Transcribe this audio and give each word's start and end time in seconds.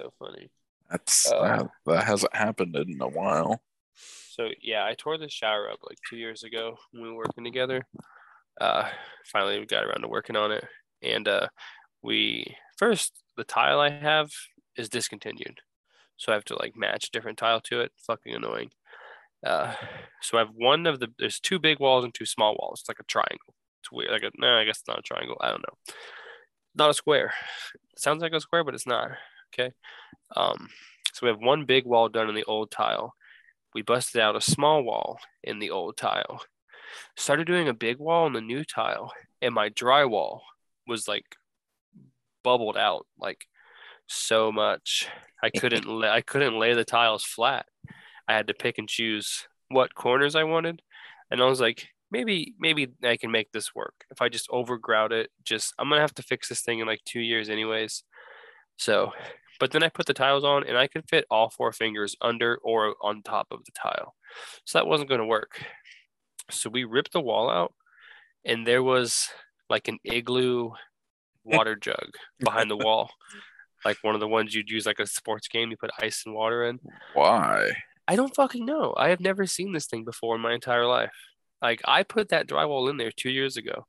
so 0.00 0.12
funny. 0.18 0.50
That's 0.90 1.30
Uh, 1.30 1.42
that, 1.42 1.70
that 1.86 2.04
hasn't 2.04 2.34
happened 2.34 2.74
in 2.76 3.00
a 3.00 3.08
while. 3.08 3.60
So 3.94 4.48
yeah, 4.62 4.84
I 4.84 4.94
tore 4.94 5.18
the 5.18 5.28
shower 5.28 5.70
up 5.70 5.80
like 5.88 5.98
two 6.08 6.16
years 6.16 6.42
ago 6.42 6.76
when 6.92 7.02
we 7.02 7.08
were 7.10 7.16
working 7.16 7.44
together. 7.44 7.86
Uh, 8.60 8.88
finally, 9.30 9.58
we 9.58 9.66
got 9.66 9.84
around 9.84 10.02
to 10.02 10.08
working 10.08 10.36
on 10.36 10.52
it, 10.52 10.64
and 11.02 11.28
uh, 11.28 11.48
we 12.02 12.56
first 12.76 13.22
the 13.36 13.44
tile 13.44 13.80
I 13.80 13.90
have 13.90 14.30
is 14.76 14.88
discontinued, 14.88 15.60
so 16.16 16.32
I 16.32 16.34
have 16.34 16.44
to 16.46 16.56
like 16.58 16.76
match 16.76 17.08
a 17.08 17.10
different 17.10 17.38
tile 17.38 17.60
to 17.62 17.80
it. 17.80 17.92
Fucking 18.06 18.34
annoying. 18.34 18.70
Uh, 19.46 19.74
so 20.20 20.36
I 20.36 20.40
have 20.40 20.50
one 20.54 20.86
of 20.86 21.00
the 21.00 21.08
there's 21.18 21.40
two 21.40 21.58
big 21.58 21.78
walls 21.78 22.04
and 22.04 22.14
two 22.14 22.26
small 22.26 22.56
walls. 22.58 22.80
It's 22.80 22.88
like 22.88 23.00
a 23.00 23.04
triangle. 23.04 23.54
It's 23.82 23.92
weird. 23.92 24.10
Like 24.10 24.22
a 24.22 24.30
no, 24.38 24.56
I 24.56 24.64
guess 24.64 24.78
it's 24.78 24.88
not 24.88 24.98
a 24.98 25.02
triangle. 25.02 25.36
I 25.40 25.50
don't 25.50 25.62
know. 25.62 25.94
Not 26.74 26.90
a 26.90 26.94
square. 26.94 27.32
It 27.74 28.00
sounds 28.00 28.22
like 28.22 28.32
a 28.32 28.40
square, 28.40 28.64
but 28.64 28.74
it's 28.74 28.86
not. 28.86 29.10
Okay. 29.52 29.72
Um, 30.36 30.68
so 31.12 31.26
we 31.26 31.30
have 31.30 31.40
one 31.40 31.64
big 31.64 31.84
wall 31.84 32.08
done 32.08 32.28
in 32.28 32.34
the 32.34 32.44
old 32.44 32.70
tile. 32.70 33.14
We 33.74 33.82
busted 33.82 34.20
out 34.20 34.36
a 34.36 34.40
small 34.40 34.82
wall 34.82 35.18
in 35.42 35.58
the 35.58 35.70
old 35.70 35.96
tile. 35.96 36.42
Started 37.16 37.46
doing 37.46 37.68
a 37.68 37.74
big 37.74 37.98
wall 37.98 38.26
in 38.26 38.32
the 38.32 38.40
new 38.40 38.64
tile 38.64 39.12
and 39.42 39.54
my 39.54 39.70
drywall 39.70 40.40
was 40.86 41.08
like 41.08 41.24
bubbled 42.42 42.76
out 42.76 43.06
like 43.18 43.46
so 44.06 44.50
much. 44.50 45.08
I 45.42 45.50
couldn't 45.50 45.86
la- 45.86 46.10
i 46.12 46.20
couldn't 46.20 46.58
lay 46.58 46.74
the 46.74 46.84
tiles 46.84 47.24
flat. 47.24 47.66
I 48.28 48.34
had 48.34 48.48
to 48.48 48.54
pick 48.54 48.78
and 48.78 48.88
choose 48.88 49.46
what 49.68 49.94
corners 49.94 50.34
i 50.34 50.44
wanted. 50.44 50.82
And 51.30 51.40
i 51.40 51.44
was 51.44 51.60
like 51.60 51.88
maybe 52.10 52.54
maybe 52.58 52.88
i 53.04 53.16
can 53.16 53.30
make 53.30 53.52
this 53.52 53.74
work. 53.74 54.04
If 54.10 54.20
i 54.20 54.28
just 54.28 54.48
overgrout 54.50 55.12
it 55.12 55.30
just 55.44 55.74
i'm 55.78 55.88
gonna 55.88 56.00
have 56.00 56.14
to 56.14 56.22
fix 56.22 56.48
this 56.48 56.62
thing 56.62 56.80
in 56.80 56.86
like 56.86 57.02
two 57.04 57.20
years 57.20 57.48
anyways. 57.48 58.02
So 58.76 59.12
but 59.60 59.70
then 59.70 59.82
I 59.82 59.90
put 59.90 60.06
the 60.06 60.14
tiles 60.14 60.42
on 60.42 60.66
and 60.66 60.76
I 60.76 60.88
could 60.88 61.04
fit 61.08 61.26
all 61.30 61.50
four 61.50 61.70
fingers 61.70 62.16
under 62.20 62.56
or 62.64 62.96
on 63.02 63.22
top 63.22 63.48
of 63.52 63.64
the 63.64 63.72
tile. 63.72 64.16
So 64.64 64.78
that 64.78 64.86
wasn't 64.86 65.10
going 65.10 65.20
to 65.20 65.26
work. 65.26 65.62
So 66.50 66.70
we 66.70 66.84
ripped 66.84 67.12
the 67.12 67.20
wall 67.20 67.48
out 67.48 67.74
and 68.44 68.66
there 68.66 68.82
was 68.82 69.28
like 69.68 69.86
an 69.86 69.98
igloo 70.02 70.70
water 71.44 71.76
jug 71.76 72.14
behind 72.40 72.70
the 72.70 72.76
wall. 72.76 73.10
Like 73.84 73.98
one 74.02 74.14
of 74.14 74.20
the 74.20 74.28
ones 74.28 74.54
you'd 74.54 74.70
use 74.70 74.86
like 74.86 74.98
a 74.98 75.06
sports 75.06 75.46
game, 75.46 75.70
you 75.70 75.76
put 75.76 75.90
ice 76.00 76.24
and 76.26 76.34
water 76.34 76.64
in. 76.64 76.80
Why? 77.14 77.70
I 78.08 78.16
don't 78.16 78.34
fucking 78.34 78.64
know. 78.64 78.94
I 78.96 79.10
have 79.10 79.20
never 79.20 79.46
seen 79.46 79.72
this 79.72 79.86
thing 79.86 80.04
before 80.04 80.34
in 80.34 80.40
my 80.40 80.54
entire 80.54 80.86
life. 80.86 81.12
Like 81.62 81.82
I 81.84 82.02
put 82.02 82.30
that 82.30 82.48
drywall 82.48 82.88
in 82.88 82.96
there 82.96 83.12
two 83.14 83.30
years 83.30 83.58
ago 83.58 83.86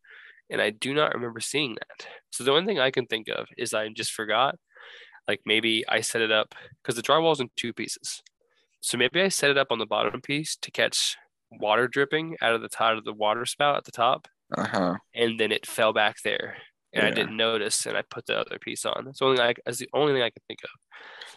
and 0.50 0.62
I 0.62 0.70
do 0.70 0.94
not 0.94 1.14
remember 1.14 1.40
seeing 1.40 1.76
that. 1.76 2.08
So 2.30 2.44
the 2.44 2.52
only 2.52 2.66
thing 2.66 2.80
I 2.80 2.92
can 2.92 3.06
think 3.06 3.30
of 3.30 3.48
is 3.58 3.74
I 3.74 3.88
just 3.88 4.12
forgot 4.12 4.56
like 5.28 5.42
maybe 5.46 5.84
I 5.88 6.02
set 6.02 6.22
it 6.22 6.32
up 6.32 6.56
because 6.82 6.96
the 6.96 7.02
drywall 7.02 7.34
is 7.34 7.40
in 7.40 7.50
two 7.56 7.74
pieces. 7.74 8.22
So 8.80 8.98
maybe 8.98 9.22
I 9.22 9.28
set 9.30 9.52
it 9.52 9.58
up 9.58 9.68
on 9.72 9.80
the 9.80 9.86
bottom 9.86 10.22
piece 10.22 10.56
to 10.58 10.72
catch 10.72 11.16
water 11.52 11.88
dripping 11.88 12.38
out 12.42 12.56
of 12.56 12.62
the 12.62 12.70
top 12.70 12.98
of 12.98 13.04
the 13.06 13.14
water 13.14 13.46
spout 13.46 13.78
at 13.78 13.84
the 13.86 13.92
top, 13.92 14.28
Uh 14.58 14.66
huh. 14.68 14.96
and 15.14 15.40
then 15.40 15.52
it 15.52 15.66
fell 15.68 15.94
back 15.94 16.18
there, 16.24 16.58
and 16.94 17.06
I 17.06 17.12
didn't 17.12 17.38
notice, 17.38 17.86
and 17.86 17.96
I 17.98 18.02
put 18.04 18.26
the 18.26 18.38
other 18.40 18.58
piece 18.60 18.86
on. 18.86 19.04
That's 19.06 19.20
the 19.20 19.26
only 19.26 19.38
thing 19.38 19.46
I, 19.48 19.54
that's 19.66 19.78
the 19.78 19.90
only 19.94 20.14
thing 20.14 20.22
I 20.24 20.30
can 20.32 20.42
think 20.48 20.60
of, 20.64 20.70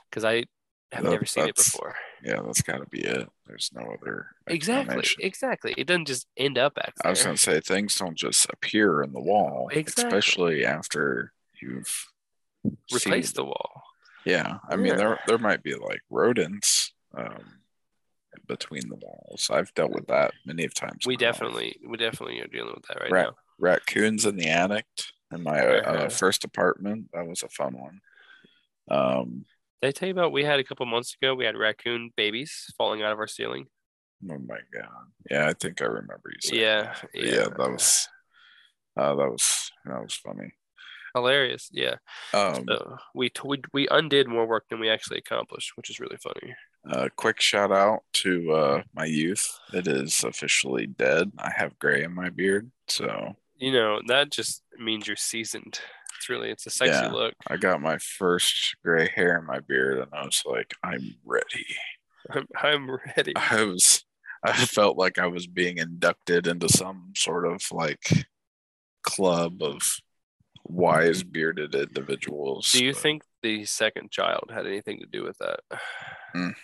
because 0.08 0.24
I 0.24 0.44
have 0.92 1.02
That- 1.04 1.10
never 1.10 1.26
seen 1.26 1.48
it 1.48 1.56
before. 1.56 1.96
Yeah, 2.22 2.40
that's 2.46 2.62
got 2.62 2.78
to 2.78 2.86
be 2.86 3.00
it. 3.02 3.28
There's 3.46 3.70
no 3.74 3.82
other. 4.00 4.28
Exactly, 4.46 5.04
exactly. 5.18 5.74
It 5.76 5.86
doesn't 5.86 6.06
just 6.06 6.26
end 6.38 6.56
up 6.56 6.76
back 6.76 6.94
I 7.04 7.10
was 7.10 7.22
gonna 7.22 7.36
say 7.36 7.60
things 7.60 7.96
don't 7.96 8.16
just 8.16 8.46
appear 8.50 9.02
in 9.02 9.12
the 9.12 9.20
wall, 9.20 9.68
Exactly. 9.72 10.04
especially 10.18 10.64
after 10.64 11.32
you've 11.60 12.06
Replace 12.92 13.02
seeded- 13.28 13.36
the 13.36 13.44
wall. 13.44 13.82
Yeah, 14.24 14.58
I 14.70 14.76
mean 14.76 14.86
Yeah. 14.86 14.96
there 14.96 15.20
there 15.26 15.38
might 15.38 15.62
be 15.62 15.74
like 15.74 16.00
rodents 16.10 16.92
um, 17.16 17.60
between 18.48 18.88
the 18.88 18.96
walls. 18.96 19.48
I've 19.50 19.72
dealt 19.74 19.92
with 19.92 20.06
that 20.08 20.32
many 20.46 20.64
of 20.64 20.72
times. 20.74 21.04
We 21.06 21.14
in 21.14 21.20
my 21.20 21.26
life. 21.26 21.34
definitely, 21.34 21.76
we 21.86 21.96
definitely 21.98 22.40
are 22.40 22.46
dealing 22.46 22.74
with 22.74 22.84
that 22.88 23.00
right 23.00 23.10
Right. 23.10 23.26
now. 23.26 23.36
raccoons 23.58 24.24
in 24.26 24.36
the 24.36 24.48
attic 24.48 24.86
in 25.30 25.42
my 25.42 25.60
uh, 25.60 25.80
Uh-huh. 25.94 26.08
first 26.08 26.42
apartment. 26.44 27.10
That 27.12 27.26
was 27.26 27.42
a 27.42 27.48
fun 27.48 27.78
one. 27.78 28.00
Um, 28.90 29.44
Did 29.82 29.88
I 29.88 29.92
tell 29.92 30.08
you 30.08 30.12
about 30.14 30.32
we 30.32 30.44
had 30.44 30.58
a 30.58 30.64
couple 30.64 30.86
months 30.86 31.14
ago? 31.20 31.34
We 31.34 31.44
had 31.44 31.56
raccoon 31.56 32.10
babies 32.16 32.72
falling 32.78 33.02
out 33.02 33.12
of 33.12 33.18
our 33.18 33.26
ceiling. 33.28 33.66
oh 34.30 34.38
my 34.38 34.60
god, 34.72 35.12
yeah, 35.30 35.46
I 35.48 35.52
think 35.52 35.82
I 35.82 35.84
remember 35.86 36.30
you 36.32 36.40
saying. 36.40 36.62
Yeah, 36.62 36.82
that. 36.82 37.10
Yeah. 37.14 37.34
yeah, 37.34 37.44
that 37.44 37.58
was 37.70 38.08
uh, 38.96 39.14
that 39.14 39.30
was 39.30 39.70
that 39.84 40.02
was 40.02 40.14
funny. 40.14 40.52
Hilarious. 41.14 41.68
Yeah. 41.72 41.96
Um, 42.32 42.64
So 42.66 42.96
we, 43.14 43.28
t- 43.30 43.40
we 43.44 43.58
we 43.72 43.88
undid 43.90 44.28
more 44.28 44.46
work 44.46 44.64
than 44.68 44.80
we 44.80 44.88
actually 44.90 45.18
accomplished, 45.18 45.76
which 45.76 45.90
is 45.90 46.00
really 46.00 46.16
funny. 46.16 46.54
A 46.86 47.08
quick 47.08 47.40
shout 47.40 47.72
out 47.72 48.00
to 48.14 48.52
uh, 48.52 48.82
my 48.94 49.04
youth. 49.06 49.58
It 49.72 49.86
is 49.86 50.22
officially 50.24 50.86
dead. 50.86 51.32
I 51.38 51.50
have 51.56 51.78
gray 51.78 52.02
in 52.04 52.12
my 52.12 52.28
beard, 52.30 52.70
so 52.88 53.36
You 53.56 53.72
know 53.72 54.00
that 54.08 54.30
just 54.30 54.62
means 54.78 55.06
you're 55.06 55.16
seasoned. 55.16 55.80
It's 56.18 56.28
really 56.28 56.50
it's 56.50 56.66
a 56.66 56.70
sexy 56.70 56.92
Yeah. 56.92 57.10
look. 57.12 57.34
I 57.48 57.56
got 57.56 57.80
my 57.80 57.98
first 57.98 58.76
gray 58.84 59.08
hair 59.14 59.38
in 59.38 59.46
my 59.46 59.60
beard, 59.60 59.98
and 59.98 60.10
I 60.12 60.24
was 60.24 60.42
like, 60.44 60.74
I'm 60.82 61.14
ready. 61.24 61.66
I'm, 62.30 62.46
I'm 62.60 62.90
ready. 63.16 63.32
I 63.36 63.62
was, 63.64 64.04
I 64.42 64.52
felt 64.52 64.96
like 64.98 65.18
I 65.18 65.26
was 65.26 65.46
being 65.46 65.78
inducted 65.78 66.46
into 66.46 66.68
some 66.68 67.12
sort 67.16 67.46
of 67.46 67.62
like 67.70 68.26
club 69.02 69.62
of 69.62 69.82
wise 70.64 71.22
bearded 71.22 71.74
individuals. 71.74 72.72
Do 72.72 72.84
you 72.84 72.92
but- 72.92 73.00
think 73.02 73.22
the 73.42 73.64
second 73.66 74.10
child 74.10 74.50
had 74.52 74.66
anything 74.66 75.00
to 75.00 75.06
do 75.06 75.22
with 75.22 75.38
that? 75.38 75.60
Mm. 76.34 76.54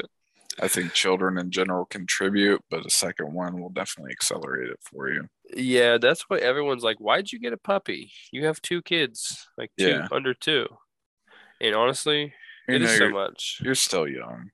I 0.60 0.66
think 0.66 0.92
children 0.92 1.38
in 1.38 1.50
general 1.52 1.84
contribute, 1.84 2.62
but 2.68 2.84
a 2.84 2.90
second 2.90 3.32
one 3.32 3.60
will 3.60 3.68
definitely 3.68 4.10
accelerate 4.12 4.70
it 4.70 4.80
for 4.82 5.08
you. 5.12 5.28
yeah, 5.54 5.98
that's 5.98 6.22
why 6.28 6.38
everyone's 6.38 6.82
like, 6.82 6.96
"Why'd 6.98 7.30
you 7.30 7.38
get 7.38 7.52
a 7.52 7.56
puppy? 7.58 8.10
You 8.32 8.46
have 8.46 8.60
two 8.60 8.82
kids, 8.82 9.46
like 9.56 9.70
two 9.78 9.88
Yeah. 9.88 10.08
under 10.10 10.34
two. 10.34 10.66
And 11.60 11.74
honestly, 11.76 12.34
You 12.68 12.74
it 12.76 12.78
know, 12.80 12.86
is 12.88 12.98
so 12.98 13.08
much. 13.10 13.60
you're 13.62 13.74
still 13.76 14.08
young. 14.08 14.50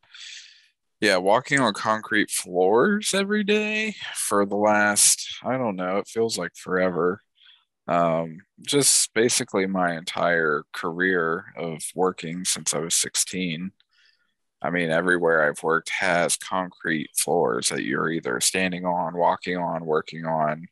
yeah, 1.01 1.17
walking 1.19 1.61
on 1.61 1.75
concrete 1.75 2.31
floors 2.31 3.13
every 3.15 3.45
day 3.45 3.95
for 4.15 4.47
the 4.47 4.57
last, 4.57 5.27
I 5.43 5.57
don't 5.59 5.77
know, 5.77 5.99
it 5.99 6.09
feels 6.09 6.39
like 6.39 6.55
forever. 6.57 7.21
Um, 7.87 8.39
just 8.63 9.13
basically 9.13 9.67
my 9.67 9.97
entire 9.97 10.65
career 10.73 11.47
of 11.57 11.83
working 11.95 12.45
since 12.47 12.73
I 12.73 12.79
was 12.79 12.95
16. 12.95 13.73
I 14.63 14.71
mean, 14.71 14.91
everywhere 14.91 15.47
I've 15.47 15.63
worked 15.63 15.91
has 15.91 16.37
concrete 16.39 17.11
floors 17.15 17.69
that 17.69 17.85
you're 17.85 18.11
either 18.11 18.41
standing 18.41 18.87
on, 18.87 19.15
walking 19.15 19.59
on, 19.59 19.85
working 19.85 20.25
on, 20.25 20.67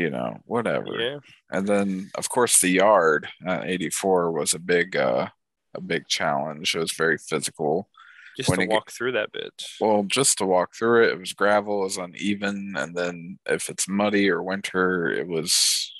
you 0.00 0.10
know, 0.10 0.38
whatever. 0.46 0.86
Yeah. 0.98 1.18
And 1.50 1.66
then, 1.66 2.10
of 2.16 2.28
course, 2.28 2.60
the 2.60 2.68
yard 2.68 3.28
at 3.46 3.66
84 3.68 4.32
was 4.32 4.54
a 4.54 4.58
big, 4.58 4.96
uh, 4.96 5.28
a 5.74 5.80
big 5.80 6.08
challenge. 6.08 6.74
It 6.74 6.78
was 6.80 6.92
very 6.92 7.18
physical. 7.18 7.88
Just 8.36 8.48
When 8.48 8.58
to 8.58 8.62
you 8.64 8.68
get- 8.68 8.74
walk 8.74 8.90
through 8.90 9.12
that 9.12 9.32
bit. 9.32 9.52
Well, 9.80 10.04
just 10.04 10.38
to 10.38 10.46
walk 10.46 10.74
through 10.74 11.04
it, 11.04 11.10
it 11.10 11.18
was 11.18 11.32
gravel, 11.32 11.80
it 11.80 11.84
was 11.84 11.96
uneven, 11.98 12.74
and 12.76 12.96
then 12.96 13.38
if 13.46 13.68
it's 13.68 13.88
muddy 13.88 14.30
or 14.30 14.42
winter, 14.42 15.10
it 15.10 15.26
was 15.28 15.92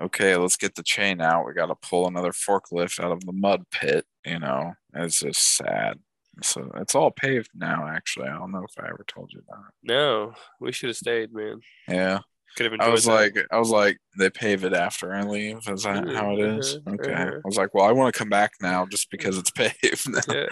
okay. 0.00 0.36
Let's 0.36 0.56
get 0.56 0.74
the 0.74 0.82
chain 0.82 1.20
out. 1.20 1.46
We 1.46 1.52
got 1.52 1.66
to 1.66 1.74
pull 1.76 2.06
another 2.08 2.32
forklift 2.32 2.98
out 3.02 3.12
of 3.12 3.24
the 3.24 3.32
mud 3.32 3.64
pit. 3.70 4.06
You 4.24 4.38
know, 4.38 4.72
it's 4.94 5.20
just 5.20 5.56
sad. 5.56 5.98
So 6.42 6.70
it's 6.76 6.94
all 6.94 7.10
paved 7.10 7.50
now. 7.54 7.86
Actually, 7.86 8.28
I 8.28 8.38
don't 8.38 8.52
know 8.52 8.64
if 8.64 8.82
I 8.82 8.88
ever 8.88 9.04
told 9.06 9.32
you 9.34 9.42
that. 9.48 9.70
No, 9.82 10.32
we 10.60 10.72
should 10.72 10.88
have 10.88 10.96
stayed, 10.96 11.32
man. 11.32 11.60
Yeah, 11.88 12.20
Could 12.56 12.70
have 12.70 12.80
I 12.80 12.88
was 12.90 13.04
that. 13.04 13.12
like, 13.12 13.46
I 13.50 13.58
was 13.58 13.70
like, 13.70 13.98
they 14.18 14.28
pave 14.30 14.64
it 14.64 14.74
after 14.74 15.14
I 15.14 15.22
leave. 15.22 15.60
Is 15.68 15.84
that 15.84 16.06
how 16.08 16.32
it 16.34 16.40
is? 16.40 16.78
Mhm, 16.80 16.94
Okay. 17.00 17.10
mhm. 17.12 17.36
I 17.36 17.40
was 17.44 17.56
like, 17.56 17.72
well, 17.74 17.86
I 17.86 17.92
want 17.92 18.12
to 18.12 18.18
come 18.18 18.28
back 18.28 18.52
now 18.60 18.84
just 18.86 19.10
because 19.10 19.38
it's 19.38 19.50
paved. 19.52 20.06
yeah, 20.28 20.46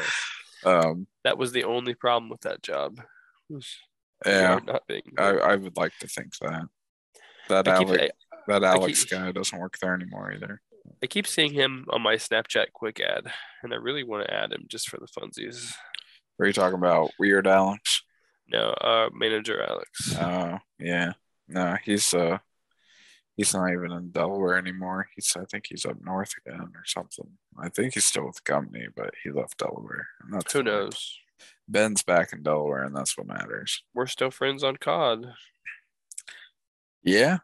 um, 0.64 1.06
that 1.24 1.36
was 1.38 1.52
the 1.52 1.64
only 1.64 1.94
problem 1.94 2.30
with 2.30 2.40
that 2.42 2.62
job. 2.62 3.00
yeah, 4.24 4.50
yard 4.50 4.66
Not 4.66 4.86
being. 4.86 5.02
I, 5.18 5.28
I 5.30 5.56
would 5.56 5.76
like 5.76 5.92
to 6.00 6.06
think 6.08 6.36
that. 6.40 6.64
That 7.48 7.68
I 7.68 7.78
keep, 7.78 7.88
Alex, 7.88 8.04
I, 8.32 8.36
that 8.48 8.62
Alex 8.64 9.04
keep- 9.04 9.10
guy 9.10 9.32
doesn't 9.32 9.58
work 9.58 9.76
there 9.80 9.94
anymore 9.94 10.32
either. 10.32 10.60
I 11.02 11.06
keep 11.06 11.26
seeing 11.26 11.52
him 11.52 11.84
on 11.90 12.02
my 12.02 12.16
Snapchat 12.16 12.72
quick 12.72 13.00
ad, 13.00 13.30
and 13.62 13.72
I 13.72 13.76
really 13.76 14.04
want 14.04 14.26
to 14.26 14.32
add 14.34 14.52
him 14.52 14.64
just 14.68 14.88
for 14.88 14.98
the 14.98 15.06
funsies. 15.06 15.72
What 16.36 16.44
Are 16.44 16.46
you 16.46 16.52
talking 16.52 16.78
about 16.78 17.10
Weird 17.18 17.46
Alex? 17.46 18.02
No, 18.48 18.70
uh, 18.70 19.08
manager 19.12 19.62
Alex. 19.62 20.16
Oh, 20.18 20.58
yeah. 20.78 21.12
No, 21.50 21.76
he's 21.84 22.14
uh, 22.14 22.38
he's 23.36 23.54
not 23.54 23.72
even 23.72 23.92
in 23.92 24.10
Delaware 24.10 24.56
anymore. 24.56 25.08
He's 25.14 25.34
I 25.36 25.44
think 25.44 25.66
he's 25.68 25.84
up 25.84 25.96
north 26.02 26.32
again 26.44 26.70
or 26.74 26.84
something. 26.84 27.26
I 27.58 27.68
think 27.68 27.94
he's 27.94 28.04
still 28.04 28.26
with 28.26 28.36
the 28.36 28.42
company, 28.42 28.86
but 28.94 29.12
he 29.22 29.30
left 29.30 29.58
Delaware. 29.58 30.06
And 30.22 30.34
that's 30.34 30.52
Who 30.52 30.62
knows? 30.62 31.18
Ben's 31.68 32.02
back 32.02 32.32
in 32.32 32.42
Delaware, 32.42 32.84
and 32.84 32.94
that's 32.94 33.16
what 33.16 33.26
matters. 33.26 33.82
We're 33.94 34.06
still 34.06 34.30
friends 34.30 34.62
on 34.62 34.76
COD. 34.76 35.26
Yeah, 37.02 37.38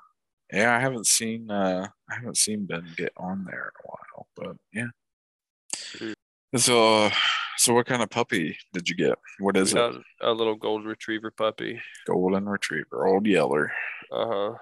yeah. 0.52 0.76
I 0.76 0.80
haven't 0.80 1.06
seen 1.06 1.50
uh, 1.50 1.88
I 2.10 2.14
haven't 2.14 2.36
seen 2.36 2.66
Ben 2.66 2.86
get 2.96 3.12
on 3.16 3.44
there 3.44 3.72
in 3.72 3.84
a 3.84 3.88
while, 3.88 4.26
but 4.36 4.56
yeah. 4.72 6.12
So, 6.54 7.10
so 7.56 7.74
what 7.74 7.86
kind 7.86 8.02
of 8.02 8.10
puppy 8.10 8.56
did 8.72 8.88
you 8.88 8.94
get? 8.94 9.18
What 9.40 9.56
is 9.56 9.74
it? 9.74 9.94
a 10.20 10.32
little 10.32 10.54
golden 10.54 10.86
retriever 10.86 11.30
puppy. 11.30 11.80
Golden 12.06 12.48
Retriever, 12.48 13.06
Old 13.06 13.26
Yeller, 13.26 13.72
Uh 14.12 14.26
huh. 14.26 14.54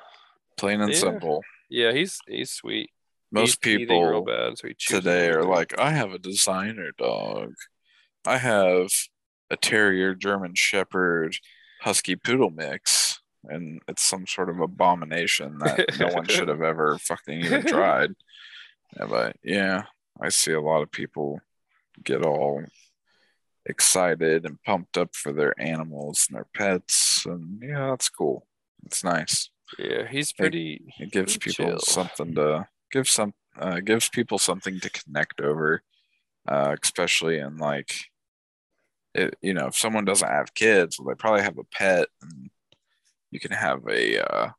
plain 0.56 0.81
and 0.81 0.92
Yeah. 0.92 0.98
simple. 0.98 1.42
Yeah, 1.69 1.92
he's 1.92 2.19
he's 2.26 2.50
sweet. 2.50 2.90
Most 3.31 3.64
He's 3.64 3.78
teething 3.78 3.88
real 4.02 4.22
people 4.25 4.25
bad, 4.25 4.58
so 4.58 4.69
today 4.78 5.28
are 5.28 5.44
like, 5.44 5.78
I 5.78 5.90
have 5.90 6.12
a 6.12 6.19
designer 6.19 6.92
dog. 6.96 7.52
I 8.25 8.38
have 8.38 8.90
a 9.50 9.56
terrier, 9.56 10.14
German 10.14 10.52
Shepherd, 10.54 11.37
Husky 11.82 12.16
Poodle 12.16 12.50
mix, 12.50 13.20
and 13.44 13.80
it's 13.88 14.02
some 14.02 14.26
sort 14.26 14.48
of 14.48 14.60
abomination 14.60 15.58
that 15.58 15.98
no 15.98 16.08
one 16.08 16.26
should 16.26 16.48
have 16.54 16.62
ever 16.62 16.96
fucking 16.98 17.40
even 17.40 17.66
tried. 17.66 18.10
Yeah, 18.96 19.06
but 19.06 19.37
yeah, 19.42 19.82
I 20.20 20.28
see 20.28 20.52
a 20.52 20.60
lot 20.60 20.82
of 20.82 20.90
people 20.92 21.40
get 22.02 22.25
all 22.25 22.64
excited 23.67 24.44
and 24.44 24.62
pumped 24.62 24.99
up 24.99 25.14
for 25.14 25.32
their 25.32 25.58
animals 25.61 26.26
and 26.29 26.37
their 26.37 26.46
pets, 26.55 27.25
and 27.26 27.62
yeah, 27.62 27.91
that's 27.91 28.08
cool. 28.08 28.46
It's 28.85 29.05
nice. 29.05 29.50
yeah, 29.79 30.06
he's 30.06 30.32
pretty. 30.32 30.85
It 30.99 31.11
gives 31.11 31.37
pretty 31.37 31.56
people 31.56 31.73
chill. 31.73 31.81
something 31.81 32.35
to 32.35 32.69
give 32.93 33.08
some 33.08 33.35
uh, 33.58 33.81
gives 33.81 34.08
people 34.08 34.38
something 34.38 34.81
to 34.81 34.91
connect 34.91 35.41
over, 35.41 35.82
uh, 36.49 36.76
especially 36.82 37.38
in 37.38 37.56
like, 37.56 37.94
it, 39.14 39.37
you 39.40 39.55
know, 39.55 39.69
if 39.69 39.76
someone 39.76 40.05
doesn't 40.05 40.29
have 40.29 40.55
kids, 40.55 40.99
well, 40.99 41.08
they 41.08 41.19
probably 41.19 41.43
have 41.43 41.58
a 41.58 41.64
pet, 41.64 42.08
and 42.23 42.50
you 43.31 43.40
can 43.40 43.52
have 43.52 43.82
a. 43.88 44.19
Uh, 44.19 44.50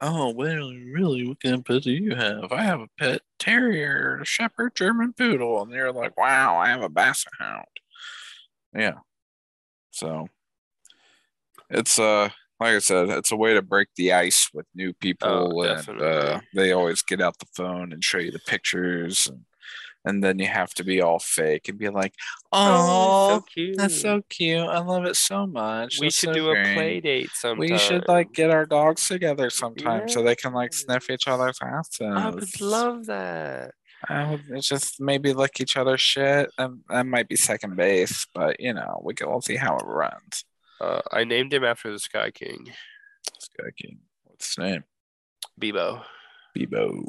oh 0.00 0.30
well, 0.30 0.70
really, 0.70 1.26
what 1.26 1.40
kind 1.40 1.56
of 1.56 1.64
pet 1.64 1.82
do 1.82 1.92
you 1.92 2.14
have? 2.14 2.52
I 2.52 2.62
have 2.62 2.80
a 2.80 2.88
pet 2.98 3.22
terrier, 3.38 4.18
a 4.20 4.24
shepherd 4.24 4.74
German 4.74 5.12
poodle, 5.12 5.62
and 5.62 5.72
they're 5.72 5.92
like, 5.92 6.16
wow, 6.16 6.56
I 6.56 6.68
have 6.68 6.82
a 6.82 6.88
basset 6.88 7.32
hound. 7.38 7.66
Yeah, 8.74 8.98
so 9.90 10.28
it's 11.70 11.98
uh 11.98 12.30
like 12.60 12.74
I 12.74 12.78
said, 12.80 13.08
it's 13.10 13.30
a 13.30 13.36
way 13.36 13.54
to 13.54 13.62
break 13.62 13.88
the 13.96 14.12
ice 14.12 14.50
with 14.52 14.66
new 14.74 14.92
people, 14.92 15.62
and 15.62 15.88
uh, 16.02 16.40
they 16.54 16.72
always 16.72 17.02
get 17.02 17.20
out 17.20 17.38
the 17.38 17.46
phone 17.54 17.92
and 17.92 18.02
show 18.02 18.18
you 18.18 18.32
the 18.32 18.40
pictures, 18.40 19.28
and 19.28 19.44
and 20.08 20.24
then 20.24 20.38
you 20.38 20.46
have 20.46 20.72
to 20.74 20.84
be 20.84 21.00
all 21.02 21.18
fake 21.18 21.68
and 21.68 21.78
be 21.78 21.88
like, 21.90 22.14
Oh, 22.50 22.58
"Oh, 22.60 23.28
so 23.36 23.40
cute. 23.42 23.76
that's 23.76 24.00
so 24.00 24.22
cute! 24.28 24.66
I 24.66 24.78
love 24.78 25.04
it 25.04 25.16
so 25.16 25.46
much. 25.46 26.00
We 26.00 26.06
That's 26.06 26.16
should 26.16 26.30
so 26.30 26.32
do 26.34 26.50
a 26.50 26.54
play 26.54 27.00
date 27.00 27.30
sometime. 27.34 27.58
We 27.58 27.76
should 27.78 28.08
like 28.08 28.32
get 28.32 28.50
our 28.50 28.64
dogs 28.66 29.06
together 29.06 29.50
sometime 29.50 30.08
so 30.08 30.22
they 30.22 30.34
can 30.34 30.52
like 30.54 30.72
sniff 30.72 31.10
each 31.10 31.28
other's 31.28 31.58
asses. 31.62 32.00
I 32.00 32.30
would 32.30 32.60
love 32.60 33.06
that. 33.06 33.74
I 34.08 34.30
would 34.30 34.62
just 34.62 35.00
maybe 35.00 35.32
lick 35.32 35.60
each 35.60 35.76
other's 35.76 36.00
shit. 36.00 36.50
And 36.56 36.80
that 36.88 37.04
might 37.04 37.28
be 37.28 37.36
second 37.36 37.76
base, 37.76 38.26
but 38.34 38.60
you 38.60 38.72
know, 38.72 39.00
we 39.04 39.12
can 39.14 39.28
we'll 39.28 39.40
see 39.42 39.56
how 39.56 39.76
it 39.76 39.84
runs. 39.84 40.44
Uh, 40.80 41.02
I 41.12 41.24
named 41.24 41.52
him 41.52 41.64
after 41.64 41.90
the 41.92 41.98
Sky 41.98 42.30
King, 42.30 42.70
Sky 43.38 43.70
King. 43.76 43.98
What's 44.24 44.46
his 44.54 44.58
name? 44.58 44.84
Beebo. 45.60 46.02
Beebo. 46.56 47.04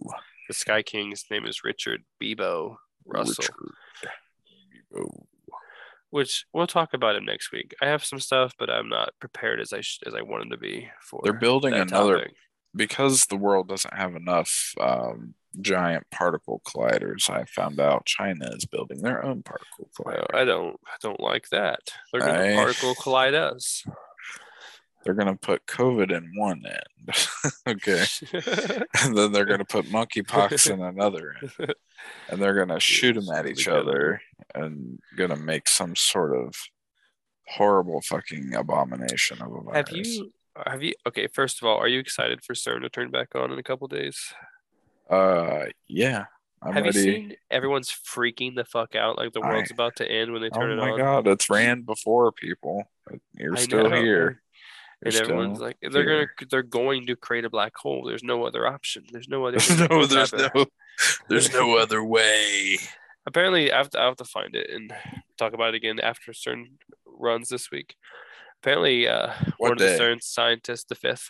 The 0.48 0.54
Sky 0.56 0.82
King's 0.82 1.26
name 1.30 1.46
is 1.46 1.64
Richard 1.64 2.04
Beebo 2.22 2.78
Russell, 3.06 3.46
Richard. 4.92 5.08
Which 6.12 6.46
we'll 6.54 6.66
talk 6.68 6.94
about 6.96 7.16
him 7.16 7.26
next 7.26 7.52
week. 7.52 7.76
I 7.84 7.86
have 7.88 8.04
some 8.04 8.20
stuff, 8.20 8.54
but 8.58 8.70
I'm 8.70 8.90
not 8.90 9.12
prepared 9.20 9.60
as 9.60 9.72
I 9.74 9.82
sh- 9.82 10.00
as 10.08 10.16
I 10.16 10.24
wanted 10.24 10.50
to 10.50 10.58
be 10.58 10.90
for. 11.04 11.22
They're 11.24 11.34
building 11.34 11.74
another 11.76 12.18
topic. 12.22 12.34
because 12.76 13.28
the 13.28 13.36
world 13.38 13.68
doesn't 13.68 13.94
have 13.94 14.16
enough 14.16 14.74
um, 14.82 15.36
giant 15.62 16.08
particle 16.10 16.62
colliders. 16.66 17.30
I 17.30 17.46
found 17.46 17.80
out 17.80 18.08
China 18.08 18.50
is 18.56 18.66
building 18.66 19.02
their 19.04 19.24
own 19.24 19.44
particle 19.44 19.90
collider. 19.96 20.26
I 20.34 20.46
don't 20.46 20.80
I 20.88 20.96
don't 21.00 21.20
like 21.20 21.50
that. 21.50 21.80
They're 22.12 22.22
gonna 22.22 22.54
I- 22.54 22.56
particle 22.56 22.96
collide 22.96 23.36
us. 23.36 23.84
They're 25.04 25.14
gonna 25.14 25.36
put 25.36 25.66
COVID 25.66 26.12
in 26.12 26.32
one 26.36 26.64
end, 26.66 27.16
okay, 27.68 28.04
and 29.04 29.18
then 29.18 29.32
they're 29.32 29.46
gonna 29.46 29.66
put 29.66 29.86
monkeypox 29.86 30.70
in 30.72 30.82
another 30.82 31.36
end, 31.42 31.74
and 32.30 32.42
they're 32.42 32.56
gonna 32.56 32.80
shoot 32.80 33.14
them 33.14 33.30
at 33.34 33.48
each 33.48 33.68
other 33.68 34.22
and 34.54 35.00
gonna 35.16 35.38
make 35.38 35.70
some 35.70 35.96
sort 35.96 36.36
of 36.36 36.54
horrible 37.48 38.02
fucking 38.02 38.54
abomination 38.54 39.42
of 39.42 39.52
a 39.54 39.62
virus. 39.62 39.88
have 39.90 39.96
you 39.96 40.32
have 40.68 40.84
you 40.84 40.94
okay? 41.08 41.28
First 41.28 41.62
of 41.62 41.68
all, 41.68 41.78
are 41.78 41.88
you 41.88 42.00
excited 42.00 42.44
for 42.44 42.54
CERN 42.54 42.82
to 42.82 42.90
turn 42.90 43.10
back 43.10 43.36
on 43.36 43.52
in 43.52 43.60
a 43.60 43.64
couple 43.64 43.88
days? 43.88 44.34
Uh, 45.10 45.66
yeah, 45.88 46.26
I'm 46.62 46.74
have 46.74 46.84
ready. 46.84 46.98
you 47.00 47.04
seen 47.04 47.36
everyone's 47.50 47.90
freaking 47.90 48.56
the 48.56 48.66
fuck 48.66 48.96
out 48.96 49.18
like 49.18 49.32
the 49.34 49.40
I- 49.42 49.50
world's 49.50 49.72
about 49.72 49.96
to 49.98 50.12
end 50.12 50.34
when 50.34 50.42
they 50.42 50.50
turn 50.50 50.70
oh 50.72 50.74
it 50.74 50.80
on. 50.80 50.90
Oh 50.90 50.92
my 50.92 50.98
god, 50.98 51.28
it's 51.28 51.50
ran 51.50 51.82
before 51.84 52.32
people. 52.32 52.84
You're 53.34 53.56
I 53.56 53.60
still 53.60 53.90
know. 53.90 54.02
here. 54.02 54.42
And 55.02 55.14
You're 55.14 55.24
everyone's 55.24 55.60
like 55.62 55.78
they're 55.82 56.04
here. 56.04 56.26
gonna 56.38 56.48
they're 56.50 56.64
going 56.64 57.06
to 57.08 57.16
create 57.16 57.46
a 57.46 57.50
black 57.50 57.74
hole 57.78 58.04
there's 58.06 58.24
no 58.24 58.46
other 58.46 58.68
option 58.68 59.06
there's 59.14 59.30
no 59.30 59.46
other 59.46 59.58
There's 59.60 59.80
no, 59.90 60.06
there's 60.06 60.32
happen. 60.32 60.52
no, 60.56 60.66
there's 61.30 61.54
no 61.54 61.78
other 61.84 62.04
way. 62.04 62.78
apparently 63.26 63.72
I 63.72 63.78
have, 63.78 63.90
to, 63.92 64.00
I 64.02 64.06
have 64.06 64.18
to 64.18 64.26
find 64.26 64.56
it 64.56 64.70
and 64.70 64.94
talk 65.38 65.54
about 65.54 65.70
it 65.70 65.76
again 65.76 66.00
after 66.02 66.34
CERN 66.34 66.66
runs 67.06 67.48
this 67.50 67.72
week 67.72 67.96
apparently 68.62 69.08
uh 69.08 69.32
What 69.58 69.70
one 69.70 69.72
of 69.74 69.78
the 69.80 69.86
CERN 69.98 70.22
scientists 70.22 70.86
the 70.86 70.96
fifth 70.96 71.30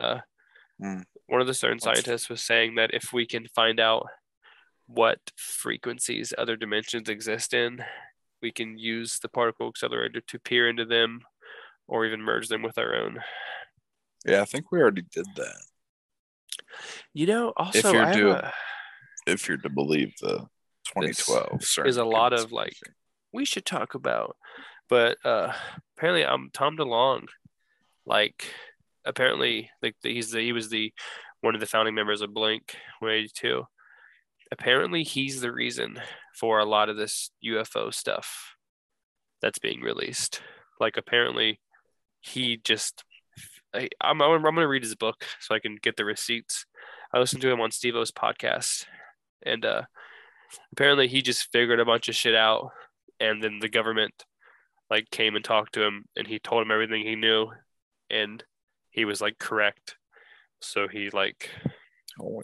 uh 0.00 0.20
Hmm. 0.80 1.00
one 1.26 1.40
of 1.40 1.46
the 1.46 1.52
CERN 1.54 1.72
What's- 1.74 1.84
scientists 1.84 2.28
was 2.28 2.42
saying 2.42 2.76
that 2.76 2.94
if 2.94 3.12
we 3.12 3.26
can 3.26 3.46
find 3.54 3.78
out 3.80 4.06
what 4.86 5.18
frequencies 5.36 6.32
other 6.38 6.56
dimensions 6.56 7.08
exist 7.08 7.52
in 7.54 7.84
we 8.40 8.52
can 8.52 8.78
use 8.78 9.18
the 9.20 9.28
particle 9.28 9.68
accelerator 9.68 10.20
to 10.20 10.38
peer 10.38 10.68
into 10.68 10.84
them 10.84 11.20
or 11.88 12.04
even 12.06 12.22
merge 12.22 12.48
them 12.48 12.62
with 12.62 12.78
our 12.78 12.94
own 12.94 13.18
Yeah, 14.26 14.42
I 14.42 14.44
think 14.44 14.70
we 14.70 14.80
already 14.80 15.02
did 15.12 15.26
that. 15.36 15.60
you 17.12 17.26
know 17.26 17.52
also 17.56 17.78
if 17.78 17.84
you're 17.94 18.02
I 18.04 18.08
have 18.08 18.26
a- 18.44 18.52
If 19.26 19.48
you're 19.48 19.58
to 19.58 19.68
believe 19.70 20.12
the 20.20 20.46
2012 20.94 21.60
CERN 21.60 21.86
is 21.86 21.96
a 21.96 22.04
lot 22.04 22.32
of, 22.32 22.50
like, 22.52 22.76
we 23.32 23.44
should 23.44 23.64
talk 23.64 23.94
about. 23.94 24.36
But 24.88 25.16
uh 25.24 25.52
apparently 25.96 26.24
I'm 26.26 26.50
Tom 26.52 26.76
DeLonge. 26.76 27.28
Like 28.04 28.52
apparently 29.04 29.70
like 29.82 29.96
the, 30.02 30.12
he's 30.12 30.30
the 30.32 30.40
he 30.40 30.52
was 30.52 30.68
the 30.68 30.92
one 31.40 31.54
of 31.54 31.60
the 31.60 31.66
founding 31.66 31.94
members 31.94 32.20
of 32.20 32.34
Blink 32.34 32.74
182. 32.98 33.64
Apparently 34.50 35.02
he's 35.02 35.40
the 35.40 35.52
reason 35.52 36.00
for 36.38 36.58
a 36.58 36.64
lot 36.66 36.88
of 36.88 36.96
this 36.96 37.30
UFO 37.44 37.92
stuff 37.94 38.54
that's 39.40 39.58
being 39.58 39.80
released. 39.80 40.42
Like 40.78 40.96
apparently 40.96 41.58
he 42.22 42.56
just 42.56 43.04
I, 43.74 43.88
I'm 44.00 44.20
I'm 44.22 44.42
going 44.42 44.56
to 44.56 44.68
read 44.68 44.82
his 44.82 44.94
book 44.94 45.24
so 45.40 45.54
I 45.54 45.58
can 45.58 45.76
get 45.80 45.96
the 45.96 46.04
receipts. 46.04 46.66
I 47.12 47.18
listened 47.18 47.42
to 47.42 47.50
him 47.50 47.60
on 47.60 47.70
Steve-O's 47.70 48.10
podcast 48.10 48.86
and 49.44 49.64
uh 49.64 49.82
apparently 50.72 51.08
he 51.08 51.22
just 51.22 51.50
figured 51.52 51.80
a 51.80 51.84
bunch 51.84 52.08
of 52.08 52.14
shit 52.14 52.34
out 52.34 52.70
and 53.20 53.42
then 53.42 53.58
the 53.60 53.68
government 53.68 54.24
like 54.90 55.10
came 55.10 55.36
and 55.36 55.44
talked 55.44 55.74
to 55.74 55.82
him 55.82 56.04
and 56.16 56.26
he 56.26 56.38
told 56.38 56.62
him 56.62 56.70
everything 56.70 57.02
he 57.02 57.16
knew 57.16 57.48
and 58.10 58.44
he 58.90 59.04
was 59.04 59.20
like 59.20 59.38
correct. 59.38 59.96
So 60.60 60.86
he 60.88 61.10
like 61.10 61.50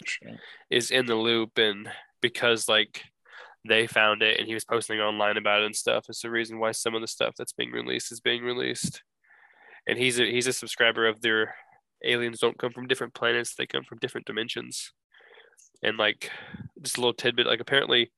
shit. 0.07 0.39
is 0.71 0.91
in 0.91 1.07
the 1.07 1.15
loop 1.15 1.59
and 1.59 1.89
because 2.21 2.69
like 2.69 3.05
they 3.67 3.87
found 3.87 4.23
it 4.23 4.39
and 4.39 4.49
he 4.49 4.55
was 4.55 4.65
posting 4.65 5.01
online 5.01 5.37
about 5.37 5.63
it 5.63 5.67
and 5.67 5.77
stuff. 5.77 6.07
It's 6.09 6.23
the 6.23 6.31
reason 6.31 6.59
why 6.59 6.73
some 6.73 6.95
of 6.95 7.01
the 7.01 7.07
stuff 7.07 7.35
that's 7.37 7.53
being 7.53 7.71
released 7.71 8.11
is 8.13 8.21
being 8.21 8.43
released. 8.43 9.03
And 9.89 9.99
he's 9.99 10.21
a 10.21 10.25
he's 10.25 10.47
a 10.47 10.53
subscriber 10.53 11.09
of 11.09 11.21
their 11.21 11.55
aliens 12.05 12.39
don't 12.39 12.59
come 12.59 12.73
from 12.73 12.87
different 12.87 13.15
planets, 13.15 13.55
they 13.55 13.67
come 13.67 13.85
from 13.85 13.99
different 13.99 14.27
dimensions. 14.27 14.93
And 15.83 15.97
like 15.97 16.31
just 16.83 16.99
a 16.99 17.01
little 17.01 17.15
tidbit, 17.15 17.47
like 17.47 17.61
apparently 17.61 18.13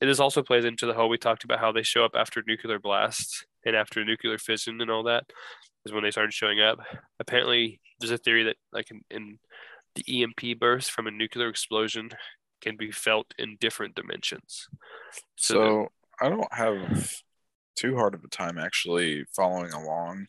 it 0.00 0.08
is 0.08 0.20
also 0.20 0.42
plays 0.42 0.64
into 0.64 0.86
the 0.86 0.94
whole 0.94 1.08
we 1.08 1.18
talked 1.18 1.44
about 1.44 1.60
how 1.60 1.72
they 1.72 1.82
show 1.82 2.04
up 2.04 2.12
after 2.14 2.42
nuclear 2.46 2.78
blasts 2.78 3.44
and 3.64 3.74
after 3.74 4.04
nuclear 4.04 4.38
fission 4.38 4.80
and 4.80 4.90
all 4.90 5.04
that 5.04 5.24
is 5.84 5.92
when 5.92 6.02
they 6.02 6.10
started 6.10 6.32
showing 6.32 6.60
up. 6.60 6.78
Apparently 7.20 7.80
there's 8.00 8.10
a 8.10 8.18
theory 8.18 8.44
that 8.44 8.56
like 8.72 8.90
in, 8.90 9.02
in 9.10 9.38
the 9.94 10.22
EMP 10.22 10.58
burst 10.58 10.90
from 10.90 11.06
a 11.06 11.10
nuclear 11.10 11.48
explosion 11.48 12.10
can 12.60 12.76
be 12.76 12.90
felt 12.90 13.32
in 13.38 13.56
different 13.60 13.94
dimensions. 13.94 14.68
So, 15.36 15.54
So 15.54 15.88
I 16.20 16.28
don't 16.28 16.52
have 16.52 17.16
too 17.76 17.96
hard 17.96 18.14
of 18.14 18.24
a 18.24 18.28
time 18.28 18.58
actually 18.58 19.24
following 19.34 19.72
along 19.72 20.26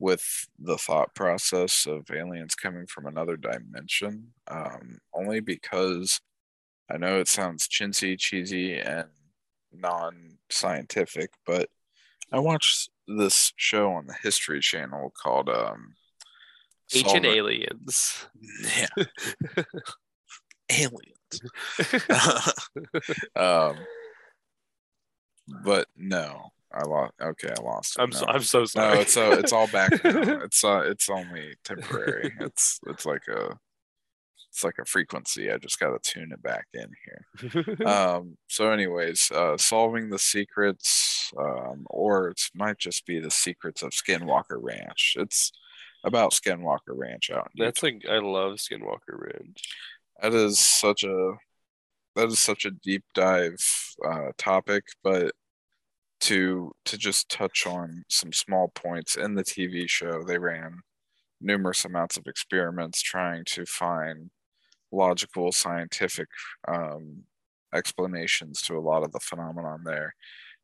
with 0.00 0.48
the 0.58 0.78
thought 0.78 1.14
process 1.14 1.86
of 1.86 2.10
aliens 2.10 2.54
coming 2.54 2.86
from 2.86 3.06
another 3.06 3.36
dimension, 3.36 4.32
um, 4.48 4.98
only 5.14 5.40
because 5.40 6.20
I 6.90 6.96
know 6.96 7.20
it 7.20 7.28
sounds 7.28 7.68
chintzy, 7.68 8.18
cheesy, 8.18 8.74
and 8.78 9.10
non 9.72 10.38
scientific, 10.50 11.30
but 11.46 11.68
I 12.32 12.40
watched 12.40 12.90
this 13.06 13.52
show 13.56 13.92
on 13.92 14.06
the 14.06 14.16
History 14.22 14.60
Channel 14.60 15.12
called 15.22 15.48
um, 15.48 15.94
Ancient 16.92 17.10
Solving- 17.10 17.30
aliens. 17.30 18.26
Yeah. 18.76 19.04
aliens. 20.70 21.16
um, 23.36 23.76
but 25.64 25.88
no, 25.96 26.50
I 26.72 26.82
lost. 26.82 27.12
Okay, 27.20 27.50
I 27.56 27.62
lost. 27.62 27.96
it. 27.98 28.02
I'm 28.02 28.12
so, 28.12 28.26
I'm 28.28 28.42
so 28.42 28.64
sorry. 28.64 28.94
No, 28.94 29.00
it's 29.00 29.16
uh, 29.16 29.36
it's 29.38 29.52
all 29.52 29.66
back. 29.68 29.92
now. 30.04 30.40
It's 30.44 30.62
uh, 30.64 30.82
it's 30.86 31.08
only 31.08 31.54
temporary. 31.64 32.32
It's 32.40 32.78
it's 32.86 33.04
like 33.06 33.26
a 33.28 33.56
it's 34.50 34.64
like 34.64 34.78
a 34.80 34.84
frequency. 34.84 35.50
I 35.50 35.58
just 35.58 35.78
got 35.78 35.90
to 35.90 35.98
tune 36.02 36.32
it 36.32 36.42
back 36.42 36.66
in 36.74 36.90
here. 37.04 37.64
Um. 37.86 38.36
So, 38.48 38.70
anyways, 38.70 39.30
uh, 39.34 39.56
solving 39.56 40.10
the 40.10 40.18
secrets, 40.18 41.30
um, 41.38 41.86
or 41.90 42.28
it 42.28 42.40
might 42.54 42.78
just 42.78 43.06
be 43.06 43.20
the 43.20 43.30
secrets 43.30 43.82
of 43.82 43.90
Skinwalker 43.90 44.58
Ranch. 44.60 45.14
It's 45.18 45.52
about 46.04 46.32
Skinwalker 46.32 46.94
Ranch 46.96 47.30
out 47.30 47.50
in 47.56 47.64
That's 47.64 47.82
like 47.82 48.04
I 48.08 48.18
love 48.18 48.54
Skinwalker 48.58 49.18
Ranch. 49.18 49.62
that 50.22 50.34
is 50.34 50.58
such 50.58 51.04
a 51.04 51.32
that 52.16 52.28
is 52.28 52.38
such 52.38 52.64
a 52.64 52.70
deep 52.70 53.04
dive 53.14 53.56
uh, 54.04 54.30
topic 54.36 54.84
but 55.04 55.32
to 56.20 56.72
to 56.84 56.98
just 56.98 57.30
touch 57.30 57.66
on 57.66 58.04
some 58.08 58.32
small 58.32 58.68
points 58.68 59.16
in 59.16 59.34
the 59.34 59.44
tv 59.44 59.88
show. 59.88 60.22
They 60.22 60.38
ran 60.38 60.80
numerous 61.40 61.84
amounts 61.84 62.16
of 62.16 62.26
experiments 62.26 63.00
trying 63.02 63.44
to 63.46 63.64
find 63.66 64.30
logical 64.92 65.52
scientific 65.52 66.28
um, 66.68 67.24
explanations 67.74 68.60
to 68.62 68.76
a 68.76 68.80
lot 68.80 69.04
of 69.04 69.12
the 69.12 69.20
phenomenon 69.20 69.82
there. 69.84 70.14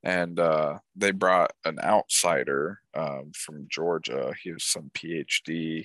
And 0.02 0.38
uh, 0.38 0.78
they 0.94 1.10
brought 1.12 1.52
an 1.64 1.78
outsider 1.80 2.80
um, 2.94 3.32
from 3.34 3.66
georgia. 3.70 4.34
He 4.42 4.52
was 4.52 4.64
some 4.64 4.90
phd 4.94 5.84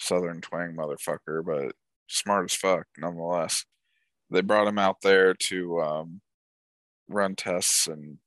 southern 0.00 0.40
twang 0.40 0.74
motherfucker 0.74 1.44
but 1.44 1.74
smart 2.08 2.50
as 2.50 2.56
fuck 2.56 2.86
nonetheless. 2.96 3.64
They 4.30 4.40
brought 4.42 4.68
him 4.68 4.78
out 4.78 5.00
there 5.02 5.34
to 5.34 5.80
um, 5.80 6.20
run 7.08 7.34
tests 7.34 7.86
and 7.86 8.18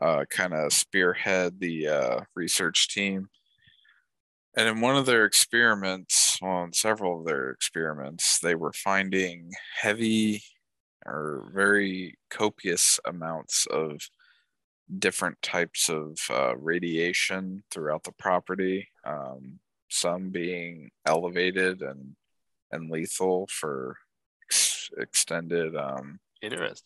uh, 0.00 0.24
kind 0.30 0.52
of 0.52 0.72
spearhead 0.72 1.60
the 1.60 1.88
uh, 1.88 2.20
research 2.34 2.88
team. 2.88 3.28
And 4.56 4.68
in 4.68 4.80
one 4.80 4.96
of 4.96 5.06
their 5.06 5.24
experiments, 5.24 6.38
well, 6.40 6.62
in 6.64 6.72
several 6.72 7.20
of 7.20 7.26
their 7.26 7.50
experiments, 7.50 8.38
they 8.38 8.54
were 8.54 8.72
finding 8.72 9.52
heavy 9.80 10.42
or 11.04 11.50
very 11.52 12.16
copious 12.30 13.00
amounts 13.04 13.66
of 13.66 13.98
different 14.98 15.40
types 15.42 15.88
of 15.88 16.18
uh, 16.30 16.56
radiation 16.56 17.62
throughout 17.70 18.04
the 18.04 18.12
property, 18.12 18.88
um, 19.04 19.58
some 19.88 20.30
being 20.30 20.90
elevated 21.06 21.82
and 21.82 22.16
and 22.70 22.90
lethal 22.90 23.46
for 23.50 23.96
ex- 24.50 24.90
extended 24.98 25.76
um, 25.76 26.18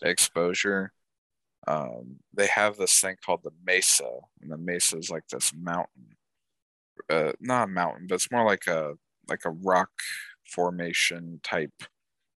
exposure. 0.02 0.92
Um, 1.68 2.16
they 2.32 2.46
have 2.46 2.78
this 2.78 2.98
thing 2.98 3.16
called 3.24 3.42
the 3.44 3.52
mesa, 3.66 4.10
and 4.40 4.50
the 4.50 4.56
mesa 4.56 4.96
is 4.96 5.10
like 5.10 5.28
this 5.28 5.52
mountain, 5.54 6.16
uh, 7.10 7.32
not 7.40 7.68
a 7.68 7.70
mountain, 7.70 8.06
but 8.08 8.14
it's 8.14 8.30
more 8.30 8.46
like 8.46 8.66
a 8.66 8.94
like 9.28 9.44
a 9.44 9.50
rock 9.50 9.90
formation 10.50 11.40
type 11.42 11.82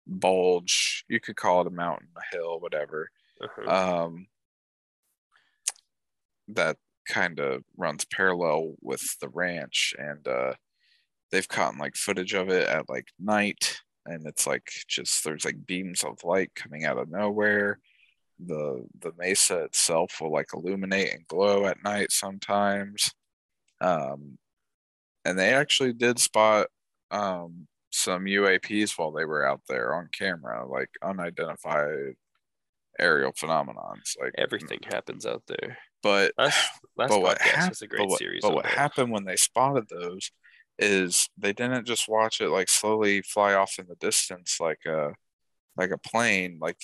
bulge. 0.06 1.06
You 1.08 1.22
could 1.22 1.38
call 1.38 1.62
it 1.62 1.68
a 1.68 1.72
mountain, 1.72 2.10
a 2.18 2.36
hill, 2.36 2.60
whatever. 2.60 3.10
Uh-huh. 3.42 4.04
Um, 4.04 4.28
that 6.50 6.76
kind 7.08 7.40
of 7.40 7.64
runs 7.78 8.04
parallel 8.04 8.76
with 8.82 9.18
the 9.22 9.30
ranch, 9.30 9.96
and 9.98 10.28
uh, 10.28 10.56
they've 11.32 11.48
caught 11.48 11.78
like 11.78 11.96
footage 11.96 12.34
of 12.34 12.50
it 12.50 12.68
at 12.68 12.90
like 12.90 13.08
night 13.18 13.78
and 14.08 14.26
it's 14.26 14.48
like 14.48 14.68
just 14.88 15.24
there's 15.24 15.46
like 15.46 15.66
beams 15.68 16.04
of 16.04 16.24
light 16.24 16.50
coming 16.56 16.86
out 16.86 16.98
of 16.98 17.08
nowhere 17.08 17.78
the 18.46 18.86
the 19.00 19.12
mesa 19.18 19.64
itself 19.64 20.20
will 20.20 20.32
like 20.32 20.48
illuminate 20.54 21.14
and 21.14 21.28
glow 21.28 21.66
at 21.66 21.84
night 21.84 22.12
sometimes 22.12 23.14
um 23.82 24.38
and 25.26 25.38
they 25.38 25.54
actually 25.54 25.94
did 25.94 26.20
spot 26.20 26.68
um 27.12 27.68
some 27.92 28.24
UAPs 28.24 28.98
while 28.98 29.12
they 29.12 29.26
were 29.26 29.46
out 29.46 29.62
there 29.68 29.94
on 29.94 30.10
camera 30.18 30.66
like 30.68 30.90
unidentified 31.04 32.16
aerial 33.00 33.34
phenomenons 33.34 34.16
like 34.20 34.34
Everything 34.38 34.80
happens 34.84 35.26
out 35.26 35.44
there. 35.48 35.78
but 36.02 36.34
Last, 36.38 36.70
last 36.96 37.10
but 37.10 37.22
what, 37.22 37.42
hap- 37.42 37.70
was 37.70 37.82
a 37.82 37.88
great 37.88 38.00
but 38.00 38.10
what, 38.10 38.22
but 38.42 38.56
what 38.56 38.66
happened 38.66 39.12
when 39.12 39.26
they 39.26 39.36
spotted 39.36 39.88
those 39.90 40.32
is 40.80 41.30
they 41.38 41.54
didn't 41.54 41.86
just 41.86 42.08
watch 42.08 42.42
it 42.42 42.50
like 42.50 42.70
slowly 42.70 43.22
fly 43.22 43.54
off 43.54 43.78
in 43.78 43.88
the 43.88 43.96
distance 43.96 44.58
like 44.60 44.80
a 44.88 45.14
like 45.78 45.92
a 45.92 45.98
plane 45.98 46.58
like 46.62 46.80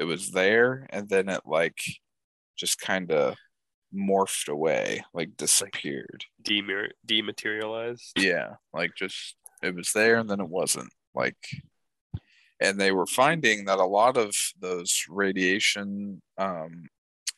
it 0.00 0.04
was 0.04 0.30
there 0.30 0.86
and 0.90 1.08
then 1.08 1.28
it 1.28 1.42
like 1.44 1.78
just 2.56 2.80
kind 2.80 3.12
of 3.12 3.36
morphed 3.94 4.48
away 4.48 5.04
like 5.12 5.36
disappeared. 5.36 6.24
Demer- 6.42 6.92
dematerialized. 7.06 8.12
yeah 8.16 8.54
like 8.72 8.92
just 8.96 9.36
it 9.62 9.74
was 9.74 9.92
there 9.92 10.16
and 10.16 10.28
then 10.28 10.40
it 10.40 10.48
wasn't 10.48 10.90
like 11.14 11.36
and 12.60 12.78
they 12.78 12.92
were 12.92 13.06
finding 13.06 13.66
that 13.66 13.78
a 13.78 13.84
lot 13.84 14.16
of 14.16 14.34
those 14.60 15.04
radiation 15.08 16.20
um, 16.38 16.88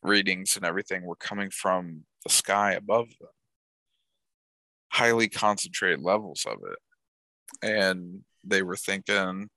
readings 0.02 0.56
and 0.56 0.64
everything 0.64 1.04
were 1.04 1.16
coming 1.16 1.50
from 1.50 2.04
the 2.24 2.30
sky 2.30 2.72
above 2.72 3.08
them. 3.20 3.28
Highly 4.90 5.28
concentrated 5.28 6.02
levels 6.02 6.44
of 6.44 6.58
it. 6.68 6.78
And 7.62 8.22
they 8.42 8.62
were 8.62 8.76
thinking 8.76 9.48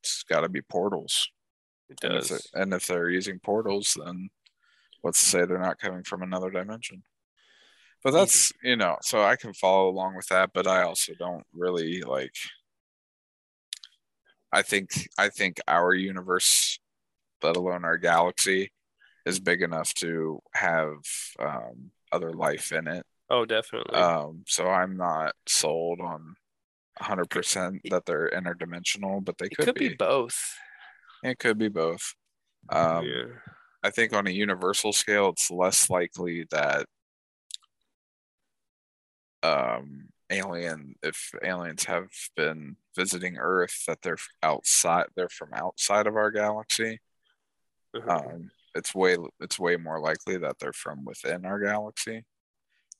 it's 0.00 0.22
got 0.22 0.42
to 0.42 0.48
be 0.48 0.62
portals 0.62 1.28
It 1.90 2.04
and 2.04 2.14
if, 2.14 2.28
does. 2.28 2.50
and 2.54 2.72
if 2.74 2.86
they're 2.86 3.10
using 3.10 3.38
portals 3.38 3.96
then 4.04 4.28
let's 5.04 5.18
say 5.20 5.44
they're 5.44 5.58
not 5.58 5.78
coming 5.78 6.02
from 6.02 6.22
another 6.22 6.50
dimension 6.50 7.02
but 8.04 8.12
that's 8.12 8.52
you 8.62 8.76
know 8.76 8.96
so 9.02 9.22
i 9.22 9.36
can 9.36 9.52
follow 9.54 9.88
along 9.88 10.14
with 10.16 10.26
that 10.28 10.50
but 10.52 10.66
i 10.66 10.82
also 10.82 11.12
don't 11.18 11.44
really 11.54 12.02
like 12.02 12.34
i 14.52 14.62
think 14.62 15.08
i 15.18 15.28
think 15.28 15.58
our 15.66 15.94
universe 15.94 16.78
let 17.42 17.56
alone 17.56 17.84
our 17.84 17.96
galaxy 17.96 18.70
is 19.24 19.38
big 19.40 19.62
enough 19.62 19.92
to 19.94 20.40
have 20.54 20.96
um, 21.38 21.90
other 22.12 22.32
life 22.32 22.72
in 22.72 22.86
it 22.88 23.04
Oh, 23.30 23.44
definitely. 23.44 23.94
um, 23.94 24.42
so 24.46 24.68
i'm 24.68 24.96
not 24.96 25.34
sold 25.46 26.00
on 26.00 26.34
100% 27.00 27.78
that 27.90 28.06
they're 28.06 28.30
interdimensional 28.30 29.24
but 29.24 29.38
they 29.38 29.46
it 29.46 29.56
could, 29.56 29.66
could 29.66 29.74
be. 29.76 29.90
be 29.90 29.94
both. 29.94 30.56
It 31.22 31.38
could 31.38 31.58
be 31.58 31.68
both 31.68 32.14
um, 32.70 33.04
yeah. 33.04 33.24
I 33.82 33.90
think 33.90 34.12
on 34.12 34.26
a 34.26 34.30
universal 34.30 34.92
scale, 34.92 35.30
it's 35.30 35.50
less 35.50 35.88
likely 35.88 36.46
that 36.50 36.86
um, 39.42 40.08
alien, 40.30 40.96
if 41.02 41.30
aliens 41.42 41.84
have 41.84 42.08
been 42.36 42.76
visiting 42.96 43.38
Earth, 43.38 43.84
that 43.86 44.02
they're 44.02 44.18
outside, 44.42 45.06
they're 45.16 45.28
from 45.28 45.50
outside 45.54 46.06
of 46.06 46.16
our 46.16 46.30
galaxy. 46.30 47.00
Uh-huh. 47.94 48.22
Um, 48.26 48.50
it's 48.74 48.94
way 48.94 49.16
it's 49.40 49.58
way 49.58 49.76
more 49.76 50.00
likely 50.00 50.36
that 50.36 50.56
they're 50.60 50.72
from 50.72 51.04
within 51.04 51.46
our 51.46 51.58
galaxy, 51.58 52.24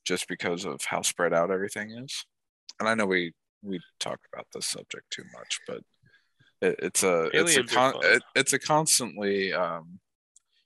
just 0.05 0.27
because 0.27 0.65
of 0.65 0.81
how 0.83 1.01
spread 1.01 1.33
out 1.33 1.51
everything 1.51 1.91
is. 1.91 2.25
And 2.79 2.89
I 2.89 2.95
know 2.95 3.05
we 3.05 3.33
we 3.61 3.79
talk 3.99 4.19
about 4.33 4.47
this 4.53 4.65
subject 4.65 5.11
too 5.11 5.25
much, 5.37 5.59
but 5.67 5.81
it, 6.61 6.75
it's 6.79 7.03
a 7.03 7.29
it's 7.33 7.57
a 7.57 7.63
con- 7.63 7.93
it, 8.03 8.23
it's 8.35 8.53
a 8.53 8.59
constantly 8.59 9.53
um 9.53 9.99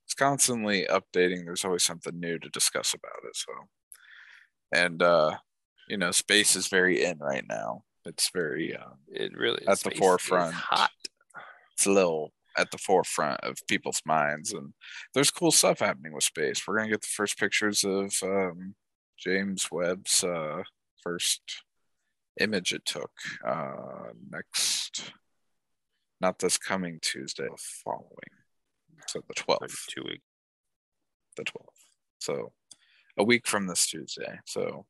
it's 0.05 0.13
constantly 0.13 0.85
updating. 0.89 1.45
There's 1.45 1.65
always 1.65 1.83
something 1.83 2.19
new 2.19 2.38
to 2.38 2.50
discuss 2.50 2.93
about 2.93 3.27
it. 3.27 3.35
So, 3.35 3.51
and 4.71 5.01
uh, 5.01 5.38
you 5.88 5.97
know, 5.97 6.12
space 6.12 6.55
is 6.55 6.67
very 6.67 7.03
in 7.03 7.17
right 7.19 7.45
now. 7.47 7.83
It's 8.05 8.29
very 8.31 8.75
um, 8.75 8.97
It 9.07 9.35
really 9.35 9.65
At 9.67 9.79
the 9.79 9.91
forefront. 9.91 10.53
Hot. 10.53 10.91
it's 11.73 11.85
a 11.85 11.91
little 11.91 12.33
at 12.57 12.69
the 12.69 12.77
forefront 12.77 13.39
of 13.41 13.57
people's 13.67 14.01
minds 14.05 14.53
and 14.53 14.73
there's 15.15 15.31
cool 15.31 15.51
stuff 15.51 15.79
happening 15.79 16.13
with 16.13 16.23
space 16.23 16.62
we're 16.67 16.77
going 16.77 16.88
to 16.88 16.93
get 16.93 17.01
the 17.01 17.07
first 17.07 17.39
pictures 17.39 17.83
of 17.83 18.13
um, 18.21 18.75
james 19.17 19.69
webb's 19.71 20.23
uh, 20.23 20.62
first 21.01 21.41
image 22.39 22.71
it 22.71 22.85
took 22.85 23.09
uh, 23.43 24.12
next 24.29 25.12
not 26.24 26.39
this 26.39 26.58
coming 26.58 26.98
tuesday 27.01 27.44
the 27.50 27.58
following 27.84 28.34
so 29.08 29.20
the 29.27 29.34
12th 29.34 29.62
Like 29.62 29.70
two 29.89 30.03
weeks. 30.03 30.24
the 31.38 31.44
12th 31.44 31.82
so 32.20 32.51
a 33.18 33.24
week 33.24 33.46
from 33.46 33.68
this 33.68 33.86
tuesday 33.88 34.39
so 34.46 34.86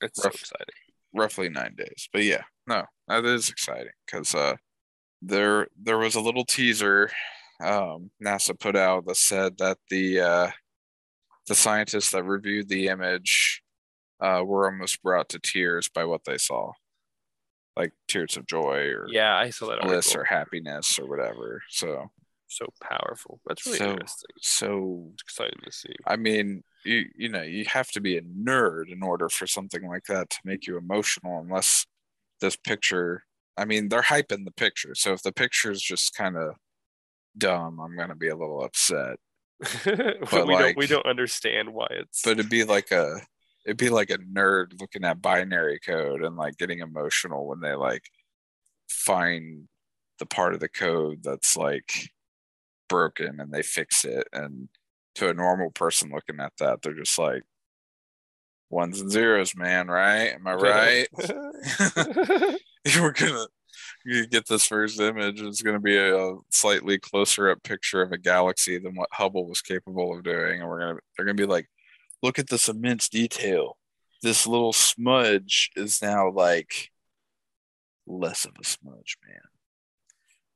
It's 0.00 0.24
Rough. 0.24 0.34
so 0.34 0.40
exciting. 0.40 0.80
roughly 1.12 1.48
nine 1.48 1.74
days. 1.76 2.08
But 2.12 2.22
yeah, 2.24 2.44
no, 2.66 2.84
that 3.08 3.24
is 3.24 3.48
exciting 3.50 3.92
because 4.06 4.34
uh, 4.34 4.56
there 5.22 5.66
there 5.86 5.98
was 5.98 6.14
a 6.16 6.20
little 6.20 6.44
teaser 6.44 7.10
um, 7.62 8.10
NASA 8.24 8.54
put 8.58 8.76
out 8.76 9.04
that 9.06 9.16
said 9.16 9.58
that 9.58 9.78
the 9.90 10.20
uh, 10.20 10.50
the 11.48 11.54
scientists 11.54 12.10
that 12.12 12.22
reviewed 12.24 12.68
the 12.68 12.86
image 12.88 13.62
uh, 14.20 14.42
were 14.44 14.70
almost 14.70 15.02
brought 15.02 15.28
to 15.30 15.38
tears 15.40 15.88
by 15.88 16.04
what 16.04 16.22
they 16.24 16.38
saw, 16.38 16.72
like 17.78 17.92
tears 18.08 18.36
of 18.36 18.46
joy 18.46 18.78
or 18.96 19.06
Yeah, 19.08 19.36
I 19.36 19.50
saw 19.50 19.68
that 19.68 19.80
bliss 19.82 20.08
article. 20.08 20.20
or 20.20 20.24
happiness 20.24 20.98
or 20.98 21.06
whatever. 21.06 21.62
So 21.70 22.10
So 22.50 22.66
powerful. 22.82 23.40
That's 23.46 23.64
really 23.66 23.78
So- 23.78 23.90
interesting. 23.90 24.30
so 24.40 25.10
It's 25.14 25.22
exciting 25.22 25.60
to 25.64 25.72
see. 25.72 25.94
I 26.06 26.16
mean, 26.16 26.64
you 26.84 27.04
you 27.14 27.28
know, 27.28 27.42
you 27.42 27.64
have 27.66 27.90
to 27.92 28.00
be 28.00 28.16
a 28.16 28.22
nerd 28.22 28.90
in 28.90 29.02
order 29.02 29.28
for 29.28 29.46
something 29.46 29.86
like 29.86 30.04
that 30.06 30.30
to 30.30 30.38
make 30.44 30.66
you 30.66 30.76
emotional, 30.78 31.38
unless 31.40 31.86
this 32.40 32.56
picture. 32.56 33.24
I 33.56 33.64
mean, 33.64 33.88
they're 33.88 34.02
hyping 34.02 34.44
the 34.44 34.52
picture, 34.52 34.94
so 34.94 35.12
if 35.12 35.22
the 35.22 35.32
picture's 35.32 35.82
just 35.82 36.14
kind 36.14 36.36
of 36.36 36.54
dumb, 37.36 37.80
I'm 37.80 37.96
gonna 37.96 38.14
be 38.16 38.28
a 38.28 38.36
little 38.36 38.62
upset. 38.64 39.16
but 39.84 40.46
we 40.46 40.54
don't 40.56 40.76
we 40.76 40.86
don't 40.86 41.04
understand 41.06 41.74
why 41.74 41.88
it's 41.90 42.22
But 42.22 42.38
it'd 42.38 42.48
be 42.48 42.64
like 42.64 42.90
a, 42.92 43.20
it'd 43.68 43.76
be 43.76 43.90
like 43.90 44.08
a 44.08 44.16
nerd 44.16 44.80
looking 44.80 45.04
at 45.04 45.20
binary 45.20 45.78
code 45.78 46.22
and 46.22 46.36
like 46.36 46.56
getting 46.56 46.78
emotional 46.78 47.46
when 47.46 47.60
they 47.60 47.74
like 47.74 48.02
find 48.88 49.68
the 50.18 50.24
part 50.24 50.54
of 50.54 50.60
the 50.60 50.70
code 50.70 51.18
that's 51.22 51.54
like 51.54 52.08
broken 52.88 53.40
and 53.40 53.52
they 53.52 53.62
fix 53.62 54.06
it. 54.06 54.26
And 54.32 54.70
to 55.16 55.28
a 55.28 55.34
normal 55.34 55.70
person 55.70 56.10
looking 56.10 56.40
at 56.40 56.54
that 56.58 56.80
they're 56.80 56.94
just 56.94 57.18
like 57.18 57.42
ones 58.70 59.02
and 59.02 59.10
zeros 59.10 59.54
man 59.54 59.88
right? 59.88 60.32
Am 60.32 60.46
i 60.46 60.54
right? 60.54 61.08
We're 62.98 63.12
gonna 63.12 63.46
you 64.06 64.26
get 64.26 64.48
this 64.48 64.64
first 64.64 64.98
image 64.98 65.42
it's 65.42 65.60
gonna 65.60 65.78
be 65.78 65.98
a 65.98 66.36
slightly 66.48 66.98
closer 66.98 67.50
up 67.50 67.62
picture 67.64 68.00
of 68.00 68.12
a 68.12 68.18
galaxy 68.18 68.78
than 68.78 68.94
what 68.94 69.10
hubble 69.12 69.46
was 69.46 69.60
capable 69.60 70.16
of 70.16 70.24
doing 70.24 70.60
and 70.60 70.68
we're 70.70 70.80
gonna 70.80 70.98
they're 71.16 71.26
gonna 71.26 71.34
be 71.34 71.44
like 71.44 71.68
look 72.22 72.38
at 72.38 72.48
this 72.48 72.68
immense 72.68 73.08
detail. 73.08 73.76
This 74.22 74.46
little 74.46 74.72
smudge 74.72 75.70
is 75.76 76.02
now 76.02 76.30
like 76.30 76.90
less 78.06 78.44
of 78.44 78.52
a 78.60 78.64
smudge 78.64 79.16
man. 79.26 79.40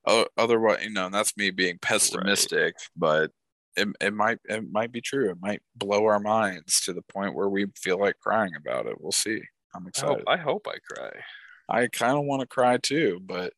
Oh 0.07 0.27
otherwise 0.37 0.83
you 0.83 0.91
know 0.91 1.07
and 1.07 1.15
that's 1.15 1.37
me 1.37 1.51
being 1.51 1.79
pessimistic 1.81 2.75
but 2.97 3.31
it, 3.77 3.89
it 4.01 4.13
might 4.15 4.39
it 4.45 4.71
might 4.71 4.93
be 4.93 5.01
true. 5.01 5.31
It 5.31 5.39
might 5.41 5.63
blow 5.75 6.05
our 6.07 6.21
minds 6.21 6.81
to 6.83 6.93
the 6.93 7.03
point 7.03 7.35
where 7.35 7.49
we 7.49 7.67
feel 7.77 7.99
like 7.99 8.19
crying 8.21 8.53
about 8.57 8.87
it. 8.87 9.01
We'll 9.01 9.13
see. 9.13 9.41
I'm 9.75 9.83
I 9.83 9.83
hope, 9.83 9.89
excited. 9.89 10.25
I 10.27 10.37
hope 10.37 10.67
I 10.69 10.95
cry. 10.95 11.11
I 11.69 11.87
kind 11.87 12.19
of 12.19 12.25
want 12.25 12.41
to 12.41 12.47
cry 12.47 12.77
too, 12.79 13.21
but 13.25 13.53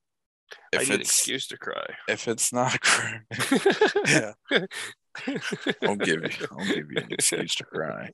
I 0.72 0.76
if 0.76 0.88
need 0.88 0.94
an 0.94 1.00
it's 1.00 1.10
excuse 1.10 1.48
to 1.48 1.56
cry. 1.58 1.86
if 2.08 2.28
it's 2.28 2.52
not 2.52 2.74
a 2.86 3.20
yeah, 4.50 4.50
I'll 5.82 5.96
give 5.96 6.22
you 6.22 6.46
I'll 6.50 6.66
give 6.66 6.90
you 6.90 6.96
an 6.98 7.12
excuse 7.12 7.54
to 7.56 7.64
cry. 7.64 8.10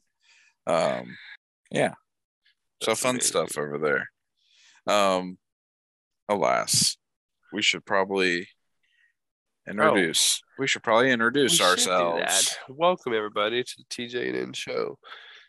Um, 0.67 1.17
yeah, 1.71 1.95
so 2.83 2.91
That's 2.91 3.01
fun 3.01 3.17
amazing. 3.17 3.27
stuff 3.29 3.59
over 3.59 3.79
there. 3.79 4.95
Um, 4.95 5.39
alas, 6.29 6.97
we 7.53 7.63
should 7.63 7.85
probably 7.85 8.49
introduce. 9.69 10.43
We 10.59 10.67
should 10.67 10.83
probably 10.83 11.07
We 11.07 11.13
introduce 11.13 11.59
do 11.59 11.65
ourselves. 11.65 12.57
Welcome 12.69 13.15
everybody 13.15 13.63
to 13.63 13.75
the 13.79 13.85
TJ 13.85 14.29
and 14.29 14.37
N 14.37 14.53
show. 14.53 14.99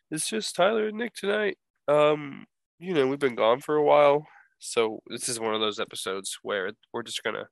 It's 0.09 0.29
just 0.29 0.55
Tyler 0.55 0.87
and 0.87 0.97
Nick 0.97 1.13
tonight. 1.13 1.57
Um, 1.87 2.45
you 2.79 2.93
know, 2.93 3.07
we've 3.07 3.19
been 3.19 3.35
gone 3.35 3.61
for 3.61 3.75
a 3.75 3.83
while, 3.83 4.25
so 4.59 5.01
this 5.07 5.29
is 5.29 5.39
one 5.39 5.53
of 5.55 5.61
those 5.61 5.79
episodes 5.79 6.37
where 6.43 6.71
we're 6.93 7.03
just 7.03 7.23
gonna 7.23 7.47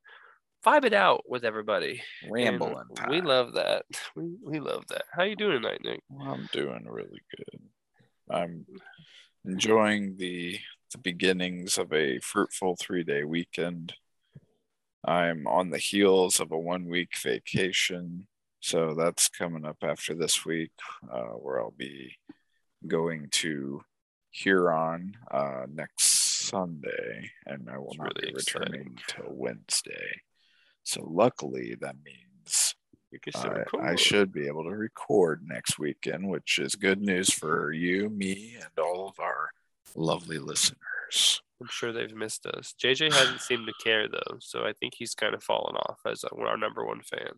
vibe 0.65 0.85
it 0.85 0.93
out 0.93 1.23
with 1.27 1.43
everybody. 1.43 2.01
Rambling. 2.29 2.75
We 3.09 3.21
love 3.21 3.53
that. 3.53 3.85
We 4.15 4.35
we 4.43 4.59
love 4.59 4.85
that. 4.89 5.03
How 5.13 5.23
you 5.23 5.35
doing 5.35 5.61
tonight, 5.61 5.81
Nick? 5.83 6.01
Well, 6.09 6.27
I'm 6.33 6.49
doing 6.51 6.85
really 6.89 7.21
good. 7.35 7.61
I'm 8.29 8.65
enjoying 9.45 10.17
the 10.17 10.59
the 10.91 10.97
beginnings 10.97 11.77
of 11.77 11.93
a 11.93 12.19
fruitful 12.19 12.75
three 12.79 13.03
day 13.03 13.23
weekend. 13.23 13.93
I'm 15.05 15.47
on 15.47 15.69
the 15.69 15.77
heels 15.77 16.39
of 16.39 16.51
a 16.51 16.57
one 16.57 16.85
week 16.87 17.11
vacation, 17.21 18.27
so 18.59 18.93
that's 18.95 19.29
coming 19.29 19.65
up 19.65 19.77
after 19.81 20.13
this 20.13 20.45
week, 20.45 20.71
uh, 21.11 21.29
where 21.39 21.61
I'll 21.61 21.71
be 21.77 22.17
going 22.85 23.29
to 23.31 23.81
Huron 24.31 25.13
uh, 25.31 25.65
next 25.71 26.47
Sunday, 26.49 27.31
and 27.45 27.69
I 27.69 27.77
will 27.77 27.89
It's 27.91 27.97
not 27.97 28.11
really 28.15 28.31
be 28.31 28.35
returning 28.35 28.93
exciting. 28.97 28.97
till 29.07 29.33
Wednesday. 29.35 30.21
So 30.89 31.05
luckily, 31.07 31.75
that 31.81 31.97
means 32.03 32.73
You 33.11 33.19
can 33.19 33.33
still 33.33 33.63
I, 33.79 33.91
I 33.91 33.95
should 33.95 34.31
be 34.31 34.47
able 34.47 34.63
to 34.63 34.71
record 34.71 35.43
next 35.47 35.77
weekend, 35.77 36.27
which 36.27 36.57
is 36.57 36.73
good 36.73 36.99
news 36.99 37.31
for 37.31 37.71
you, 37.71 38.09
me, 38.09 38.55
and 38.55 38.83
all 38.83 39.07
of 39.07 39.19
our 39.19 39.51
lovely 39.95 40.39
listeners. 40.39 41.43
I'm 41.61 41.67
sure 41.69 41.93
they've 41.93 42.15
missed 42.15 42.47
us. 42.47 42.73
JJ 42.83 43.13
hasn't 43.13 43.41
seemed 43.41 43.67
to 43.67 43.73
care 43.83 44.07
though, 44.07 44.37
so 44.39 44.63
I 44.65 44.73
think 44.73 44.95
he's 44.95 45.13
kind 45.13 45.35
of 45.35 45.43
fallen 45.43 45.75
off 45.75 45.99
as 46.07 46.23
our 46.23 46.57
number 46.57 46.83
one 46.83 47.01
fan. 47.01 47.33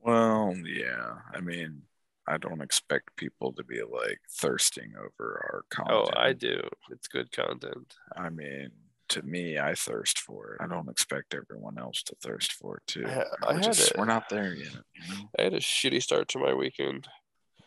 Well, 0.00 0.54
yeah. 0.64 1.14
I 1.34 1.40
mean, 1.40 1.82
I 2.28 2.36
don't 2.38 2.62
expect 2.62 3.16
people 3.16 3.52
to 3.54 3.64
be 3.64 3.82
like 3.82 4.20
thirsting 4.30 4.92
over 4.96 5.40
our 5.52 5.64
content. 5.70 6.14
Oh. 6.16 6.20
I 6.20 6.34
do. 6.34 6.60
It's 6.92 7.08
good 7.08 7.32
content. 7.32 7.94
I 8.16 8.30
mean, 8.30 8.70
to 9.10 9.22
me, 9.22 9.58
I 9.58 9.74
thirst 9.74 10.18
for 10.18 10.54
it. 10.54 10.62
I 10.64 10.66
don't 10.66 10.88
expect 10.88 11.34
everyone 11.34 11.78
else 11.78 12.02
to 12.04 12.14
thirst 12.22 12.52
for 12.52 12.78
it 12.78 12.82
too. 12.86 13.04
I 13.06 13.10
ha- 13.12 13.24
I 13.48 13.54
We're, 13.54 13.60
just- 13.60 13.92
a- 13.94 13.98
we're 13.98 14.04
not 14.06 14.28
there 14.28 14.54
yet. 14.54 14.72
You 14.94 15.14
know? 15.14 15.30
I 15.38 15.42
had 15.42 15.54
a 15.54 15.60
shitty 15.60 16.02
start 16.02 16.28
to 16.28 16.38
my 16.38 16.54
weekend. 16.54 17.06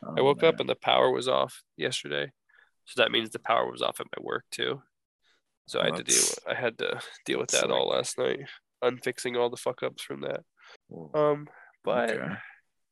I 0.04 0.19
Oh, 0.19 0.23
woke 0.26 0.43
up 0.43 0.60
and 0.60 0.69
the 0.69 0.76
power 0.76 1.12
was 1.12 1.28
off 1.28 1.63
yesterday, 1.76 2.32
so 2.86 3.02
that 3.02 3.12
means 3.12 3.30
the 3.32 3.39
power 3.39 3.69
was 3.71 3.82
off 3.82 4.00
at 4.00 4.08
my 4.17 4.23
work 4.23 4.45
too. 4.52 4.82
So 5.67 5.80
I 5.82 5.86
had 5.86 5.95
to 5.97 6.04
deal. 6.04 6.15
With, 6.21 6.39
I 6.47 6.54
had 6.54 6.78
to 6.78 7.02
deal 7.26 7.39
with 7.39 7.50
that 7.52 7.69
like- 7.69 7.71
all 7.80 7.88
last 7.89 8.17
night, 8.17 8.41
unfixing 8.84 9.36
all 9.38 9.50
the 9.50 9.58
fuck 9.58 9.84
ups 9.84 10.04
from 10.04 10.21
that. 10.21 10.41
Well, 10.88 11.12
Um, 11.19 11.47
but 11.84 12.12
okay. 12.12 12.36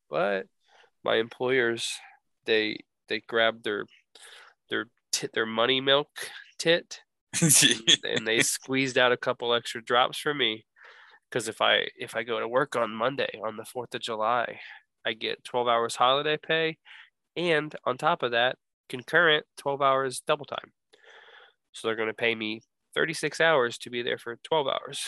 but 0.09 0.47
my 1.03 1.15
employers 1.15 1.93
they 2.45 2.79
they 3.07 3.19
grabbed 3.21 3.63
their 3.63 3.85
their 4.69 4.87
tit 5.11 5.31
their 5.33 5.45
money 5.45 5.79
milk 5.81 6.09
tit 6.57 7.01
and 8.03 8.27
they 8.27 8.41
squeezed 8.41 8.97
out 8.97 9.11
a 9.11 9.17
couple 9.17 9.53
extra 9.53 9.83
drops 9.83 10.17
for 10.17 10.33
me. 10.33 10.65
Because 11.29 11.47
if 11.47 11.61
i 11.61 11.87
if 11.97 12.15
i 12.15 12.23
go 12.23 12.39
to 12.39 12.47
work 12.47 12.75
on 12.75 12.91
monday 12.91 13.39
on 13.43 13.57
the 13.57 13.63
4th 13.63 13.95
of 13.95 14.01
july 14.01 14.59
i 15.05 15.13
get 15.13 15.43
12 15.43 15.67
hours 15.67 15.95
holiday 15.95 16.37
pay. 16.37 16.77
And 17.35 17.75
on 17.83 17.97
top 17.97 18.23
of 18.23 18.31
that 18.31 18.57
concurrent 18.87 19.45
12 19.57 19.81
hours 19.81 20.21
double 20.25 20.45
time. 20.45 20.71
So 21.73 21.87
they're 21.87 21.97
going 21.97 22.07
to 22.07 22.13
pay 22.13 22.33
me 22.35 22.61
36 22.93 23.41
hours 23.41 23.77
to 23.79 23.89
be 23.89 24.01
there 24.01 24.17
for 24.17 24.37
12 24.43 24.67
hours. 24.67 25.07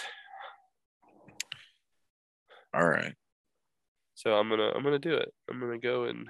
All 2.74 2.88
right. 2.88 3.16
so 4.13 4.34
i'm 4.34 4.50
gonna 4.50 4.72
i'm 4.76 4.84
gonna 4.84 5.00
do 5.00 5.16
it. 5.16 5.34
I'm 5.50 5.60
gonna 5.60 5.80
go 5.80 6.04
and 6.04 6.28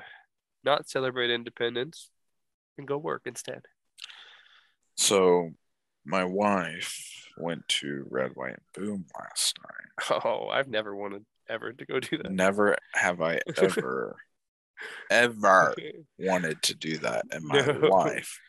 not 0.63 0.87
celebrate 0.87 1.31
independence 1.31 2.09
and 2.77 2.87
go 2.87 2.97
work 2.97 3.23
instead. 3.25 3.61
So 4.95 5.51
my 6.07 6.23
wife 6.23 7.03
went 7.37 7.67
to 7.67 8.07
Red, 8.09 8.31
White, 8.35 8.57
and 8.75 8.85
Boom 8.85 9.05
last 9.19 9.57
night. 9.61 10.21
Oh, 10.25 10.47
I've 10.47 10.69
never 10.69 10.95
wanted. 10.95 11.25
ever 11.49 11.73
to 11.73 11.85
go 11.85 11.99
do 11.99 12.17
that. 12.17 12.31
Never 12.31 12.77
have 12.93 13.21
I 13.21 13.39
ever, 13.57 14.15
ever 15.09 15.75
wanted 16.17 16.61
to 16.63 16.75
do 16.75 16.97
that 16.99 17.25
in 17.31 17.45
my 17.45 17.61
No. 17.65 17.87
life. 17.89 18.39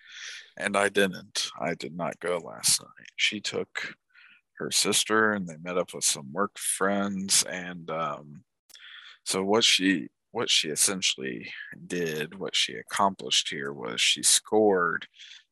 And 0.56 0.76
I 0.76 0.88
didn't. 0.88 1.50
I 1.60 1.74
did 1.74 1.96
not 1.96 2.18
go 2.20 2.38
last 2.38 2.80
night. 2.80 3.08
She 3.16 3.40
took 3.40 3.94
her 4.58 4.70
sister 4.70 5.32
and 5.32 5.46
they 5.46 5.56
met 5.56 5.78
up 5.78 5.94
with 5.94 6.04
some 6.04 6.32
work 6.32 6.58
friends. 6.58 7.44
And 7.44 7.88
um, 7.90 8.42
so 9.24 9.44
what 9.44 9.64
she 9.64 10.08
what 10.32 10.50
she 10.50 10.68
essentially 10.68 11.50
did, 11.86 12.38
what 12.38 12.54
she 12.54 12.74
accomplished 12.74 13.48
here 13.48 13.72
was 13.72 14.00
she 14.00 14.22
scored 14.22 15.06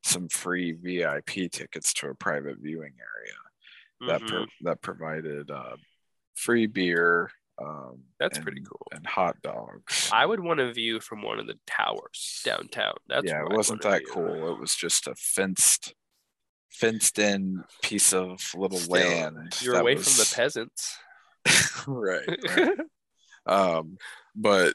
some 0.06 0.28
free 0.28 0.72
VIP 0.72 1.50
tickets 1.50 1.92
to 1.94 2.08
a 2.08 2.14
private 2.14 2.58
viewing 2.58 2.94
area 3.00 4.10
that 4.12 4.20
Mhm. 4.22 4.28
pro- 4.28 4.46
that 4.62 4.80
provided 4.82 5.50
uh, 5.50 5.76
free 6.34 6.66
beer. 6.66 7.30
Um, 7.58 8.04
That's 8.20 8.36
and- 8.36 8.44
pretty 8.44 8.60
cool. 8.60 8.86
And 8.92 9.06
hot 9.06 9.40
dogs. 9.42 10.10
I 10.12 10.26
would 10.26 10.40
want 10.40 10.60
a 10.60 10.72
view 10.72 11.00
from 11.00 11.22
one 11.22 11.38
of 11.38 11.46
the 11.46 11.58
towers 11.66 12.42
downtown. 12.44 12.94
That's 13.08 13.26
yeah, 13.26 13.42
it 13.42 13.48
wasn't 13.56 13.80
that 13.82 14.02
cool. 14.10 14.52
It 14.52 14.60
was 14.60 14.74
just 14.74 15.06
a 15.06 15.14
fenced, 15.14 15.94
fenced 16.70 17.18
in 17.18 17.64
piece 17.82 18.12
of 18.12 18.42
little 18.54 18.78
Still, 18.78 18.92
land. 18.96 19.58
You're 19.62 19.74
that 19.74 19.80
away 19.80 19.94
from 19.96 20.12
the 20.12 20.30
peasants. 20.36 20.98
right. 21.86 22.28
right. 22.56 22.78
um, 23.46 23.96
but 24.34 24.74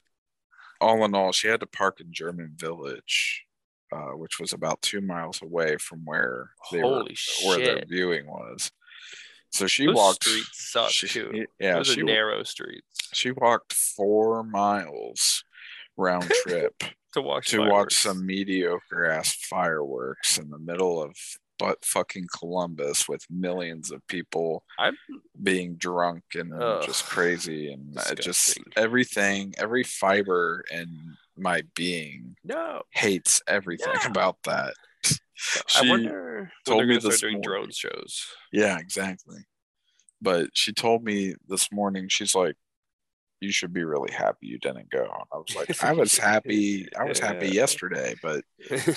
all 0.80 1.06
in 1.06 1.14
all, 1.14 1.32
she 1.32 1.48
had 1.48 1.60
to 1.60 1.68
park 1.68 2.00
in 2.02 2.08
German 2.12 2.54
Village, 2.56 3.46
uh, 3.92 4.12
which 4.18 4.40
was 4.40 4.54
about 4.54 4.82
two 4.82 5.02
miles 5.02 5.42
away 5.42 5.78
from 5.78 6.02
where 6.06 6.52
they 6.72 6.78
were, 6.84 6.84
Holy 6.84 7.18
where 7.46 7.58
their 7.60 7.84
viewing 7.88 8.28
was. 8.28 8.72
So 9.52 9.68
she 9.68 9.86
Those 9.86 9.96
walked. 9.96 10.24
streets 10.24 10.72
suck 10.72 10.90
she- 10.92 11.08
too. 11.08 11.46
Yeah, 11.60 11.76
Those 11.76 11.88
she 11.88 12.04
narrow 12.04 12.44
streets 12.44 12.86
she 13.14 13.32
walked 13.32 13.74
four 13.74 14.44
miles 14.44 15.44
round 15.98 16.32
trip 16.48 16.84
to 17.14 17.22
watch. 17.22 17.50
to 17.50 17.60
watch 17.70 17.94
some 17.94 18.26
mediocre 18.26 19.06
ass 19.10 19.34
fireworks 19.50 20.38
in 20.38 20.50
the 20.50 20.58
middle 20.60 21.02
of 21.04 21.16
butt 21.62 21.86
fucking 21.86 22.28
Columbus 22.38 23.08
with 23.08 23.24
millions 23.30 23.92
of 23.92 24.06
people 24.08 24.64
I'm 24.80 24.98
being 25.42 25.76
drunk 25.76 26.24
and 26.34 26.52
Ugh, 26.54 26.84
just 26.86 27.06
crazy 27.06 27.72
and 27.72 27.96
just 28.20 28.58
everything 28.76 29.54
every 29.58 29.84
fiber 29.84 30.64
in 30.72 31.18
my 31.38 31.62
being 31.76 32.36
no. 32.44 32.82
hates 32.92 33.42
everything 33.48 33.94
Yeah. 34.02 34.08
about 34.10 34.38
that. 34.46 34.74
I 35.06 35.12
She 35.68 35.90
wonder 35.90 36.52
told 36.66 36.88
me 36.88 36.98
this 36.98 37.20
doing 37.22 37.34
morning- 37.34 37.42
drone 37.44 37.72
shows. 37.72 38.26
Yeah, 38.52 38.78
exactly. 38.80 39.46
But 40.22 40.50
she 40.54 40.72
told 40.74 41.04
me 41.04 41.36
this 41.48 41.72
morning, 41.72 42.08
she's 42.10 42.36
like, 42.36 42.56
you 43.42 43.52
should 43.52 43.74
be 43.74 43.84
really 43.84 44.12
happy 44.12 44.48
you 44.48 44.60
didn't 44.60 44.90
go. 44.92 45.02
And 45.02 45.24
I 45.34 45.38
was 45.38 45.56
like, 45.56 45.84
I 45.84 45.94
was 45.94 46.18
happy. 46.18 46.88
I 46.98 47.04
was 47.04 47.20
happy 47.20 47.50
yesterday, 47.50 48.16
but 48.22 48.44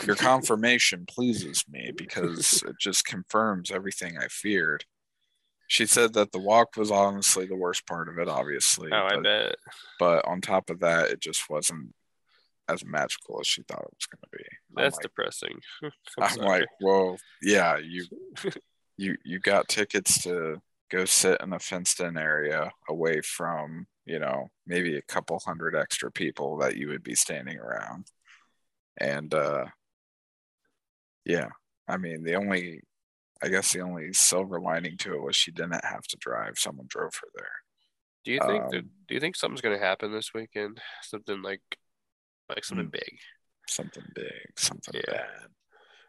your 0.06 0.16
confirmation 0.16 1.06
pleases 1.08 1.64
me 1.68 1.92
because 1.96 2.62
it 2.66 2.76
just 2.78 3.06
confirms 3.06 3.70
everything 3.70 4.18
I 4.18 4.28
feared. 4.28 4.84
She 5.66 5.86
said 5.86 6.12
that 6.12 6.30
the 6.32 6.38
walk 6.38 6.76
was 6.76 6.90
honestly 6.90 7.46
the 7.46 7.56
worst 7.56 7.86
part 7.86 8.08
of 8.08 8.18
it, 8.18 8.28
obviously. 8.28 8.90
oh, 8.92 9.06
I 9.10 9.14
but, 9.14 9.22
bet. 9.22 9.56
but 9.98 10.28
on 10.28 10.42
top 10.42 10.68
of 10.68 10.80
that, 10.80 11.10
it 11.10 11.20
just 11.20 11.48
wasn't 11.48 11.94
as 12.68 12.84
magical 12.84 13.40
as 13.40 13.46
she 13.46 13.62
thought 13.62 13.80
it 13.80 13.96
was 13.96 14.06
going 14.06 14.20
to 14.22 14.38
be. 14.38 14.44
I'm 14.76 14.84
That's 14.84 14.96
like, 14.96 15.02
depressing. 15.02 15.58
I'm, 15.82 15.90
I'm 16.18 16.36
like, 16.36 16.66
well, 16.82 17.16
yeah, 17.42 17.78
you 17.78 18.06
you 18.98 19.16
you 19.24 19.40
got 19.40 19.68
tickets 19.68 20.22
to 20.24 20.60
go 20.90 21.04
sit 21.04 21.40
in 21.40 21.52
a 21.52 21.58
fenced 21.58 22.00
in 22.00 22.16
area 22.16 22.70
away 22.88 23.20
from, 23.22 23.86
you 24.06 24.18
know, 24.18 24.50
maybe 24.66 24.96
a 24.96 25.02
couple 25.02 25.38
hundred 25.38 25.74
extra 25.74 26.10
people 26.10 26.58
that 26.58 26.76
you 26.76 26.88
would 26.88 27.02
be 27.02 27.14
standing 27.14 27.58
around. 27.58 28.06
And 28.98 29.32
uh 29.34 29.66
yeah, 31.24 31.48
I 31.88 31.96
mean 31.96 32.22
the 32.22 32.34
only 32.34 32.80
I 33.42 33.48
guess 33.48 33.72
the 33.72 33.80
only 33.80 34.12
silver 34.12 34.60
lining 34.60 34.96
to 34.98 35.14
it 35.14 35.22
was 35.22 35.36
she 35.36 35.50
didn't 35.50 35.84
have 35.84 36.02
to 36.08 36.16
drive. 36.18 36.58
Someone 36.58 36.86
drove 36.88 37.14
her 37.20 37.28
there. 37.34 37.52
do 38.24 38.32
you 38.32 38.40
think 38.40 38.70
that? 38.70 38.78
um, 38.78 38.90
Do 39.08 39.14
you 39.14 39.20
think 39.20 39.36
something's 39.36 39.60
gonna 39.60 39.78
happen 39.78 40.12
this 40.12 40.32
weekend? 40.34 40.80
Something 41.02 41.42
like, 41.42 41.60
like 42.48 42.64
something 42.64 42.86
Mm. 42.86 42.92
big. 42.92 43.18
Something 43.68 44.04
big, 44.14 44.58
something 44.58 44.94
Yeah. 44.94 45.12
bad. 45.12 45.46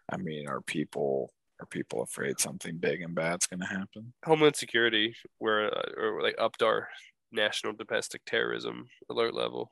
I 0.10 0.18
mean, 0.18 0.48
are 0.48 0.62
people 0.62 1.34
are 1.60 1.66
people 1.66 2.04
afraid 2.04 2.40
something 2.40 2.78
big 2.78 3.02
and 3.02 3.16
bad's 3.16 3.48
gonna 3.48 3.66
happen? 3.68 4.14
Homeland 4.26 4.56
Security, 4.58 5.16
where 5.40 5.74
uh, 5.74 5.92
or 5.98 6.22
like 6.22 6.36
upped 6.38 6.62
our 6.62 6.90
national 7.32 7.74
domestic 7.74 8.22
terrorism 8.26 8.88
alert 9.10 9.34
level. 9.34 9.72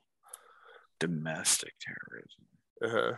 Domestic 1.00 1.72
terrorism. 1.80 2.44
Uh-huh. 2.82 3.16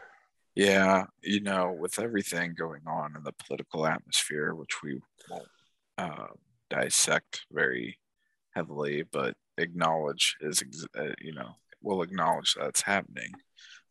Yeah, 0.54 1.04
you 1.22 1.40
know, 1.40 1.76
with 1.78 1.98
everything 1.98 2.54
going 2.56 2.82
on 2.86 3.14
in 3.14 3.22
the 3.22 3.32
political 3.32 3.86
atmosphere, 3.86 4.54
which 4.54 4.82
we 4.82 5.00
won't 5.30 5.48
uh, 5.98 6.28
dissect 6.70 7.44
very 7.52 7.98
heavily, 8.54 9.04
but 9.12 9.34
acknowledge 9.58 10.36
is, 10.40 10.62
ex- 10.62 10.86
uh, 10.98 11.12
you 11.20 11.34
know, 11.34 11.50
we'll 11.82 12.02
acknowledge 12.02 12.54
that's 12.58 12.80
happening. 12.80 13.32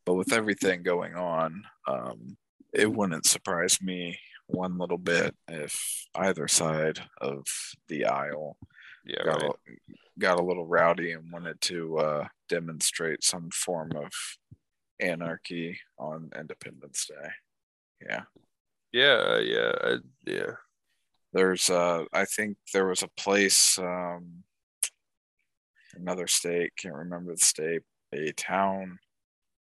But 0.04 0.14
with 0.14 0.32
everything 0.32 0.82
going 0.82 1.14
on, 1.14 1.62
um, 1.86 2.36
it 2.72 2.92
wouldn't 2.92 3.26
surprise 3.26 3.80
me 3.80 4.18
one 4.48 4.78
little 4.78 4.98
bit 4.98 5.34
if 5.48 6.06
either 6.14 6.48
side 6.48 7.00
of 7.20 7.44
the 7.88 8.06
aisle 8.06 8.56
Yeah, 9.06 9.24
got, 9.24 9.42
right. 9.42 9.50
a, 9.50 10.18
got 10.18 10.40
a 10.40 10.44
little 10.44 10.66
rowdy 10.66 11.12
and 11.12 11.30
wanted 11.30 11.60
to 11.62 11.98
uh, 11.98 12.28
demonstrate 12.48 13.22
some 13.22 13.50
form 13.50 13.92
of 13.94 14.10
anarchy 15.00 15.78
on 15.98 16.30
Independence 16.38 17.06
Day. 17.08 17.28
Yeah, 18.08 18.22
Yeah, 18.92 19.38
yeah, 19.38 19.72
I, 19.80 19.96
yeah. 20.26 20.52
there's 21.32 21.70
uh, 21.70 22.04
I 22.12 22.24
think 22.24 22.56
there 22.72 22.88
was 22.88 23.02
a 23.02 23.10
place, 23.16 23.78
um, 23.78 24.42
another 25.94 26.26
state, 26.26 26.72
can't 26.76 26.94
remember 26.94 27.32
the 27.32 27.44
state, 27.44 27.82
a 28.12 28.32
town. 28.32 28.98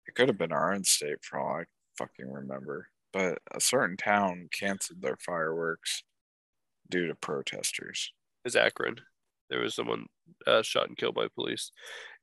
It 0.07 0.15
could 0.15 0.27
have 0.27 0.37
been 0.37 0.51
our 0.51 0.73
own 0.73 0.83
state 0.83 1.23
for 1.23 1.39
all 1.39 1.61
I 1.61 1.63
fucking 1.97 2.29
remember, 2.29 2.89
but 3.13 3.39
a 3.53 3.61
certain 3.61 3.95
town 3.95 4.49
canceled 4.51 5.01
their 5.01 5.17
fireworks 5.17 6.03
due 6.89 7.07
to 7.07 7.15
protesters. 7.15 8.11
Is 8.43 8.55
Akron. 8.55 8.97
There 9.51 9.59
was 9.59 9.75
someone 9.75 10.05
uh, 10.47 10.61
shot 10.63 10.87
and 10.87 10.97
killed 10.97 11.13
by 11.13 11.27
police. 11.35 11.71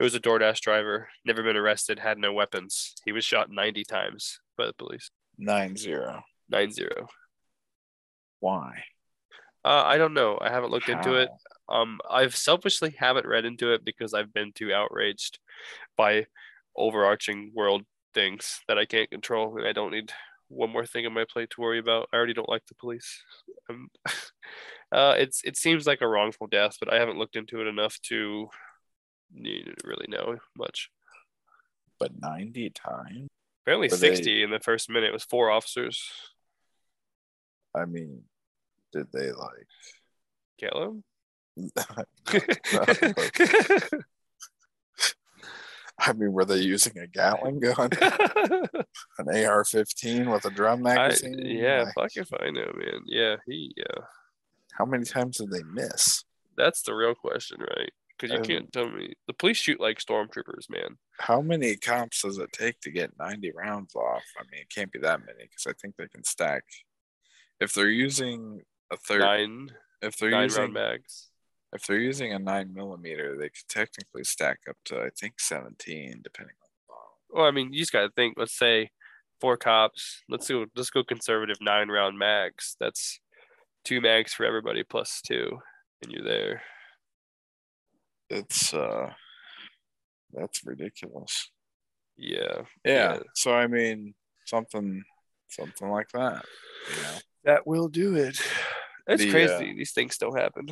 It 0.00 0.02
was 0.02 0.14
a 0.14 0.20
DoorDash 0.20 0.60
driver, 0.60 1.08
never 1.26 1.42
been 1.42 1.56
arrested, 1.58 1.98
had 1.98 2.18
no 2.18 2.32
weapons. 2.32 2.94
He 3.04 3.12
was 3.12 3.24
shot 3.24 3.50
90 3.50 3.84
times 3.84 4.40
by 4.56 4.66
the 4.66 4.72
police. 4.72 5.10
Nine 5.36 5.76
zero. 5.76 6.22
9 6.48 6.72
0. 6.72 7.06
Why? 8.40 8.82
Uh, 9.64 9.82
I 9.84 9.98
don't 9.98 10.14
know. 10.14 10.38
I 10.40 10.50
haven't 10.50 10.70
looked 10.70 10.88
into 10.88 11.14
it. 11.14 11.28
Um, 11.68 12.00
I've 12.10 12.34
selfishly 12.34 12.94
haven't 12.98 13.26
read 13.26 13.44
into 13.44 13.74
it 13.74 13.84
because 13.84 14.14
I've 14.14 14.32
been 14.32 14.52
too 14.52 14.72
outraged 14.72 15.38
by 15.96 16.26
overarching 16.76 17.52
world 17.54 17.82
things 18.14 18.60
that 18.68 18.78
I 18.78 18.86
can't 18.86 19.10
control, 19.10 19.58
and 19.58 19.66
I 19.66 19.72
don't 19.72 19.92
need 19.92 20.12
one 20.48 20.70
more 20.70 20.86
thing 20.86 21.04
on 21.04 21.12
my 21.12 21.26
plate 21.30 21.50
to 21.50 21.60
worry 21.60 21.78
about. 21.78 22.08
I 22.12 22.16
already 22.16 22.32
don't 22.32 22.48
like 22.48 22.64
the 22.66 22.74
police. 22.76 23.22
Uh, 24.90 25.14
it's 25.18 25.42
it 25.44 25.57
seems 25.57 25.87
like 25.87 26.01
a 26.01 26.09
wrongful 26.09 26.46
death, 26.46 26.77
but 26.81 26.92
I 26.92 26.98
haven't 26.98 27.18
looked 27.18 27.37
into 27.37 27.61
it 27.61 27.66
enough 27.66 28.01
to 28.05 28.48
need- 29.33 29.74
really 29.85 30.07
know 30.09 30.38
much. 30.57 30.90
But 31.98 32.12
90 32.20 32.70
times? 32.70 33.29
Apparently, 33.64 33.88
Were 33.88 33.96
they- 33.96 34.14
60 34.14 34.42
in 34.44 34.51
the 34.51 34.61
first 34.61 34.88
minute 34.88 35.12
was 35.12 35.24
four 35.24 35.51
officers. 35.51 36.11
I 37.74 37.85
mean, 37.85 38.22
did 38.92 39.09
they 39.12 39.31
like? 39.33 39.66
Kill 40.59 40.83
him? 40.83 41.05
I 46.01 46.12
mean, 46.12 46.33
were 46.33 46.44
they 46.44 46.59
using 46.59 46.96
a 46.98 47.09
Gatling 47.09 47.59
gun, 47.59 47.90
an 49.18 49.29
AR-15 49.29 50.33
with 50.33 50.44
a 50.44 50.51
drum 50.51 50.87
I, 50.87 50.94
magazine? 50.94 51.40
yeah, 51.44 51.90
Like, 51.96 52.12
fuck 52.12 52.16
if 52.16 52.29
I 52.40 52.51
know, 52.51 52.70
man. 52.77 53.01
Yeah, 53.07 53.37
he. 53.46 53.74
Yeah, 53.77 54.05
how 54.78 54.84
many 54.84 55.04
times 55.04 55.38
did 55.38 55.50
they 55.50 55.62
miss? 55.64 56.24
that's 56.56 56.82
the 56.82 56.92
real 56.94 57.14
question, 57.14 57.60
right? 57.60 57.92
Because 58.18 58.32
you 58.32 58.38
Um, 58.38 58.44
can't 58.44 58.72
tell 58.72 58.90
me 58.90 59.12
the 59.28 59.32
police 59.34 59.58
shoot 59.58 59.78
like 59.78 59.98
stormtroopers, 60.00 60.68
man. 60.68 60.98
How 61.20 61.40
many 61.40 61.76
cops 61.76 62.22
does 62.22 62.38
it 62.38 62.50
take 62.50 62.80
to 62.80 62.90
get 62.90 63.16
90 63.16 63.52
rounds 63.52 63.94
off? 63.94 64.24
I 64.36 64.42
mean, 64.50 64.62
it 64.62 64.68
can't 64.74 64.90
be 64.90 64.98
that 65.00 65.20
many 65.24 65.44
because 65.44 65.66
I 65.68 65.72
think 65.80 65.94
they 65.96 66.08
can 66.08 66.24
stack. 66.24 66.64
If 67.60 67.74
they're 67.74 67.88
using 67.90 68.62
a 68.90 68.96
third, 68.96 69.20
Nine, 69.20 69.70
if 70.02 70.16
they're 70.16 70.30
nine 70.32 70.44
using 70.44 70.62
round 70.62 70.74
bags. 70.74 71.30
if 71.72 71.86
they're 71.86 71.98
using 71.98 72.32
a 72.32 72.38
nine 72.40 72.74
millimeter, 72.74 73.36
they 73.36 73.50
could 73.50 73.68
technically 73.68 74.24
stack 74.24 74.58
up 74.68 74.76
to 74.86 75.00
I 75.00 75.10
think 75.16 75.38
17, 75.38 76.20
depending 76.24 76.56
on 76.60 76.68
the 76.74 76.92
model. 76.92 77.18
Well, 77.30 77.44
I 77.46 77.52
mean, 77.52 77.72
you 77.72 77.78
just 77.78 77.92
gotta 77.92 78.10
think. 78.16 78.34
Let's 78.36 78.56
say 78.58 78.90
four 79.40 79.56
cops. 79.56 80.22
Let's 80.28 80.48
go. 80.48 80.66
Let's 80.74 80.90
go 80.90 81.04
conservative 81.04 81.58
nine 81.60 81.88
round 81.88 82.18
mags. 82.18 82.74
That's 82.80 83.20
two 83.88 84.01
mags 84.03 84.35
for 84.35 84.44
everybody 84.44 84.83
plus 84.83 85.22
two, 85.22 85.59
and 86.03 86.12
you're 86.12 86.22
there. 86.24 86.62
it's 88.29 88.74
uh 88.74 89.11
that's 90.35 90.66
ridiculous. 90.66 91.51
Yeah. 92.18 92.62
Yeah. 92.85 93.14
Yeah. 93.14 93.18
So 93.35 93.55
I 93.55 93.66
mean 93.66 94.14
something 94.44 95.03
something 95.48 95.88
like 95.88 96.11
that. 96.12 96.44
You 96.90 97.03
know. 97.03 97.18
That 97.44 97.66
will 97.66 97.88
do 97.88 98.16
it. 98.16 98.38
It's 99.07 99.22
The, 99.24 99.31
crazy. 99.31 99.72
These 99.72 99.92
things 99.92 100.14
still 100.14 100.35
happen. 100.35 100.68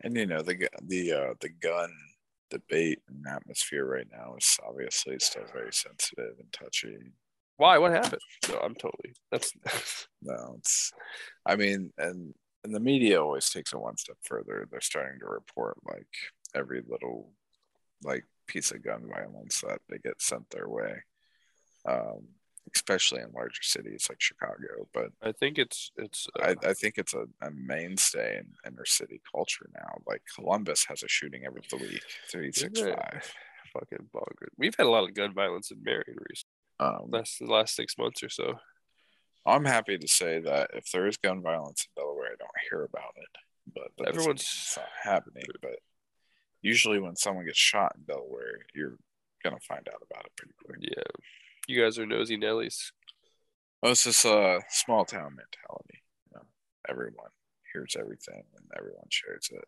And 0.00 0.16
you 0.16 0.24
know, 0.24 0.40
the 0.40 0.66
the 0.82 1.12
uh 1.12 1.34
the 1.40 1.50
gun 1.50 1.92
debate 2.50 3.00
and 3.08 3.26
atmosphere 3.28 3.84
right 3.84 4.06
now 4.10 4.34
is 4.38 4.56
obviously 4.66 5.18
still 5.18 5.44
very 5.52 5.72
sensitive 5.72 6.36
and 6.38 6.50
touchy. 6.52 6.96
Why? 7.56 7.78
What 7.78 7.92
happened? 7.92 8.20
No, 8.48 8.58
I'm 8.58 8.74
totally. 8.74 9.14
That's 9.30 9.52
No, 10.22 10.56
it's 10.58 10.92
I 11.46 11.56
mean, 11.56 11.92
and 11.98 12.34
and 12.64 12.74
the 12.74 12.80
media 12.80 13.22
always 13.22 13.50
takes 13.50 13.72
it 13.72 13.78
one 13.78 13.96
step 13.96 14.16
further. 14.22 14.66
They're 14.70 14.80
starting 14.80 15.20
to 15.20 15.26
report 15.26 15.76
like 15.86 16.08
every 16.54 16.82
little 16.86 17.32
like 18.02 18.24
piece 18.46 18.70
of 18.72 18.82
gun 18.82 19.08
violence 19.08 19.60
that 19.60 19.80
they 19.88 19.98
get 19.98 20.20
sent 20.20 20.50
their 20.50 20.68
way. 20.68 21.02
Um, 21.86 22.28
especially 22.74 23.20
in 23.20 23.30
larger 23.32 23.62
cities 23.62 24.06
like 24.08 24.20
Chicago. 24.20 24.88
But 24.92 25.10
I 25.22 25.32
think 25.32 25.58
it's 25.58 25.90
it's 25.96 26.26
uh, 26.40 26.54
I, 26.64 26.70
I 26.70 26.72
think 26.74 26.94
it's 26.96 27.14
a, 27.14 27.26
a 27.42 27.50
mainstay 27.50 28.38
in 28.38 28.46
inner 28.66 28.86
city 28.86 29.20
culture 29.32 29.68
now. 29.74 29.98
Like 30.06 30.22
Columbus 30.34 30.84
has 30.86 31.02
a 31.02 31.08
shooting 31.08 31.44
every 31.46 31.62
week, 31.72 32.02
three 32.30 32.52
six 32.52 32.80
five. 32.80 33.34
fucking 33.72 34.08
bonkers. 34.14 34.48
We've 34.56 34.74
had 34.76 34.86
a 34.86 34.90
lot 34.90 35.04
of 35.04 35.14
gun 35.14 35.34
violence 35.34 35.70
in 35.70 35.82
Marion 35.82 36.16
recently. 36.28 36.53
Um, 36.84 37.10
Last 37.10 37.38
the 37.38 37.46
last 37.46 37.74
six 37.74 37.96
months 37.98 38.22
or 38.22 38.28
so. 38.28 38.54
I'm 39.46 39.64
happy 39.64 39.98
to 39.98 40.08
say 40.08 40.40
that 40.40 40.70
if 40.74 40.90
there 40.90 41.06
is 41.06 41.16
gun 41.18 41.42
violence 41.42 41.86
in 41.86 42.02
Delaware, 42.02 42.28
I 42.32 42.36
don't 42.38 42.50
hear 42.70 42.82
about 42.84 43.12
it. 43.16 43.28
But 43.74 43.96
doesn't 43.96 44.14
Everyone's- 44.20 44.74
not 44.76 44.88
happening. 45.02 45.44
But 45.60 45.78
usually, 46.62 46.98
when 46.98 47.16
someone 47.16 47.44
gets 47.46 47.58
shot 47.58 47.92
in 47.96 48.04
Delaware, 48.04 48.66
you're 48.74 48.98
gonna 49.42 49.60
find 49.60 49.88
out 49.88 50.02
about 50.10 50.26
it 50.26 50.32
pretty 50.36 50.54
quick. 50.64 50.78
Yeah. 50.80 51.02
You 51.66 51.82
guys 51.82 51.98
are 51.98 52.06
nosy 52.06 52.36
Nellies. 52.36 52.92
Oh, 53.82 53.90
it's 53.90 54.04
just 54.04 54.24
a 54.24 54.62
small 54.70 55.04
town 55.04 55.36
mentality. 55.36 56.02
You 56.26 56.36
know, 56.36 56.46
everyone 56.88 57.30
hears 57.72 57.96
everything 57.98 58.44
and 58.56 58.66
everyone 58.76 59.08
shares 59.10 59.50
it. 59.52 59.64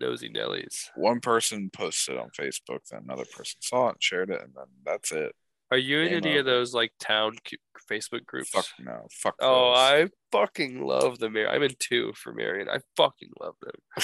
Nosy 0.00 0.28
Nellies. 0.28 0.90
one 0.96 1.20
person 1.20 1.70
posted 1.70 2.16
on 2.16 2.30
Facebook, 2.30 2.88
then 2.90 3.02
another 3.04 3.24
person 3.36 3.60
saw 3.62 3.88
it 3.88 3.92
and 3.94 4.02
shared 4.02 4.30
it, 4.30 4.40
and 4.42 4.52
then 4.54 4.66
that's 4.84 5.12
it. 5.12 5.36
Are 5.72 5.78
you 5.78 6.00
in 6.00 6.08
Game 6.08 6.16
any 6.18 6.36
of 6.38 6.46
over. 6.46 6.56
those 6.58 6.74
like 6.74 6.92
town 7.00 7.32
cu- 7.48 7.56
Facebook 7.90 8.26
groups? 8.26 8.50
Fuck 8.50 8.66
no. 8.78 9.06
Fuck. 9.10 9.36
Oh, 9.40 9.70
those. 9.70 9.78
I 9.78 10.08
fucking 10.30 10.84
love 10.86 11.18
the 11.18 11.30
Marion. 11.30 11.54
I'm 11.54 11.62
in 11.62 11.74
two 11.78 12.12
for 12.14 12.32
Marion. 12.34 12.68
I 12.68 12.80
fucking 12.96 13.30
love 13.40 13.54
them 13.62 13.74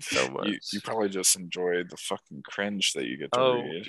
so 0.00 0.28
much. 0.28 0.46
you, 0.48 0.58
you 0.74 0.80
probably 0.82 1.08
just 1.08 1.36
enjoy 1.36 1.84
the 1.88 1.96
fucking 1.96 2.42
cringe 2.44 2.92
that 2.92 3.06
you 3.06 3.16
get 3.16 3.32
to 3.32 3.40
oh 3.40 3.62
read 3.62 3.86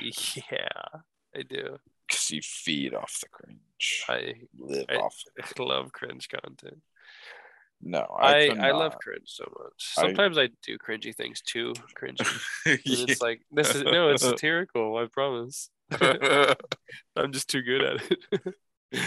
yeah, 0.51 0.99
I 1.35 1.41
do. 1.41 1.77
because 2.07 2.31
you 2.31 2.41
feed 2.41 2.93
off 2.93 3.19
the 3.21 3.27
cringe. 3.29 4.03
I 4.07 4.35
live 4.57 4.85
I- 4.89 4.95
off. 4.95 5.15
I 5.37 5.47
love 5.61 5.91
cringe 5.91 6.29
content. 6.29 6.81
No, 7.81 7.99
I 8.19 8.35
I 8.45 8.47
could 8.49 8.59
I, 8.59 8.71
love 8.71 8.93
not. 8.93 9.01
cringe 9.01 9.25
so 9.27 9.43
much. 9.59 9.93
I- 9.97 10.01
Sometimes 10.03 10.37
I, 10.37 10.47
do 10.63 10.77
cringy 10.77 11.13
things 11.13 11.41
too. 11.41 11.73
Cringy. 12.01 12.21
And 12.65 12.79
it's 12.85 13.21
like 13.21 13.41
this 13.51 13.75
is 13.75 13.83
no, 13.83 14.09
it's 14.11 14.23
satirical. 14.23 14.97
I 14.97 15.07
promise. 15.11 15.69
I'm 17.15 17.31
just 17.31 17.49
too 17.49 17.61
good 17.61 17.81
at 17.83 18.01
it. 18.91 19.03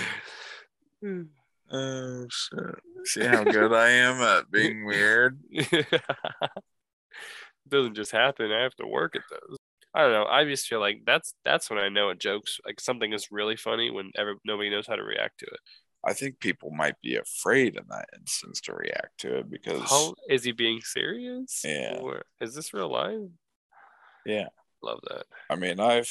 Hmm. 1.02 1.22
oh 1.70 2.26
shit! 2.28 2.74
See 3.04 3.24
how 3.24 3.44
good 3.44 3.72
I 3.72 3.90
am 3.90 4.20
at 4.20 4.50
being 4.50 4.84
weird. 4.86 5.40
it 5.50 6.02
doesn't 7.68 7.94
just 7.94 8.12
happen. 8.12 8.50
I 8.52 8.62
have 8.62 8.74
to 8.76 8.86
work 8.86 9.16
at 9.16 9.22
those. 9.30 9.56
I 9.94 10.02
don't 10.02 10.12
know. 10.12 10.26
I 10.26 10.44
just 10.44 10.66
feel 10.66 10.80
like 10.80 11.02
that's 11.06 11.34
that's 11.44 11.70
when 11.70 11.78
I 11.78 11.88
know 11.88 12.10
a 12.10 12.14
joke's 12.14 12.58
like 12.66 12.80
something 12.80 13.12
is 13.12 13.28
really 13.30 13.56
funny 13.56 13.90
when 13.90 14.10
ever 14.16 14.34
nobody 14.44 14.70
knows 14.70 14.86
how 14.86 14.96
to 14.96 15.02
react 15.02 15.38
to 15.40 15.46
it. 15.46 15.60
I 16.04 16.12
think 16.12 16.38
people 16.38 16.70
might 16.70 16.94
be 17.02 17.16
afraid 17.16 17.76
in 17.76 17.82
that 17.90 18.08
instance 18.16 18.60
to 18.62 18.72
react 18.72 19.18
to 19.18 19.38
it 19.38 19.50
because 19.50 19.82
How 19.90 20.14
is 20.28 20.44
he 20.44 20.52
being 20.52 20.80
serious? 20.80 21.62
Yeah. 21.64 21.98
Or 22.00 22.22
is 22.40 22.54
this 22.54 22.72
real 22.72 22.90
life? 22.90 23.18
yeah, 24.24 24.46
Love 24.82 25.00
that. 25.08 25.24
I 25.50 25.56
mean, 25.56 25.80
I've 25.80 26.08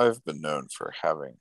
I've 0.00 0.24
been 0.24 0.40
known 0.40 0.68
for 0.68 0.94
having 1.02 1.36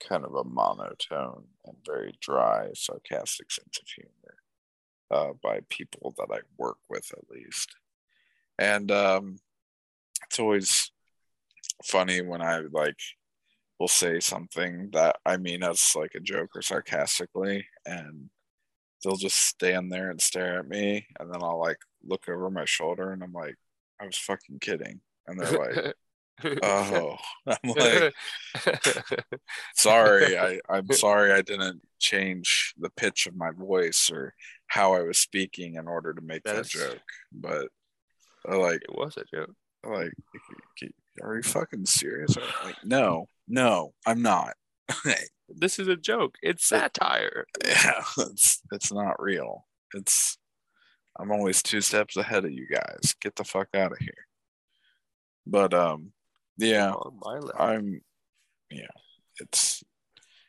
kind 0.00 0.24
of 0.24 0.34
a 0.34 0.44
monotone 0.44 1.44
and 1.66 1.76
very 1.84 2.14
dry, 2.18 2.70
sarcastic 2.74 3.52
sense 3.52 3.78
of 3.78 3.86
humor 3.88 4.36
uh, 5.10 5.32
by 5.42 5.60
people 5.68 6.14
that 6.16 6.28
I 6.32 6.40
work 6.56 6.78
with, 6.88 7.12
at 7.12 7.30
least. 7.30 7.76
And 8.58 8.90
um, 8.90 9.36
it's 10.24 10.38
always 10.38 10.92
funny 11.84 12.22
when 12.22 12.40
I 12.40 12.60
like 12.72 12.98
will 13.78 13.88
say 13.88 14.18
something 14.18 14.88
that 14.92 15.16
I 15.26 15.36
mean 15.36 15.62
as 15.62 15.94
like 15.94 16.14
a 16.14 16.20
joke 16.20 16.50
or 16.54 16.62
sarcastically, 16.62 17.66
and 17.84 18.30
they'll 19.02 19.16
just 19.16 19.36
stand 19.36 19.92
there 19.92 20.10
and 20.10 20.22
stare 20.22 20.60
at 20.60 20.68
me, 20.68 21.06
and 21.20 21.30
then 21.30 21.42
I'll 21.42 21.60
like 21.60 21.80
look 22.02 22.30
over 22.30 22.48
my 22.48 22.64
shoulder 22.64 23.12
and 23.12 23.22
I'm 23.22 23.32
like, 23.34 23.56
I 24.00 24.06
was 24.06 24.16
fucking 24.16 24.60
kidding, 24.60 25.00
and 25.26 25.38
they're 25.38 25.58
like. 25.84 25.94
Oh, 26.42 27.16
I'm 27.46 27.56
like, 27.64 28.14
sorry. 29.76 30.38
I, 30.38 30.60
I'm 30.68 30.90
sorry 30.92 31.32
I 31.32 31.42
didn't 31.42 31.82
change 31.98 32.74
the 32.78 32.90
pitch 32.90 33.26
of 33.26 33.36
my 33.36 33.50
voice 33.50 34.10
or 34.12 34.34
how 34.66 34.94
I 34.94 35.02
was 35.02 35.18
speaking 35.18 35.76
in 35.76 35.86
order 35.86 36.12
to 36.12 36.20
make 36.20 36.42
that 36.44 36.66
joke. 36.66 36.98
But 37.32 37.68
I 38.48 38.56
like, 38.56 38.82
it 38.82 38.94
was 38.94 39.16
a 39.16 39.24
joke. 39.34 39.54
I 39.84 39.88
like, 39.88 40.12
are 41.22 41.36
you 41.36 41.42
fucking 41.42 41.86
serious? 41.86 42.36
I'm 42.36 42.66
like, 42.66 42.84
no, 42.84 43.28
no, 43.48 43.94
I'm 44.06 44.22
not. 44.22 44.54
This 45.46 45.78
is 45.78 45.88
a 45.88 45.96
joke. 45.96 46.36
It's 46.42 46.66
satire. 46.66 47.44
yeah, 47.62 48.02
it's 48.18 48.62
it's 48.72 48.90
not 48.90 49.22
real. 49.22 49.66
It's 49.92 50.38
I'm 51.18 51.30
always 51.30 51.62
two 51.62 51.82
steps 51.82 52.16
ahead 52.16 52.46
of 52.46 52.50
you 52.50 52.66
guys. 52.66 53.14
Get 53.20 53.36
the 53.36 53.44
fuck 53.44 53.68
out 53.74 53.92
of 53.92 53.98
here. 53.98 54.26
But 55.46 55.74
um, 55.74 56.12
yeah, 56.56 56.92
On 56.92 57.18
my 57.22 57.34
level. 57.34 57.52
I'm, 57.58 58.00
yeah, 58.70 58.86
it's 59.40 59.82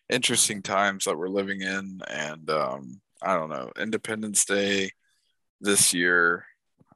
interesting 0.10 0.62
times 0.62 1.06
that 1.06 1.18
we're 1.18 1.30
living 1.30 1.62
in, 1.62 2.02
and 2.08 2.50
um, 2.50 3.02
I 3.22 3.36
don't 3.36 3.50
know, 3.50 3.72
Independence 3.78 4.46
Day 4.46 4.92
this 5.62 5.94
year, 5.94 6.46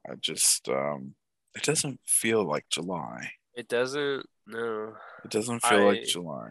I 0.08 0.14
just 0.14 0.68
um, 0.68 1.14
it 1.54 1.62
doesn't 1.62 2.00
feel 2.06 2.44
like 2.44 2.66
July. 2.70 3.32
It 3.54 3.68
doesn't. 3.68 4.26
No. 4.46 4.94
It 5.24 5.30
doesn't 5.30 5.60
feel 5.60 5.84
like 5.84 6.04
July. 6.04 6.50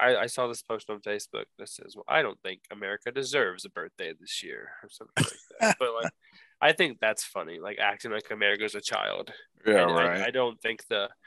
I, 0.00 0.16
I 0.16 0.26
saw 0.26 0.46
this 0.46 0.62
post 0.62 0.90
on 0.90 1.00
Facebook 1.00 1.46
that 1.58 1.68
says, 1.68 1.94
"Well, 1.94 2.04
I 2.08 2.22
don't 2.22 2.40
think 2.42 2.60
America 2.70 3.10
deserves 3.10 3.64
a 3.64 3.70
birthday 3.70 4.12
this 4.18 4.42
year," 4.42 4.70
or 4.82 4.88
something 4.88 5.12
like 5.24 5.32
that. 5.60 5.76
but 5.80 5.88
like, 6.00 6.12
I 6.60 6.72
think 6.72 6.98
that's 7.00 7.24
funny, 7.24 7.58
like 7.58 7.78
acting 7.78 8.12
like 8.12 8.30
America's 8.30 8.74
a 8.74 8.80
child. 8.80 9.32
Yeah, 9.66 9.82
And 9.82 9.92
I- 9.92 10.08
right. 10.08 10.22
I, 10.22 10.30
don't 10.30 10.60
think 10.60 10.86
the 10.88 11.04
"Ugh, 11.04 11.08
it's 11.08 11.18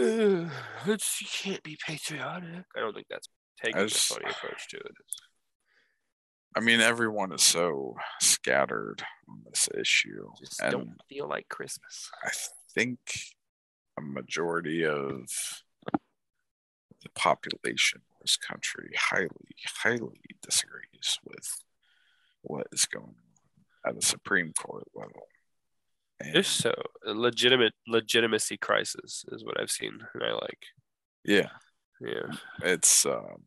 you 0.00 1.26
can't 1.32 1.62
be 1.62 1.76
patriotic. 1.86 2.64
I 2.76 2.80
don't 2.80 2.94
think 2.94 3.06
that's 3.08 3.28
taking 3.62 3.80
I 3.80 3.84
a 3.84 3.86
just- 3.86 4.08
funny 4.08 4.26
approach 4.30 4.68
to 4.68 4.76
it. 4.78 4.92
I 6.56 6.58
mean, 6.58 6.80
everyone 6.80 7.32
is 7.32 7.42
so 7.42 7.94
scattered 8.20 9.04
on 9.28 9.42
this 9.48 9.68
issue, 9.78 10.30
Just 10.40 10.60
and 10.60 10.72
don't 10.72 10.96
feel 11.08 11.28
like 11.28 11.48
Christmas. 11.48 12.10
I 12.24 12.30
think 12.74 12.98
a 13.96 14.00
majority 14.02 14.84
of 14.84 15.28
the 15.92 17.08
population 17.14 18.00
of 18.10 18.20
this 18.22 18.36
country 18.36 18.90
highly, 18.98 19.28
highly 19.64 20.20
disagrees 20.42 21.20
with 21.24 21.62
what 22.42 22.66
is 22.72 22.84
going 22.84 23.04
on 23.86 23.90
at 23.92 24.02
a 24.02 24.04
Supreme 24.04 24.52
Court 24.52 24.88
level. 24.92 25.22
There's 26.32 26.48
so 26.48 26.74
legitimate 27.04 27.72
legitimacy 27.86 28.58
crisis 28.58 29.24
is 29.32 29.44
what 29.44 29.60
I've 29.60 29.70
seen, 29.70 29.98
and 30.14 30.22
I 30.22 30.32
like. 30.32 30.66
yeah, 31.24 31.48
Yeah, 32.00 32.30
it's 32.62 33.06
um, 33.06 33.44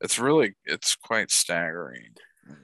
it's 0.00 0.18
really 0.18 0.54
it's 0.64 0.94
quite 0.94 1.30
staggering. 1.30 2.14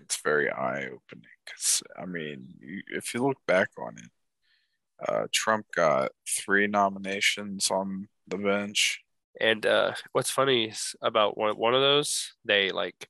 It's 0.03 0.21
very 0.23 0.51
eye 0.51 0.85
opening 0.87 1.27
because 1.45 1.83
I 2.01 2.07
mean, 2.07 2.47
you, 2.61 2.83
if 2.88 3.15
you 3.15 3.27
look 3.27 3.38
back 3.47 3.71
on 3.79 3.97
it, 3.99 5.09
uh, 5.09 5.27
Trump 5.33 5.67
got 5.75 6.12
three 6.29 6.67
nominations 6.69 7.71
on 7.71 8.09
the 8.29 8.38
bench. 8.38 9.01
and 9.41 9.67
uh, 9.67 9.95
what's 10.12 10.31
funny 10.31 10.67
is 10.67 10.95
about 11.03 11.37
one 11.37 11.57
one 11.57 11.75
of 11.75 11.81
those, 11.81 12.35
they 12.45 12.71
like 12.71 13.09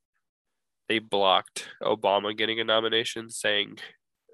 they 0.88 0.98
blocked 0.98 1.68
Obama 1.82 2.36
getting 2.36 2.60
a 2.60 2.64
nomination, 2.64 3.28
saying 3.30 3.78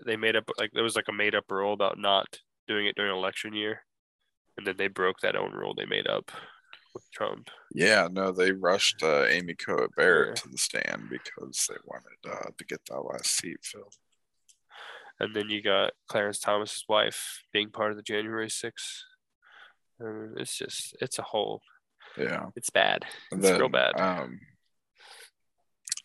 they 0.07 0.17
made 0.17 0.37
up 0.37 0.49
like 0.59 0.71
there 0.73 0.83
was 0.83 0.97
like 0.97 1.09
a 1.09 1.13
made 1.13 1.35
up 1.35 1.45
rule 1.51 1.73
about 1.73 1.99
not 1.99 2.39
doing 2.67 2.87
it 2.87 2.95
during 2.97 3.13
election 3.17 3.53
year, 3.55 3.83
and 4.57 4.67
then 4.67 4.77
they 4.77 4.89
broke 4.89 5.21
that 5.21 5.37
own 5.37 5.53
rule 5.53 5.75
they 5.75 5.87
made 5.87 6.07
up 6.07 6.31
with 6.95 7.11
Trump. 7.13 7.51
Yeah, 7.75 8.09
no, 8.11 8.33
they 8.33 8.53
rushed 8.53 9.03
uh, 9.03 9.25
Amy 9.25 9.55
Coney 9.55 9.87
Barrett 9.97 10.29
Yeah. 10.29 10.43
to 10.43 10.49
the 10.49 10.59
stand 10.59 11.09
because 11.11 11.67
they 11.69 11.77
wanted 11.85 12.19
uh, 12.31 12.51
to 12.57 12.65
get 12.65 12.81
that 12.89 13.01
last 13.01 13.37
seat 13.37 13.59
filled. 13.63 13.95
and 15.21 15.35
then 15.35 15.49
you 15.51 15.63
got 15.63 15.93
Clarence 16.09 16.39
Thomas's 16.39 16.85
wife 16.89 17.43
being 17.53 17.71
part 17.71 17.91
of 17.91 17.97
the 17.97 18.03
January 18.03 18.49
6th. 18.49 19.03
Uh, 20.01 20.33
it's 20.37 20.57
just 20.57 20.97
it's 21.01 21.19
a 21.19 21.23
whole 21.23 21.61
Yeah. 22.17 22.47
it's 22.57 22.71
bad. 22.71 23.05
It's 23.33 23.51
real 23.51 23.69
bad. 23.69 23.99
Um, 24.01 24.39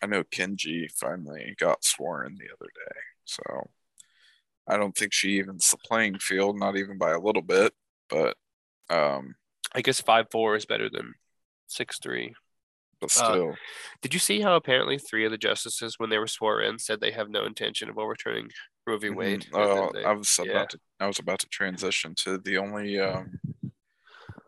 I 0.02 0.06
know 0.06 0.22
Ketanji 0.24 0.90
finally 0.92 1.54
got 1.58 1.84
sworn 1.84 2.34
the 2.34 2.52
other 2.52 2.66
day, 2.86 3.00
so 3.24 3.42
I 4.68 4.76
don't 4.76 4.96
think 4.96 5.12
she 5.12 5.38
evens 5.38 5.70
the 5.70 5.76
playing 5.78 6.18
field, 6.18 6.58
not 6.58 6.76
even 6.76 6.98
by 6.98 7.10
a 7.12 7.20
little 7.20 7.42
bit. 7.42 7.72
But, 8.08 8.36
um, 8.90 9.34
I 9.74 9.80
guess 9.82 10.00
five 10.00 10.26
four 10.30 10.56
is 10.56 10.66
better 10.66 10.88
than 10.90 11.14
six 11.66 11.98
three. 11.98 12.34
but 13.00 13.10
still, 13.10 13.54
Did 14.02 14.14
you 14.14 14.20
see 14.20 14.40
how 14.40 14.54
apparently 14.56 14.98
three 14.98 15.24
of 15.24 15.30
the 15.30 15.38
justices, 15.38 15.98
when 15.98 16.10
they 16.10 16.18
were 16.18 16.26
sworn 16.26 16.64
in, 16.64 16.78
said 16.78 17.00
they 17.00 17.10
have 17.10 17.28
no 17.28 17.44
intention 17.44 17.88
of 17.90 17.98
overturning 17.98 18.48
Roe 18.86 18.98
v. 18.98 19.10
Wade? 19.10 19.46
and 19.46 19.54
Oh, 19.54 19.90
they- 19.92 20.04
I 20.04 20.12
was 20.12 20.38
yeah. 20.42 20.52
about 20.52 20.70
to. 20.70 20.78
I 21.00 21.06
was 21.06 21.18
about 21.18 21.40
to 21.40 21.48
transition 21.48 22.14
to 22.24 22.38
the 22.38 22.56
only. 22.58 22.98
Um, 23.00 23.40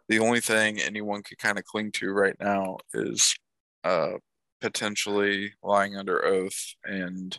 the 0.09 0.21
only 0.21 0.41
thing 0.41 0.81
anyone 0.81 1.23
could 1.25 1.39
kind 1.39 1.59
of 1.59 1.65
cling 1.65 1.91
to 1.93 2.11
right 2.13 2.37
now 2.39 2.77
is 2.95 3.35
uh, 3.83 4.13
potentially 4.61 5.53
lying 5.63 5.97
under 5.97 6.25
oath 6.25 6.75
and 6.85 7.37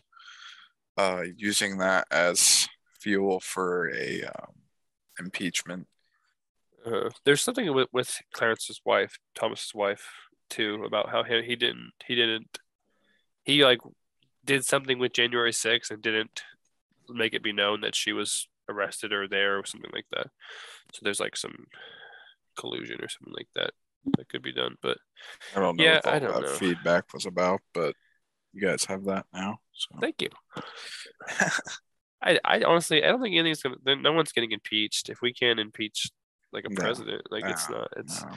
uh, 0.97 1.23
using 1.35 1.77
that 1.79 2.07
as 2.11 2.67
fuel 2.99 3.39
for 3.39 3.89
a 3.91 4.23
um, 4.23 4.53
impeachment. 5.19 5.87
Uh, 6.85 7.09
there's 7.25 7.41
something 7.41 7.73
with, 7.73 7.89
with 7.91 8.17
Clarence's 8.33 8.81
wife, 8.85 9.17
Thomas's 9.35 9.73
wife, 9.75 10.07
too, 10.49 10.83
about 10.85 11.09
how 11.09 11.23
he, 11.23 11.41
he 11.43 11.55
didn't 11.55 11.91
he 12.05 12.15
didn't 12.15 12.59
he 13.43 13.63
like 13.63 13.79
did 14.45 14.65
something 14.65 14.99
with 14.99 15.13
January 15.13 15.51
6th 15.53 15.91
and 15.91 16.01
didn't 16.01 16.43
make 17.09 17.33
it 17.33 17.43
be 17.43 17.53
known 17.53 17.81
that 17.81 17.95
she 17.95 18.13
was 18.13 18.47
arrested 18.69 19.13
or 19.13 19.27
there 19.27 19.59
or 19.59 19.65
something 19.65 19.91
like 19.93 20.05
that. 20.11 20.27
So 20.93 21.01
there's 21.03 21.19
like 21.19 21.37
some 21.37 21.67
collusion 22.57 22.97
or 23.01 23.09
something 23.09 23.33
like 23.35 23.49
that 23.55 23.71
that 24.17 24.29
could 24.29 24.41
be 24.41 24.53
done. 24.53 24.75
But 24.81 24.97
I 25.55 25.59
don't 25.59 25.77
know 25.77 25.85
Yeah, 25.85 25.99
what 26.01 26.05
all 26.05 26.13
I 26.13 26.19
don't 26.19 26.39
that 26.39 26.41
know. 26.41 26.59
feedback 26.59 27.13
was 27.13 27.25
about, 27.25 27.61
but 27.73 27.95
you 28.59 28.67
guys 28.67 28.85
have 28.85 29.05
that 29.05 29.25
now. 29.33 29.59
So 29.73 29.97
thank 29.99 30.21
you. 30.21 30.29
I, 32.21 32.39
I 32.43 32.63
honestly 32.63 33.03
I 33.03 33.07
don't 33.07 33.21
think 33.21 33.35
anything's 33.35 33.61
gonna 33.61 33.95
no 34.01 34.11
one's 34.11 34.31
getting 34.31 34.51
impeached. 34.51 35.09
If 35.09 35.21
we 35.21 35.33
can 35.33 35.59
impeach 35.59 36.09
like 36.51 36.65
a 36.65 36.69
No, 36.69 36.75
president, 36.81 37.21
like 37.29 37.43
it's 37.45 37.69
not 37.69 37.89
it's 37.95 38.23
no. 38.23 38.31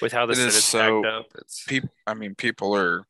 with 0.00 0.12
how 0.12 0.24
the 0.26 0.32
It 0.32 0.38
is 0.38 0.64
Senate's 0.64 0.64
so- 0.64 1.02
stacked 1.02 1.14
up. 1.14 1.26
It's 1.38 1.64
people 1.64 1.90
i 2.06 2.14
mean 2.14 2.34
people 2.34 2.74
are 2.74 3.00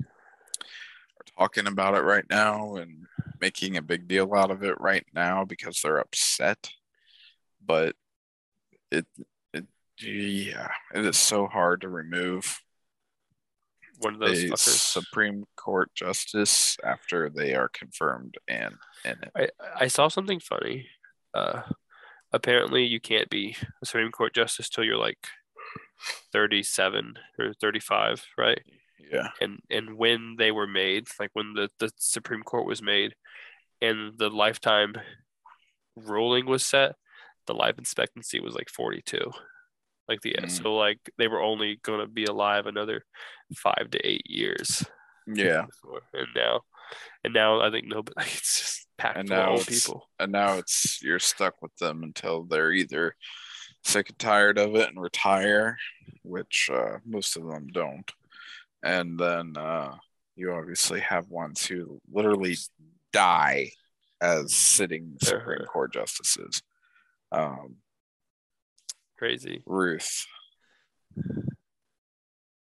are 0.00 1.26
talking 1.38 1.66
about 1.66 1.94
it 1.94 2.02
right 2.02 2.24
now 2.30 2.76
and 2.76 3.06
making 3.40 3.76
a 3.76 3.82
big 3.82 4.06
deal 4.06 4.32
out 4.34 4.50
of 4.50 4.62
it 4.62 4.80
right 4.80 5.04
now 5.14 5.44
because 5.44 5.80
they're 5.82 5.98
upset 5.98 6.70
but 7.64 7.96
it 8.90 9.06
it 9.52 9.64
yeah 10.00 10.68
it 10.94 11.04
is 11.04 11.16
so 11.18 11.46
hard 11.46 11.80
to 11.80 11.88
remove 11.88 12.60
one 14.02 14.14
of 14.14 14.20
those 14.20 14.42
a 14.42 14.48
fuckers. 14.48 14.58
supreme 14.58 15.44
court 15.56 15.90
justice 15.94 16.76
after 16.84 17.30
they 17.30 17.54
are 17.54 17.68
confirmed 17.68 18.34
and 18.48 18.74
in 19.04 19.12
it 19.22 19.30
I 19.34 19.48
I 19.84 19.86
saw 19.88 20.08
something 20.08 20.40
funny. 20.40 20.86
Uh, 21.34 21.62
apparently, 22.32 22.84
you 22.84 23.00
can't 23.00 23.30
be 23.30 23.56
a 23.82 23.86
Supreme 23.86 24.10
Court 24.10 24.34
justice 24.34 24.68
till 24.68 24.84
you're 24.84 24.98
like 24.98 25.18
37 26.32 27.14
or 27.38 27.54
35, 27.54 28.24
right? 28.36 28.60
yeah 29.10 29.28
And 29.40 29.60
and 29.70 29.96
when 29.96 30.36
they 30.38 30.50
were 30.52 30.66
made, 30.66 31.06
like 31.18 31.30
when 31.32 31.54
the 31.54 31.68
the 31.78 31.90
Supreme 31.96 32.42
Court 32.42 32.66
was 32.66 32.82
made, 32.82 33.14
and 33.80 34.18
the 34.18 34.28
lifetime 34.30 34.94
ruling 35.96 36.46
was 36.46 36.64
set, 36.64 36.94
the 37.46 37.54
life 37.54 37.78
expectancy 37.78 38.40
was 38.40 38.54
like 38.54 38.70
42. 38.70 39.30
Like 40.12 40.20
the 40.22 40.34
Mm. 40.34 40.50
so 40.50 40.74
like 40.74 41.00
they 41.18 41.28
were 41.28 41.40
only 41.40 41.80
gonna 41.82 42.06
be 42.06 42.24
alive 42.26 42.66
another 42.66 43.04
five 43.56 43.90
to 43.92 43.98
eight 44.06 44.26
years. 44.28 44.84
yeah. 45.26 45.64
And 46.14 46.28
now, 46.36 46.60
and 47.24 47.32
now 47.34 47.60
I 47.60 47.70
think 47.70 47.86
nobody. 47.86 48.14
It's 48.38 48.60
just 48.60 48.86
packed 48.98 49.18
And 49.18 49.28
now 49.28 49.50
old 49.52 49.66
people. 49.66 50.08
and 50.20 50.30
now 50.32 50.58
it's 50.58 51.00
you're 51.02 51.18
stuck 51.18 51.62
with 51.62 51.74
them 51.76 52.02
until 52.02 52.44
they're 52.44 52.72
either 52.72 53.16
sick 53.84 54.10
and 54.10 54.18
tired 54.18 54.58
of 54.58 54.74
it 54.76 54.88
and 54.90 55.00
retire, 55.00 55.76
which 56.22 56.68
uh, 56.72 56.98
most 57.06 57.36
of 57.36 57.44
them 57.48 57.66
don't, 57.72 58.10
and 58.82 59.18
then 59.18 59.56
uh, 59.56 59.96
you 60.36 60.52
obviously 60.52 61.00
have 61.00 61.28
ones 61.30 61.64
who 61.66 62.00
literally 62.12 62.56
die 63.12 63.70
as 64.20 64.54
sitting 64.54 65.16
Supreme 65.22 65.60
Uh-huh. 65.62 65.72
Court 65.72 65.92
justices. 65.94 66.62
Um, 67.32 67.76
Crazy. 69.22 69.62
Ruth, 69.66 70.26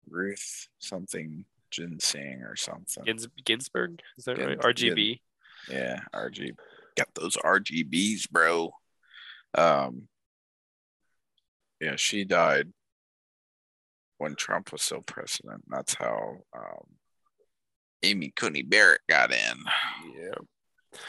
Ruth 0.09 0.69
something 0.79 1.45
ginseng 1.73 2.43
or 2.45 2.55
something. 2.55 3.03
Gins- 3.05 3.27
Ginsburg, 3.45 4.01
is 4.17 4.27
that 4.27 4.39
right? 4.39 4.61
Gins- 4.61 4.65
RGB. 4.65 5.21
Yeah, 5.69 5.99
RGB. 6.15 6.53
got 6.97 7.09
those 7.17 7.37
RGBs, 7.39 8.31
bro. 8.31 8.73
Um 9.59 10.07
yeah, 11.81 11.97
she 11.97 12.25
died 12.25 12.73
when 14.19 14.37
Trump 14.37 14.71
was 14.71 14.83
still 14.83 15.03
president. 15.03 15.65
That's 15.67 15.95
how 15.95 16.37
um 16.57 16.87
Amy 18.05 18.31
Coney 18.31 18.63
Barrett 18.63 19.01
got 19.09 19.33
in. 19.33 19.59
Yeah. 20.17 21.01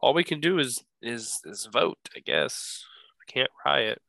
All 0.00 0.14
we 0.14 0.22
can 0.22 0.38
do 0.38 0.60
is 0.60 0.84
is 1.02 1.40
is 1.44 1.68
vote. 1.72 1.98
I 2.14 2.20
guess. 2.20 2.84
I 3.20 3.32
can't 3.32 3.50
riot. 3.66 4.00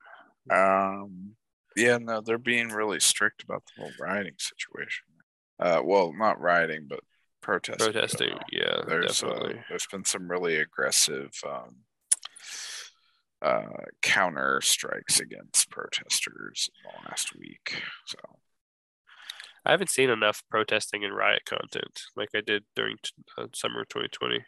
Um 0.52 1.36
yeah, 1.76 1.98
no, 1.98 2.22
they're 2.22 2.38
being 2.38 2.70
really 2.70 3.00
strict 3.00 3.44
about 3.44 3.64
the 3.66 3.82
whole 3.82 3.92
rioting 4.00 4.36
situation. 4.38 5.06
Uh 5.60 5.82
well, 5.84 6.14
not 6.14 6.40
rioting, 6.40 6.88
but 6.90 7.00
protesting. 7.42 7.92
Protesting. 7.92 8.38
Yeah, 8.52 8.82
there's 8.88 9.24
uh, 9.24 9.30
definitely. 9.30 9.62
there's 9.70 9.88
been 9.88 10.06
some 10.06 10.30
really 10.30 10.58
aggressive 10.58 11.32
um, 11.48 11.78
uh, 13.42 13.86
counter 14.02 14.60
strikes 14.62 15.20
against 15.20 15.70
protesters 15.70 16.70
in 16.84 16.92
the 16.92 17.10
last 17.10 17.36
week. 17.38 17.82
So 18.06 18.18
I 19.66 19.72
haven't 19.72 19.90
seen 19.90 20.10
enough 20.10 20.44
protesting 20.50 21.04
and 21.04 21.16
riot 21.16 21.46
content 21.46 22.02
like 22.16 22.30
I 22.36 22.42
did 22.42 22.64
during 22.76 22.98
t- 23.04 23.12
uh, 23.38 23.48
summer 23.54 23.82
of 23.82 23.90
2020. 23.90 24.44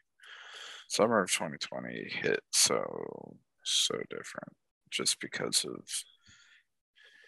summer 0.89 1.21
of 1.23 1.31
2020 1.31 2.09
hit 2.21 2.41
so 2.51 3.37
so 3.63 3.95
different 4.09 4.53
just 4.91 5.19
because 5.19 5.65
of 5.65 5.79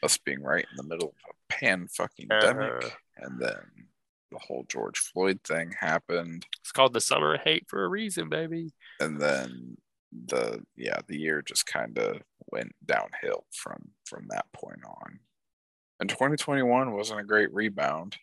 us 0.04 0.18
being 0.18 0.42
right 0.42 0.66
in 0.70 0.76
the 0.78 0.84
middle 0.84 1.10
of 1.10 1.32
a 1.32 1.54
pan 1.54 1.88
fucking 1.88 2.28
demic, 2.28 2.84
Uh-huh. 2.84 2.90
and 3.18 3.40
then 3.40 3.88
the 4.32 4.40
whole 4.40 4.66
George 4.68 4.98
Floyd 5.00 5.40
thing 5.44 5.74
happened, 5.80 6.46
It's 6.62 6.72
called 6.72 6.94
the 6.94 7.02
summer 7.02 7.36
of 7.36 7.42
hate 7.42 7.66
for 7.70 7.84
a 7.84 7.88
reason, 7.88 8.30
baby. 8.30 8.74
and 9.00 9.20
then 9.20 9.78
the 10.28 10.64
yeah 10.76 11.00
the 11.08 11.18
year 11.18 11.42
just 11.42 11.66
kind 11.66 11.98
of 11.98 12.22
went 12.52 12.72
downhill 12.86 13.48
from 13.52 13.90
from 14.06 14.28
that 14.30 14.46
point 14.54 14.78
on 14.86 15.20
and 16.00 16.08
2021 16.08 16.92
wasn't 16.94 17.20
a 17.20 17.24
great 17.24 17.52
rebound 17.52 18.16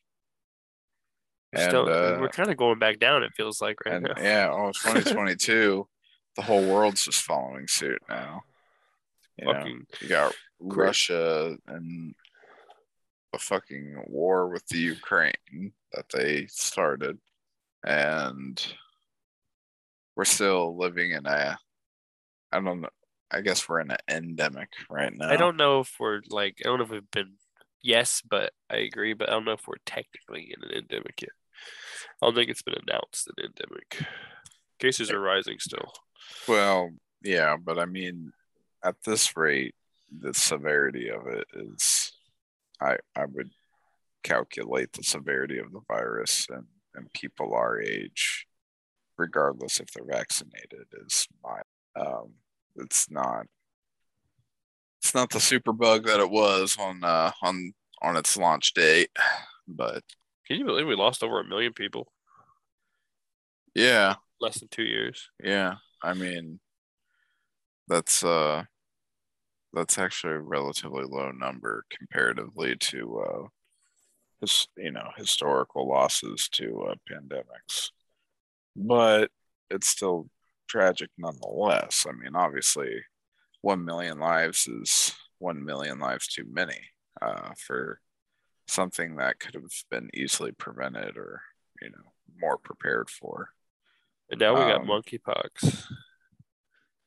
We're, 1.53 1.63
And, 1.63 1.71
still, 1.71 1.89
uh, 1.89 2.21
we're 2.21 2.29
kind 2.29 2.49
of 2.49 2.57
going 2.57 2.79
back 2.79 3.01
down. 3.01 3.25
It 3.25 3.33
feels 3.37 3.61
like 3.61 3.85
right 3.85 3.95
and 3.97 4.05
now. 4.05 4.15
yeah 4.23 4.49
oh 4.53 4.71
2022 4.85 5.89
the 6.37 6.43
whole 6.43 6.65
world's 6.65 7.05
just 7.05 7.23
following 7.23 7.67
suit 7.67 8.01
now 8.09 8.43
you 9.39 9.45
know, 9.47 9.65
you 10.01 10.09
got 10.09 10.35
russia 10.61 11.57
and 11.69 12.15
a 13.33 13.39
fucking 13.39 14.03
war 14.07 14.49
with 14.49 14.67
the 14.69 14.79
ukraine 14.79 15.73
that 15.93 16.07
they 16.13 16.47
started 16.47 17.19
and 17.85 18.75
we're 20.17 20.25
still 20.25 20.77
living 20.77 21.13
in 21.13 21.27
a 21.27 21.57
i 22.53 22.61
don't 22.61 22.81
know 22.81 22.89
i 23.31 23.41
guess 23.41 23.69
we're 23.69 23.81
in 23.81 23.91
an 23.91 23.97
endemic 24.09 24.69
right 24.91 25.17
now 25.17 25.31
I 25.31 25.37
don't 25.37 25.57
know 25.57 25.81
if 25.81 25.95
we're 25.99 26.21
like 26.29 26.61
I 26.65 26.69
don't 26.69 26.79
know 26.79 26.85
if 26.85 26.91
we've 26.91 27.11
been 27.11 27.35
yes, 27.83 28.23
but 28.29 28.53
I 28.69 28.79
agree, 28.79 29.15
but 29.15 29.29
I 29.29 29.33
don't 29.33 29.45
know 29.45 29.53
if 29.53 29.67
we're 29.67 29.75
technically 29.87 30.55
in 30.55 30.63
an 30.69 30.77
endemic 30.77 31.23
yet. 31.23 31.31
I 32.23 32.27
don't 32.27 32.35
think 32.35 32.51
it's 32.51 32.63
been 32.63 32.75
announced 32.87 33.29
an 33.29 33.45
endemic. 33.45 34.03
Cases 34.79 35.11
are 35.11 35.21
rising 35.21 35.59
still. 35.59 35.93
Well, 36.49 36.91
yeah, 37.23 37.57
but 37.63 37.79
I 37.79 37.87
mean, 37.87 38.33
at 38.85 38.97
this 39.05 39.37
rate, 39.37 39.75
the 40.11 40.35
severity 40.35 41.09
of 41.11 41.27
it 41.27 41.47
is, 41.55 42.13
I 42.81 42.97
I 43.17 43.27
would 43.27 43.51
calculate 44.23 44.93
the 44.93 45.03
severity 45.03 45.59
of 45.59 45.73
the 45.73 45.81
virus 45.89 46.47
and 46.51 46.67
and 46.95 47.13
people 47.13 47.55
our 47.55 47.81
age, 47.81 48.47
regardless 49.17 49.81
if 49.81 49.93
they're 49.93 50.05
vaccinated, 50.05 50.87
is 51.07 51.27
mild. 51.43 51.65
Um, 51.97 52.35
it's 52.77 53.11
not. 53.11 53.47
It's 55.03 55.15
not 55.15 55.31
the 55.31 55.41
super 55.41 55.73
bug 55.73 56.07
that 56.07 56.21
it 56.21 56.31
was 56.31 56.77
on 56.79 57.03
uh, 57.05 57.33
on 57.43 57.73
on 58.03 58.17
its 58.17 58.37
launch 58.37 58.75
date, 58.75 59.11
but 59.69 60.03
Can 60.47 60.59
you 60.59 60.65
believe 60.65 60.87
we 60.87 60.95
lost 60.97 61.23
over 61.23 61.41
a 61.41 61.45
million 61.45 61.73
people 61.73 62.13
yeah, 63.75 64.17
less 64.41 64.59
than 64.61 64.69
two 64.69 64.83
years? 64.83 65.31
yeah, 65.43 65.77
I 66.03 66.15
mean, 66.15 66.61
that's 67.91 68.25
uh, 68.25 68.63
that's 69.73 69.99
actually 69.99 70.35
a 70.35 70.41
relatively 70.41 71.05
low 71.05 71.31
number 71.33 71.85
comparatively 71.97 72.77
to 72.77 73.21
uh, 73.21 73.47
his 74.41 74.69
you 74.77 74.93
know 74.93 75.11
historical 75.17 75.89
losses 75.89 76.49
to 76.53 76.89
uh, 76.91 76.95
pandemics, 77.11 77.91
but 78.77 79.31
it's 79.71 79.89
still 79.89 80.31
tragic 80.69 81.11
nonetheless. 81.19 82.07
I 82.09 82.13
mean, 82.13 82.35
obviously, 82.37 83.03
one 83.61 83.85
million 83.85 84.19
lives 84.19 84.67
is 84.69 85.13
one 85.39 85.65
million 85.65 85.99
lives 85.99 86.29
too 86.29 86.45
many 86.51 86.79
uh, 87.21 87.51
for 87.59 88.01
something 88.69 89.17
that 89.17 89.41
could 89.41 89.55
have 89.55 89.65
been 89.91 90.09
easily 90.15 90.53
prevented 90.53 91.17
or 91.17 91.43
you 91.83 91.91
know 91.91 92.13
more 92.41 92.57
prepared 92.57 93.11
for. 93.11 93.51
And 94.31 94.39
now 94.39 94.55
we 94.55 94.61
got 94.61 94.83
Um, 94.83 94.87
monkeypox. 94.87 95.87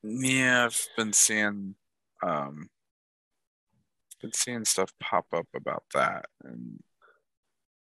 Yeah, 0.03 0.65
I've 0.65 0.87
been 0.97 1.13
seeing 1.13 1.75
um 2.21 2.69
been 4.21 4.33
seeing 4.33 4.65
stuff 4.65 4.91
pop 4.99 5.25
up 5.33 5.47
about 5.53 5.83
that. 5.93 6.25
And 6.43 6.81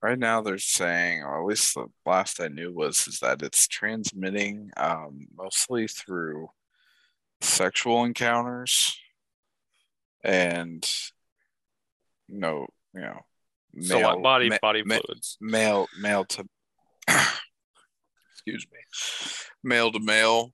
right 0.00 0.18
now 0.18 0.40
they're 0.40 0.58
saying, 0.58 1.22
or 1.22 1.40
at 1.40 1.46
least 1.46 1.74
the 1.74 1.86
last 2.06 2.40
I 2.40 2.48
knew 2.48 2.72
was 2.72 3.06
is 3.06 3.18
that 3.20 3.42
it's 3.42 3.66
transmitting 3.68 4.70
um 4.76 5.26
mostly 5.36 5.86
through 5.88 6.48
sexual 7.40 8.04
encounters 8.04 8.96
and 10.24 10.88
you 12.28 12.38
know, 12.38 12.66
you 12.94 13.00
know, 13.00 13.20
So 13.80 14.00
like 14.00 14.22
body 14.22 14.48
ma- 14.50 14.58
body 14.62 14.82
ma- 14.84 14.98
fluids. 15.04 15.36
male 15.40 15.86
male 16.00 16.24
to 16.26 16.46
excuse 18.32 18.66
me 18.72 18.78
male 19.64 19.90
to 19.90 19.98
male 20.00 20.52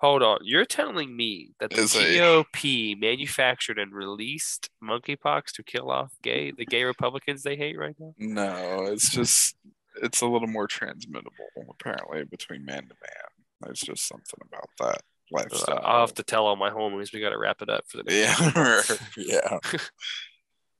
Hold 0.00 0.22
on. 0.22 0.38
You're 0.42 0.64
telling 0.64 1.16
me 1.16 1.50
that 1.58 1.70
the 1.70 1.82
GOP 1.82 2.98
manufactured 2.98 3.78
and 3.78 3.92
released 3.92 4.70
monkeypox 4.82 5.52
to 5.54 5.64
kill 5.64 5.90
off 5.90 6.12
gay 6.22 6.52
the 6.52 6.64
gay 6.64 6.84
Republicans 6.84 7.42
they 7.42 7.56
hate 7.56 7.76
right 7.76 7.96
now? 7.98 8.14
No, 8.16 8.84
it's 8.84 9.10
just 9.10 9.56
it's 10.00 10.20
a 10.20 10.26
little 10.26 10.46
more 10.46 10.68
transmittable 10.68 11.48
apparently 11.68 12.24
between 12.24 12.64
man 12.64 12.82
to 12.82 12.94
man. 12.94 13.28
There's 13.60 13.80
just 13.80 14.06
something 14.06 14.38
about 14.46 14.68
that 14.78 15.02
lifestyle. 15.32 15.80
I'll 15.82 16.00
have 16.00 16.14
to 16.14 16.22
tell 16.22 16.46
all 16.46 16.54
my 16.54 16.70
homies 16.70 17.12
we 17.12 17.20
got 17.20 17.30
to 17.30 17.38
wrap 17.38 17.60
it 17.60 17.68
up 17.68 17.84
for 17.88 17.96
the 17.96 18.04
next 18.04 18.96
yeah, 19.16 19.16
yeah. 19.16 19.78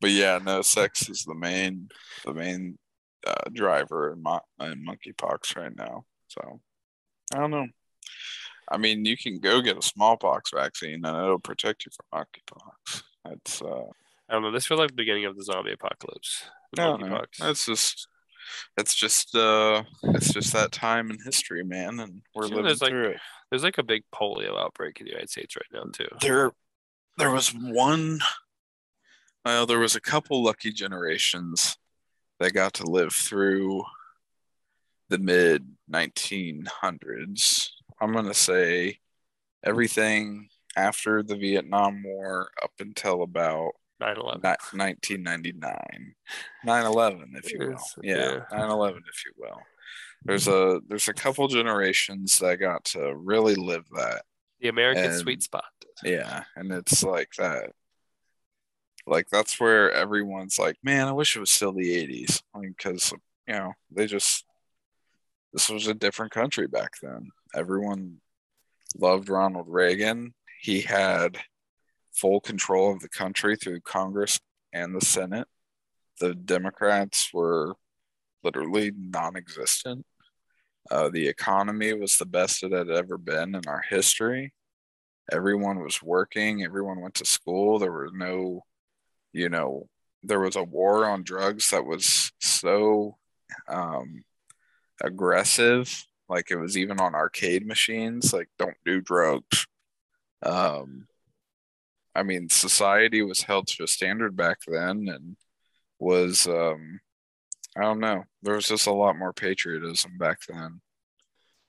But 0.01 0.11
yeah, 0.11 0.39
no, 0.41 0.63
sex 0.63 1.09
is 1.09 1.25
the 1.25 1.35
main 1.35 1.89
the 2.25 2.35
main 2.35 2.79
uh, 3.27 3.51
driver 3.53 4.13
in, 4.13 4.23
mo- 4.23 4.41
in 4.61 4.87
monkeypox 4.87 5.57
right 5.57 5.77
now. 5.77 6.05
So 6.29 6.61
I 7.35 7.39
don't 7.39 7.51
know. 7.51 7.67
I 8.71 8.77
mean, 8.77 9.05
you 9.05 9.17
can 9.17 9.39
go 9.39 9.61
get 9.61 9.79
a 9.79 9.83
smallpox 9.83 10.51
vaccine 10.55 11.05
and 11.05 11.17
it'll 11.17 11.39
protect 11.39 11.87
you 11.87 11.93
from 11.93 12.25
monkeypox. 12.25 13.03
That's 13.25 13.63
uh, 13.63 13.85
I 14.29 14.33
don't 14.35 14.43
know. 14.43 14.51
This 14.53 14.67
feels 14.67 14.81
like 14.81 14.91
the 14.91 14.95
beginning 14.95 15.25
of 15.25 15.37
the 15.37 15.43
zombie 15.45 15.73
apocalypse. 15.73 16.45
The 16.75 16.83
I 16.83 16.85
don't 16.87 17.01
know. 17.01 17.07
monkeypox. 17.07 17.51
It's 17.51 17.65
just, 17.67 18.09
it's 18.77 18.95
just, 18.95 19.35
uh, 19.35 19.83
it's 20.05 20.33
just 20.33 20.53
that 20.53 20.71
time 20.73 21.11
in 21.11 21.19
history, 21.25 21.65
man, 21.65 21.99
and 22.01 22.21
we're 22.35 22.45
You 22.45 22.51
know, 22.51 22.57
living 22.57 22.65
there's 22.67 22.83
like- 22.83 22.91
through 22.91 23.09
it. 23.11 23.21
There's 23.51 23.63
like 23.65 23.79
a 23.79 23.83
big 23.83 24.03
polio 24.15 24.59
outbreak 24.63 25.01
in 25.01 25.05
the 25.07 25.11
United 25.13 25.31
States 25.31 25.57
right 25.57 25.65
now 25.73 25.91
too. 25.91 26.09
There, 26.21 26.53
there 27.17 27.31
was 27.31 27.49
one. 27.55 28.21
Well, 29.47 29.65
there 29.65 29.79
was 29.79 29.97
a 29.97 30.01
couple 30.03 30.43
lucky 30.45 30.71
generations 30.71 31.79
that 32.39 32.53
got 32.53 32.75
to 32.75 32.85
live 32.85 33.15
through 33.15 33.85
the 35.09 35.17
mid 35.19 35.67
1900s. 35.91 37.71
I'm 38.01 38.13
gonna 38.13 38.35
say 38.35 38.99
everything 39.65 40.49
after 40.77 41.23
the 41.23 41.37
Vietnam 41.37 42.03
War 42.05 42.51
up 42.63 42.73
until 42.79 43.23
about 43.23 43.73
9/11. 44.01 44.43
Ni- 44.43 44.79
1999 44.79 46.15
9-11 46.65 47.37
if 47.37 47.53
you 47.53 47.59
will. 47.59 47.79
Yeah 48.03 48.17
yeah. 48.17 48.59
9-11 48.59 48.99
if 49.09 49.25
you 49.27 49.33
will. 49.37 49.61
There's 50.25 50.47
a 50.49 50.81
there's 50.89 51.09
a 51.09 51.15
couple 51.15 51.49
generations 51.49 52.39
that 52.39 52.57
got 52.57 52.85
to 52.87 53.15
really 53.17 53.55
live 53.57 53.85
that. 53.97 54.23
The 54.61 54.69
American 54.69 55.05
and- 55.05 55.15
sweet 55.21 55.43
spot. 55.43 55.65
yeah 56.05 56.45
and 56.57 56.71
it's 56.73 57.03
like 57.03 57.31
that. 57.39 57.71
Like 59.07 59.29
that's 59.31 59.59
where 59.59 59.91
everyone's 59.91 60.59
like 60.59 60.77
man 60.83 61.09
i 61.09 61.13
wish 61.13 61.35
it 61.35 61.41
was 61.41 61.51
still 61.51 61.73
the 61.73 62.07
80s 62.07 62.43
because 62.61 63.13
you 63.47 63.55
know 63.55 63.73
they 63.91 64.07
just 64.07 64.45
this 65.55 65.71
was 65.71 65.87
a 65.87 65.95
different 65.95 66.31
country 66.31 66.67
back 66.67 66.91
then 67.01 67.31
everyone 67.55 68.19
loved 68.97 69.29
ronald 69.29 69.67
reagan. 69.69 70.35
He 70.61 70.81
had 70.81 71.39
full 72.15 72.41
control 72.41 72.93
of 72.93 73.01
the 73.01 73.09
country 73.09 73.57
through 73.57 73.81
congress 73.81 74.41
and 74.73 74.95
the 74.95 75.05
senate. 75.05 75.49
The 76.21 76.35
democrats 76.35 77.31
were 77.33 77.75
literally 78.43 78.93
non-existent. 78.97 80.05
Uh, 80.91 81.11
the 81.11 81.29
economy 81.29 81.93
was 81.93 82.17
the 82.17 82.27
best 82.27 82.63
it 82.63 82.73
had 82.73 82.91
ever 82.91 83.19
been 83.19 83.55
in 83.55 83.63
our 83.67 83.83
history. 83.89 84.55
Everyone 85.31 85.81
was 85.81 86.03
working. 86.03 86.65
Everyone 86.65 87.01
went 87.01 87.15
to 87.17 87.27
school. 87.27 87.79
There 87.79 87.93
were 87.93 88.11
no 88.13 88.63
you 89.33 89.49
know 89.49 89.89
there 90.23 90.41
was 90.41 90.57
a 90.57 90.63
war 90.63 91.05
on 91.05 91.23
drugs 91.23 91.71
that 91.71 91.85
was 91.85 92.33
so 92.41 93.17
um, 93.69 94.25
aggressive 95.03 96.05
like 96.29 96.51
it 96.51 96.57
was 96.57 96.77
even 96.77 97.01
on 97.01 97.15
arcade 97.15 97.67
machines 97.67 98.33
like 98.33 98.49
don't 98.59 98.77
do 98.85 99.01
drugs 99.01 99.67
um, 100.43 101.07
i 102.15 102.23
mean 102.23 102.49
society 102.49 103.23
was 103.23 103.43
held 103.43 103.67
to 103.67 103.85
a 103.85 103.89
standard 103.89 104.37
back 104.37 104.59
then 104.67 105.09
and 105.09 105.37
was 105.99 106.47
um, 106.47 107.01
i 107.77 107.83
don't 107.83 108.01
know 108.01 108.25
there 108.43 108.55
was 108.55 108.67
just 108.69 108.87
a 108.87 108.93
lot 108.93 109.17
more 109.19 109.33
patriotism 109.33 110.13
back 110.19 110.39
then 110.49 110.81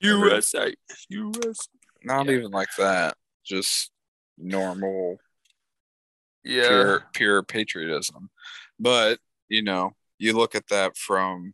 USA. 0.01 0.74
US. 1.10 1.68
not 2.05 2.28
Yeah. 2.28 2.32
even 2.32 2.51
like 2.51 2.70
that 2.78 3.18
just 3.45 3.91
normal 4.38 5.18
Yeah. 6.43 6.68
pure 6.68 7.03
pure 7.14 7.43
patriotism. 7.43 8.30
But 8.80 9.20
you 9.49 9.62
know, 9.62 9.91
you 10.18 10.34
look 10.34 10.55
at 10.55 10.68
that 10.70 10.95
from 10.95 11.51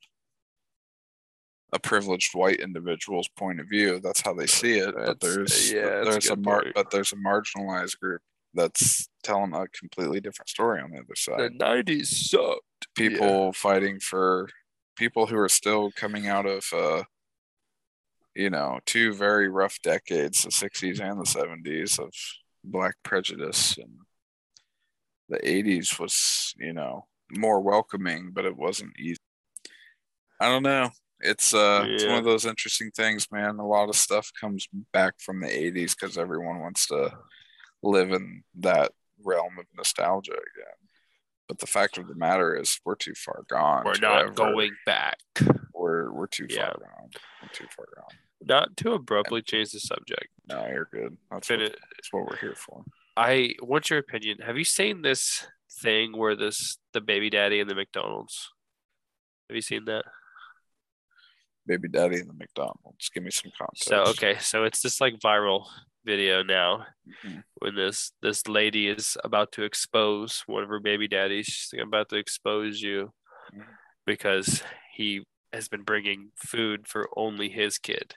a 1.76 1.80
privileged 1.80 2.34
white 2.34 2.60
individual's 2.62 3.28
point 3.28 3.60
of 3.60 3.68
view. 3.68 4.00
That's 4.00 4.22
how 4.22 4.34
they 4.34 4.48
see 4.48 4.80
it. 4.80 4.96
but 4.96 5.20
there's 5.20 5.72
yeah, 5.72 6.02
that's 6.04 6.08
a 6.08 6.12
there's 6.12 6.30
a 6.30 6.36
mar- 6.38 6.66
but 6.74 6.90
there's 6.90 7.12
a 7.12 7.18
marginalized 7.18 8.00
group 8.00 8.22
that's 8.54 9.10
telling 9.24 9.54
a 9.54 9.68
completely 9.68 10.22
different 10.22 10.48
story 10.50 10.82
on 10.82 10.92
the 10.92 11.00
other 11.00 11.16
side. 11.16 11.40
The 11.40 11.50
nineties 11.50 12.30
sucked. 12.30 12.62
People 12.96 13.52
fighting 13.52 14.00
for 14.00 14.48
people 14.96 15.28
who 15.28 15.38
are 15.38 15.50
still 15.50 15.92
coming 15.92 16.28
out 16.28 16.46
of 16.46 16.66
uh 16.74 17.04
you 18.34 18.50
know, 18.50 18.80
two 18.86 19.14
very 19.14 19.48
rough 19.48 19.82
decades, 19.82 20.44
the 20.44 20.50
60s 20.50 21.00
and 21.00 21.18
the 21.18 21.24
70s 21.24 21.98
of 22.00 22.14
black 22.66 22.96
prejudice 23.02 23.78
and 23.78 23.92
the 25.30 25.38
80s 25.38 25.98
was, 25.98 26.54
you 26.58 26.74
know, 26.74 27.06
more 27.32 27.62
welcoming, 27.62 28.32
but 28.34 28.44
it 28.44 28.58
wasn't 28.58 28.92
easy. 29.00 29.18
I 30.40 30.50
don't 30.50 30.64
know. 30.64 30.90
It's 31.26 31.54
uh 31.54 31.86
it's 31.88 32.06
one 32.06 32.16
of 32.18 32.24
those 32.26 32.46
interesting 32.46 32.92
things, 32.92 33.28
man. 33.32 33.58
A 33.60 33.68
lot 33.68 33.90
of 33.90 33.96
stuff 33.96 34.32
comes 34.40 34.68
back 34.94 35.16
from 35.20 35.42
the 35.42 35.48
80s 35.48 35.96
because 36.00 36.18
everyone 36.18 36.60
wants 36.60 36.88
to 36.88 37.12
live 37.84 38.12
in 38.12 38.44
that 38.60 38.92
realm 39.24 39.58
of 39.60 39.66
nostalgia 39.76 40.32
again. 40.34 40.78
But 41.48 41.60
the 41.60 41.68
fact 41.68 41.98
of 41.98 42.08
the 42.08 42.16
matter 42.16 42.56
is 42.56 42.80
we're 42.86 42.96
too 42.96 43.14
far 43.16 43.44
gone. 43.48 43.84
We're 43.86 44.00
not 44.00 44.26
ever- 44.26 44.32
going 44.34 44.72
back. 44.86 45.20
we're 45.74 46.12
we're 46.12 46.28
too 46.28 46.48
Yeah. 46.50 46.68
far 46.72 46.80
gone. 46.80 47.10
We're 47.42 47.50
too 47.54 47.68
far 47.76 47.86
gone. 47.96 48.18
Not 48.42 48.78
to 48.78 48.94
abruptly 48.94 49.42
change 49.42 49.72
the 49.72 49.80
subject. 49.80 50.28
No, 50.48 50.66
you're 50.68 50.90
good. 50.92 51.18
That's 51.32 51.50
what, 51.50 51.60
that's 51.60 52.12
what 52.12 52.26
we're 52.30 52.38
here 52.38 52.56
for. 52.56 52.84
I 53.18 53.54
what's 53.62 53.90
your 53.90 54.00
opinion? 54.00 54.40
Have 54.46 54.58
you 54.58 54.64
seen 54.66 55.02
this 55.02 55.48
thing 55.82 56.18
where 56.18 56.36
this 56.36 56.78
the 56.94 57.02
baby 57.02 57.30
daddy 57.30 57.60
and 57.60 57.70
the 57.70 57.76
McDonald's? 57.76 58.52
Have 59.50 59.56
you 59.56 59.62
seen 59.62 59.86
that? 59.86 60.06
Baby 61.68 61.88
daddy 61.90 62.20
and 62.20 62.30
the 62.30 62.34
McDonald's. 62.34 63.10
Give 63.10 63.24
me 63.24 63.32
some 63.32 63.52
context. 63.58 63.86
So 63.86 64.04
okay, 64.04 64.38
so 64.40 64.64
it's 64.66 64.82
this 64.82 65.02
like 65.02 65.16
viral 65.20 65.66
video 66.06 66.44
now 66.44 66.86
Mhm. 67.24 67.44
when 67.56 67.74
this 67.76 68.12
this 68.22 68.48
lady 68.48 68.88
is 68.88 69.18
about 69.24 69.52
to 69.54 69.64
expose 69.64 70.44
one 70.46 70.62
of 70.64 70.70
her 70.70 70.80
baby 70.80 71.08
daddies. 71.08 71.48
She's 71.48 71.74
like, 71.74 71.82
I'm 71.82 71.88
about 71.88 72.10
to 72.10 72.18
expose 72.18 72.82
you 72.82 73.14
Mhm. 73.52 73.66
because 74.06 74.64
he 74.96 75.26
has 75.52 75.68
been 75.68 75.82
bringing 75.84 76.32
food 76.36 76.88
for 76.88 77.10
only 77.18 77.50
his 77.50 77.80
kid, 77.80 78.16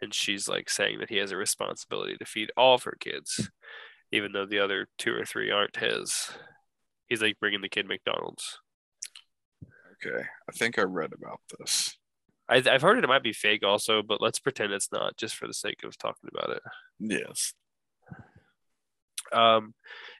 and 0.00 0.12
she's 0.12 0.48
like 0.48 0.68
saying 0.68 0.98
that 0.98 1.10
he 1.10 1.18
has 1.18 1.30
a 1.30 1.36
responsibility 1.36 2.16
to 2.16 2.24
feed 2.24 2.50
all 2.56 2.74
of 2.74 2.82
her 2.84 2.96
kids, 2.98 3.48
even 4.10 4.32
though 4.32 4.46
the 4.46 4.58
other 4.58 4.88
two 4.98 5.14
or 5.14 5.24
three 5.24 5.50
aren't 5.52 5.76
his. 5.76 6.32
He's 7.08 7.22
like 7.22 7.38
bringing 7.38 7.60
the 7.60 7.68
kid 7.68 7.86
McDonald's. 7.86 8.58
Okay. 10.04 10.26
I 10.48 10.52
think 10.52 10.78
I 10.78 10.82
read 10.82 11.12
about 11.12 11.40
this. 11.58 11.96
I, 12.48 12.62
I've 12.70 12.82
heard 12.82 12.98
it, 12.98 13.04
it 13.04 13.08
might 13.08 13.22
be 13.22 13.32
fake 13.32 13.64
also, 13.64 14.02
but 14.02 14.20
let's 14.20 14.38
pretend 14.38 14.72
it's 14.72 14.92
not 14.92 15.16
just 15.16 15.36
for 15.36 15.46
the 15.46 15.54
sake 15.54 15.84
of 15.84 15.96
talking 15.96 16.30
about 16.34 16.56
it. 16.56 16.62
Yes. 16.98 17.54
Um, 19.32 19.74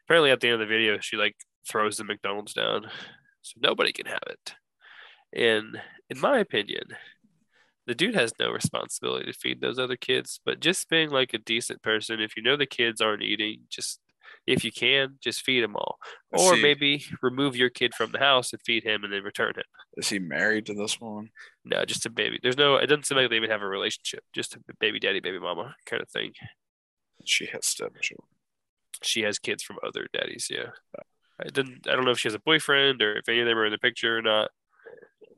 apparently 0.07 0.31
at 0.31 0.41
the 0.41 0.49
end 0.49 0.55
of 0.55 0.61
the 0.61 0.75
video, 0.75 0.99
she 1.01 1.17
like 1.17 1.37
throws 1.69 1.97
the 1.97 2.05
McDonald's 2.05 2.55
down, 2.55 2.87
so 3.43 3.59
nobody 3.61 3.93
can 3.93 4.07
have 4.07 4.23
it. 4.27 4.55
And 5.35 5.81
in 6.11 6.21
my 6.21 6.39
opinion, 6.39 6.85
the 7.87 7.95
dude 7.95 8.15
has 8.15 8.33
no 8.39 8.51
responsibility 8.51 9.31
to 9.31 9.39
feed 9.39 9.61
those 9.61 9.79
other 9.79 9.97
kids. 9.97 10.41
But 10.45 10.61
just 10.61 10.89
being 10.89 11.11
like 11.11 11.35
a 11.35 11.39
decent 11.39 11.83
person, 11.83 12.21
if 12.21 12.37
you 12.37 12.43
know 12.43 12.57
the 12.57 12.67
kids 12.67 13.01
aren't 13.01 13.23
eating, 13.23 13.63
just 13.69 14.01
if 14.47 14.65
you 14.65 14.73
can, 14.73 15.19
just 15.21 15.43
feed 15.45 15.63
them 15.63 15.77
all, 15.77 15.99
or 16.33 16.55
See- 16.57 16.63
maybe 16.63 17.05
remove 17.23 17.55
your 17.57 17.71
kid 17.71 17.95
from 17.95 18.11
the 18.13 18.19
house 18.19 18.53
and 18.53 18.61
feed 18.63 18.83
him, 18.85 19.05
and 19.05 19.13
then 19.13 19.23
return 19.23 19.55
him. 19.55 19.65
Is 19.97 20.09
he 20.09 20.19
married 20.19 20.67
to 20.67 20.75
this 20.75 21.01
woman? 21.01 21.31
No, 21.65 21.85
just 21.85 22.07
a 22.07 22.11
baby. 22.11 22.39
There's 22.43 22.57
no. 22.57 22.77
It 22.77 22.87
doesn't 22.87 23.07
seem 23.07 23.19
like 23.19 23.31
they 23.31 23.37
even 23.37 23.51
have 23.51 23.63
a 23.63 23.67
relationship. 23.69 24.25
Just 24.33 24.55
a 24.57 24.61
baby 24.81 24.99
daddy, 24.99 25.21
baby 25.21 25.39
mama 25.39 25.77
kind 25.87 26.03
of 26.03 26.09
thing. 26.09 26.33
She 27.25 27.47
has 27.47 27.67
stepchildren. 27.67 28.27
she 29.03 29.23
has 29.23 29.39
kids 29.39 29.63
from 29.63 29.77
other 29.87 30.09
daddies. 30.13 30.49
Yeah, 30.51 30.71
I 31.41 31.45
didn't. 31.49 31.87
I 31.89 31.93
don't 31.95 32.05
know 32.05 32.11
if 32.11 32.19
she 32.19 32.29
has 32.29 32.35
a 32.35 32.39
boyfriend 32.41 33.01
or 33.03 33.17
if 33.19 33.29
any 33.29 33.41
of 33.41 33.47
them 33.47 33.59
are 33.59 33.67
in 33.67 33.73
the 33.73 33.79
picture 33.79 34.19
or 34.19 34.23
not. 34.23 34.51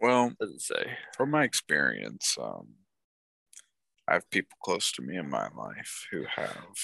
Well, 0.01 0.33
Doesn't 0.41 0.61
say. 0.63 0.97
from 1.17 1.31
my 1.31 1.45
experience, 1.45 2.37
um, 2.41 2.69
I 4.09 4.15
have 4.15 4.29
people 4.31 4.57
close 4.63 4.93
to 4.93 5.03
me 5.03 5.17
in 5.17 5.31
my 5.31 5.49
life 5.57 6.07
who 6.11 6.25
have 6.37 6.77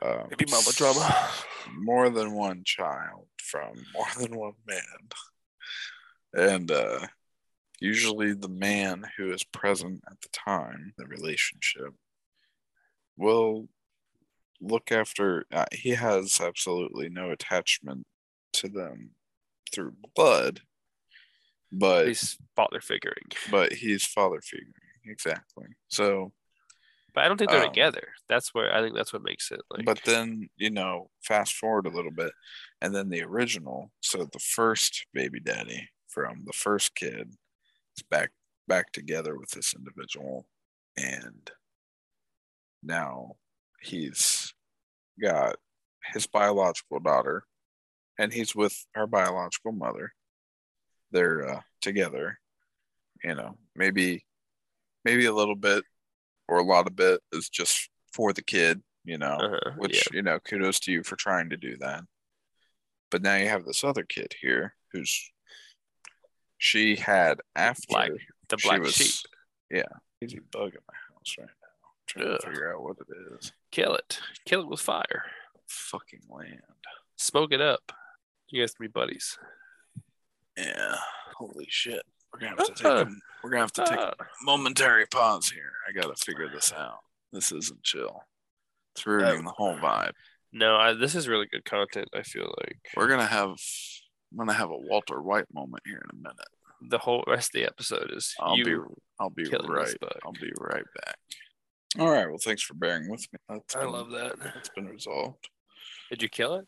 um, 0.00 0.28
Baby 0.30 0.46
mama 0.50 0.72
drama. 0.74 1.28
more 1.76 2.10
than 2.10 2.32
one 2.32 2.62
child 2.64 3.26
from 3.42 3.84
more 3.94 4.06
than 4.18 4.36
one 4.36 4.54
man. 4.66 4.78
And 6.34 6.70
uh, 6.70 7.06
usually 7.80 8.32
the 8.32 8.48
man 8.48 9.04
who 9.16 9.32
is 9.32 9.44
present 9.44 10.02
at 10.10 10.20
the 10.20 10.28
time, 10.32 10.94
the 10.96 11.06
relationship, 11.06 11.92
will 13.16 13.68
look 14.60 14.90
after, 14.92 15.44
uh, 15.52 15.66
he 15.72 15.90
has 15.90 16.40
absolutely 16.40 17.08
no 17.08 17.30
attachment 17.30 18.06
to 18.54 18.68
them 18.68 19.10
through 19.72 19.94
blood, 20.14 20.60
but 21.70 22.06
He's 22.06 22.38
father 22.54 22.80
figuring, 22.80 23.26
but 23.50 23.72
he's 23.72 24.04
father 24.04 24.40
figuring 24.40 24.72
exactly. 25.06 25.66
So, 25.88 26.32
but 27.14 27.24
I 27.24 27.28
don't 27.28 27.36
think 27.36 27.50
they're 27.50 27.62
Um, 27.64 27.68
together. 27.70 28.08
That's 28.28 28.54
where 28.54 28.74
I 28.74 28.80
think 28.82 28.94
that's 28.94 29.12
what 29.12 29.22
makes 29.22 29.50
it 29.50 29.60
like. 29.70 29.84
but 29.84 30.00
then 30.04 30.48
you 30.56 30.70
know, 30.70 31.10
fast 31.22 31.54
forward 31.54 31.86
a 31.86 31.90
little 31.90 32.10
bit, 32.12 32.32
and 32.80 32.94
then 32.94 33.08
the 33.08 33.22
original. 33.22 33.90
So 34.00 34.24
the 34.24 34.38
first 34.38 35.06
baby 35.12 35.40
daddy 35.40 35.88
from 36.08 36.44
the 36.44 36.52
first 36.52 36.94
kid 36.94 37.34
is 37.96 38.02
back 38.10 38.30
back 38.68 38.92
together 38.92 39.38
with 39.38 39.50
this 39.50 39.74
individual, 39.74 40.46
and 40.96 41.50
now 42.82 43.32
he's 43.80 44.52
got 45.20 45.56
his 46.12 46.26
biological 46.26 47.00
daughter, 47.00 47.44
and 48.18 48.32
he's 48.32 48.54
with 48.54 48.86
her 48.94 49.06
biological 49.06 49.72
mother. 49.72 50.12
They're 51.10 51.48
uh, 51.56 51.60
together, 51.80 52.38
you 53.22 53.34
know. 53.34 53.56
Maybe, 53.76 54.24
maybe 55.04 55.26
a 55.26 55.32
little 55.34 55.54
bit 55.56 55.84
or 56.52 56.58
a 56.58 56.64
lot 56.64 56.86
of 56.86 57.00
it 57.00 57.20
is 57.32 57.48
just 57.48 57.88
for 58.12 58.32
the 58.34 58.42
kid, 58.42 58.82
you 59.04 59.16
know 59.16 59.36
uh-huh, 59.40 59.70
which 59.78 60.06
you 60.12 60.20
know 60.22 60.38
kudos 60.40 60.78
to 60.80 60.92
you 60.92 61.02
for 61.02 61.16
trying 61.16 61.48
to 61.50 61.56
do 61.56 61.76
that 61.78 62.02
but 63.10 63.22
now 63.22 63.36
you 63.36 63.48
have 63.48 63.64
this 63.64 63.82
other 63.82 64.04
kid 64.04 64.34
here 64.40 64.74
who's 64.92 65.32
she 66.58 66.94
had 66.96 67.40
after 67.56 67.82
Black- 67.88 68.10
the 68.48 68.56
black 68.62 68.80
was- 68.82 68.94
sheep. 68.94 69.30
he's 70.20 70.34
a 70.34 70.40
bug 70.52 70.72
in 70.74 70.80
my 70.86 70.94
house 71.08 71.34
right 71.38 71.46
now 71.48 71.88
trying 72.06 72.28
Ugh. 72.34 72.40
to 72.40 72.46
figure 72.46 72.72
out 72.74 72.82
what 72.82 72.96
it 73.00 73.06
is 73.40 73.52
Kill 73.70 73.94
it. 73.94 74.20
Kill 74.44 74.60
it 74.60 74.68
with 74.68 74.80
fire. 74.80 75.24
fucking 75.66 76.20
land 76.28 76.60
Smoke 77.16 77.52
it 77.52 77.60
up. 77.60 77.92
You 78.50 78.60
guys 78.62 78.74
can 78.74 78.84
be 78.84 78.88
buddies. 78.90 79.38
yeah 80.56 80.96
holy 81.34 81.66
shit 81.68 82.02
we're 82.32 82.40
gonna 82.40 82.56
have 82.56 82.66
to 82.66 82.74
take 82.74 82.86
Ah. 82.86 83.04
We're 83.42 83.50
gonna 83.50 83.62
have 83.62 83.72
to 83.72 83.84
take 83.84 83.98
Ah, 83.98 84.14
a 84.20 84.24
momentary 84.44 85.06
pause 85.06 85.50
here 85.50 85.72
i 85.88 85.92
gotta 85.92 86.14
figure 86.16 86.48
this 86.48 86.72
out 86.72 87.00
this 87.32 87.52
isn't 87.52 87.82
chill 87.82 88.24
it's 88.94 89.06
ruining 89.06 89.44
the 89.44 89.52
whole 89.52 89.76
vibe 89.76 90.12
no, 90.54 90.76
I, 90.76 90.92
this 90.92 91.14
is 91.14 91.28
really 91.28 91.46
good 91.46 91.64
content. 91.64 92.08
I 92.14 92.20
feel 92.22 92.54
like 92.60 92.76
we're 92.94 93.08
gonna 93.08 93.24
have 93.26 93.56
i'm 94.30 94.38
gonna 94.38 94.52
have 94.52 94.70
a 94.70 94.76
walter 94.76 95.22
white 95.22 95.46
moment 95.52 95.82
here 95.86 96.02
in 96.04 96.18
a 96.18 96.22
minute 96.22 96.48
the 96.88 96.98
whole 96.98 97.24
rest 97.26 97.54
of 97.54 97.60
the 97.60 97.66
episode 97.66 98.10
is 98.12 98.34
I'll 98.40 98.56
be 98.56 98.76
I'll 99.18 99.30
be 99.30 99.44
right. 99.44 99.94
I'll 100.24 100.32
be 100.32 100.52
right 100.58 100.84
back. 101.04 101.16
All 101.98 102.10
right. 102.10 102.26
Well, 102.28 102.38
thanks 102.38 102.62
for 102.62 102.74
bearing 102.74 103.08
with 103.08 103.26
me. 103.32 103.38
That's 103.48 103.76
I 103.76 103.82
been, 103.82 103.92
love 103.92 104.10
that. 104.10 104.34
It's 104.56 104.70
been 104.70 104.86
resolved. 104.88 105.48
Did 106.10 106.22
you 106.22 106.28
kill 106.28 106.56
it? 106.56 106.64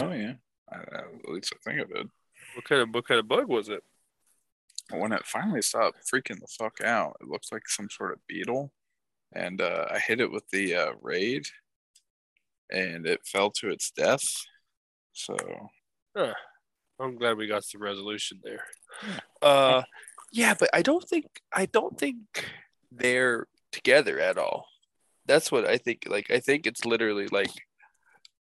Oh 0.00 0.12
yeah. 0.12 0.34
I, 0.72 0.76
at 0.78 1.28
least 1.28 1.52
I 1.54 1.58
think 1.70 1.80
I 1.80 1.84
did. 1.98 2.08
What 2.54 2.64
kind 2.64 2.82
of 2.82 2.88
what 2.94 3.06
kind 3.06 3.18
of 3.20 3.28
bug 3.28 3.48
was 3.48 3.68
it? 3.68 3.82
When 4.90 5.12
it 5.12 5.26
finally 5.26 5.62
stopped 5.62 5.98
freaking 6.12 6.40
the 6.40 6.46
fuck 6.58 6.80
out, 6.80 7.16
it 7.20 7.28
looked 7.28 7.52
like 7.52 7.68
some 7.68 7.88
sort 7.90 8.12
of 8.12 8.26
beetle, 8.28 8.72
and 9.32 9.60
uh, 9.60 9.86
I 9.90 9.98
hit 9.98 10.20
it 10.20 10.30
with 10.30 10.48
the 10.50 10.74
uh, 10.76 10.92
raid, 11.02 11.46
and 12.70 13.06
it 13.06 13.26
fell 13.26 13.50
to 13.52 13.68
its 13.68 13.90
death. 13.90 14.24
So 15.12 15.36
Huh. 16.16 16.32
I'm 16.98 17.18
glad 17.18 17.36
we 17.36 17.46
got 17.46 17.64
some 17.64 17.82
resolution 17.82 18.40
there. 18.42 18.64
Yeah. 19.06 19.48
Uh, 19.48 19.82
yeah, 20.32 20.54
but 20.58 20.70
I 20.72 20.82
don't 20.82 21.06
think 21.06 21.26
I 21.52 21.66
don't 21.66 21.98
think 21.98 22.16
they're 22.90 23.46
together 23.70 24.18
at 24.18 24.38
all. 24.38 24.66
That's 25.26 25.52
what 25.52 25.66
I 25.66 25.76
think. 25.76 26.04
Like, 26.08 26.30
I 26.30 26.40
think 26.40 26.66
it's 26.66 26.86
literally 26.86 27.26
like 27.26 27.50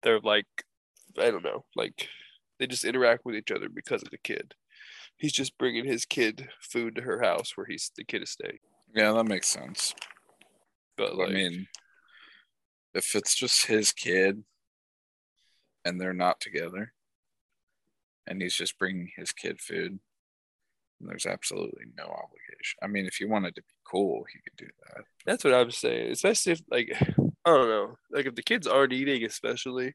they're 0.03 0.21
like 0.21 0.47
I 1.19 1.31
don't 1.31 1.43
know, 1.43 1.65
like 1.75 2.09
they 2.59 2.67
just 2.67 2.85
interact 2.85 3.25
with 3.25 3.35
each 3.35 3.51
other 3.51 3.69
because 3.69 4.03
of 4.03 4.11
the 4.11 4.19
kid. 4.19 4.55
He's 5.17 5.33
just 5.33 5.57
bringing 5.59 5.85
his 5.85 6.05
kid 6.05 6.49
food 6.61 6.97
to 6.97 7.03
her 7.03 7.23
house 7.23 7.53
where 7.57 7.67
he's 7.67 7.91
the 7.97 8.05
kid 8.05 8.23
is 8.23 8.31
staying. 8.31 8.59
yeah, 8.95 9.13
that 9.13 9.25
makes 9.25 9.49
sense. 9.49 9.95
But 10.97 11.17
like, 11.17 11.31
I 11.31 11.33
mean, 11.33 11.67
if 12.95 13.15
it's 13.15 13.35
just 13.35 13.67
his 13.67 13.93
kid, 13.93 14.43
and 15.85 16.01
they're 16.01 16.13
not 16.13 16.41
together, 16.41 16.93
and 18.27 18.41
he's 18.41 18.55
just 18.55 18.79
bringing 18.79 19.11
his 19.17 19.33
kid 19.33 19.61
food, 19.61 19.99
then 21.01 21.09
there's 21.09 21.27
absolutely 21.27 21.85
no 21.97 22.05
obligation. 22.05 22.79
I 22.83 22.87
mean, 22.87 23.07
if 23.07 23.21
you 23.21 23.29
wanted 23.29 23.55
to 23.57 23.63
be 23.63 23.75
cool, 23.85 24.25
he 24.33 24.39
could 24.41 24.67
do 24.67 24.73
that. 24.87 25.05
That's 25.27 25.45
what 25.45 25.55
I'm 25.55 25.71
saying. 25.71 26.13
Especially 26.13 26.53
if 26.53 26.63
like 26.71 26.89
I 27.47 27.51
don't 27.51 27.69
know, 27.69 27.97
like 28.11 28.27
if 28.27 28.35
the 28.35 28.43
kids 28.43 28.67
aren't 28.67 28.93
eating, 28.93 29.25
especially. 29.25 29.95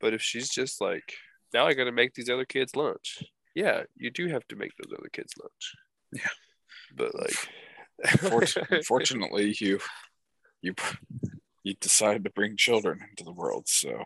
But 0.00 0.14
if 0.14 0.22
she's 0.22 0.50
just 0.50 0.80
like, 0.80 1.14
now 1.52 1.66
I 1.66 1.74
got 1.74 1.84
to 1.84 1.92
make 1.92 2.14
these 2.14 2.30
other 2.30 2.44
kids 2.44 2.76
lunch. 2.76 3.22
Yeah, 3.56 3.84
you 3.96 4.10
do 4.10 4.28
have 4.28 4.46
to 4.48 4.56
make 4.56 4.72
those 4.76 4.92
other 4.96 5.08
kids 5.10 5.32
lunch. 5.42 5.74
Yeah. 6.12 6.28
But 6.94 7.14
like, 7.18 7.34
Fortunately, 8.20 8.82
fortunately, 8.82 9.56
you 9.58 9.80
you 10.60 10.74
you 11.64 11.74
decided 11.80 12.24
to 12.24 12.30
bring 12.30 12.56
children 12.56 13.00
into 13.08 13.24
the 13.24 13.32
world, 13.32 13.68
so 13.68 14.04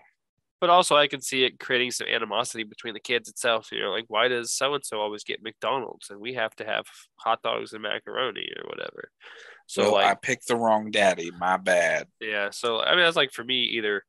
but 0.60 0.70
also 0.70 0.94
I 0.94 1.08
can 1.08 1.20
see 1.20 1.44
it 1.44 1.58
creating 1.58 1.90
some 1.90 2.06
animosity 2.06 2.62
between 2.62 2.94
the 2.94 3.00
kids 3.00 3.28
itself. 3.28 3.72
You 3.72 3.80
know, 3.80 3.90
like 3.90 4.04
why 4.06 4.28
does 4.28 4.52
so 4.52 4.74
and 4.74 4.84
so 4.86 5.00
always 5.00 5.24
get 5.24 5.42
McDonald's 5.42 6.10
and 6.10 6.20
we 6.20 6.34
have 6.34 6.54
to 6.56 6.64
have 6.64 6.84
hot 7.16 7.42
dogs 7.42 7.72
and 7.72 7.82
macaroni 7.82 8.46
or 8.56 8.68
whatever? 8.68 9.10
So 9.66 9.84
so 9.84 9.92
like, 9.94 10.06
I 10.06 10.14
picked 10.14 10.46
the 10.46 10.56
wrong 10.56 10.92
daddy. 10.92 11.32
My 11.36 11.56
bad. 11.56 12.06
Yeah, 12.20 12.50
so 12.50 12.80
I 12.80 12.94
mean 12.94 13.04
that's 13.04 13.16
like 13.16 13.32
for 13.32 13.42
me 13.42 13.62
either 13.76 14.04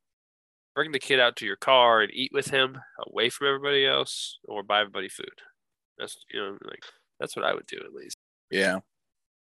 bring 0.74 0.92
the 0.92 0.98
kid 0.98 1.20
out 1.20 1.36
to 1.36 1.46
your 1.46 1.56
car 1.56 2.00
and 2.00 2.12
eat 2.12 2.30
with 2.32 2.48
him 2.48 2.78
away 3.06 3.28
from 3.28 3.48
everybody 3.48 3.86
else, 3.86 4.38
or 4.44 4.62
buy 4.62 4.80
everybody 4.80 5.08
food. 5.08 5.28
That's 5.98 6.16
you 6.32 6.40
know 6.40 6.58
like 6.64 6.82
that's 7.20 7.36
what 7.36 7.44
I 7.44 7.54
would 7.54 7.66
do 7.66 7.78
at 7.84 7.92
least. 7.92 8.16
Yeah, 8.50 8.80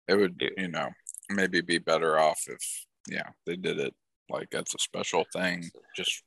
it 0.09 0.15
would 0.17 0.37
Yeah. 0.41 0.51
you 0.57 0.69
know 0.69 0.89
maybe 1.31 1.61
be 1.61 1.79
better 1.79 2.19
off 2.19 2.41
if 2.47 2.85
yeah 3.09 3.29
they 3.47 3.57
did 3.57 3.79
it 3.81 3.95
like 4.29 4.49
that's 4.51 4.75
a 4.75 4.79
special 4.79 5.25
thing. 5.33 5.69
Just 5.97 6.23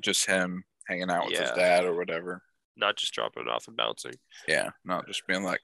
just 0.00 0.26
him 0.26 0.64
hanging 0.86 1.10
out 1.10 1.26
with 1.26 1.38
his 1.38 1.50
dad 1.52 1.84
or 1.84 1.94
whatever. 1.96 2.42
Not 2.76 2.96
just 2.96 3.14
dropping 3.14 3.44
it 3.44 3.48
off 3.48 3.68
and 3.68 3.76
bouncing. 3.76 4.14
Yeah, 4.48 4.70
not 4.84 5.06
just 5.06 5.26
being 5.26 5.44
like, 5.44 5.60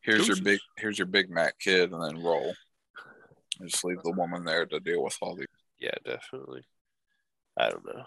here's 0.00 0.26
your 0.26 0.40
big 0.42 0.60
here's 0.76 0.98
your 0.98 1.06
Big 1.06 1.30
Mac 1.30 1.58
kid, 1.58 1.92
and 1.92 2.02
then 2.02 2.22
roll. 2.22 2.54
Just 3.66 3.84
leave 3.84 4.02
the 4.04 4.12
woman 4.12 4.44
there 4.44 4.66
to 4.66 4.80
deal 4.80 5.02
with 5.02 5.16
all 5.20 5.34
the. 5.34 5.46
Yeah, 5.80 5.94
definitely. 6.04 6.62
I 7.58 7.70
don't 7.70 7.84
know. 7.84 8.04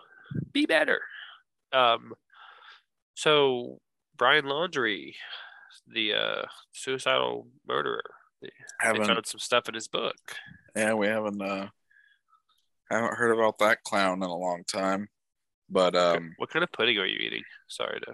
Be 0.54 0.66
better. 0.66 1.02
Um. 1.74 2.14
So 3.16 3.80
Brian 4.18 4.46
Laundrie, 4.46 5.14
the 5.88 6.14
uh, 6.14 6.46
suicidal 6.74 7.48
murderer, 7.68 8.04
they 8.42 8.50
found 9.06 9.26
some 9.26 9.40
stuff 9.40 9.68
in 9.68 9.76
his 9.76 9.88
book. 9.88 10.16
yeah 10.76 10.94
we 10.94 11.08
haven't 11.08 11.42
uh 11.42 11.68
haven't 12.90 13.16
heard 13.16 13.32
about 13.34 13.58
that 13.60 13.84
clown 13.84 14.24
in 14.24 14.30
a 14.30 14.36
long 14.38 14.64
time, 14.72 15.08
but 15.70 15.96
um 15.96 16.34
what 16.38 16.50
kind 16.50 16.64
of 16.64 16.72
pudding 16.72 16.98
are 16.98 17.06
you 17.06 17.18
eating? 17.20 17.44
Sorry 17.68 18.00
to. 18.02 18.14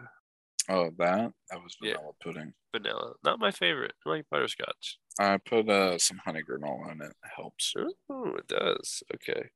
Oh, 0.70 0.90
that 0.98 1.32
that 1.50 1.64
was 1.64 1.76
Yeah. 1.82 1.94
vanilla 1.94 2.14
pudding. 2.22 2.54
Vanilla, 2.74 3.14
not 3.24 3.40
my 3.40 3.52
favorite. 3.52 3.94
I 4.06 4.10
like 4.10 4.26
butterscotch. 4.30 4.98
I 5.20 5.38
put 5.38 5.68
uh, 5.70 5.98
some 5.98 6.20
honey 6.24 6.42
granola 6.48 6.92
in 6.92 7.02
it. 7.02 7.10
It 7.10 7.32
helps. 7.36 7.74
Oh, 8.10 8.36
it 8.36 8.48
does. 8.48 9.02
Okay. 9.16 9.50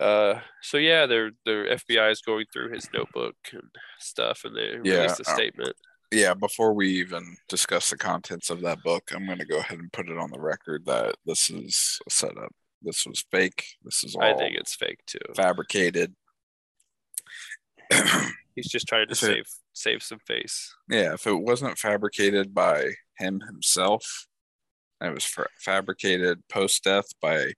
Uh, 0.00 0.40
so 0.62 0.76
yeah, 0.76 1.06
their 1.06 1.30
their 1.44 1.66
FBI 1.76 2.10
is 2.10 2.20
going 2.20 2.46
through 2.52 2.72
his 2.72 2.88
notebook 2.92 3.36
and 3.52 3.62
stuff, 3.98 4.40
and 4.44 4.56
they 4.56 4.70
Yeah, 4.84 4.96
released 5.02 5.20
a 5.20 5.30
uh, 5.30 5.34
statement. 5.34 5.74
Yeah, 6.12 6.34
before 6.34 6.74
we 6.74 6.88
even 7.00 7.36
discuss 7.48 7.90
the 7.90 7.96
contents 7.96 8.50
of 8.50 8.60
that 8.62 8.82
book, 8.84 9.10
I'm 9.12 9.26
going 9.26 9.38
to 9.38 9.44
go 9.46 9.58
ahead 9.58 9.78
and 9.78 9.92
put 9.92 10.08
it 10.08 10.18
on 10.18 10.30
the 10.30 10.40
record 10.40 10.84
that 10.86 11.16
this 11.26 11.50
is 11.50 11.98
a 12.06 12.10
setup. 12.10 12.52
This 12.82 13.04
was 13.06 13.24
fake. 13.32 13.64
This 13.82 14.04
is 14.04 14.14
all 14.14 14.22
I 14.22 14.34
think 14.36 14.54
it's 14.56 14.74
fake 14.74 15.00
too. 15.06 15.18
fabricated. 15.34 16.14
He's 18.54 18.68
just 18.68 18.86
trying 18.86 19.08
to 19.08 19.12
If 19.12 19.22
it- 19.22 19.26
save 19.26 19.44
save 19.76 20.02
some 20.04 20.20
face. 20.24 20.72
yeah, 20.88 21.14
if 21.14 21.26
it 21.26 21.34
wasn't 21.34 21.78
fabricated 21.78 22.54
by 22.54 22.90
him 23.18 23.40
himself, 23.40 24.26
it 25.00 25.12
was 25.12 25.24
fa- 25.24 25.48
fabricated 25.58 26.42
post 26.48 26.84
death 26.84 27.06
by, 27.20 27.54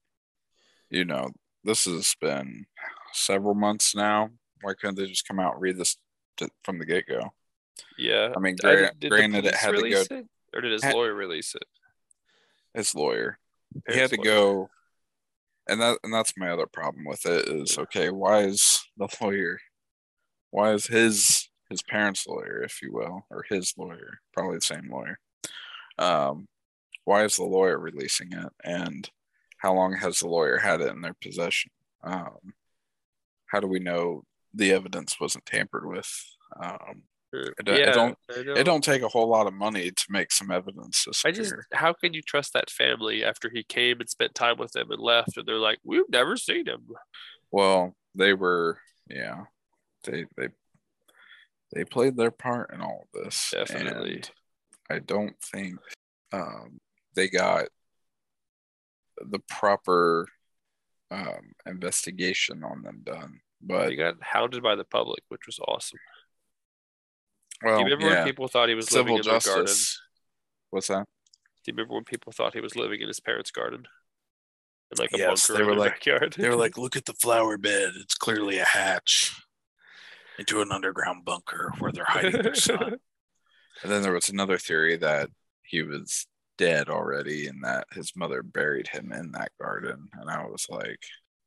you 0.88 1.04
know, 1.04 1.30
this 1.66 1.84
has 1.84 2.14
been 2.20 2.64
several 3.12 3.54
months 3.54 3.94
now. 3.94 4.30
Why 4.62 4.72
couldn't 4.74 4.94
they 4.96 5.06
just 5.06 5.28
come 5.28 5.38
out 5.38 5.54
and 5.54 5.62
read 5.62 5.76
this 5.76 5.96
to, 6.38 6.48
from 6.64 6.78
the 6.78 6.86
get 6.86 7.06
go? 7.06 7.32
Yeah. 7.98 8.32
I 8.34 8.40
mean, 8.40 8.56
I 8.64 8.74
gra- 8.74 8.90
did 8.98 9.00
the 9.00 9.16
granted, 9.16 9.44
it 9.44 9.54
had 9.54 9.72
to 9.72 9.90
go. 9.90 10.00
it, 10.16 10.26
or 10.54 10.60
did 10.62 10.72
his 10.72 10.82
had- 10.84 10.94
lawyer 10.94 11.14
release 11.14 11.54
it? 11.54 11.64
His 12.74 12.94
lawyer. 12.94 13.38
he 13.74 13.80
Parents' 13.92 14.00
had 14.00 14.10
to 14.10 14.16
lawyer. 14.30 14.34
go 14.40 14.70
and 15.68 15.80
that 15.80 15.98
and 16.04 16.14
that's 16.14 16.34
my 16.36 16.48
other 16.50 16.66
problem 16.66 17.04
with 17.04 17.26
it 17.26 17.48
is 17.48 17.76
okay 17.76 18.08
why 18.10 18.42
is 18.44 18.84
the 18.96 19.08
lawyer 19.20 19.58
why 20.50 20.72
is 20.72 20.86
his 20.86 21.48
his 21.70 21.82
parents 21.82 22.24
lawyer 22.28 22.62
if 22.62 22.80
you 22.82 22.92
will 22.92 23.26
or 23.30 23.44
his 23.50 23.74
lawyer 23.76 24.20
probably 24.32 24.58
the 24.58 24.60
same 24.60 24.88
lawyer 24.88 25.18
um 25.98 26.46
why 27.04 27.24
is 27.24 27.34
the 27.34 27.42
lawyer 27.44 27.78
releasing 27.80 28.32
it 28.32 28.52
and 28.62 29.10
how 29.66 29.74
long 29.74 29.92
has 29.96 30.20
the 30.20 30.28
lawyer 30.28 30.58
had 30.58 30.80
it 30.80 30.92
in 30.94 31.00
their 31.00 31.16
possession 31.26 31.70
um 32.04 32.38
how 33.50 33.58
do 33.60 33.66
we 33.66 33.80
know 33.80 34.22
the 34.54 34.70
evidence 34.72 35.20
wasn't 35.20 35.44
tampered 35.46 35.86
with 35.94 36.10
um 36.62 37.02
Uh, 37.34 37.50
it 37.58 37.64
don't- 37.66 38.16
don't- 38.34 38.58
it 38.60 38.64
don't 38.64 38.84
take 38.84 39.02
a 39.02 39.08
whole 39.14 39.28
lot 39.36 39.46
of 39.48 39.52
money 39.66 39.90
to 39.90 40.04
make 40.08 40.30
some 40.38 40.50
evidence 40.50 40.96
I 41.24 41.30
disappear. 41.32 41.66
just, 41.70 41.82
how 41.82 41.92
can 41.92 42.14
you 42.14 42.22
trust 42.22 42.52
that 42.54 42.70
family 42.70 43.24
after 43.30 43.50
he 43.56 43.62
came 43.64 43.96
and 44.00 44.08
spent 44.08 44.34
time 44.34 44.58
with 44.62 44.72
them 44.72 44.90
and 44.94 45.02
left, 45.02 45.36
and 45.36 45.44
they're 45.46 45.66
like, 45.70 45.80
we've 45.90 46.08
never 46.08 46.36
seen 46.36 46.66
him. 46.66 46.82
Well, 47.50 47.80
they 48.14 48.32
were, 48.32 48.78
yeah, 49.20 49.38
they 50.04 50.20
they 50.38 50.48
they 51.74 51.84
played 51.84 52.16
their 52.16 52.30
part 52.30 52.72
in 52.72 52.80
all 52.80 53.00
of 53.06 53.10
this. 53.24 53.50
Definitely. 53.52 54.22
I 54.88 54.98
don't 55.00 55.36
think 55.52 55.74
um, 56.32 56.78
they 57.16 57.28
got 57.28 57.66
the 59.24 59.38
proper 59.48 60.26
um, 61.10 61.52
investigation 61.66 62.62
on 62.64 62.82
them 62.82 63.00
done. 63.04 63.40
But 63.60 63.90
He 63.90 63.96
got 63.96 64.16
hounded 64.20 64.62
by 64.62 64.74
the 64.74 64.84
public, 64.84 65.22
which 65.28 65.46
was 65.46 65.58
awesome. 65.66 65.98
well, 67.62 67.76
Do 67.78 67.80
you 67.80 67.84
remember 67.86 68.06
yeah, 68.12 68.18
when 68.20 68.24
people 68.28 68.48
thought 68.48 68.68
he 68.68 68.74
was 68.74 68.90
living 68.92 69.16
civil 69.22 69.34
in 69.34 69.40
their 69.40 69.54
garden? 69.54 69.74
What's 70.70 70.88
that? 70.88 71.06
Do 71.64 71.72
you 71.72 71.74
remember 71.74 71.94
when 71.94 72.04
people 72.04 72.32
thought 72.32 72.54
he 72.54 72.60
was 72.60 72.76
living 72.76 73.00
in 73.00 73.08
his 73.08 73.20
parents' 73.20 73.50
garden? 73.50 73.84
In 74.92 74.98
like 74.98 75.12
a 75.14 75.18
Yes, 75.18 75.48
bunker 75.48 75.58
they 75.58 75.64
in 75.64 75.66
were 75.68 75.74
their 75.74 75.80
like- 75.84 75.92
backyard. 75.94 76.34
They 76.38 76.48
were 76.48 76.54
like, 76.64 76.78
"Look 76.78 76.96
at 76.96 77.06
the 77.06 77.14
flower 77.14 77.56
bed. 77.58 77.92
It's 78.00 78.14
clearly 78.14 78.58
a 78.58 78.64
hatch 78.64 79.34
into 80.38 80.60
an 80.60 80.70
underground 80.70 81.24
bunker 81.24 81.72
where 81.78 81.90
they're 81.92 82.04
hiding 82.04 82.42
their 82.42 82.54
son." 82.54 82.96
And 83.82 83.92
then 83.92 84.00
there 84.02 84.12
was 84.12 84.30
another 84.30 84.56
theory 84.56 84.96
that 84.96 85.28
he 85.62 85.82
was 85.82 86.26
dead 86.58 86.88
already 86.88 87.46
and 87.46 87.62
that 87.64 87.86
his 87.92 88.12
mother 88.16 88.42
buried 88.42 88.88
him 88.88 89.12
in 89.12 89.32
that 89.32 89.52
garden. 89.60 90.08
And 90.20 90.30
I 90.30 90.44
was 90.46 90.66
like, 90.70 91.02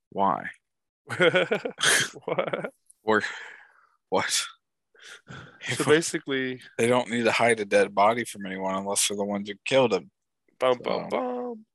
why? 0.10 0.49
What? 2.26 2.72
Or 3.03 3.24
what? 4.10 4.43
So 5.76 5.84
basically, 5.86 6.62
they 6.78 6.88
don't 6.88 7.10
need 7.10 7.24
to 7.24 7.32
hide 7.32 7.60
a 7.60 7.66
dead 7.66 7.95
body 7.95 8.26
from 8.26 8.45
anyone 8.45 8.76
unless 8.76 9.07
they're 9.07 9.18
the 9.18 9.24
ones 9.24 9.49
who 9.49 9.55
killed 9.66 9.93
him. 9.93 10.12
bum 10.60 10.78
So- 10.78 10.84
bum 10.84 11.10
bum. 11.10 11.66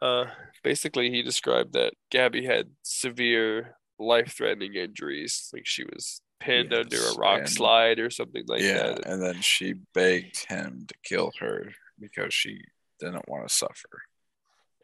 Uh, 0.00 0.26
basically, 0.64 1.10
he 1.10 1.22
described 1.22 1.74
that 1.74 1.92
Gabby 2.10 2.44
had 2.44 2.70
severe 2.82 3.76
life-threatening 4.00 4.74
injuries, 4.74 5.48
like 5.52 5.64
she 5.64 5.84
was 5.84 6.20
pinned 6.40 6.74
under 6.74 6.96
a 6.96 7.14
rock 7.14 7.40
and- 7.40 7.48
slide 7.48 8.00
or 8.00 8.10
something 8.10 8.42
like 8.48 8.62
yeah. 8.62 8.94
that. 8.94 9.06
And 9.06 9.22
then 9.22 9.40
she 9.42 9.74
begged 9.94 10.44
him 10.48 10.86
to 10.88 10.94
kill 11.04 11.30
her 11.38 11.72
because 12.02 12.34
she 12.34 12.60
didn't 13.00 13.28
want 13.28 13.48
to 13.48 13.54
suffer. 13.54 14.02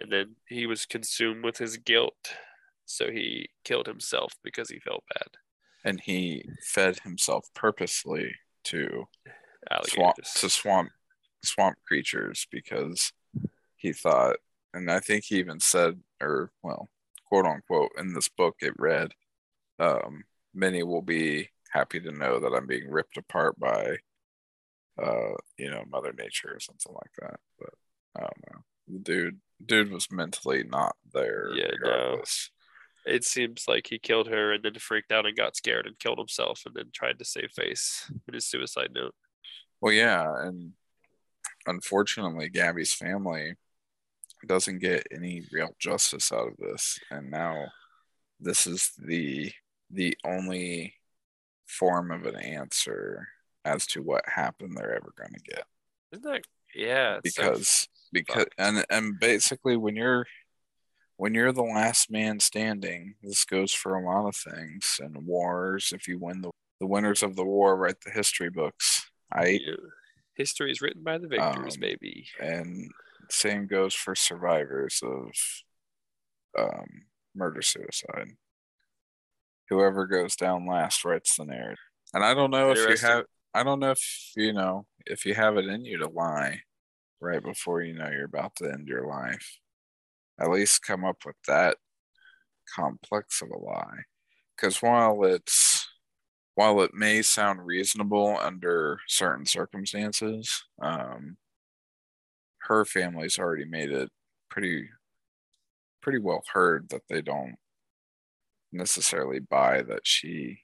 And 0.00 0.10
then 0.10 0.36
he 0.48 0.66
was 0.66 0.86
consumed 0.86 1.44
with 1.44 1.58
his 1.58 1.76
guilt, 1.76 2.34
so 2.86 3.10
he 3.10 3.48
killed 3.64 3.86
himself 3.86 4.32
because 4.42 4.70
he 4.70 4.78
felt 4.78 5.04
bad. 5.12 5.28
And 5.84 6.00
he 6.00 6.48
fed 6.62 7.00
himself 7.00 7.48
purposely 7.54 8.32
to 8.64 9.06
swamp 9.84 10.16
to 10.16 10.48
swamp 10.48 10.90
swamp 11.44 11.76
creatures 11.86 12.46
because 12.50 13.12
he 13.76 13.92
thought 13.92 14.36
and 14.74 14.90
i 14.90 14.98
think 14.98 15.24
he 15.24 15.36
even 15.36 15.60
said 15.60 15.98
or 16.20 16.50
well 16.62 16.88
quote 17.26 17.46
unquote 17.46 17.90
in 17.98 18.12
this 18.12 18.28
book 18.28 18.56
it 18.60 18.74
read 18.78 19.12
um 19.78 20.24
many 20.54 20.82
will 20.82 21.02
be 21.02 21.48
happy 21.70 22.00
to 22.00 22.10
know 22.10 22.40
that 22.40 22.54
i'm 22.54 22.66
being 22.66 22.90
ripped 22.90 23.16
apart 23.16 23.58
by 23.58 23.96
uh 25.02 25.34
you 25.58 25.70
know 25.70 25.82
mother 25.90 26.12
nature 26.16 26.52
or 26.54 26.60
something 26.60 26.92
like 26.92 27.12
that 27.20 27.40
but 27.58 27.70
i 28.16 28.20
don't 28.20 28.42
know 28.52 28.60
the 28.88 28.98
dude 28.98 29.38
dude 29.64 29.90
was 29.90 30.10
mentally 30.10 30.64
not 30.64 30.96
there 31.12 31.50
Yeah, 31.54 31.66
no. 31.80 31.90
regardless 31.90 32.50
it 33.06 33.24
seems 33.24 33.64
like 33.66 33.86
he 33.88 33.98
killed 33.98 34.28
her 34.28 34.52
and 34.52 34.62
then 34.62 34.74
freaked 34.74 35.12
out 35.12 35.24
and 35.24 35.36
got 35.36 35.56
scared 35.56 35.86
and 35.86 35.98
killed 35.98 36.18
himself 36.18 36.62
and 36.66 36.74
then 36.74 36.90
tried 36.92 37.18
to 37.18 37.24
save 37.24 37.50
face 37.52 38.10
in 38.26 38.34
his 38.34 38.44
suicide 38.44 38.90
note. 38.92 39.14
Well, 39.80 39.94
yeah, 39.94 40.30
and 40.44 40.72
unfortunately, 41.66 42.50
Gabby's 42.50 42.92
family 42.92 43.54
doesn't 44.46 44.80
get 44.80 45.06
any 45.10 45.42
real 45.50 45.70
justice 45.78 46.30
out 46.32 46.48
of 46.48 46.56
this, 46.58 46.98
and 47.10 47.30
now 47.30 47.68
this 48.40 48.66
is 48.66 48.92
the 48.98 49.52
the 49.90 50.14
only 50.24 50.94
form 51.66 52.10
of 52.10 52.26
an 52.26 52.36
answer 52.36 53.26
as 53.64 53.86
to 53.86 54.02
what 54.02 54.24
happened 54.28 54.76
they're 54.76 54.94
ever 54.96 55.12
going 55.16 55.32
to 55.32 55.40
get 55.40 55.64
Isn't 56.12 56.24
that 56.24 56.42
yeah? 56.74 57.18
it's 57.24 57.34
so 57.34 57.42
because 57.42 57.88
because 58.12 58.44
fucked. 58.44 58.54
and 58.58 58.84
and 58.90 59.18
basically 59.20 59.76
when 59.76 59.96
you're 59.96 60.26
when 61.16 61.34
you're 61.34 61.52
the 61.52 61.62
last 61.62 62.10
man 62.10 62.38
standing 62.40 63.14
this 63.22 63.44
goes 63.44 63.72
for 63.72 63.96
a 63.96 64.04
lot 64.04 64.28
of 64.28 64.36
things 64.36 65.00
and 65.02 65.26
wars 65.26 65.92
if 65.94 66.06
you 66.08 66.18
win 66.18 66.40
the 66.42 66.50
the 66.80 66.86
winners 66.86 67.22
of 67.22 67.34
the 67.36 67.44
war 67.44 67.76
write 67.76 68.00
the 68.04 68.10
history 68.10 68.50
books 68.50 69.10
I 69.32 69.60
Yeah. 69.66 69.74
History 70.36 70.70
is 70.70 70.80
written 70.80 71.02
by 71.02 71.18
the 71.18 71.26
victors, 71.26 71.74
Um, 71.74 71.80
baby. 71.80 72.28
and 72.40 72.92
same 73.28 73.66
goes 73.66 73.92
for 73.92 74.14
survivors 74.14 75.00
of 75.02 75.32
um, 76.56 76.86
murder 77.34 77.60
suicide 77.60 78.28
whoever 79.68 80.06
goes 80.06 80.34
down 80.36 80.66
last 80.66 81.04
writes 81.04 81.36
the 81.36 81.44
narrative 81.44 81.78
and 82.14 82.24
i 82.24 82.32
don't 82.34 82.50
know 82.50 82.70
if 82.70 82.78
you 82.78 83.06
have 83.06 83.24
i 83.54 83.62
don't 83.62 83.80
know 83.80 83.90
if 83.90 84.32
you 84.36 84.52
know 84.52 84.86
if 85.06 85.24
you 85.26 85.34
have 85.34 85.56
it 85.56 85.66
in 85.66 85.84
you 85.84 85.98
to 85.98 86.08
lie 86.08 86.60
right 87.20 87.42
before 87.42 87.82
you 87.82 87.94
know 87.94 88.08
you're 88.10 88.24
about 88.24 88.54
to 88.56 88.70
end 88.70 88.88
your 88.88 89.06
life. 89.06 89.58
At 90.40 90.50
least 90.50 90.82
come 90.82 91.04
up 91.04 91.18
with 91.26 91.36
that 91.46 91.76
complex 92.74 93.42
of 93.42 93.50
a 93.50 93.58
lie. 93.58 94.02
Because 94.56 94.82
while 94.82 95.24
it's 95.24 95.88
while 96.54 96.80
it 96.82 96.92
may 96.94 97.22
sound 97.22 97.64
reasonable 97.64 98.36
under 98.40 98.98
certain 99.06 99.46
circumstances 99.46 100.64
um, 100.82 101.36
her 102.62 102.84
family's 102.84 103.38
already 103.38 103.64
made 103.64 103.92
it 103.92 104.10
pretty 104.50 104.88
pretty 106.02 106.18
well 106.18 106.42
heard 106.52 106.88
that 106.88 107.02
they 107.08 107.22
don't 107.22 107.54
necessarily 108.72 109.38
buy 109.38 109.82
that 109.82 110.00
she 110.04 110.58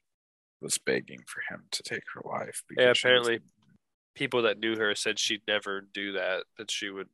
was 0.61 0.78
begging 0.78 1.20
for 1.26 1.42
him 1.55 1.64
to 1.70 1.82
take 1.82 2.02
her 2.14 2.22
life 2.24 2.62
Yeah, 2.70 2.76
because 2.76 2.88
was- 2.88 2.98
apparently 3.00 3.38
people 4.14 4.42
that 4.42 4.59
knew 4.61 4.76
her 4.76 4.94
said 4.94 5.18
she'd 5.18 5.42
never 5.48 5.80
do 5.80 6.12
that, 6.12 6.44
that 6.59 6.70
she 6.70 6.88
would 6.90 7.09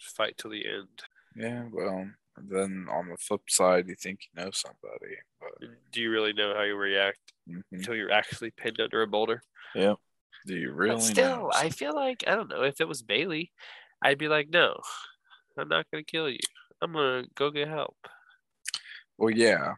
fight 0.00 0.36
till 0.38 0.50
the 0.50 0.66
end. 0.66 1.02
yeah 1.36 1.64
well 1.72 2.06
then 2.36 2.86
on 2.90 3.08
the 3.08 3.16
flip 3.16 3.42
side 3.48 3.88
you 3.88 3.94
think 3.94 4.20
you 4.24 4.42
know 4.42 4.50
somebody 4.52 5.16
but 5.40 5.68
Do 5.92 6.00
you 6.00 6.10
really 6.10 6.32
know 6.32 6.52
how 6.54 6.62
you 6.62 6.76
react 6.76 7.18
mhm. 7.48 7.62
until 7.72 7.94
you're 7.94 8.10
actually 8.12 8.50
pinned 8.50 8.80
under 8.80 9.02
a 9.02 9.06
boulder? 9.06 9.40
Yeah. 9.74 9.94
Do 10.46 10.56
you 10.56 10.72
really 10.72 10.96
But 10.96 11.02
still, 11.02 11.36
know 11.36 11.50
I 11.54 11.70
feel 11.70 11.94
like 11.94 12.24
I 12.26 12.34
don't 12.34 12.48
know 12.50 12.62
if 12.62 12.80
it 12.80 12.88
was 12.88 13.02
Bailey, 13.02 13.50
I'd 14.02 14.18
be 14.18 14.28
like, 14.28 14.48
no, 14.50 14.76
I'm 15.58 15.68
not 15.68 15.86
gonna 15.90 16.04
kill 16.04 16.28
you. 16.28 16.38
I'm 16.82 16.92
gonna 16.92 17.24
go 17.34 17.50
get 17.50 17.68
help. 17.68 17.96
Well, 19.16 19.30
yeah, 19.30 19.74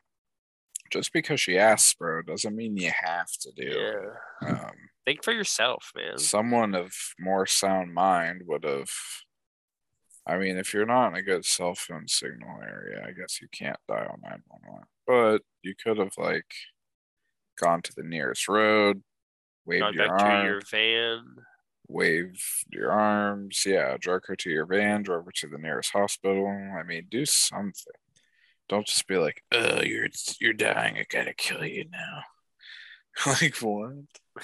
just 0.90 1.12
because 1.12 1.40
she 1.40 1.58
asks, 1.58 1.94
bro, 1.94 2.22
doesn't 2.22 2.54
mean 2.56 2.76
you 2.76 2.90
have 3.04 3.30
to 3.40 3.52
do. 3.52 3.70
Yeah. 4.42 4.48
Um, 4.48 4.70
Think 5.04 5.22
for 5.22 5.32
yourself, 5.32 5.92
man. 5.96 6.18
someone 6.18 6.74
of 6.74 6.92
more 7.18 7.46
sound 7.46 7.94
mind 7.94 8.42
would 8.46 8.64
have. 8.64 8.90
I 10.26 10.36
mean, 10.38 10.56
if 10.58 10.74
you're 10.74 10.86
not 10.86 11.08
in 11.10 11.14
a 11.14 11.22
good 11.22 11.44
cell 11.44 11.74
phone 11.76 12.08
signal 12.08 12.58
area, 12.60 13.04
I 13.06 13.12
guess 13.12 13.40
you 13.40 13.46
can't 13.52 13.78
dial 13.86 14.16
911. 14.22 14.84
But 15.06 15.42
you 15.62 15.74
could 15.80 15.98
have 15.98 16.14
like 16.18 16.50
gone 17.60 17.82
to 17.82 17.92
the 17.94 18.02
nearest 18.02 18.48
road, 18.48 19.02
waved 19.64 19.82
Gone 19.82 19.94
your 19.94 20.08
back 20.08 20.18
to 20.42 20.44
your 20.48 20.60
van. 20.68 21.24
waved 21.88 22.42
your 22.72 22.90
arms. 22.90 23.62
Yeah, 23.64 23.96
drug 24.00 24.22
her 24.26 24.34
to 24.34 24.50
your 24.50 24.66
van, 24.66 25.02
drove 25.04 25.26
her 25.26 25.32
to 25.36 25.46
the 25.46 25.58
nearest 25.58 25.92
hospital. 25.92 26.48
I 26.48 26.82
mean, 26.82 27.06
do 27.08 27.24
something. 27.24 27.92
Don't 28.68 28.86
just 28.86 29.06
be 29.06 29.16
like, 29.16 29.42
"Oh, 29.52 29.82
you're 29.82 30.08
you're 30.40 30.52
dying. 30.52 30.96
I 30.96 31.04
gotta 31.08 31.34
kill 31.34 31.64
you 31.64 31.84
now." 31.90 32.22
like 33.26 33.56
what? 33.58 33.92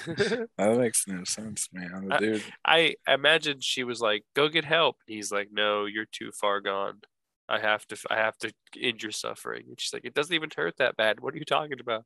That 0.57 0.79
makes 0.79 1.07
no 1.07 1.25
sense, 1.25 1.69
man. 1.73 2.07
The 2.09 2.15
I- 2.15 2.19
dude, 2.19 2.45
I 2.65 2.95
imagine 3.07 3.61
she 3.61 3.85
was 3.85 4.01
like, 4.01 4.25
"Go 4.35 4.49
get 4.49 4.65
help." 4.65 4.97
He's 5.07 5.31
like, 5.33 5.49
"No, 5.53 5.85
you're 5.87 6.07
too 6.11 6.31
far 6.33 6.61
gone. 6.61 7.01
I 7.49 7.59
have 7.61 7.87
to. 7.89 7.97
I 8.11 8.17
have 8.17 8.39
to 8.39 8.53
end 8.81 9.03
your 9.03 9.13
suffering." 9.13 9.65
And 9.69 9.79
she's 9.81 9.93
like, 9.93 10.05
"It 10.05 10.15
doesn't 10.15 10.35
even 10.35 10.51
hurt 10.57 10.77
that 10.79 10.97
bad. 10.97 11.21
What 11.21 11.35
are 11.35 11.39
you 11.39 11.45
talking 11.45 11.81
about?" 11.81 12.05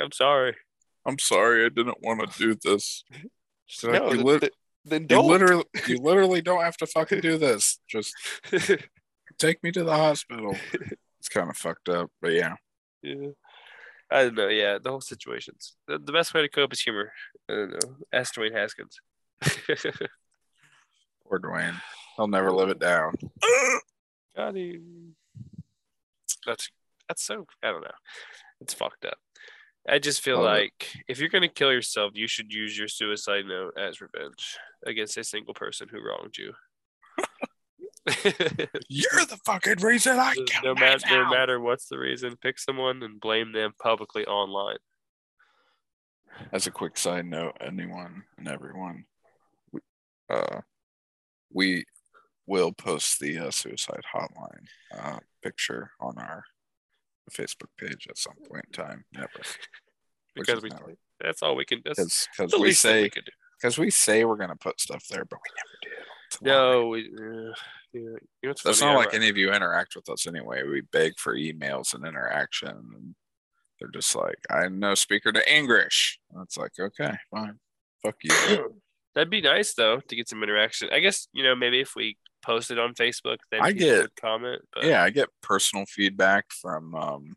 I'm 0.00 0.12
sorry. 0.12 0.56
I'm 1.04 1.18
sorry, 1.18 1.64
I 1.64 1.68
didn't 1.68 2.02
want 2.02 2.30
to 2.30 2.38
do 2.38 2.54
this. 2.54 3.04
She's 3.66 3.84
Like, 3.84 4.02
you 4.12 4.38
th- 4.38 4.52
then 4.84 5.02
You 5.02 5.08
don't. 5.08 5.26
literally, 5.28 5.64
you 5.86 5.96
literally 6.02 6.42
don't 6.42 6.62
have 6.62 6.76
to 6.78 6.86
fucking 6.86 7.20
do 7.20 7.38
this. 7.38 7.78
Just 7.88 8.14
take 9.42 9.62
me 9.62 9.72
to 9.72 9.84
the 9.84 9.96
hospital. 9.96 10.56
It's 11.18 11.28
kind 11.28 11.48
of 11.48 11.56
fucked 11.56 11.88
up, 11.88 12.10
but 12.20 12.32
yeah. 12.32 12.56
yeah. 13.00 13.28
I 14.10 14.24
don't 14.24 14.34
know. 14.34 14.48
Yeah, 14.48 14.78
the 14.82 14.90
whole 14.90 15.00
situation's 15.00 15.76
the, 15.86 15.96
the 15.96 16.10
best 16.10 16.34
way 16.34 16.42
to 16.42 16.48
cope 16.48 16.72
is 16.72 16.80
humor. 16.80 17.12
I 17.48 17.52
don't 17.52 17.70
know. 17.70 17.96
Ask 18.12 18.34
Dwayne 18.34 18.52
Haskins. 18.52 18.98
Poor 21.24 21.38
Dwayne. 21.38 21.80
He'll 22.16 22.26
never 22.26 22.50
live 22.50 22.70
it 22.70 22.80
down. 22.80 23.14
Got 24.36 24.56
him. 24.56 25.14
That's 26.44 26.68
that's 27.08 27.22
so 27.22 27.46
I 27.62 27.70
don't 27.70 27.82
know. 27.82 27.98
It's 28.60 28.74
fucked 28.74 29.04
up. 29.04 29.18
I 29.88 30.00
just 30.00 30.22
feel 30.22 30.40
it. 30.40 30.42
like 30.42 30.88
if 31.06 31.20
you're 31.20 31.28
gonna 31.28 31.46
kill 31.46 31.70
yourself, 31.70 32.10
you 32.16 32.26
should 32.26 32.52
use 32.52 32.76
your 32.76 32.88
suicide 32.88 33.44
note 33.46 33.74
as 33.78 34.00
revenge 34.00 34.58
against 34.84 35.16
a 35.18 35.22
single 35.22 35.54
person 35.54 35.86
who 35.88 36.04
wronged 36.04 36.36
you. 36.36 36.52
You're 38.88 39.26
the 39.26 39.38
fucking 39.44 39.78
reason 39.80 40.18
I 40.18 40.34
no, 40.36 40.44
killed 40.44 40.80
matter, 40.80 41.06
no 41.10 41.30
matter 41.30 41.60
what's 41.60 41.86
the 41.86 41.98
reason, 41.98 42.36
pick 42.42 42.58
someone 42.58 43.02
and 43.02 43.20
blame 43.20 43.52
them 43.52 43.72
publicly 43.80 44.24
online. 44.26 44.78
As 46.52 46.66
a 46.66 46.70
quick 46.70 46.96
side 46.98 47.26
note, 47.26 47.56
anyone 47.60 48.24
and 48.38 48.48
everyone, 48.48 49.04
we, 49.72 49.80
uh, 50.30 50.60
we 51.52 51.84
will 52.46 52.72
post 52.72 53.20
the 53.20 53.38
uh, 53.38 53.50
suicide 53.50 54.02
hotline 54.14 54.66
uh, 54.98 55.18
picture 55.42 55.90
on 56.00 56.18
our 56.18 56.42
Facebook 57.30 57.68
page 57.78 58.06
at 58.10 58.18
some 58.18 58.34
point 58.50 58.64
in 58.66 58.72
time. 58.72 59.04
Never, 59.12 59.28
Because 60.34 60.62
we 60.62 60.70
never. 60.70 60.94
that's 61.20 61.42
all 61.42 61.54
we 61.54 61.64
can 61.64 61.80
that's 61.84 62.26
because 62.36 62.50
the 62.50 62.58
we 62.58 62.68
least 62.68 62.82
thing 62.82 62.90
say 62.92 63.02
we 63.02 63.10
can 63.10 63.22
do. 63.24 63.32
because 63.60 63.78
we 63.78 63.90
say 63.90 64.24
we're 64.24 64.36
gonna 64.36 64.56
put 64.56 64.80
stuff 64.80 65.04
there, 65.08 65.24
but 65.24 65.38
we 65.38 65.54
never 65.56 65.96
do. 65.96 66.02
No, 66.40 66.88
we 66.88 67.00
uh, 67.06 67.52
yeah. 67.92 68.00
You 68.00 68.18
know 68.44 68.54
That's 68.64 68.80
funny? 68.80 68.92
not 68.92 68.98
like 68.98 69.14
any 69.14 69.28
of 69.28 69.36
you 69.36 69.52
interact 69.52 69.94
with 69.96 70.08
us 70.08 70.26
anyway. 70.26 70.62
We 70.62 70.80
beg 70.80 71.18
for 71.18 71.36
emails 71.36 71.94
and 71.94 72.06
interaction, 72.06 72.68
and 72.68 73.14
they're 73.78 73.90
just 73.90 74.14
like, 74.16 74.38
"I 74.50 74.68
know 74.68 74.94
speaker 74.94 75.32
to 75.32 75.54
English." 75.54 76.18
It's 76.42 76.56
like, 76.56 76.72
okay, 76.78 77.14
fine, 77.30 77.58
fuck 78.02 78.16
you. 78.22 78.74
That'd 79.14 79.28
be 79.28 79.42
nice 79.42 79.74
though 79.74 80.00
to 80.00 80.16
get 80.16 80.28
some 80.28 80.42
interaction. 80.42 80.88
I 80.90 81.00
guess 81.00 81.28
you 81.32 81.42
know 81.42 81.54
maybe 81.54 81.80
if 81.80 81.94
we 81.94 82.16
post 82.42 82.70
it 82.70 82.78
on 82.78 82.94
Facebook, 82.94 83.38
then 83.50 83.60
I 83.62 83.72
get- 83.72 84.14
comment. 84.16 84.62
But 84.72 84.84
yeah, 84.84 85.02
I 85.02 85.10
get 85.10 85.28
personal 85.42 85.84
feedback 85.86 86.46
from 86.50 86.94
um, 86.94 87.34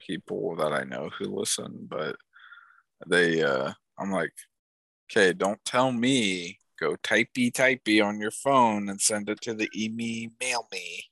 people 0.00 0.56
that 0.56 0.72
I 0.72 0.84
know 0.84 1.10
who 1.18 1.26
listen, 1.26 1.86
but 1.88 2.16
they, 3.06 3.42
uh, 3.42 3.72
I'm 3.98 4.10
like, 4.10 4.32
okay, 5.10 5.32
don't 5.32 5.62
tell 5.64 5.92
me. 5.92 6.58
Go 6.78 6.96
typey 6.96 7.50
typey 7.52 8.04
on 8.04 8.20
your 8.20 8.30
phone 8.30 8.88
and 8.88 9.00
send 9.00 9.28
it 9.28 9.40
to 9.42 9.54
the 9.54 9.68
email 9.74 10.30
mail 10.40 10.68
me. 10.72 11.04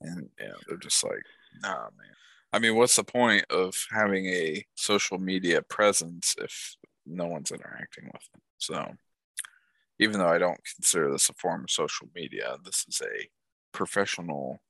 And 0.00 0.28
yeah, 0.38 0.52
they're 0.66 0.76
just 0.76 1.02
like, 1.04 1.22
nah, 1.62 1.88
man. 1.98 2.16
I 2.52 2.58
mean, 2.58 2.76
what's 2.76 2.96
the 2.96 3.04
point 3.04 3.44
of 3.50 3.74
having 3.90 4.26
a 4.26 4.64
social 4.74 5.18
media 5.18 5.62
presence 5.62 6.34
if 6.38 6.76
no 7.06 7.26
one's 7.26 7.52
interacting 7.52 8.06
with 8.12 8.22
it? 8.34 8.42
So, 8.58 8.92
even 9.98 10.18
though 10.18 10.28
I 10.28 10.38
don't 10.38 10.60
consider 10.74 11.10
this 11.10 11.28
a 11.28 11.34
form 11.34 11.64
of 11.64 11.70
social 11.70 12.08
media, 12.14 12.56
this 12.64 12.84
is 12.88 13.00
a 13.02 13.28
professional 13.72 14.60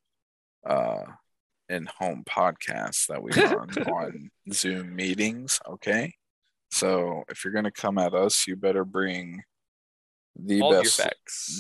uh 0.69 1.05
in-home 1.71 2.25
podcast 2.29 3.07
that 3.07 3.23
we 3.23 3.31
run 3.31 3.71
on 3.89 4.31
Zoom 4.53 4.95
meetings, 4.95 5.61
okay? 5.67 6.13
So, 6.73 7.25
if 7.29 7.45
you're 7.45 7.53
going 7.53 7.65
to 7.65 7.71
come 7.71 7.97
at 7.99 8.15
us, 8.15 8.47
you 8.47 8.57
better 8.57 8.85
bring 8.85 9.43
the 10.37 10.63
all 10.63 10.73
best 10.73 11.01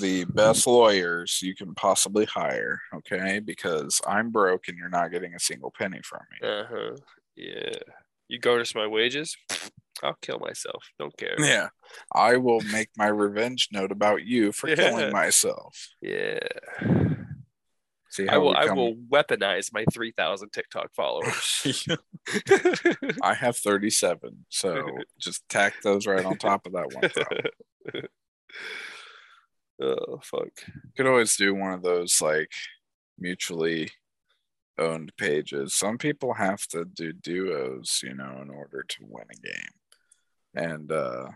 the 0.00 0.24
best 0.24 0.66
lawyers 0.66 1.40
you 1.42 1.54
can 1.54 1.74
possibly 1.74 2.24
hire, 2.24 2.80
okay? 2.94 3.40
Because 3.40 4.00
I'm 4.06 4.30
broke 4.30 4.68
and 4.68 4.78
you're 4.78 4.88
not 4.88 5.10
getting 5.10 5.34
a 5.34 5.40
single 5.40 5.72
penny 5.76 6.00
from 6.04 6.20
me. 6.30 6.48
Uh 6.48 6.64
huh. 6.68 6.96
Yeah. 7.36 7.72
You 8.28 8.38
garnish 8.38 8.74
my 8.74 8.86
wages, 8.86 9.36
I'll 10.02 10.16
kill 10.22 10.38
myself. 10.38 10.84
Don't 10.98 11.16
care. 11.16 11.34
Yeah. 11.38 11.68
I 12.14 12.36
will 12.36 12.60
make 12.72 12.90
my 12.96 13.08
revenge 13.08 13.68
note 13.72 13.90
about 13.90 14.24
you 14.24 14.52
for 14.52 14.68
Yeah. 14.68 14.76
killing 14.76 15.12
myself. 15.12 15.88
Yeah. 16.00 16.38
See 18.10 18.26
I 18.26 18.38
will. 18.38 18.56
I 18.56 18.66
will 18.72 18.94
weaponize 18.94 19.72
my 19.72 19.84
three 19.92 20.10
thousand 20.10 20.50
TikTok 20.50 20.92
followers. 20.94 21.86
I 23.22 23.34
have 23.34 23.56
37, 23.56 24.46
so 24.48 24.84
just 25.20 25.48
tack 25.48 25.74
those 25.84 26.08
right 26.08 26.24
on 26.24 26.36
top 26.36 26.66
of 26.66 26.72
that 26.72 26.92
one. 26.92 28.02
oh 29.80 30.20
fuck. 30.22 30.50
Could 30.96 31.06
always 31.06 31.36
do 31.36 31.54
one 31.54 31.72
of 31.72 31.82
those 31.82 32.20
like 32.20 32.52
mutually 33.18 33.90
owned 34.78 35.12
pages. 35.16 35.74
Some 35.74 35.98
people 35.98 36.34
have 36.34 36.66
to 36.68 36.84
do 36.84 37.12
duos, 37.12 38.00
you 38.02 38.14
know, 38.14 38.40
in 38.42 38.50
order 38.50 38.84
to 38.88 38.98
win 39.06 39.26
a 39.30 39.46
game. 39.46 39.74
And 40.54 40.90
uh 40.92 41.28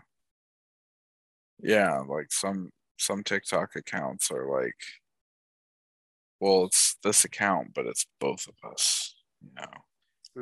yeah, 1.61 1.99
like 1.99 2.31
some 2.31 2.71
some 2.97 3.23
TikTok 3.23 3.75
accounts 3.75 4.31
are 4.31 4.47
like 4.61 4.75
well, 6.41 6.65
it's 6.65 6.97
this 7.01 7.23
account, 7.23 7.73
but 7.73 7.85
it's 7.85 8.05
both 8.19 8.47
of 8.47 8.69
us, 8.71 9.15
you 9.41 9.49
know. 9.55 9.71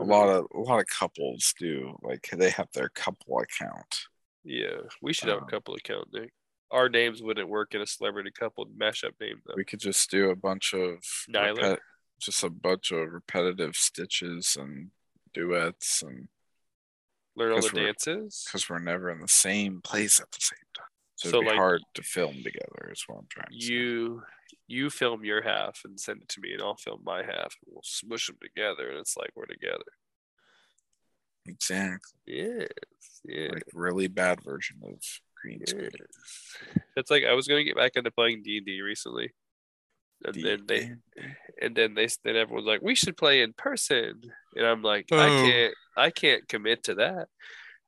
A 0.02 0.04
lot 0.04 0.28
of 0.28 0.48
a 0.56 0.60
lot 0.60 0.80
of 0.80 0.88
couples 0.88 1.54
do 1.60 1.96
like 2.02 2.28
they 2.34 2.50
have 2.50 2.68
their 2.74 2.90
couple 2.90 3.40
account. 3.40 4.08
Yeah, 4.44 4.78
we 5.04 5.14
should 5.14 5.30
have 5.30 5.40
Um, 5.40 5.44
a 5.48 5.52
couple 5.52 5.76
account 5.76 6.08
Nick. 6.12 6.34
Our 6.74 6.90
names 6.90 7.22
wouldn't 7.22 7.48
work 7.48 7.76
in 7.76 7.82
a 7.82 7.86
celebrity 7.88 8.32
couple 8.32 8.66
mashup 8.66 9.12
name 9.22 9.40
though. 9.46 9.54
We 9.56 9.64
could 9.64 9.80
just 9.80 10.10
do 10.10 10.30
a 10.32 10.36
bunch 10.36 10.74
of 10.74 10.98
repet- 11.30 11.78
just 12.20 12.44
a 12.44 12.50
bunch 12.50 12.92
of 12.92 13.12
repetitive 13.12 13.76
stitches 13.76 14.58
and 14.60 14.90
duets 15.34 16.02
and 16.02 16.28
Learn 17.36 17.52
all 17.54 17.62
the 17.62 17.70
dances. 17.70 18.44
because 18.46 18.70
we're 18.70 18.80
never 18.80 19.10
in 19.12 19.20
the 19.20 19.28
same 19.28 19.82
place 19.82 20.20
at 20.20 20.32
the 20.32 20.40
same 20.42 20.66
time. 20.76 20.86
So, 21.16 21.30
So, 21.30 21.38
it'd 21.38 21.42
be 21.46 21.48
like, 21.52 21.58
hard 21.58 21.82
to 21.94 22.02
film 22.04 22.36
together 22.44 22.92
is 22.92 23.04
what 23.08 23.20
I'm 23.20 23.28
trying 23.30 23.48
to 23.52 23.66
say. 23.66 23.74
You 23.74 24.24
you 24.68 24.90
film 24.90 25.24
your 25.26 25.42
half 25.44 25.82
and 25.86 26.00
send 26.00 26.22
it 26.22 26.30
to 26.30 26.42
me, 26.42 26.54
and 26.54 26.62
I'll 26.62 26.76
film 26.78 27.02
my 27.04 27.20
half, 27.24 27.56
and 27.62 27.68
we'll 27.72 27.82
smush 27.84 28.28
them 28.28 28.38
together, 28.42 28.90
and 28.90 28.98
it's 28.98 29.16
like 29.18 29.30
we're 29.36 29.46
together. 29.46 29.84
Exactly. 31.46 32.20
Yes, 32.26 32.68
yeah. 33.26 33.50
Like 33.52 33.64
really 33.74 34.08
bad 34.08 34.42
version 34.44 34.78
of 34.84 35.00
green 35.44 35.66
screen. 35.68 35.90
Yes. 35.94 36.84
It's 36.96 37.12
like 37.12 37.24
I 37.26 37.34
was 37.34 37.48
gonna 37.48 37.64
get 37.64 37.76
back 37.76 37.92
into 37.96 38.10
playing 38.12 38.42
D 38.44 38.58
and 38.58 38.66
D 38.66 38.82
recently, 38.82 39.32
and 40.26 40.36
then 40.36 40.62
they 40.68 40.80
D&D. 40.80 40.96
and 41.62 41.76
then 41.76 41.94
they 41.94 42.08
then 42.24 42.36
everyone's 42.36 42.66
like, 42.68 42.82
we 42.82 42.96
should 42.96 43.18
play 43.18 43.42
in 43.42 43.54
person, 43.54 44.22
and 44.56 44.66
I'm 44.66 44.82
like, 44.82 45.06
I 45.12 45.16
Oh. 45.28 45.46
can't 45.46 45.74
I 45.98 46.10
can't 46.10 46.48
commit 46.48 46.84
to 46.86 46.96
that. 46.96 47.28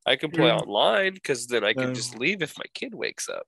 I 0.06 0.16
can 0.18 0.30
play 0.32 0.48
Yeah. 0.48 0.58
online 0.58 1.14
because 1.16 1.48
then 1.48 1.64
I 1.64 1.74
can 1.74 1.88
No. 1.90 1.94
just 1.94 2.18
leave 2.18 2.42
if 2.44 2.58
my 2.58 2.66
kid 2.76 2.94
wakes 2.94 3.28
up. 3.30 3.48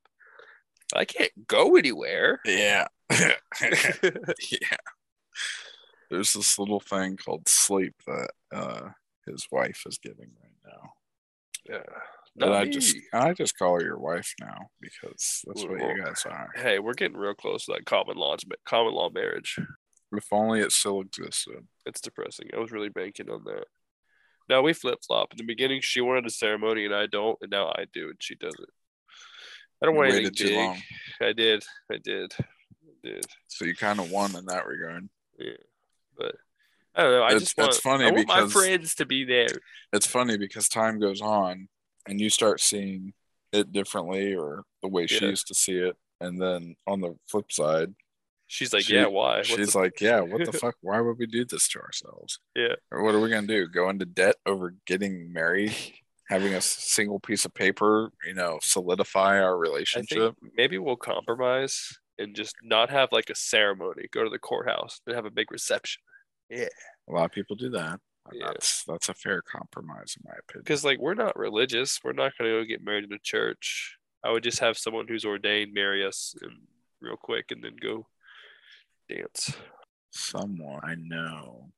I 0.96 1.06
can't 1.06 1.46
go 1.48 1.76
anywhere. 1.76 2.40
Yeah. 2.46 2.88
yeah. 3.12 4.78
There's 6.10 6.34
this 6.34 6.58
little 6.58 6.80
thing 6.80 7.18
called 7.18 7.50
sleep 7.50 7.94
that 8.08 8.32
uh 8.54 8.90
his 9.26 9.46
wife 9.52 9.84
is 9.86 9.98
giving 9.98 10.32
right 10.42 10.56
now. 10.74 10.94
yeah. 11.70 11.84
Not 12.38 12.54
I 12.54 12.66
just 12.66 12.96
I 13.14 13.34
just 13.34 13.58
call 13.58 13.74
her 13.76 13.82
your 13.84 13.98
wife 13.98 14.34
now 14.40 14.68
because 14.80 15.42
that's 15.46 15.64
what 15.66 15.80
you 15.80 16.04
guys 16.04 16.24
are. 16.26 16.50
hey, 16.56 16.78
we're 16.80 16.94
getting 16.94 17.18
real 17.18 17.34
close 17.34 17.66
to 17.66 17.74
that 17.74 17.86
common 17.86 18.16
law 18.18 18.36
common 18.66 18.94
law 18.94 19.10
marriage. 19.10 19.58
If 20.14 20.32
only 20.32 20.62
it 20.62 20.72
still 20.72 21.02
existed. 21.02 21.68
It's 21.86 22.00
depressing. 22.00 22.50
I 22.56 22.60
was 22.60 22.72
really 22.72 22.90
banking 22.90 23.30
on 23.30 23.44
that. 23.46 23.66
Now 24.48 24.62
we 24.62 24.72
flip 24.74 25.00
flop. 25.06 25.30
In 25.34 25.38
the 25.38 25.44
beginning, 25.44 25.82
she 25.82 26.00
wanted 26.00 26.26
a 26.26 26.30
ceremony 26.30 26.86
and 26.86 26.96
I 26.96 27.08
don't, 27.08 27.38
and 27.42 27.52
now 27.52 27.68
I 27.70 27.86
do 27.92 28.10
and 28.10 28.18
she 28.20 28.36
doesn't. 28.36 28.70
I 29.82 29.86
don't 29.86 29.96
You 29.96 30.00
want 30.02 30.14
anything 30.14 30.34
too 30.34 30.46
big. 30.46 30.56
long. 30.56 30.78
I 31.22 31.34
did. 31.34 31.64
I 31.92 31.98
did. 32.04 32.34
I 32.40 32.94
did. 33.04 33.26
So 33.48 33.66
you 33.66 33.76
kind 33.76 34.00
of 34.00 34.10
won 34.12 34.36
in 34.36 34.46
that 34.46 34.66
regard. 34.66 35.10
Yeah. 35.38 35.52
But 36.18 36.36
I 36.96 37.02
don't 37.04 37.12
know. 37.12 37.24
I 37.24 37.28
It's- 37.28 37.42
just 37.42 37.58
want, 37.58 37.70
it's 37.72 37.80
funny 37.80 38.06
I 38.06 38.12
want 38.12 38.28
my 38.28 38.48
friends 38.48 38.96
to 38.96 39.06
be 39.06 39.24
there. 39.26 39.48
It's 39.92 40.08
funny 40.08 40.38
because 40.38 40.70
time 40.70 41.00
goes 41.00 41.22
on 41.22 41.68
and 42.08 42.20
you 42.20 42.30
start 42.30 42.62
seeing 42.62 43.14
it 43.52 43.72
differently 43.72 44.36
or 44.36 44.64
the 44.82 44.88
way 44.88 45.08
she 45.08 45.24
Yeah. 45.24 45.30
used 45.32 45.48
to 45.48 45.54
see 45.56 45.78
it. 45.78 45.96
And 46.20 46.42
then 46.42 46.76
on 46.86 47.02
the 47.02 47.16
flip 47.30 47.52
side, 47.52 47.94
She's 48.50 48.72
like, 48.72 48.84
She- 48.84 48.94
yeah, 48.96 49.08
why? 49.08 49.40
What's 49.40 49.50
she's 49.50 49.74
the- 49.74 49.80
like, 49.80 50.00
yeah, 50.02 50.22
what 50.22 50.46
the 50.46 50.54
fuck? 50.54 50.76
Why 50.80 51.02
would 51.02 51.18
we 51.18 51.26
do 51.26 51.44
this 51.44 51.68
to 51.68 51.80
ourselves? 51.82 52.40
Yeah. 52.56 52.76
Or 52.92 53.04
what 53.04 53.14
are 53.14 53.20
we 53.20 53.30
going 53.30 53.46
to 53.46 53.54
do? 53.54 53.68
Go 53.68 53.90
into 53.90 54.06
debt 54.06 54.38
over 54.46 54.74
getting 54.86 55.34
married? 55.34 55.76
Having 56.30 56.54
a 56.54 56.62
single 56.62 57.20
piece 57.20 57.44
of 57.44 57.54
paper, 57.54 58.10
you 58.26 58.34
know, 58.34 58.60
solidify 58.62 59.42
our 59.42 59.58
relationship? 59.58 60.36
maybe 60.56 60.78
we'll 60.78 60.96
compromise 60.96 61.90
and 62.18 62.36
just 62.36 62.56
not 62.64 62.90
have 62.90 63.10
like 63.12 63.30
a 63.30 63.36
ceremony. 63.36 64.08
Go 64.14 64.24
to 64.24 64.30
the 64.30 64.40
courthouse 64.40 65.02
and 65.06 65.14
have 65.16 65.26
a 65.26 65.30
big 65.32 65.52
reception. 65.52 66.02
Yeah. 66.50 66.68
A 67.10 67.12
lot 67.12 67.26
of 67.26 67.32
people 67.32 67.56
do 67.58 67.70
that. 67.72 68.00
Yeah. 68.34 68.48
That's 68.48 68.84
that's 68.86 69.10
a 69.10 69.14
fair 69.14 69.42
compromise 69.42 70.16
in 70.18 70.24
my 70.26 70.36
opinion. 70.40 70.64
Because 70.64 70.84
like 70.84 71.00
we're 71.00 71.14
not 71.14 71.38
religious. 71.38 72.00
We're 72.04 72.14
not 72.14 72.34
gonna 72.38 72.52
go 72.52 72.64
get 72.64 72.84
married 72.84 73.06
in 73.06 73.14
a 73.14 73.20
church. 73.20 73.98
I 74.24 74.32
would 74.32 74.44
just 74.44 74.60
have 74.60 74.78
someone 74.78 75.08
who's 75.08 75.26
ordained 75.26 75.74
marry 75.74 76.06
us 76.06 76.36
and 76.42 76.54
real 77.02 77.18
quick 77.18 77.52
and 77.52 77.64
then 77.64 77.76
go 77.82 78.08
dance. 79.10 79.56
Someone 80.12 80.80
I 80.84 80.96
know, 80.96 81.70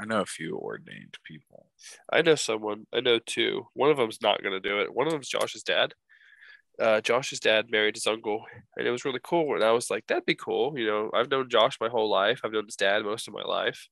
I 0.00 0.04
know 0.04 0.20
a 0.20 0.26
few 0.26 0.56
ordained 0.56 1.16
people. 1.24 1.66
I 2.12 2.22
know 2.22 2.34
someone. 2.34 2.86
I 2.92 3.00
know 3.00 3.18
two. 3.18 3.66
One 3.74 3.90
of 3.90 3.96
them's 3.96 4.22
not 4.22 4.42
gonna 4.42 4.60
do 4.60 4.80
it. 4.80 4.94
One 4.94 5.06
of 5.06 5.12
them's 5.12 5.28
Josh's 5.28 5.62
dad. 5.62 5.94
Uh, 6.80 7.00
Josh's 7.00 7.40
dad 7.40 7.70
married 7.70 7.96
his 7.96 8.06
uncle, 8.06 8.44
and 8.76 8.86
it 8.86 8.90
was 8.90 9.04
really 9.04 9.18
cool. 9.24 9.54
And 9.54 9.64
I 9.64 9.72
was 9.72 9.90
like, 9.90 10.06
"That'd 10.06 10.26
be 10.26 10.36
cool." 10.36 10.78
You 10.78 10.86
know, 10.86 11.10
I've 11.12 11.30
known 11.30 11.50
Josh 11.50 11.80
my 11.80 11.88
whole 11.88 12.08
life. 12.08 12.40
I've 12.44 12.52
known 12.52 12.66
his 12.66 12.76
dad 12.76 13.02
most 13.02 13.26
of 13.26 13.34
my 13.34 13.42
life. 13.42 13.88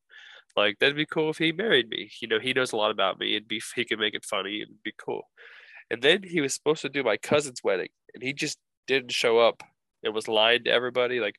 Like, 0.56 0.78
that'd 0.78 0.96
be 0.96 1.06
cool 1.06 1.30
if 1.30 1.38
he 1.38 1.52
married 1.52 1.88
me. 1.88 2.10
You 2.20 2.28
know, 2.28 2.38
he 2.40 2.52
knows 2.52 2.72
a 2.72 2.76
lot 2.76 2.90
about 2.90 3.18
me. 3.18 3.36
It'd 3.36 3.48
be 3.48 3.62
he 3.74 3.84
could 3.84 3.98
make 3.98 4.14
it 4.14 4.24
funny. 4.24 4.62
It'd 4.62 4.82
be 4.82 4.94
cool. 4.98 5.28
And 5.90 6.02
then 6.02 6.22
he 6.24 6.40
was 6.40 6.54
supposed 6.54 6.82
to 6.82 6.88
do 6.88 7.02
my 7.04 7.16
cousin's 7.16 7.62
wedding, 7.64 7.88
and 8.14 8.22
he 8.22 8.32
just 8.32 8.58
didn't 8.86 9.12
show 9.12 9.38
up. 9.38 9.62
and 10.04 10.14
was 10.14 10.28
lying 10.28 10.64
to 10.64 10.70
everybody. 10.70 11.20
Like, 11.20 11.36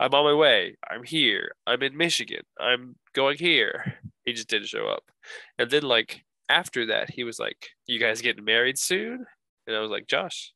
I'm 0.00 0.14
on 0.14 0.24
my 0.24 0.34
way. 0.34 0.76
I'm 0.90 1.04
here. 1.04 1.52
I'm 1.66 1.82
in 1.82 1.96
Michigan. 1.96 2.42
I'm 2.60 2.96
going 3.14 3.38
here. 3.38 3.98
He 4.24 4.32
just 4.32 4.48
didn't 4.48 4.68
show 4.68 4.86
up. 4.88 5.04
And 5.58 5.70
then 5.70 5.82
like 5.84 6.24
after 6.48 6.86
that, 6.86 7.10
he 7.10 7.24
was 7.24 7.38
like, 7.38 7.70
"You 7.86 7.98
guys 8.00 8.20
getting 8.22 8.44
married 8.44 8.78
soon?" 8.78 9.26
And 9.66 9.76
I 9.76 9.80
was 9.80 9.90
like, 9.90 10.06
"Josh." 10.08 10.52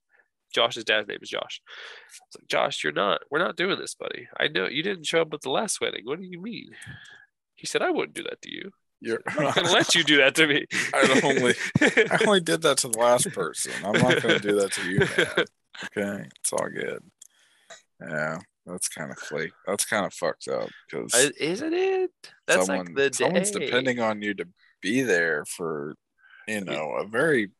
Josh's 0.54 0.84
dad's 0.84 1.08
name 1.08 1.18
is 1.22 1.30
Josh. 1.30 1.60
I 1.68 2.24
was 2.28 2.36
like, 2.40 2.48
"Josh, 2.48 2.82
you're 2.84 2.92
not. 2.92 3.22
We're 3.30 3.38
not 3.38 3.56
doing 3.56 3.78
this, 3.78 3.94
buddy. 3.94 4.28
I 4.38 4.48
know 4.48 4.66
you 4.68 4.82
didn't 4.82 5.06
show 5.06 5.22
up 5.22 5.32
at 5.34 5.42
the 5.42 5.50
last 5.50 5.80
wedding. 5.80 6.02
What 6.04 6.18
do 6.20 6.26
you 6.26 6.40
mean?" 6.42 6.70
He 7.60 7.66
said, 7.66 7.82
"I 7.82 7.90
wouldn't 7.90 8.14
do 8.14 8.22
that 8.24 8.40
to 8.42 8.50
you. 8.50 8.70
You're 9.00 9.20
I'm 9.28 9.44
not 9.44 9.54
gonna 9.54 9.70
let 9.72 9.94
you 9.94 10.02
do 10.02 10.16
that 10.18 10.34
to 10.36 10.46
me." 10.46 10.66
I 10.94 11.20
only- 11.24 11.54
I 12.10 12.18
only 12.26 12.40
did 12.40 12.62
that 12.62 12.78
to 12.78 12.88
the 12.88 12.98
last 12.98 13.30
person. 13.32 13.72
I'm 13.84 13.92
not 14.00 14.22
going 14.22 14.40
to 14.40 14.48
do 14.48 14.60
that 14.60 14.72
to 14.72 14.90
you, 14.90 14.98
man. 15.16 15.44
Okay, 15.84 16.28
it's 16.40 16.52
all 16.52 16.68
good. 16.68 17.02
Yeah, 18.00 18.38
that's 18.66 18.88
kind 18.88 19.10
of 19.10 19.18
flake. 19.18 19.52
That's 19.66 19.84
kind 19.84 20.04
of 20.06 20.12
fucked 20.12 20.48
up 20.48 20.68
because 20.90 21.32
Isn't 21.38 21.74
it? 21.74 22.10
That's 22.46 22.66
someone, 22.66 22.86
like 22.86 22.94
the 22.94 23.10
someone's 23.12 23.50
day. 23.50 23.66
depending 23.66 24.00
on 24.00 24.22
you 24.22 24.34
to 24.34 24.46
be 24.82 25.02
there 25.02 25.44
for, 25.44 25.94
you 26.48 26.62
know, 26.62 26.92
a 26.92 27.06
very 27.06 27.50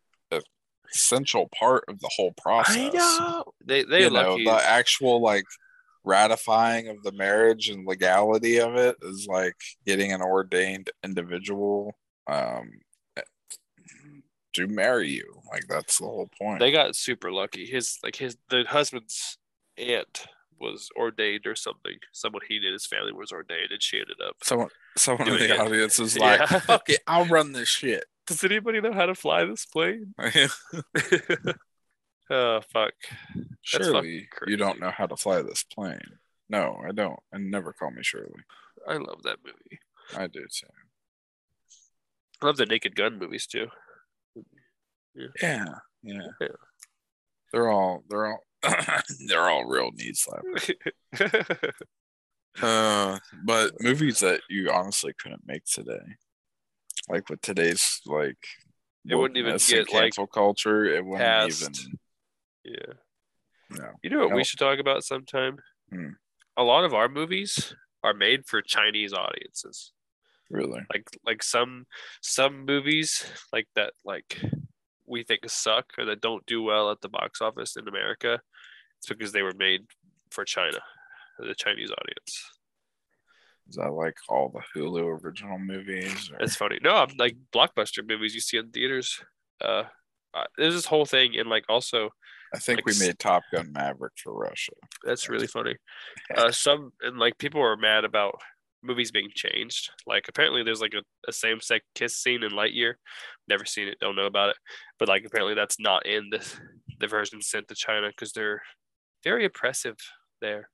essential 0.93 1.49
part 1.59 1.85
of 1.89 2.01
the 2.01 2.11
whole 2.17 2.33
process. 2.33 2.77
I 2.77 2.89
know. 2.89 3.45
They 3.65 3.85
they 3.85 4.05
you 4.05 4.11
know, 4.11 4.37
the 4.37 4.61
actual 4.63 5.21
like 5.21 5.45
ratifying 6.05 6.89
of 6.89 7.03
the 7.03 7.13
marriage 7.13 7.69
and 7.69 7.87
legality 7.87 8.59
of 8.59 8.75
it 8.77 8.97
is 9.03 9.27
like 9.29 9.57
getting 9.87 10.13
an 10.13 10.23
ordained 10.23 10.91
individual 11.05 11.95
um 12.27 12.71
to 14.55 14.67
marry 14.67 15.11
you. 15.11 15.41
Like 15.53 15.65
that's 15.69 15.99
the 15.99 16.07
whole 16.07 16.29
point. 16.41 16.59
they 16.61 16.73
got 16.73 16.97
super 16.97 17.31
lucky. 17.31 17.67
His 17.67 17.99
like 18.03 18.17
his 18.17 18.37
the 18.49 18.65
husband's 18.69 19.39
aunt 19.79 20.27
was 20.61 20.89
ordained 20.97 21.47
or 21.47 21.55
something. 21.55 21.97
Someone 22.13 22.43
he 22.49 22.59
did 22.59 22.73
his 22.73 22.87
family 22.87 23.13
was 23.13 23.33
ordained, 23.33 23.71
and 23.71 23.83
she 23.83 23.99
ended 23.99 24.17
up. 24.27 24.37
someone 24.43 24.69
someone 24.97 25.29
in 25.29 25.35
the 25.39 25.55
it. 25.55 25.61
audience 25.61 25.99
is 26.01 26.19
like, 26.19 26.41
Yeah. 26.41 26.59
fuck 26.61 26.89
it, 26.91 27.01
I'll 27.07 27.27
run 27.27 27.53
this 27.53 27.69
shit. 27.81 28.05
Does 28.27 28.43
anybody 28.45 28.81
know 28.81 28.93
how 28.93 29.07
to 29.07 29.15
fly 29.15 29.45
this 29.45 29.67
plane? 29.67 30.15
oh 32.31 32.61
fuck! 32.73 32.93
Surely 33.63 34.29
you 34.47 34.57
don't 34.57 34.81
know 34.81 34.91
how 34.91 35.07
to 35.07 35.17
fly 35.17 35.43
this 35.43 35.63
plane. 35.65 36.01
No, 36.49 36.81
I 36.87 36.93
don't. 36.93 37.21
And 37.33 37.51
never 37.51 37.73
call 37.73 37.91
me 37.91 38.03
Shirley. 38.03 38.43
I 38.89 38.95
love 38.95 39.23
that 39.25 39.39
movie. 39.45 39.81
I 40.17 40.27
do 40.27 40.41
too. 40.51 40.67
I 42.43 42.47
love 42.47 42.57
the 42.57 42.67
Naked 42.67 42.97
Gun 42.97 43.19
movies 43.19 43.47
too. 43.47 43.67
Yeah, 45.15 45.67
yeah. 46.03 46.25
Yeah. 46.41 46.49
They're 47.53 47.71
all 47.71 48.05
they're 48.09 48.27
all 48.27 48.45
they're 49.27 49.49
all 49.49 49.65
real 49.65 49.91
knee 49.93 50.13
slappers. 50.13 50.75
Uh, 52.61 53.19
but 53.45 53.73
movies 53.81 54.21
that 54.21 54.41
you 54.51 54.71
honestly 54.71 55.13
couldn't 55.23 55.47
make 55.47 55.65
today, 55.65 56.17
like 57.09 57.29
with 57.31 57.41
today's 57.41 58.01
like, 58.07 58.37
It 59.09 59.15
wouldn't 59.15 59.39
even 59.39 59.57
get, 59.57 59.93
like, 59.93 60.15
culture. 60.33 60.85
It 60.85 61.05
wouldn't 61.05 61.25
past- 61.25 61.63
even. 61.63 61.99
Yeah. 62.65 62.95
No, 63.71 63.93
You 64.03 64.11
know 64.11 64.19
what 64.21 64.31
No. 64.31 64.37
we 64.37 64.45
should 64.45 64.59
talk 64.59 64.79
about 64.79 65.05
sometime? 65.05 65.59
Hmm. 65.93 66.11
A 66.57 66.63
lot 66.63 66.85
of 66.85 66.93
our 66.95 67.09
movies 67.09 67.75
are 68.03 68.15
made 68.15 68.47
for 68.47 68.61
Chinese 68.63 69.13
audiences. 69.13 69.93
really. 70.51 70.81
Like 70.93 71.05
like 71.25 71.43
some 71.43 71.87
some 72.21 72.65
movies 72.67 73.25
like 73.53 73.69
that 73.77 73.93
like 74.05 74.41
we 75.07 75.23
think 75.23 75.49
suck 75.49 75.93
or 75.99 76.05
that 76.07 76.21
don't 76.21 76.45
do 76.47 76.63
well 76.63 76.91
at 76.91 77.01
the 77.01 77.09
box 77.09 77.41
office 77.41 77.77
in 77.77 77.87
America. 77.87 78.41
It's 78.99 79.07
because 79.09 79.31
they 79.33 79.43
were 79.43 79.55
made 79.57 79.83
for 80.31 80.45
China, 80.45 80.79
the 81.39 81.55
Chinese 81.55 81.91
audience. 81.91 82.45
Is 83.69 83.77
that 83.77 83.93
like 83.93 84.17
all 84.29 84.49
the 84.51 84.63
Hulu 84.75 85.23
original 85.23 85.59
movies? 85.59 86.31
Or, 86.33 86.39
It's 86.41 86.57
funny. 86.57 86.79
No, 86.83 86.97
I'm 86.97 87.17
like 87.17 87.37
blockbuster 87.55 88.07
movies 88.07 88.35
you 88.35 88.41
see 88.41 88.57
in 88.59 88.71
theaters. 88.71 89.23
Uh, 89.61 89.85
uh, 90.35 90.45
there's 90.59 90.75
this 90.75 90.87
whole 90.87 91.07
thing, 91.07 91.37
and 91.39 91.49
like 91.49 91.65
also 91.69 92.11
I 92.55 92.59
think 92.59 92.79
like 92.79 92.87
we 92.87 93.07
made 93.07 93.19
Top 93.19 93.43
Gun 93.53 93.73
Maverick 93.73 94.15
for 94.17 94.33
Russia. 94.33 94.73
That's 95.05 95.29
really 95.29 95.47
funny. 95.47 95.77
Uh, 96.37 96.53
some 96.53 96.93
and 97.03 97.19
like 97.19 97.37
people 97.39 97.61
are 97.61 97.77
mad 97.77 98.05
about 98.05 98.41
movies 98.85 99.11
being 99.11 99.31
changed. 99.35 99.91
Like 100.07 100.27
apparently 100.29 100.63
there's 100.63 100.81
like 100.81 100.95
a, 100.95 101.03
a 101.29 101.33
same 101.33 101.61
sex 101.61 101.85
kiss 101.97 102.17
scene 102.17 102.45
in 102.45 102.53
Lightyear. 102.53 102.95
Never 103.49 103.65
seen 103.65 103.89
it, 103.89 103.99
don't 104.01 104.15
know 104.15 104.27
about 104.27 104.51
it. 104.51 104.57
But 104.99 105.09
like 105.09 105.25
apparently 105.25 105.55
that's 105.55 105.81
not 105.81 106.07
in 106.07 106.31
the 106.31 106.47
the 107.01 107.09
version 107.09 107.43
sent 107.43 107.67
to 107.69 107.75
China 107.75 108.09
because 108.09 108.33
they're 108.33 108.63
very 109.25 109.45
oppressive 109.45 109.97
there. 110.41 110.69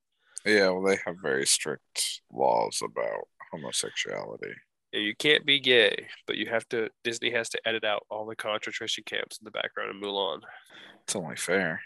Yeah, 0.45 0.69
well, 0.71 0.83
they 0.83 0.99
have 1.07 1.17
very 1.23 1.47
strict 1.47 2.21
laws 2.33 2.81
about 2.85 3.29
homosexuality. 3.51 4.55
You 4.97 5.15
can't 5.15 5.45
be 5.45 5.61
gay, 5.61 6.07
but 6.27 6.37
you 6.37 6.47
have 6.47 6.67
to. 6.71 6.89
Disney 7.05 7.31
has 7.33 7.51
to 7.51 7.61
edit 7.67 7.85
out 7.85 8.07
all 8.11 8.25
the 8.25 8.37
concentration 8.37 9.05
camps 9.05 9.39
in 9.39 9.45
the 9.45 9.51
background 9.51 9.91
of 9.91 9.97
Mulan. 10.03 10.41
It's 11.03 11.15
only 11.15 11.37
fair. 11.37 11.81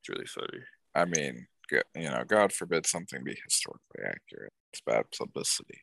It's 0.00 0.08
really 0.08 0.26
funny. 0.26 0.62
I 0.94 1.06
mean, 1.06 1.46
you 1.94 2.10
know, 2.10 2.22
God 2.26 2.52
forbid 2.52 2.86
something 2.86 3.24
be 3.24 3.38
historically 3.42 4.04
accurate. 4.04 4.52
It's 4.72 4.82
bad 4.82 5.04
publicity. 5.16 5.80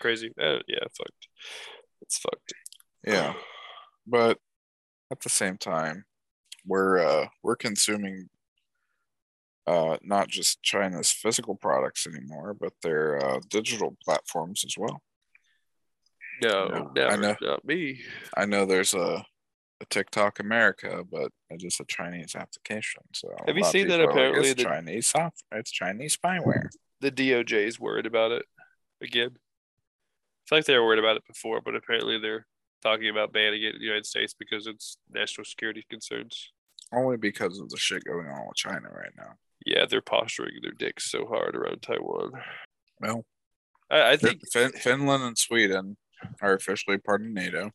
Crazy. 0.00 0.32
Uh, 0.40 0.58
yeah, 0.66 0.84
fucked. 0.96 1.28
It's 2.02 2.18
fucked. 2.18 2.52
Yeah, 3.06 3.34
but 4.06 4.38
at 5.12 5.20
the 5.20 5.28
same 5.28 5.58
time, 5.58 6.04
we're 6.66 6.98
uh, 6.98 7.26
we're 7.42 7.56
consuming 7.56 8.28
uh, 9.66 9.96
not 10.02 10.28
just 10.28 10.62
China's 10.62 11.10
physical 11.10 11.54
products 11.54 12.06
anymore, 12.06 12.54
but 12.54 12.72
their 12.82 13.24
uh, 13.24 13.40
digital 13.48 13.96
platforms 14.04 14.64
as 14.66 14.74
well. 14.76 15.02
No, 16.42 16.92
Yeah, 16.96 17.06
I 17.06 17.16
never. 17.16 17.22
know. 17.22 17.36
Not 17.40 17.64
me. 17.64 18.00
I 18.36 18.44
know 18.44 18.66
there's 18.66 18.94
a, 18.94 19.24
a 19.80 19.84
TikTok 19.90 20.40
America, 20.40 21.04
but 21.10 21.30
it's 21.50 21.62
just 21.62 21.80
a 21.80 21.84
Chinese 21.86 22.34
application. 22.34 23.02
So 23.12 23.34
Have 23.46 23.56
you 23.56 23.64
seen 23.64 23.88
that 23.88 24.00
like, 24.00 24.10
apparently 24.10 24.48
it's 24.50 24.58
the- 24.62 24.68
Chinese 24.68 25.06
software, 25.08 25.60
it's 25.60 25.70
Chinese 25.70 26.16
spyware. 26.16 26.68
the 27.00 27.10
DOJ 27.12 27.66
is 27.66 27.78
worried 27.80 28.06
about 28.06 28.32
it 28.32 28.44
again. 29.00 29.30
I 29.36 30.48
feel 30.48 30.58
like 30.58 30.66
they 30.66 30.76
were 30.76 30.84
worried 30.84 30.98
about 30.98 31.16
it 31.16 31.26
before, 31.26 31.60
but 31.64 31.74
apparently 31.74 32.18
they're 32.18 32.46
talking 32.82 33.08
about 33.08 33.32
banning 33.32 33.62
it 33.62 33.74
in 33.74 33.78
the 33.78 33.84
United 33.86 34.04
States 34.04 34.34
because 34.38 34.66
it's 34.66 34.98
national 35.10 35.44
security 35.46 35.86
concerns. 35.88 36.52
Only 36.92 37.16
because 37.16 37.58
of 37.60 37.70
the 37.70 37.78
shit 37.78 38.04
going 38.04 38.26
on 38.26 38.46
with 38.46 38.56
China 38.56 38.88
right 38.92 39.12
now. 39.16 39.32
Yeah, 39.64 39.86
they're 39.88 40.00
posturing 40.02 40.54
their 40.62 40.72
dicks 40.72 41.10
so 41.10 41.26
hard 41.26 41.56
around 41.56 41.80
Taiwan. 41.82 42.32
Well, 43.00 43.24
I, 43.90 44.12
I 44.12 44.16
think 44.16 44.40
fin- 44.52 44.72
Finland 44.72 45.22
and 45.22 45.38
Sweden 45.38 45.96
are 46.42 46.54
officially 46.54 46.98
part 46.98 47.22
of 47.22 47.28
NATO. 47.28 47.70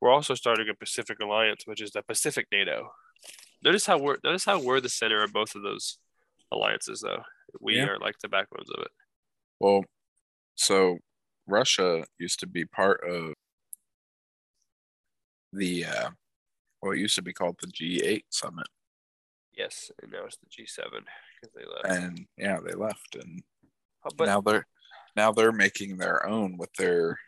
we're 0.00 0.10
also 0.12 0.34
starting 0.34 0.68
a 0.68 0.74
Pacific 0.74 1.18
alliance, 1.20 1.62
which 1.66 1.80
is 1.80 1.90
the 1.92 2.02
Pacific 2.02 2.46
NATO. 2.52 2.90
Notice 3.62 3.86
how 3.86 3.98
we're 3.98 4.18
notice 4.22 4.44
how 4.44 4.60
we're 4.60 4.80
the 4.80 4.88
center 4.88 5.22
of 5.22 5.32
both 5.32 5.54
of 5.54 5.62
those 5.62 5.98
alliances, 6.52 7.00
though. 7.00 7.22
We 7.60 7.76
Yeah. 7.76 7.86
are 7.86 7.98
like 7.98 8.16
the 8.20 8.28
backbones 8.28 8.68
of 8.70 8.82
it. 8.82 8.90
Well, 9.60 9.84
so 10.56 10.98
Russia 11.46 12.04
used 12.18 12.40
to 12.40 12.46
be 12.46 12.64
part 12.66 13.00
of 13.08 13.32
the 15.52 15.84
uh, 15.86 16.10
what 16.80 16.98
used 16.98 17.14
to 17.14 17.22
be 17.22 17.32
called 17.32 17.56
the 17.60 17.68
G8 17.68 18.22
summit, 18.30 18.66
Yes, 19.56 19.90
and 20.02 20.10
now 20.12 20.24
it's 20.26 20.36
the 20.36 20.46
G7 20.46 21.04
because 21.40 21.54
they 21.54 21.64
left. 21.64 22.00
and 22.00 22.26
yeah, 22.36 22.58
they 22.64 22.74
left, 22.74 23.16
and 23.16 23.42
Uh, 24.04 24.10
but 24.16 24.26
now 24.26 24.40
they're 24.40 24.66
now 25.16 25.32
they're 25.32 25.52
making 25.52 25.96
their 25.98 26.26
own 26.26 26.56
with 26.56 26.72
their 26.74 27.18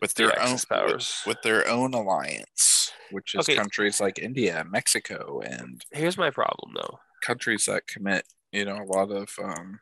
with 0.00 0.14
the 0.14 0.24
their 0.24 0.42
own 0.42 0.58
powers. 0.68 1.22
with, 1.26 1.36
with 1.36 1.42
their 1.42 1.68
own 1.68 1.94
alliance, 1.94 2.92
which 3.10 3.34
is 3.34 3.40
Okay. 3.48 3.56
countries 3.56 4.00
like 4.00 4.18
India, 4.18 4.64
Mexico, 4.68 5.40
and 5.40 5.84
Here's 5.92 6.18
my 6.18 6.30
problem, 6.30 6.74
though: 6.74 6.98
countries 7.22 7.66
that 7.66 7.86
commit 7.86 8.26
you 8.52 8.64
know 8.64 8.78
a 8.82 8.84
lot 8.92 9.10
of 9.10 9.28
um, 9.42 9.80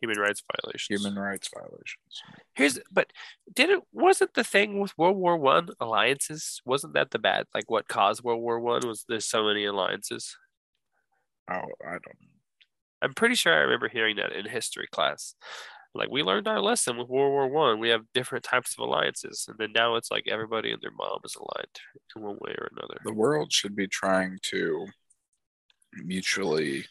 human 0.00 0.18
rights 0.18 0.42
violations. 0.52 1.02
human 1.02 1.18
rights 1.18 1.48
violations. 1.52 2.22
Here's, 2.54 2.78
but 2.90 3.12
did 3.52 3.70
it 3.70 3.80
wasn't 3.92 4.34
the 4.34 4.44
thing 4.44 4.80
with 4.80 4.96
World 4.96 5.16
War 5.16 5.36
One 5.36 5.68
alliances? 5.80 6.60
Wasn't 6.64 6.94
that 6.94 7.10
the 7.10 7.18
bad? 7.18 7.46
Like 7.54 7.70
what 7.70 7.88
caused 7.88 8.22
World 8.22 8.42
War 8.42 8.60
One 8.60 8.86
was 8.86 9.04
there's 9.08 9.26
so 9.26 9.44
many 9.44 9.64
alliances. 9.64 10.36
Oh, 11.50 11.54
I 11.84 11.90
don't 11.90 12.04
know. 12.04 12.28
I'm 13.00 13.14
pretty 13.14 13.36
sure 13.36 13.54
I 13.54 13.58
remember 13.58 13.88
hearing 13.88 14.16
that 14.16 14.32
in 14.32 14.46
history 14.46 14.86
class. 14.90 15.34
Like 15.94 16.10
we 16.10 16.22
learned 16.22 16.46
our 16.46 16.60
lesson 16.60 16.96
with 16.96 17.08
World 17.08 17.32
War 17.32 17.48
One. 17.48 17.80
We 17.80 17.88
have 17.88 18.02
different 18.12 18.44
types 18.44 18.74
of 18.76 18.84
alliances, 18.86 19.46
and 19.48 19.56
then 19.58 19.72
now 19.74 19.96
it's 19.96 20.10
like 20.10 20.24
everybody 20.28 20.70
and 20.70 20.80
their 20.82 20.90
mom 20.90 21.20
is 21.24 21.34
aligned 21.36 21.78
in 22.14 22.22
one 22.22 22.36
way 22.40 22.54
or 22.58 22.68
another. 22.72 23.00
the 23.04 23.12
world 23.12 23.52
should 23.52 23.74
be 23.74 23.86
trying 23.86 24.38
to 24.42 24.86
mutually 26.04 26.84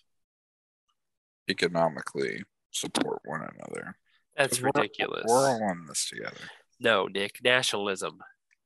economically 1.49 2.43
support 2.77 3.19
one 3.25 3.41
another. 3.41 3.95
That's 4.35 4.61
we're- 4.61 4.71
ridiculous. 4.75 5.25
We're 5.27 5.49
all 5.49 5.63
on 5.63 5.85
this 5.87 6.09
together. 6.09 6.37
No, 6.79 7.07
Nick, 7.07 7.43
nationalism, 7.43 8.19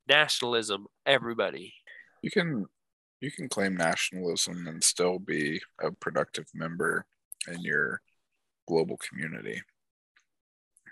nationalism, 0.08 0.88
everybody. 1.06 1.74
You 2.22 2.30
can 2.30 2.66
you 3.22 3.32
can 3.32 3.48
claim 3.48 3.76
nationalism 3.76 4.68
and 4.68 4.84
still 4.84 5.20
be 5.20 5.62
a 5.80 5.92
productive 5.92 6.46
member 6.54 7.06
in 7.48 7.62
your 7.62 8.02
global 8.68 8.98
community. 8.98 9.62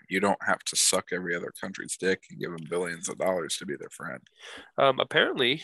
You 0.10 0.20
don't 0.20 0.42
have 0.44 0.64
to 0.66 0.76
suck 0.76 1.08
every 1.12 1.36
other 1.36 1.52
country's 1.60 1.98
dick 1.98 2.24
and 2.30 2.40
give 2.40 2.52
them 2.52 2.68
billions 2.70 3.10
of 3.10 3.18
dollars 3.18 3.58
to 3.58 3.66
be 3.66 3.76
their 3.76 3.90
friend. 3.90 4.22
Um, 4.78 5.00
apparently, 5.00 5.62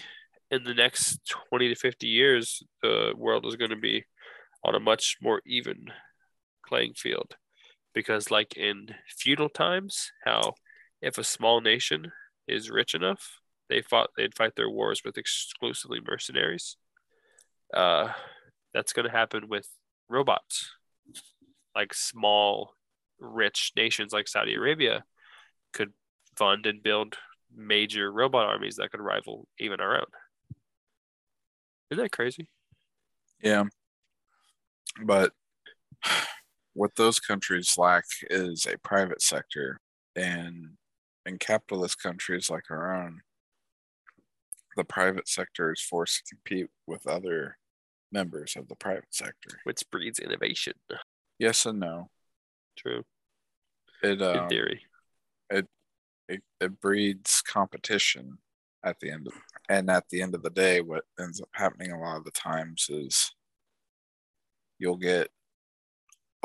in 0.51 0.63
the 0.63 0.73
next 0.73 1.19
20 1.49 1.69
to 1.69 1.75
50 1.75 2.07
years, 2.07 2.61
the 2.81 3.13
world 3.15 3.45
is 3.45 3.55
going 3.55 3.71
to 3.71 3.75
be 3.75 4.05
on 4.63 4.75
a 4.75 4.79
much 4.79 5.17
more 5.21 5.41
even 5.45 5.85
playing 6.67 6.93
field. 6.95 7.35
Because, 7.95 8.29
like 8.29 8.55
in 8.55 8.89
feudal 9.07 9.49
times, 9.49 10.11
how 10.23 10.53
if 11.01 11.17
a 11.17 11.23
small 11.23 11.61
nation 11.61 12.11
is 12.47 12.69
rich 12.69 12.93
enough, 12.93 13.39
they 13.69 13.81
fought 13.81 14.11
they'd 14.15 14.35
fight 14.35 14.55
their 14.55 14.69
wars 14.69 15.01
with 15.03 15.17
exclusively 15.17 15.99
mercenaries. 16.05 16.77
Uh, 17.73 18.09
that's 18.73 18.93
going 18.93 19.05
to 19.05 19.11
happen 19.11 19.47
with 19.47 19.67
robots. 20.09 20.71
Like 21.73 21.93
small, 21.93 22.73
rich 23.19 23.71
nations 23.75 24.13
like 24.13 24.27
Saudi 24.27 24.53
Arabia 24.53 25.03
could 25.73 25.93
fund 26.35 26.65
and 26.65 26.83
build 26.83 27.15
major 27.55 28.11
robot 28.11 28.45
armies 28.45 28.75
that 28.75 28.91
could 28.91 29.01
rival 29.01 29.47
even 29.59 29.79
our 29.79 29.95
own. 29.95 30.05
Isn't 31.91 32.03
that 32.03 32.11
crazy? 32.11 32.49
Yeah. 33.41 33.63
But 35.03 35.33
what 36.75 36.95
those 36.95 37.19
countries 37.19 37.73
lack 37.77 38.03
is 38.29 38.67
a 38.67 38.77
private 38.77 39.21
sector. 39.21 39.79
And 40.15 40.71
in 41.25 41.39
capitalist 41.39 42.01
countries 42.01 42.49
like 42.49 42.69
our 42.69 42.93
own, 42.95 43.21
the 44.77 44.83
private 44.83 45.27
sector 45.27 45.71
is 45.71 45.81
forced 45.81 46.17
to 46.17 46.35
compete 46.35 46.67
with 46.85 47.07
other 47.07 47.57
members 48.11 48.55
of 48.57 48.67
the 48.67 48.75
private 48.75 49.05
sector. 49.09 49.59
Which 49.63 49.83
breeds 49.89 50.19
innovation. 50.19 50.73
Yes 51.39 51.65
and 51.65 51.79
no. 51.79 52.09
True. 52.77 53.03
It 54.03 54.21
In 54.21 54.37
um, 54.37 54.49
theory. 54.49 54.81
it, 56.27 56.41
it 56.59 56.81
breeds 56.81 57.41
competition 57.41 58.37
at 58.83 58.99
the 58.99 59.11
end 59.11 59.27
of, 59.27 59.33
and 59.69 59.89
at 59.89 60.03
the 60.09 60.21
end 60.21 60.35
of 60.35 60.43
the 60.43 60.49
day 60.49 60.81
what 60.81 61.05
ends 61.19 61.41
up 61.41 61.49
happening 61.53 61.91
a 61.91 61.99
lot 61.99 62.17
of 62.17 62.25
the 62.25 62.31
times 62.31 62.87
is 62.89 63.31
you'll 64.77 64.97
get 64.97 65.29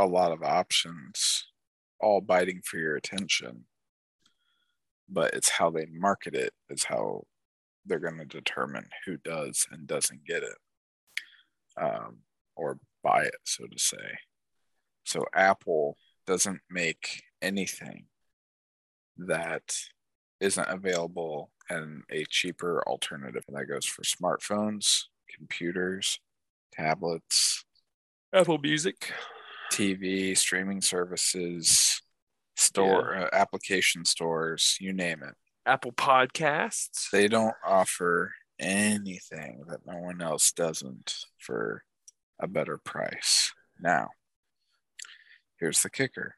a 0.01 0.07
lot 0.07 0.33
of 0.33 0.43
options 0.43 1.47
all 2.01 2.21
biting 2.21 2.61
for 2.65 2.79
your 2.79 2.97
attention 2.97 3.65
but 5.09 5.35
it's 5.35 5.51
how 5.51 5.71
they 5.71 5.87
market 5.93 6.35
it 6.35 6.53
is 6.69 6.85
how 6.85 7.23
they're 7.87 7.99
going 7.99 8.19
to 8.19 8.25
determine 8.25 8.87
who 9.05 9.17
does 9.19 9.67
and 9.71 9.87
doesn't 9.87 10.25
get 10.27 10.43
it 10.43 10.57
um, 11.81 12.19
or 12.57 12.79
buy 13.03 13.23
it 13.23 13.35
so 13.45 13.65
to 13.67 13.79
say 13.79 14.19
so 15.05 15.25
apple 15.35 15.97
doesn't 16.27 16.61
make 16.71 17.23
anything 17.43 18.07
that 19.17 19.75
isn't 20.41 20.69
available 20.69 21.51
and 21.69 22.03
a 22.11 22.25
cheaper 22.29 22.83
alternative. 22.87 23.45
And 23.47 23.57
that 23.57 23.67
goes 23.67 23.87
for 23.87 24.03
smartphones, 24.03 25.05
computers, 25.37 26.19
tablets, 26.73 27.65
Apple 28.33 28.59
Music. 28.59 29.13
TV, 29.71 30.37
streaming 30.37 30.81
services, 30.81 32.03
store 32.57 33.17
uh, 33.17 33.29
application 33.33 34.05
stores, 34.05 34.77
you 34.81 34.93
name 34.93 35.23
it. 35.23 35.35
Apple 35.67 35.93
Podcasts. 35.93 37.11
They 37.11 37.29
don't 37.29 37.55
offer 37.67 38.33
anything 38.59 39.65
that 39.69 39.87
no 39.87 39.99
one 39.99 40.21
else 40.21 40.53
doesn't 40.53 41.15
for 41.39 41.85
a 42.41 42.47
better 42.47 42.79
price. 42.79 43.53
Now, 43.81 44.09
here's 45.59 45.83
the 45.83 45.91
kicker. 45.91 46.37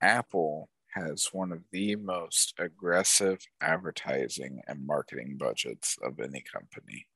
Apple 0.00 0.68
has 0.94 1.28
one 1.32 1.52
of 1.52 1.60
the 1.70 1.96
most 1.96 2.54
aggressive 2.58 3.38
advertising 3.60 4.60
and 4.66 4.86
marketing 4.86 5.36
budgets 5.38 5.96
of 6.02 6.20
any 6.20 6.42
company 6.42 7.06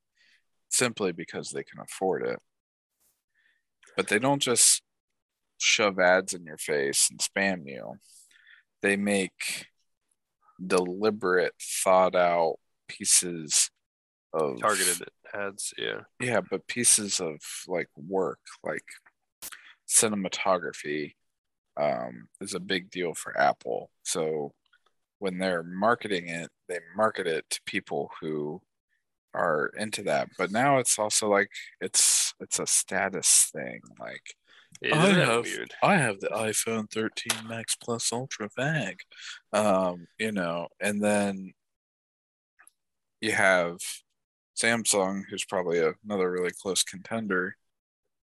simply 0.68 1.12
because 1.12 1.50
they 1.50 1.62
can 1.62 1.80
afford 1.80 2.26
it. 2.26 2.40
But 3.96 4.09
they 4.09 4.18
don't 4.18 4.42
just 4.42 4.82
shove 5.59 5.98
ads 5.98 6.32
in 6.32 6.44
your 6.44 6.59
face 6.59 7.09
and 7.11 7.20
spam 7.20 7.62
you, 7.66 7.94
they 8.82 8.96
make 8.96 9.66
deliberate, 10.64 11.54
thought 11.61 12.14
out 12.14 12.57
pieces 12.88 13.70
of 14.32 14.61
Targeted 14.61 15.09
ads. 15.34 15.72
Yeah. 15.78 16.00
yeah, 16.20 16.40
but 16.48 16.66
pieces 16.66 17.20
of 17.20 17.38
like 17.66 17.88
work, 17.96 18.40
like 18.62 18.84
cinematography, 19.88 21.14
um, 21.76 22.28
is 22.40 22.54
a 22.54 22.61
big 22.61 22.90
deal 22.90 23.14
for 23.14 23.38
Apple. 23.38 23.90
So 24.02 24.52
when 25.18 25.38
they're 25.38 25.62
marketing 25.62 26.28
it, 26.28 26.50
they 26.68 26.78
market 26.96 27.26
it 27.26 27.48
to 27.50 27.61
people 27.66 28.11
who 28.20 28.61
are 29.34 29.70
into 29.76 30.02
that. 30.04 30.28
But 30.38 30.50
now 30.50 30.78
it's 30.78 30.98
also 30.98 31.28
like 31.28 31.50
it's 31.80 32.34
it's 32.40 32.59
a 32.59 32.66
status 32.66 33.50
thing. 33.52 33.80
Like 33.98 34.34
Isn't 34.83 34.99
I 34.99 35.09
have 35.09 35.45
weird? 35.45 35.74
I 35.83 35.97
have 35.97 36.20
the 36.20 36.29
iPhone 36.29 36.91
13 36.91 37.49
Max 37.49 37.77
Plus 37.77 38.12
Ultra 38.12 38.49
VAG, 38.57 38.99
um, 39.53 40.07
you 40.18 40.33
know, 40.33 40.68
and 40.81 41.03
then 41.03 41.55
you 43.20 43.33
have 43.33 43.79
Samsung, 44.57 45.22
who's 45.31 45.45
probably 45.45 45.79
a, 45.79 45.93
another 46.05 46.31
really 46.31 46.51
close 46.51 46.83
contender, 46.83 47.57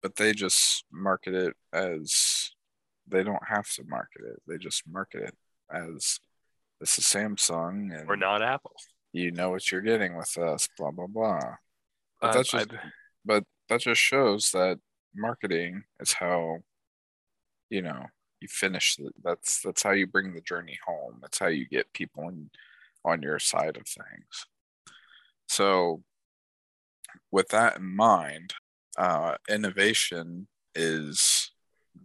but 0.01 0.16
they 0.16 0.34
just 0.34 0.86
market 0.91 1.34
it 1.34 1.54
as 1.74 2.51
they 3.08 3.24
don't 3.24 3.47
have 3.47 3.70
to 3.74 3.84
market 3.88 4.22
it; 4.26 4.41
they 4.47 4.58
just 4.58 4.84
market 4.88 5.24
it 5.24 5.36
as 5.72 6.20
this 6.80 6.97
is 6.97 7.06
Samsung, 7.06 7.97
and 7.97 8.08
We're 8.08 8.16
not 8.16 8.41
Apple. 8.41 8.76
you 9.12 9.32
know 9.32 9.49
what 9.49 9.72
you're 9.72 9.82
getting 9.82 10.16
with 10.18 10.38
us, 10.38 10.68
blah 10.78 10.91
blah 10.91 11.08
blah. 11.08 11.39
But 12.22 12.30
Uh, 12.30 12.34
that's 12.34 12.51
just 12.51 12.70
but 13.26 13.43
that 13.70 13.82
just 13.82 14.01
shows 14.01 14.51
that 14.51 14.80
marketing 15.16 15.84
is 15.99 16.14
how 16.14 16.59
you 17.70 17.82
know 17.82 18.05
you 18.41 18.47
finish 18.47 18.95
the, 18.95 19.11
that's 19.24 19.61
that's 19.61 19.84
how 19.84 19.91
you 19.91 20.07
bring 20.07 20.34
the 20.34 20.41
journey 20.41 20.78
home. 20.86 21.20
That's 21.22 21.39
how 21.39 21.47
you 21.47 21.68
get 21.68 21.93
people 21.93 22.30
in, 22.30 22.49
on 23.05 23.22
your 23.22 23.39
side 23.39 23.78
of 23.78 23.88
things. 23.88 24.47
So 25.47 26.03
with 27.32 27.49
that 27.49 27.78
in 27.78 27.95
mind 27.95 28.53
uh, 28.97 29.36
innovation 29.49 30.47
is 30.76 31.51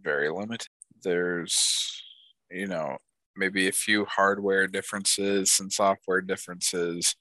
very 0.01 0.29
limited. 0.29 0.67
There's, 1.03 2.03
you 2.51 2.67
know, 2.67 2.97
maybe 3.35 3.67
a 3.67 3.73
few 3.73 4.05
hardware 4.05 4.67
differences 4.67 5.59
and 5.59 5.71
software 5.71 6.21
differences, 6.21 7.15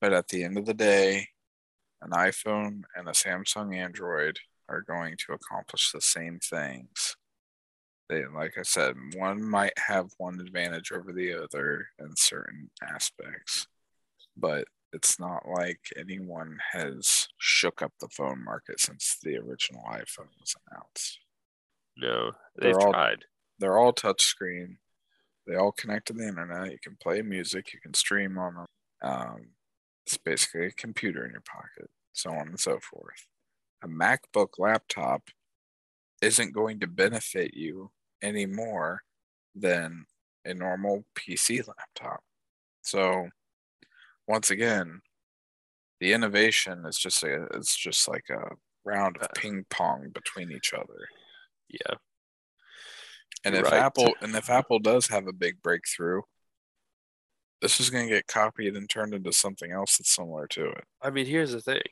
but 0.00 0.12
at 0.12 0.28
the 0.28 0.44
end 0.44 0.58
of 0.58 0.66
the 0.66 0.74
day, 0.74 1.28
an 2.02 2.10
iPhone 2.10 2.82
and 2.94 3.08
a 3.08 3.12
Samsung 3.12 3.74
Android 3.74 4.38
are 4.68 4.82
going 4.82 5.16
to 5.26 5.32
accomplish 5.32 5.90
the 5.92 6.00
same 6.00 6.38
things. 6.40 7.16
They, 8.08 8.24
like 8.26 8.54
I 8.58 8.62
said, 8.62 8.94
one 9.16 9.42
might 9.42 9.76
have 9.78 10.10
one 10.18 10.40
advantage 10.40 10.92
over 10.92 11.12
the 11.12 11.34
other 11.34 11.88
in 11.98 12.14
certain 12.16 12.70
aspects, 12.82 13.66
but 14.36 14.66
it's 14.92 15.18
not 15.18 15.42
like 15.48 15.80
anyone 15.98 16.58
has 16.72 17.26
shook 17.38 17.82
up 17.82 17.92
the 18.00 18.08
phone 18.08 18.44
market 18.44 18.78
since 18.80 19.16
the 19.22 19.36
original 19.36 19.82
iPhone 19.90 20.30
was 20.40 20.54
announced. 20.70 21.18
No, 21.96 22.32
they've 22.56 22.72
They're 22.74 22.80
all- 22.86 22.92
tried. 22.92 23.24
They're 23.58 23.78
all 23.78 23.92
touchscreen. 23.92 24.76
They 25.46 25.54
all 25.56 25.72
connect 25.72 26.08
to 26.08 26.12
the 26.12 26.26
internet. 26.28 26.70
You 26.72 26.78
can 26.82 26.96
play 27.02 27.22
music. 27.22 27.72
You 27.72 27.80
can 27.80 27.94
stream 27.94 28.36
on 28.38 28.54
them. 28.54 28.66
Um, 29.02 29.46
it's 30.06 30.18
basically 30.18 30.66
a 30.66 30.70
computer 30.72 31.24
in 31.24 31.32
your 31.32 31.40
pocket, 31.42 31.90
so 32.12 32.30
on 32.30 32.48
and 32.48 32.60
so 32.60 32.78
forth. 32.78 33.26
A 33.82 33.88
MacBook 33.88 34.58
laptop 34.58 35.28
isn't 36.22 36.54
going 36.54 36.80
to 36.80 36.86
benefit 36.86 37.54
you 37.54 37.90
any 38.22 38.46
more 38.46 39.02
than 39.54 40.06
a 40.44 40.54
normal 40.54 41.04
PC 41.14 41.66
laptop. 41.66 42.20
So, 42.82 43.28
once 44.26 44.50
again, 44.50 45.00
the 46.00 46.12
innovation 46.12 46.84
is 46.86 46.98
just 46.98 47.22
a, 47.22 47.46
it's 47.54 47.76
just 47.76 48.08
like 48.08 48.26
a 48.30 48.54
round 48.84 49.16
of 49.16 49.24
uh, 49.24 49.28
ping 49.34 49.66
pong 49.70 50.10
between 50.12 50.52
each 50.52 50.72
other. 50.72 51.08
Yeah. 51.68 51.96
And 53.44 53.54
if 53.54 53.64
Right. 53.64 53.74
Apple 53.74 54.14
and 54.20 54.34
if 54.34 54.50
Apple 54.50 54.78
does 54.78 55.08
have 55.08 55.26
a 55.26 55.32
big 55.32 55.62
breakthrough, 55.62 56.22
this 57.62 57.80
is 57.80 57.90
going 57.90 58.08
to 58.08 58.14
get 58.14 58.26
copied 58.26 58.76
and 58.76 58.88
turned 58.88 59.14
into 59.14 59.32
something 59.32 59.72
else 59.72 59.96
that's 59.96 60.14
similar 60.14 60.46
to 60.48 60.66
it. 60.70 60.84
I 61.02 61.10
mean, 61.10 61.26
here's 61.26 61.52
the 61.52 61.60
thing. 61.60 61.82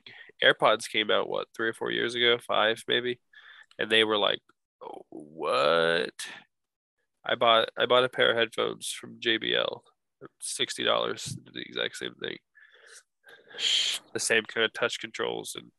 AirPods 0.42 0.90
came 0.90 1.10
out 1.10 1.28
what 1.28 1.46
three 1.56 1.68
or 1.68 1.72
four 1.72 1.90
years 1.90 2.14
ago, 2.14 2.38
five 2.46 2.82
maybe, 2.88 3.20
and 3.78 3.90
they 3.90 4.04
were 4.04 4.18
like, 4.18 4.40
oh, 4.82 5.02
"What?" 5.10 6.12
I 7.24 7.34
bought 7.36 7.70
I 7.78 7.86
bought 7.86 8.04
a 8.04 8.08
pair 8.08 8.30
of 8.30 8.36
headphones 8.36 8.88
from 8.88 9.20
JBL, 9.20 9.80
sixty 10.40 10.84
dollars, 10.84 11.36
the 11.52 11.62
exact 11.62 11.96
same 11.96 12.14
thing, 12.20 12.36
the 14.12 14.20
same 14.20 14.42
kind 14.44 14.64
of 14.64 14.72
touch 14.74 15.00
controls 15.00 15.56
and 15.58 15.70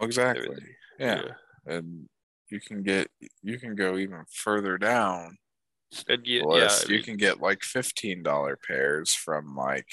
oh, 0.00 0.04
Exactly. 0.04 0.44
everything. 0.46 0.74
Yeah. 0.98 1.22
And 1.66 2.08
you 2.50 2.60
can 2.60 2.82
get 2.82 3.08
you 3.42 3.58
can 3.58 3.74
go 3.74 3.96
even 3.96 4.24
further 4.30 4.76
down. 4.78 5.38
And 6.08 6.26
yeah, 6.26 6.40
you 6.86 6.96
mean, 6.96 7.02
can 7.02 7.16
get 7.16 7.40
like 7.40 7.62
fifteen 7.62 8.22
dollar 8.22 8.58
pairs 8.66 9.14
from 9.14 9.54
like 9.56 9.88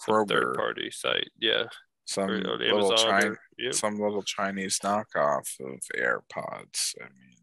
Kroger, 0.00 0.28
third 0.28 0.56
party 0.56 0.90
site, 0.90 1.30
yeah, 1.38 1.64
some 2.04 2.30
or 2.30 2.38
little 2.40 2.96
China, 2.96 3.36
some 3.70 3.98
little 3.98 4.22
Chinese 4.22 4.78
knockoff 4.80 5.60
of 5.60 5.80
AirPods. 5.96 6.94
I 7.00 7.04
mean, 7.04 7.36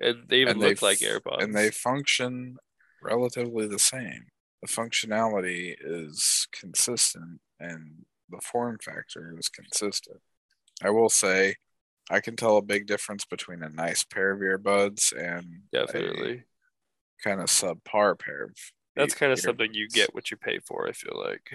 and 0.00 0.28
they 0.28 0.40
even 0.40 0.54
and 0.54 0.62
they 0.62 0.68
look 0.70 0.82
like 0.82 0.98
AirPods, 0.98 1.42
and 1.42 1.54
they 1.54 1.70
function 1.70 2.56
relatively 3.02 3.66
the 3.66 3.78
same. 3.78 4.26
The 4.62 4.68
functionality 4.68 5.74
is 5.78 6.48
consistent, 6.52 7.40
and 7.60 8.04
the 8.30 8.40
form 8.40 8.78
factor 8.82 9.34
is 9.38 9.48
consistent. 9.48 10.20
I 10.82 10.90
will 10.90 11.10
say, 11.10 11.56
I 12.10 12.20
can 12.20 12.36
tell 12.36 12.56
a 12.56 12.62
big 12.62 12.86
difference 12.86 13.24
between 13.24 13.62
a 13.62 13.68
nice 13.68 14.04
pair 14.04 14.32
of 14.32 14.40
earbuds 14.40 15.12
and 15.16 15.62
definitely. 15.72 16.44
Kind 17.22 17.40
of 17.40 17.46
subpar 17.46 18.18
pair 18.18 18.44
of. 18.44 18.56
That's 18.94 19.14
kind 19.14 19.32
of 19.32 19.38
something 19.38 19.74
you 19.74 19.88
get 19.88 20.14
what 20.14 20.30
you 20.30 20.36
pay 20.36 20.58
for. 20.58 20.88
I 20.88 20.92
feel 20.92 21.20
like. 21.22 21.50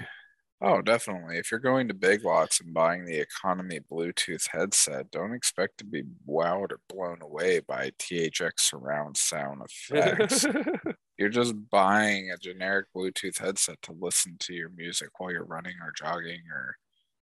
Oh, 0.64 0.80
definitely. 0.84 1.38
If 1.38 1.50
you're 1.50 1.60
going 1.60 1.88
to 1.88 1.96
Big 1.96 2.24
Lots 2.24 2.62
and 2.62 2.72
buying 2.72 3.06
the 3.06 3.18
economy 3.18 3.80
Bluetooth 3.92 4.48
headset, 4.52 5.10
don't 5.10 5.34
expect 5.34 5.80
to 5.80 5.86
be 5.86 6.04
wowed 6.30 6.72
or 6.72 6.80
blown 6.88 7.20
away 7.24 7.62
by 7.62 7.90
THX 7.98 8.52
surround 8.60 9.18
sound 9.18 9.64
effects. 9.64 10.46
you're 11.18 11.30
just 11.30 11.56
buying 11.72 12.30
a 12.30 12.38
generic 12.38 12.86
Bluetooth 12.96 13.40
headset 13.40 13.82
to 13.82 13.96
listen 14.00 14.36
to 14.42 14.54
your 14.54 14.70
music 14.70 15.10
while 15.18 15.32
you're 15.32 15.46
running 15.46 15.78
or 15.82 15.94
jogging 15.98 16.42
or 16.54 16.76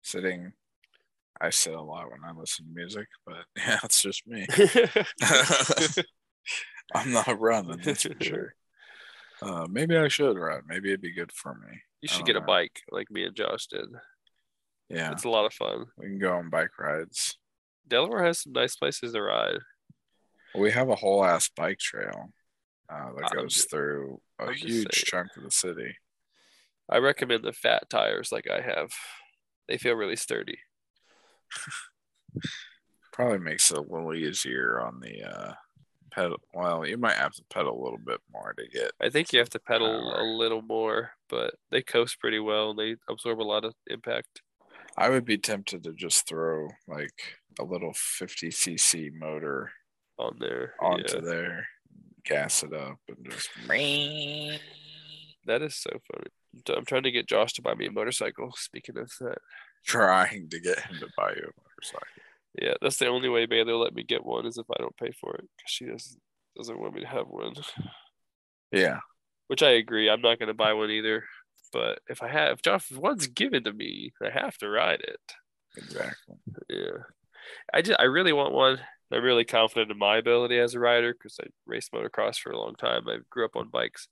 sitting. 0.02 0.54
I 1.40 1.52
sit 1.52 1.76
a 1.76 1.82
lot 1.82 2.10
when 2.10 2.24
I 2.26 2.32
listen 2.32 2.66
to 2.66 2.72
music, 2.74 3.08
but 3.28 3.46
yeah, 3.58 3.80
it's 3.84 4.02
just 4.02 4.26
me. 4.26 4.48
I'm 6.94 7.12
not 7.12 7.28
running, 7.40 7.80
that's 7.84 8.04
for 8.04 8.16
sure. 8.22 8.56
Uh, 9.42 9.68
maybe 9.70 9.96
I 9.98 10.08
should 10.10 10.38
run. 10.38 10.62
Maybe 10.68 10.90
it'd 10.90 11.02
be 11.02 11.14
good 11.14 11.32
for 11.32 11.54
me. 11.56 11.80
You 12.02 12.08
should 12.08 12.26
get 12.26 12.36
a 12.36 12.42
bike 12.42 12.82
like 12.92 13.10
me 13.12 13.24
and 13.26 13.36
Josh 13.36 13.68
did. 13.68 13.86
Yeah, 14.90 15.12
It's 15.12 15.24
a 15.24 15.30
lot 15.30 15.46
of 15.46 15.54
fun. 15.54 15.86
we 15.98 16.08
can 16.08 16.20
go 16.20 16.34
on 16.34 16.50
bike 16.50 16.78
rides. 16.80 17.38
Delaware 17.88 18.24
has 18.24 18.42
some 18.42 18.54
nice 18.54 18.76
places 18.76 19.14
to 19.14 19.22
ride. 19.22 19.60
We 20.56 20.72
have 20.72 20.90
a 20.90 20.96
whole 20.96 21.24
ass 21.24 21.50
bike 21.56 21.78
trail 21.80 22.34
uh, 22.92 23.12
that 23.18 23.32
goes 23.32 23.56
ju- 23.56 23.62
through 23.70 24.22
a 24.40 24.46
I'm 24.46 24.54
huge 24.56 24.90
chunk 24.92 25.30
of 25.38 25.44
the 25.44 25.52
city. 25.52 25.96
I 26.90 26.98
recommend 26.98 27.44
the 27.44 27.54
fat 27.54 27.90
tires 27.90 28.32
like 28.32 28.48
I 28.50 28.62
have. 28.62 28.90
They 29.68 29.78
feel 29.78 29.94
really 29.94 30.16
sturdy. 30.16 30.58
Probably 33.14 33.40
makes 33.40 33.70
it 33.72 33.78
a 33.78 33.82
little 33.82 34.14
easier 34.16 34.80
on 34.82 35.00
the 35.02 35.24
uh, 35.24 35.54
pedal. 36.10 36.38
Well, 36.54 36.86
you 36.86 36.98
might 36.98 37.16
have 37.16 37.34
to 37.34 37.44
pedal 37.50 37.80
a 37.80 37.84
little 37.84 38.00
bit 38.00 38.20
more 38.32 38.54
to 38.58 38.68
get. 38.68 38.92
I 39.02 39.10
think 39.10 39.32
you 39.32 39.40
have 39.40 39.50
to 39.52 39.60
pedal 39.60 40.14
a 40.16 40.24
little 40.24 40.62
more, 40.62 41.12
but 41.30 41.56
they 41.72 41.82
coast 41.82 42.20
pretty 42.20 42.40
well 42.40 42.74
they 42.74 42.96
absorb 43.10 43.42
a 43.42 43.44
lot 43.44 43.66
of 43.66 43.74
impact. 43.88 44.42
I 44.98 45.10
would 45.10 45.26
be 45.26 45.38
tempted 45.38 45.84
to 45.84 45.94
just 45.94 46.28
throw 46.28 46.70
like 46.88 47.38
a 47.60 47.64
little 47.64 47.94
50 47.96 48.50
cc 48.50 49.12
motor 49.14 49.72
on 50.18 50.38
there. 50.40 50.74
onto 50.82 51.18
yeah. 51.18 51.22
there, 51.22 51.68
gas 52.26 52.64
it 52.64 52.74
up, 52.74 52.98
and 53.08 53.18
just. 53.30 53.50
That 55.46 55.62
is 55.62 55.76
so 55.76 55.90
funny. 56.12 56.78
I'm 56.78 56.86
trying 56.86 57.04
to 57.04 57.12
get 57.12 57.28
Josh 57.28 57.54
to 57.54 57.62
buy 57.62 57.76
me 57.76 57.88
a 57.88 57.92
motorcycle. 57.92 58.52
Speaking 58.56 58.98
of 58.98 59.12
that, 59.22 59.38
Trying 59.86 60.50
to 60.50 60.60
get 60.60 60.80
him 60.80 61.00
to 61.00 61.08
buy 61.18 61.32
you 61.32 61.44
a 61.44 61.62
motorcycle. 61.62 62.08
Yeah, 62.60 62.74
that's 62.82 62.98
the 62.98 63.08
only 63.08 63.30
way 63.30 63.46
Bailey 63.46 63.74
will 63.74 63.82
let 63.82 63.94
me 63.94 64.04
get 64.04 64.26
one 64.26 64.46
is 64.46 64.58
if 64.58 64.66
I 64.72 64.82
don't 64.82 64.98
pay 64.98 65.12
for 65.12 65.36
it 65.36 65.48
because 65.58 65.72
she 65.72 65.86
doesn't 65.86 66.22
doesn't 66.58 66.80
want 66.80 66.94
me 66.96 67.02
to 67.02 67.08
have 67.08 67.28
one. 67.28 67.54
Yeah, 68.72 69.00
Which 69.48 69.64
I 69.64 69.72
agree. 69.72 70.10
I'm 70.10 70.22
not 70.22 70.40
going 70.40 70.48
to 70.48 70.54
buy 70.54 70.74
one 70.74 70.92
either. 70.92 71.24
But 71.72 72.00
if 72.10 72.24
I 72.24 72.28
have, 72.30 72.60
if 72.66 72.92
one's 72.92 73.28
given 73.28 73.64
to 73.66 73.74
me, 73.74 74.12
I 74.24 74.30
have 74.32 74.58
to 74.60 74.70
ride 74.70 75.02
it. 75.02 75.20
exactly. 75.78 76.36
Yeah, 76.70 77.04
I 77.74 77.82
just 77.82 78.00
I 78.00 78.04
really 78.04 78.34
want 78.34 78.54
one. 78.54 78.80
I'm 79.12 79.24
really 79.24 79.46
confident 79.46 79.92
in 79.92 79.98
my 79.98 80.18
ability 80.18 80.60
as 80.60 80.76
a 80.76 80.80
rider 80.80 81.14
because 81.14 81.38
I 81.42 81.48
raced 81.66 81.92
motocross 81.94 82.38
for 82.40 82.52
a 82.52 82.60
long 82.60 82.76
time. 82.76 83.08
I 83.08 83.18
grew 83.30 83.46
up 83.46 83.56
on 83.56 83.70
bikes. 83.70 84.08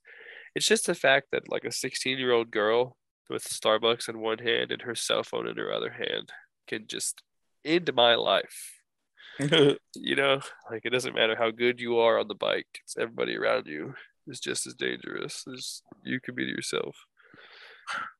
It's 0.54 0.66
just 0.66 0.86
the 0.86 0.94
fact 0.94 1.28
that 1.32 1.48
like 1.50 1.64
a 1.64 1.72
16 1.72 2.18
year 2.18 2.32
old 2.32 2.50
girl 2.50 2.96
with 3.30 3.44
Starbucks 3.44 4.08
in 4.08 4.20
one 4.20 4.38
hand 4.38 4.72
and 4.72 4.82
her 4.82 4.94
cell 4.94 5.22
phone 5.22 5.46
in 5.48 5.56
her 5.56 5.72
other 5.72 5.90
hand 5.90 6.30
can 6.66 6.86
just 6.88 7.22
end 7.64 7.90
my 7.94 8.14
life. 8.14 8.74
you 9.40 10.16
know, 10.16 10.40
like 10.70 10.82
it 10.84 10.90
doesn't 10.90 11.14
matter 11.14 11.36
how 11.36 11.50
good 11.50 11.80
you 11.80 11.98
are 11.98 12.18
on 12.18 12.28
the 12.28 12.34
bike; 12.34 12.80
it's 12.82 12.96
everybody 12.98 13.36
around 13.36 13.66
you 13.66 13.94
is 14.26 14.40
just 14.40 14.66
as 14.66 14.74
dangerous 14.74 15.44
as 15.52 15.82
you 16.04 16.20
can 16.20 16.34
be 16.34 16.44
to 16.44 16.50
yourself. 16.50 16.96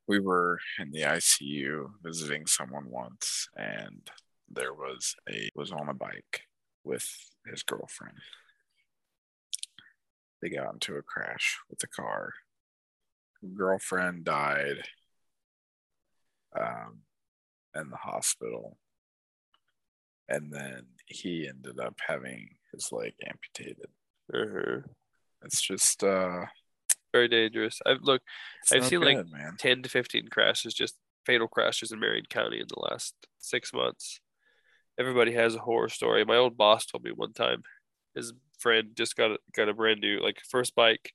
we 0.06 0.20
were 0.20 0.58
in 0.78 0.90
the 0.90 1.02
ICU 1.02 1.86
visiting 2.02 2.46
someone 2.46 2.88
once, 2.88 3.48
and 3.56 4.08
there 4.48 4.72
was 4.72 5.14
a 5.28 5.50
was 5.54 5.72
on 5.72 5.88
a 5.88 5.94
bike 5.94 6.42
with 6.84 7.06
his 7.50 7.62
girlfriend. 7.62 8.18
They 10.40 10.50
got 10.50 10.72
into 10.72 10.94
a 10.94 11.02
crash 11.02 11.58
with 11.68 11.80
the 11.80 11.88
car. 11.88 12.32
Girlfriend 13.54 14.24
died 14.24 14.82
um, 16.58 17.00
in 17.74 17.90
the 17.90 17.96
hospital, 17.96 18.76
and 20.28 20.52
then 20.52 20.86
he 21.06 21.48
ended 21.48 21.80
up 21.80 21.98
having 22.06 22.48
his 22.72 22.92
leg 22.92 23.14
amputated. 23.26 23.88
Uh-huh. 24.32 24.80
It's 25.44 25.60
just 25.62 26.04
uh, 26.04 26.44
Very 27.12 27.28
dangerous. 27.28 27.80
I've 27.86 28.02
look 28.02 28.22
I've 28.72 28.84
seen, 28.86 29.00
like, 29.00 29.26
man. 29.30 29.56
10 29.58 29.82
to 29.82 29.88
15 29.88 30.28
crashes, 30.28 30.74
just 30.74 30.96
fatal 31.24 31.48
crashes 31.48 31.92
in 31.92 32.00
Marion 32.00 32.26
County 32.28 32.60
in 32.60 32.66
the 32.68 32.80
last 32.90 33.14
six 33.38 33.72
months. 33.72 34.20
Everybody 34.98 35.32
has 35.32 35.54
a 35.54 35.60
horror 35.60 35.88
story. 35.88 36.24
My 36.24 36.36
old 36.36 36.56
boss 36.56 36.84
told 36.84 37.04
me 37.04 37.12
one 37.12 37.32
time 37.32 37.62
his 38.14 38.32
friend 38.58 38.88
just 38.96 39.16
got 39.16 39.30
a, 39.30 39.38
got 39.54 39.68
a 39.68 39.74
brand 39.74 40.00
new, 40.00 40.20
like, 40.20 40.40
first 40.48 40.74
bike, 40.74 41.12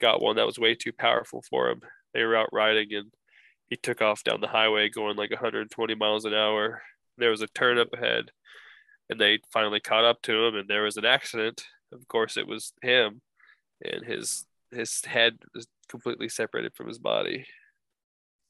got 0.00 0.22
one 0.22 0.36
that 0.36 0.46
was 0.46 0.58
way 0.58 0.74
too 0.74 0.92
powerful 0.92 1.42
for 1.48 1.68
him. 1.68 1.80
They 2.14 2.24
were 2.24 2.36
out 2.36 2.48
riding 2.52 2.94
and 2.94 3.12
he 3.66 3.76
took 3.76 4.00
off 4.00 4.24
down 4.24 4.40
the 4.40 4.48
highway 4.48 4.88
going 4.88 5.16
like 5.16 5.30
120 5.30 5.94
miles 5.94 6.24
an 6.24 6.32
hour. 6.32 6.82
There 7.18 7.30
was 7.30 7.42
a 7.42 7.48
turn 7.48 7.78
up 7.78 7.92
ahead 7.92 8.30
and 9.10 9.20
they 9.20 9.38
finally 9.52 9.80
caught 9.80 10.04
up 10.04 10.20
to 10.22 10.46
him 10.46 10.54
and 10.56 10.68
there 10.68 10.82
was 10.82 10.96
an 10.96 11.04
accident 11.04 11.64
of 11.92 12.06
course 12.08 12.36
it 12.36 12.46
was 12.46 12.72
him, 12.82 13.22
and 13.82 14.04
his 14.04 14.44
his 14.70 15.02
head 15.04 15.38
was 15.54 15.66
completely 15.88 16.28
separated 16.28 16.74
from 16.74 16.86
his 16.86 16.98
body. 16.98 17.46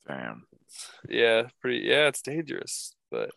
Damn. 0.08 0.46
Yeah, 1.08 1.44
pretty. 1.60 1.86
Yeah, 1.86 2.08
it's 2.08 2.22
dangerous, 2.22 2.94
but 3.10 3.30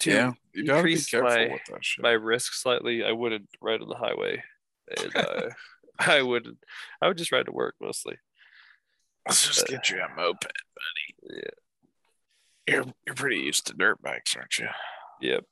to 0.00 0.10
yeah, 0.10 0.32
you 0.54 0.64
gotta 0.64 0.84
be 0.84 0.92
increase 0.92 1.10
careful 1.10 1.30
my- 1.30 1.48
with 1.52 1.64
that 1.70 1.84
shit. 1.84 2.02
my 2.02 2.12
risk 2.12 2.52
slightly, 2.54 3.02
I 3.04 3.10
wouldn't 3.12 3.48
ride 3.60 3.82
on 3.82 3.88
the 3.88 3.96
highway, 3.96 4.42
and 4.96 5.16
uh, 5.16 5.48
I 5.98 6.22
would 6.30 6.56
I 7.02 7.08
would 7.08 7.18
just 7.18 7.32
ride 7.32 7.46
to 7.46 7.52
work 7.52 7.74
mostly. 7.80 8.16
Let's 9.26 9.44
just 9.48 9.66
get 9.66 9.90
you 9.90 9.96
a 10.00 10.08
moped, 10.14 10.46
buddy. 10.46 11.40
Yeah. 11.42 12.72
You're 12.74 12.84
you're 13.04 13.14
pretty 13.16 13.38
used 13.38 13.66
to 13.66 13.74
dirt 13.74 14.00
bikes, 14.00 14.36
aren't 14.36 14.58
you? 14.58 14.68
Yep. 15.20 15.44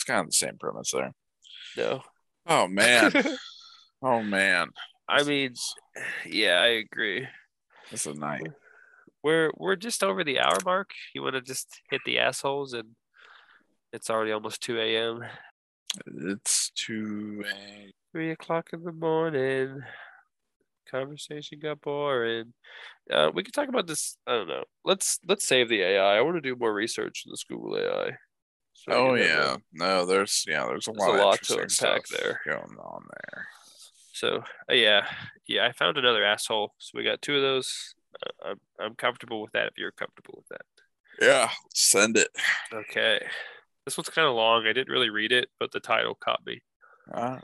It's 0.00 0.04
kind 0.06 0.20
of 0.20 0.28
the 0.28 0.32
same 0.32 0.56
premise 0.58 0.92
there. 0.92 1.12
No. 1.76 2.00
Oh 2.46 2.66
man. 2.66 3.12
oh 4.02 4.22
man. 4.22 4.68
I 5.06 5.24
mean, 5.24 5.52
yeah, 6.24 6.54
I 6.54 6.68
agree. 6.68 7.28
It's 7.90 8.06
a 8.06 8.14
night. 8.14 8.46
We're 9.22 9.50
we're 9.58 9.76
just 9.76 10.02
over 10.02 10.24
the 10.24 10.40
hour 10.40 10.56
mark. 10.64 10.92
You 11.14 11.22
want 11.22 11.34
to 11.34 11.42
just 11.42 11.68
hit 11.90 12.00
the 12.06 12.18
assholes, 12.18 12.72
and 12.72 12.96
it's 13.92 14.08
already 14.08 14.32
almost 14.32 14.62
two 14.62 14.80
a.m. 14.80 15.22
It's 16.06 16.70
two 16.74 17.44
a 17.46 17.92
Three 18.12 18.30
o'clock 18.30 18.70
in 18.72 18.82
the 18.82 18.92
morning. 18.92 19.82
Conversation 20.90 21.58
got 21.60 21.82
boring. 21.82 22.54
Uh, 23.12 23.30
we 23.34 23.42
could 23.42 23.52
talk 23.52 23.68
about 23.68 23.86
this. 23.86 24.16
I 24.26 24.32
don't 24.32 24.48
know. 24.48 24.64
Let's 24.82 25.18
let's 25.28 25.46
save 25.46 25.68
the 25.68 25.82
AI. 25.82 26.16
I 26.16 26.22
want 26.22 26.36
to 26.36 26.40
do 26.40 26.56
more 26.56 26.72
research 26.72 27.24
in 27.26 27.32
this 27.32 27.44
Google 27.44 27.76
AI. 27.76 28.16
So 28.86 28.92
Oh 28.92 29.14
can 29.16 29.18
have 29.18 29.26
a- 29.26 29.28
yeah. 29.28 29.56
No, 29.72 30.06
there's 30.06 30.44
yeah, 30.48 30.66
there's 30.66 30.88
a 30.88 30.92
There's 30.92 30.98
lot, 30.98 31.10
a 31.10 31.12
of 31.14 31.18
lot 31.20 31.42
to 31.42 31.58
unpack 31.60 32.06
there. 32.08 32.40
going 32.46 32.76
on 32.78 33.02
there. 33.10 33.46
So 34.12 34.42
uh, 34.70 34.74
yeah, 34.74 35.06
yeah. 35.46 35.66
I 35.66 35.72
found 35.72 35.96
another 35.98 36.24
asshole. 36.24 36.74
So 36.78 36.92
we 36.96 37.04
got 37.04 37.22
two 37.22 37.36
of 37.36 37.42
those. 37.42 37.94
Uh, 38.24 38.48
I'm 38.50 38.60
I'm 38.78 38.94
comfortable 38.94 39.40
with 39.42 39.52
that. 39.52 39.66
If 39.68 39.74
you're 39.78 39.92
comfortable 39.92 40.34
with 40.38 40.48
that. 40.48 40.62
Yeah, 41.20 41.50
send 41.74 42.16
it. 42.16 42.28
Okay. 42.72 43.20
This 43.84 43.96
one's 43.96 44.08
kind 44.10 44.28
of 44.28 44.34
long. 44.34 44.66
I 44.66 44.72
didn't 44.72 44.92
really 44.92 45.10
read 45.10 45.32
it, 45.32 45.48
but 45.58 45.72
the 45.72 45.80
title 45.80 46.14
caught 46.14 46.40
me. 46.46 46.62
Uh, 47.12 47.38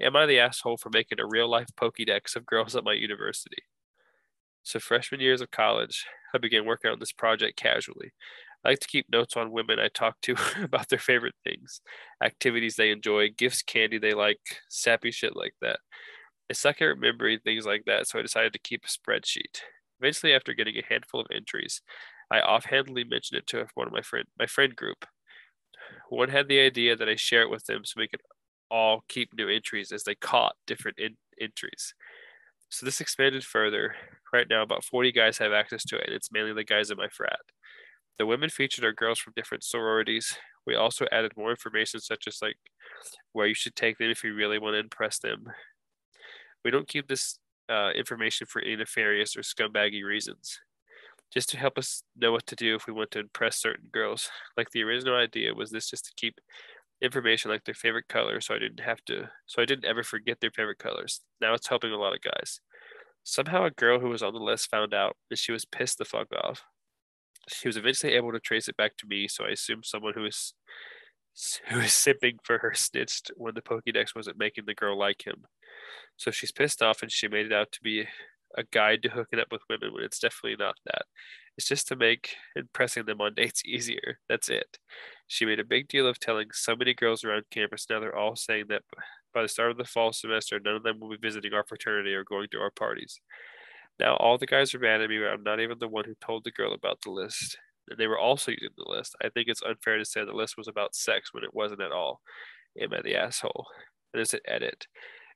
Am 0.00 0.14
I 0.16 0.26
the 0.26 0.38
asshole 0.40 0.76
for 0.76 0.90
making 0.92 1.20
a 1.20 1.26
real 1.26 1.48
life 1.48 1.68
Pokédex 1.80 2.36
of 2.36 2.44
girls 2.46 2.76
at 2.76 2.84
my 2.84 2.92
university? 2.92 3.62
So, 4.62 4.78
freshman 4.78 5.20
years 5.20 5.40
of 5.40 5.50
college, 5.50 6.04
I 6.34 6.38
began 6.38 6.66
working 6.66 6.90
on 6.90 6.98
this 6.98 7.12
project 7.12 7.56
casually. 7.56 8.12
I 8.66 8.70
like 8.70 8.80
to 8.80 8.88
keep 8.88 9.06
notes 9.08 9.36
on 9.36 9.52
women 9.52 9.78
I 9.78 9.88
talk 9.94 10.20
to 10.22 10.34
about 10.62 10.88
their 10.88 10.98
favorite 10.98 11.36
things, 11.44 11.80
activities 12.22 12.74
they 12.74 12.90
enjoy, 12.90 13.28
gifts, 13.30 13.62
candy 13.62 13.98
they 13.98 14.12
like, 14.12 14.40
sappy 14.68 15.12
shit 15.12 15.36
like 15.36 15.54
that. 15.62 15.78
I 16.50 16.54
suck 16.54 16.82
at 16.82 16.86
remembering 16.86 17.38
things 17.38 17.64
like 17.64 17.84
that, 17.86 18.08
so 18.08 18.18
I 18.18 18.22
decided 18.22 18.52
to 18.54 18.58
keep 18.58 18.84
a 18.84 18.88
spreadsheet. 18.88 19.60
Eventually, 20.00 20.34
after 20.34 20.52
getting 20.52 20.76
a 20.76 20.84
handful 20.88 21.20
of 21.20 21.28
entries, 21.32 21.80
I 22.28 22.40
offhandedly 22.40 23.04
mentioned 23.04 23.38
it 23.38 23.46
to 23.48 23.66
one 23.74 23.86
of 23.86 23.92
my 23.92 24.02
friend 24.02 24.26
my 24.36 24.46
friend 24.46 24.74
group. 24.74 25.06
One 26.08 26.30
had 26.30 26.48
the 26.48 26.60
idea 26.60 26.96
that 26.96 27.08
I 27.08 27.14
share 27.14 27.42
it 27.42 27.50
with 27.50 27.66
them 27.66 27.84
so 27.84 28.00
we 28.00 28.08
could 28.08 28.22
all 28.68 29.04
keep 29.08 29.32
new 29.32 29.48
entries 29.48 29.92
as 29.92 30.02
they 30.02 30.16
caught 30.16 30.56
different 30.66 30.98
in- 30.98 31.16
entries. 31.40 31.94
So 32.68 32.84
this 32.84 33.00
expanded 33.00 33.44
further. 33.44 33.94
Right 34.32 34.48
now, 34.50 34.62
about 34.62 34.84
40 34.84 35.12
guys 35.12 35.38
have 35.38 35.52
access 35.52 35.84
to 35.84 35.96
it, 35.96 36.06
and 36.06 36.14
it's 36.16 36.32
mainly 36.32 36.52
the 36.52 36.64
guys 36.64 36.90
in 36.90 36.96
my 36.96 37.08
frat. 37.08 37.38
The 38.18 38.26
women 38.26 38.48
featured 38.50 38.84
are 38.84 38.92
girls 38.92 39.18
from 39.18 39.34
different 39.36 39.64
sororities. 39.64 40.36
We 40.66 40.74
also 40.74 41.06
added 41.12 41.32
more 41.36 41.50
information, 41.50 42.00
such 42.00 42.26
as 42.26 42.38
like 42.42 42.56
where 43.32 43.46
you 43.46 43.54
should 43.54 43.76
take 43.76 43.98
them 43.98 44.10
if 44.10 44.24
you 44.24 44.34
really 44.34 44.58
want 44.58 44.74
to 44.74 44.80
impress 44.80 45.18
them. 45.18 45.46
We 46.64 46.70
don't 46.70 46.88
keep 46.88 47.08
this 47.08 47.38
uh, 47.68 47.90
information 47.94 48.46
for 48.46 48.62
any 48.62 48.76
nefarious 48.76 49.36
or 49.36 49.42
scumbaggy 49.42 50.04
reasons, 50.04 50.58
just 51.32 51.48
to 51.50 51.58
help 51.58 51.78
us 51.78 52.02
know 52.16 52.32
what 52.32 52.46
to 52.46 52.56
do 52.56 52.74
if 52.74 52.86
we 52.86 52.92
want 52.92 53.10
to 53.12 53.20
impress 53.20 53.56
certain 53.60 53.88
girls. 53.92 54.30
Like 54.56 54.70
the 54.70 54.82
original 54.82 55.16
idea 55.16 55.54
was 55.54 55.70
this 55.70 55.90
just 55.90 56.06
to 56.06 56.12
keep 56.16 56.40
information 57.02 57.50
like 57.50 57.64
their 57.64 57.74
favorite 57.74 58.08
color 58.08 58.40
so 58.40 58.54
I 58.54 58.58
didn't 58.58 58.80
have 58.80 59.04
to 59.04 59.28
so 59.44 59.60
I 59.60 59.66
didn't 59.66 59.84
ever 59.84 60.02
forget 60.02 60.40
their 60.40 60.50
favorite 60.50 60.78
colors. 60.78 61.20
Now 61.40 61.54
it's 61.54 61.68
helping 61.68 61.92
a 61.92 61.98
lot 61.98 62.14
of 62.14 62.22
guys. 62.22 62.60
Somehow 63.22 63.64
a 63.64 63.70
girl 63.70 64.00
who 64.00 64.08
was 64.08 64.22
on 64.22 64.32
the 64.32 64.40
list 64.40 64.70
found 64.70 64.94
out 64.94 65.16
and 65.30 65.38
she 65.38 65.52
was 65.52 65.64
pissed 65.64 65.98
the 65.98 66.04
fuck 66.04 66.28
off. 66.42 66.62
She 67.48 67.68
was 67.68 67.76
eventually 67.76 68.14
able 68.14 68.32
to 68.32 68.40
trace 68.40 68.68
it 68.68 68.76
back 68.76 68.96
to 68.98 69.06
me, 69.06 69.28
so 69.28 69.44
I 69.44 69.50
assumed 69.50 69.84
someone 69.86 70.14
who 70.14 70.22
was 70.22 70.54
who 71.68 71.78
was 71.78 71.92
sipping 71.92 72.38
for 72.42 72.58
her 72.58 72.72
snitched 72.74 73.30
when 73.36 73.54
the 73.54 73.62
Pokédex 73.62 74.14
wasn't 74.14 74.38
making 74.38 74.64
the 74.66 74.74
girl 74.74 74.98
like 74.98 75.26
him. 75.26 75.44
So 76.16 76.30
she's 76.30 76.52
pissed 76.52 76.82
off 76.82 77.02
and 77.02 77.12
she 77.12 77.28
made 77.28 77.46
it 77.46 77.52
out 77.52 77.72
to 77.72 77.80
be 77.82 78.06
a 78.56 78.64
guide 78.72 79.02
to 79.02 79.10
hooking 79.10 79.38
up 79.38 79.48
with 79.50 79.62
women 79.68 79.92
when 79.92 80.04
it's 80.04 80.18
definitely 80.18 80.56
not 80.58 80.76
that. 80.86 81.02
It's 81.56 81.68
just 81.68 81.88
to 81.88 81.96
make 81.96 82.36
impressing 82.54 83.04
them 83.06 83.20
on 83.20 83.34
dates 83.36 83.62
easier. 83.64 84.18
That's 84.28 84.48
it. 84.48 84.78
She 85.26 85.44
made 85.44 85.60
a 85.60 85.64
big 85.64 85.88
deal 85.88 86.06
of 86.06 86.18
telling 86.18 86.48
so 86.52 86.74
many 86.76 86.94
girls 86.94 87.24
around 87.24 87.44
campus. 87.50 87.86
Now 87.88 88.00
they're 88.00 88.16
all 88.16 88.36
saying 88.36 88.66
that 88.68 88.82
by 89.34 89.42
the 89.42 89.48
start 89.48 89.70
of 89.70 89.76
the 89.76 89.84
fall 89.84 90.12
semester, 90.12 90.58
none 90.58 90.76
of 90.76 90.82
them 90.82 91.00
will 91.00 91.10
be 91.10 91.18
visiting 91.20 91.52
our 91.52 91.64
fraternity 91.64 92.14
or 92.14 92.24
going 92.24 92.48
to 92.52 92.60
our 92.60 92.70
parties. 92.70 93.20
Now 93.98 94.16
all 94.16 94.38
the 94.38 94.46
guys 94.46 94.74
are 94.74 94.78
mad 94.78 95.00
at 95.00 95.08
me, 95.08 95.18
but 95.18 95.28
I'm 95.28 95.42
not 95.42 95.60
even 95.60 95.78
the 95.78 95.88
one 95.88 96.04
who 96.04 96.14
told 96.20 96.44
the 96.44 96.50
girl 96.50 96.72
about 96.72 97.00
the 97.02 97.10
list. 97.10 97.58
And 97.88 97.98
they 97.98 98.06
were 98.06 98.18
also 98.18 98.50
using 98.50 98.68
the 98.76 98.90
list. 98.90 99.14
I 99.22 99.28
think 99.28 99.48
it's 99.48 99.62
unfair 99.62 99.98
to 99.98 100.04
say 100.04 100.24
the 100.24 100.32
list 100.32 100.56
was 100.56 100.68
about 100.68 100.94
sex 100.94 101.32
when 101.32 101.44
it 101.44 101.54
wasn't 101.54 101.82
at 101.82 101.92
all. 101.92 102.20
Am 102.80 102.92
I 102.92 103.00
the 103.02 103.16
asshole? 103.16 103.66
And 104.12 104.20
it's 104.20 104.34
an 104.34 104.40
edit. 104.46 104.86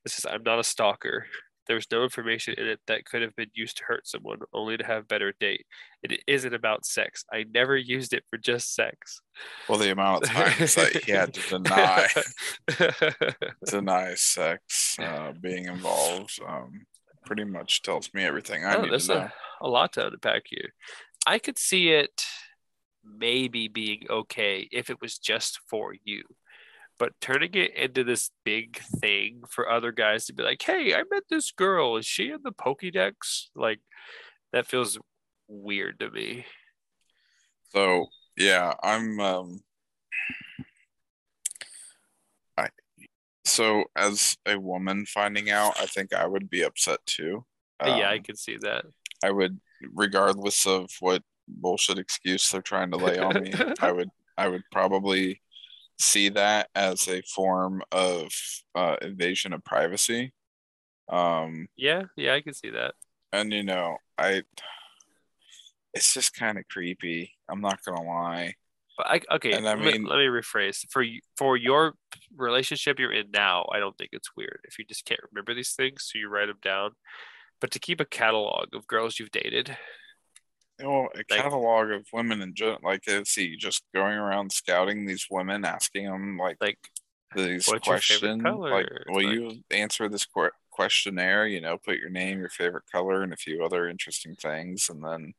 It 0.04 0.10
says, 0.10 0.26
I'm 0.30 0.42
not 0.42 0.58
a 0.58 0.64
stalker. 0.64 1.26
There 1.66 1.76
was 1.76 1.90
no 1.92 2.02
information 2.02 2.54
in 2.58 2.66
it 2.66 2.80
that 2.88 3.04
could 3.04 3.22
have 3.22 3.36
been 3.36 3.50
used 3.54 3.76
to 3.76 3.84
hurt 3.84 4.06
someone, 4.06 4.38
only 4.52 4.76
to 4.76 4.84
have 4.84 5.06
better 5.06 5.32
date. 5.38 5.66
It 6.02 6.20
isn't 6.26 6.54
about 6.54 6.84
sex. 6.84 7.24
I 7.32 7.44
never 7.54 7.76
used 7.76 8.12
it 8.12 8.24
for 8.28 8.38
just 8.38 8.74
sex. 8.74 9.20
well, 9.68 9.78
the 9.78 9.92
amount 9.92 10.24
of 10.24 10.30
times 10.30 10.74
that 10.74 11.04
he 11.04 11.12
had 11.12 11.32
to 11.34 11.58
deny 11.58 12.08
deny 13.66 14.14
sex 14.16 14.96
uh, 14.98 15.32
being 15.40 15.66
involved 15.66 16.40
um, 16.44 16.86
pretty 17.24 17.44
much 17.44 17.82
tells 17.82 18.12
me 18.14 18.24
everything 18.24 18.64
I 18.64 18.76
Oh, 18.76 18.82
need 18.82 18.92
there's 18.92 19.06
to 19.09 19.14
know. 19.14 19.20
a, 19.62 19.66
a 19.66 19.68
lot 19.68 19.92
to 19.94 20.06
unpack 20.06 20.42
here. 20.47 20.74
I 21.26 21.38
could 21.38 21.59
see 21.59 21.90
it 21.90 22.24
maybe 23.05 23.68
being 23.68 24.05
okay 24.09 24.68
if 24.72 24.90
it 24.90 25.01
was 25.01 25.18
just 25.18 25.60
for 25.68 25.94
you. 26.05 26.22
But 26.98 27.12
turning 27.20 27.55
it 27.55 27.74
into 27.74 28.05
this 28.05 28.30
big 28.44 28.78
thing 29.01 29.42
for 29.48 29.70
other 29.70 29.90
guys 29.92 30.26
to 30.26 30.34
be 30.34 30.42
like, 30.42 30.60
hey, 30.62 30.94
I 30.94 31.02
met 31.10 31.22
this 31.30 31.51
girl. 31.51 31.97
Is 31.97 32.05
she 32.06 32.30
in 32.30 32.40
the 32.42 32.52
Pokédex? 32.52 33.47
Like, 33.55 33.80
that 34.52 34.66
feels 34.66 34.98
weird 35.48 35.98
to 36.01 36.10
me. 36.10 36.44
So 37.72 38.06
yeah, 38.36 38.74
I'm. 38.82 39.18
Um, 39.20 39.60
so 43.51 43.85
as 43.97 44.36
a 44.47 44.59
woman 44.59 45.06
finding 45.06 45.51
out, 45.51 45.78
I 45.81 45.86
think 45.86 46.12
I 46.14 46.27
would 46.27 46.48
be 46.51 46.62
upset 46.62 47.01
too. 47.06 47.44
yeah, 47.85 48.10
I 48.10 48.16
Um, 48.16 48.22
can 48.22 48.36
see 48.36 48.56
that. 48.59 48.85
I 49.24 49.31
would, 49.31 49.60
regardless 49.94 50.66
of 50.66 50.90
what 51.01 51.22
bullshit 51.48 51.98
excuse 51.98 52.51
they're 52.51 52.62
trying 52.62 52.90
to 52.93 52.97
lay 52.97 53.18
on 53.18 53.40
me, 53.40 53.52
I 53.81 53.93
would, 53.93 54.10
I 54.39 54.48
would 54.48 54.62
probably 54.72 55.43
see 55.98 56.31
that 56.31 56.70
as 56.74 57.09
a 57.09 57.22
form 57.22 57.82
of 57.93 58.31
uh, 58.74 58.97
invasion 59.02 59.52
of 59.52 59.64
privacy. 59.64 60.32
Um, 61.09 61.68
Yeah, 61.77 62.05
yeah, 62.16 62.35
I 62.35 62.40
can 62.40 62.55
see 62.55 62.70
that. 62.70 62.94
and 63.32 63.52
you 63.52 63.62
know, 63.64 63.98
I, 64.18 64.43
it's 65.94 66.14
just 66.14 66.35
kind 66.35 66.59
of 66.59 66.68
creepy. 66.68 67.32
I'm 67.48 67.60
not 67.60 67.82
gonna 67.85 68.02
lie. 68.02 68.55
But 69.02 69.10
I 69.31 69.35
okay, 69.36 69.52
And 69.52 69.66
I 69.66 69.74
let, 69.74 69.78
me- 69.78 69.93
mean- 69.93 70.05
let 70.05 70.18
me 70.18 70.27
rephrase. 70.27 70.85
For 70.90 71.05
for 71.36 71.56
your 71.56 71.94
relationship 72.36 72.98
you're 72.98 73.12
in 73.12 73.31
now, 73.31 73.66
I 73.72 73.78
don't 73.78 73.97
think 73.97 74.10
it's 74.12 74.36
weird 74.36 74.60
if 74.64 74.78
you 74.78 74.85
just 74.85 75.05
can't 75.06 75.20
remember 75.31 75.55
these 75.55 75.72
things, 75.72 76.09
so 76.10 76.18
you 76.18 76.28
write 76.28 76.47
them 76.48 76.59
down. 76.62 76.90
But 77.60 77.70
to 77.72 77.78
keep 77.78 78.01
a 78.01 78.05
catalog 78.05 78.74
of 78.74 78.86
girls 78.86 79.18
you've 79.18 79.31
dated, 79.31 79.77
know, 80.78 81.09
a 81.14 81.18
Like- 81.18 81.28
catalog 81.28 81.90
of 81.90 82.06
women 82.12 82.43
and 82.43 82.55
general, 82.55 82.81
like 82.82 83.09
uh, 83.09 83.24
see, 83.24 83.56
just 83.56 83.85
going 83.94 84.16
around 84.16 84.52
scouting 84.52 85.06
these 85.06 85.27
women, 85.31 85.64
asking 85.64 86.05
them 86.06 86.36
like 86.39 86.59
like 86.60 86.78
these 87.35 87.68
What's 87.68 87.86
your 87.86 87.98
favorite 88.01 88.43
questions, 88.43 88.43
like, 88.43 89.06
will 89.06 89.22
Like- 89.24 89.35
you 89.35 89.62
answer 89.70 90.09
this 90.09 90.27
que- 90.27 90.51
questionnaire? 90.70 91.47
You 91.47 91.60
know, 91.60 91.78
put 91.78 91.98
your 91.98 92.10
name, 92.10 92.39
your 92.40 92.48
favorite 92.51 92.85
color, 92.93 93.22
and 93.22 93.32
a 93.32 93.36
few 93.36 93.64
other 93.64 93.89
interesting 93.89 94.35
things, 94.36 94.89
and 94.90 95.02
then 95.05 95.32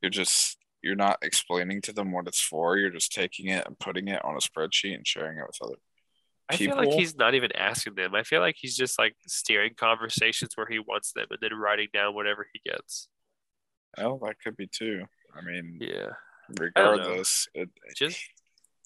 you're 0.00 0.10
just 0.10 0.56
you're 0.86 0.94
not 0.94 1.18
explaining 1.22 1.82
to 1.82 1.92
them 1.92 2.12
what 2.12 2.28
it's 2.28 2.40
for. 2.40 2.78
You're 2.78 2.90
just 2.90 3.12
taking 3.12 3.48
it 3.48 3.66
and 3.66 3.78
putting 3.78 4.06
it 4.08 4.24
on 4.24 4.34
a 4.36 4.38
spreadsheet 4.38 4.94
and 4.94 5.06
sharing 5.06 5.38
it 5.38 5.44
with 5.46 5.58
other. 5.60 5.74
I 6.48 6.56
feel 6.56 6.76
like 6.76 6.90
he's 6.92 7.16
not 7.16 7.34
even 7.34 7.50
asking 7.56 7.96
them. 7.96 8.14
I 8.14 8.22
feel 8.22 8.40
like 8.40 8.54
he's 8.56 8.76
just 8.76 8.98
like 9.00 9.16
steering 9.26 9.74
conversations 9.76 10.52
where 10.54 10.68
he 10.70 10.78
wants 10.78 11.12
them 11.12 11.26
and 11.30 11.38
then 11.40 11.58
writing 11.58 11.88
down 11.92 12.14
whatever 12.14 12.46
he 12.52 12.60
gets. 12.64 13.08
Oh, 13.98 14.20
that 14.24 14.36
could 14.42 14.56
be 14.56 14.68
too. 14.68 15.02
I 15.36 15.40
mean, 15.44 15.78
Yeah. 15.80 16.10
regardless, 16.58 17.48
it, 17.52 17.68
Just 17.96 18.20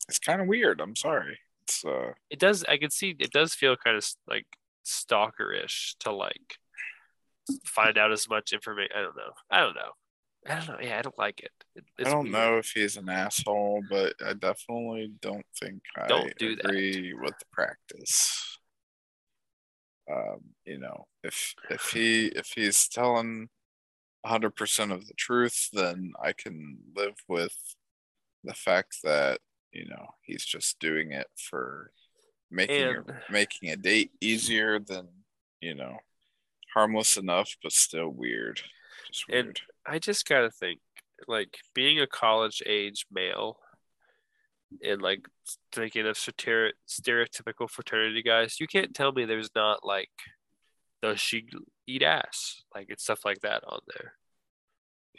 it's 0.09 0.18
kind 0.18 0.40
of 0.40 0.47
weird. 0.47 0.81
I'm 0.81 0.97
sorry. 0.97 1.39
it's 1.62 1.85
uh 1.85 2.12
It 2.31 2.39
does. 2.39 2.64
I 2.64 2.78
can 2.78 2.90
see. 2.90 3.14
It 3.18 3.31
does 3.31 3.52
feel 3.55 3.77
kind 3.77 3.97
of 3.98 4.05
like 4.27 4.47
stalkerish 4.86 5.97
to 6.01 6.12
like 6.12 6.56
find 7.64 7.98
out 7.98 8.10
as 8.12 8.28
much 8.28 8.52
information. 8.55 8.93
I 8.97 9.02
don't 9.02 9.16
know. 9.16 9.32
I 9.51 9.60
don't 9.60 9.74
know. 9.74 9.93
I 10.49 10.55
don't 10.55 10.69
know. 10.69 10.79
Yeah, 10.81 10.99
I 10.99 11.03
don't 11.03 11.19
like 11.19 11.41
it. 11.41 11.51
it 11.77 11.85
I 11.99 12.05
don't 12.11 12.25
weird. 12.25 12.33
know 12.33 12.57
if 12.59 12.71
he's 12.75 12.97
an 12.97 13.09
asshole, 13.09 13.83
but 13.91 14.15
I 14.25 14.33
definitely 14.33 15.12
don't 15.21 15.45
think 15.61 15.83
Don't 16.09 16.29
I 16.29 16.33
do 16.39 16.57
that. 16.57 16.65
agree 16.67 17.12
with 17.15 17.39
the 17.39 17.45
practice. 17.53 18.59
Um, 20.11 20.41
you 20.65 20.79
know, 20.79 21.07
if 21.23 21.55
if 21.69 21.91
he 21.93 22.27
if 22.29 22.53
he's 22.55 22.89
telling 22.89 23.49
hundred 24.27 24.57
percent 24.57 24.93
of 24.93 25.07
the 25.07 25.15
truth, 25.15 25.69
then 25.73 26.12
I 26.23 26.33
can 26.33 26.79
live 26.97 27.15
with 27.29 27.55
the 28.43 28.55
fact 28.55 28.97
that 29.05 29.41
you 29.73 29.87
know 29.89 30.07
he's 30.23 30.45
just 30.45 30.79
doing 30.81 31.12
it 31.12 31.29
for 31.37 31.93
making 32.51 32.83
And- 32.83 33.11
a, 33.11 33.23
making 33.31 33.71
a 33.71 33.77
date 33.77 34.11
easier 34.21 34.81
than 34.81 35.07
you 35.61 35.75
know 35.75 35.99
harmless 36.75 37.17
enough, 37.17 37.55
but 37.62 37.73
still 37.73 38.09
weird. 38.09 38.62
And- 39.28 39.47
weird. 39.47 39.60
I 39.86 39.98
just 39.98 40.27
gotta 40.28 40.51
think, 40.51 40.81
like 41.27 41.56
being 41.74 42.01
a 42.01 42.06
college 42.06 42.62
age 42.66 43.06
male, 43.10 43.59
and 44.85 45.02
like 45.02 45.27
thinking 45.72 46.06
of 46.06 46.16
satir- 46.16 46.72
stereotypical 46.89 47.68
fraternity 47.68 48.22
guys. 48.22 48.60
You 48.60 48.66
can't 48.68 48.94
tell 48.94 49.10
me 49.12 49.24
there's 49.24 49.51
not 49.55 49.85
like, 49.85 50.10
does 51.02 51.18
she 51.20 51.47
eat 51.89 52.02
ass? 52.02 52.62
Like 52.74 52.86
it's 52.89 53.02
stuff 53.02 53.24
like 53.24 53.40
that 53.40 53.64
on 53.66 53.81
there. 53.94 54.14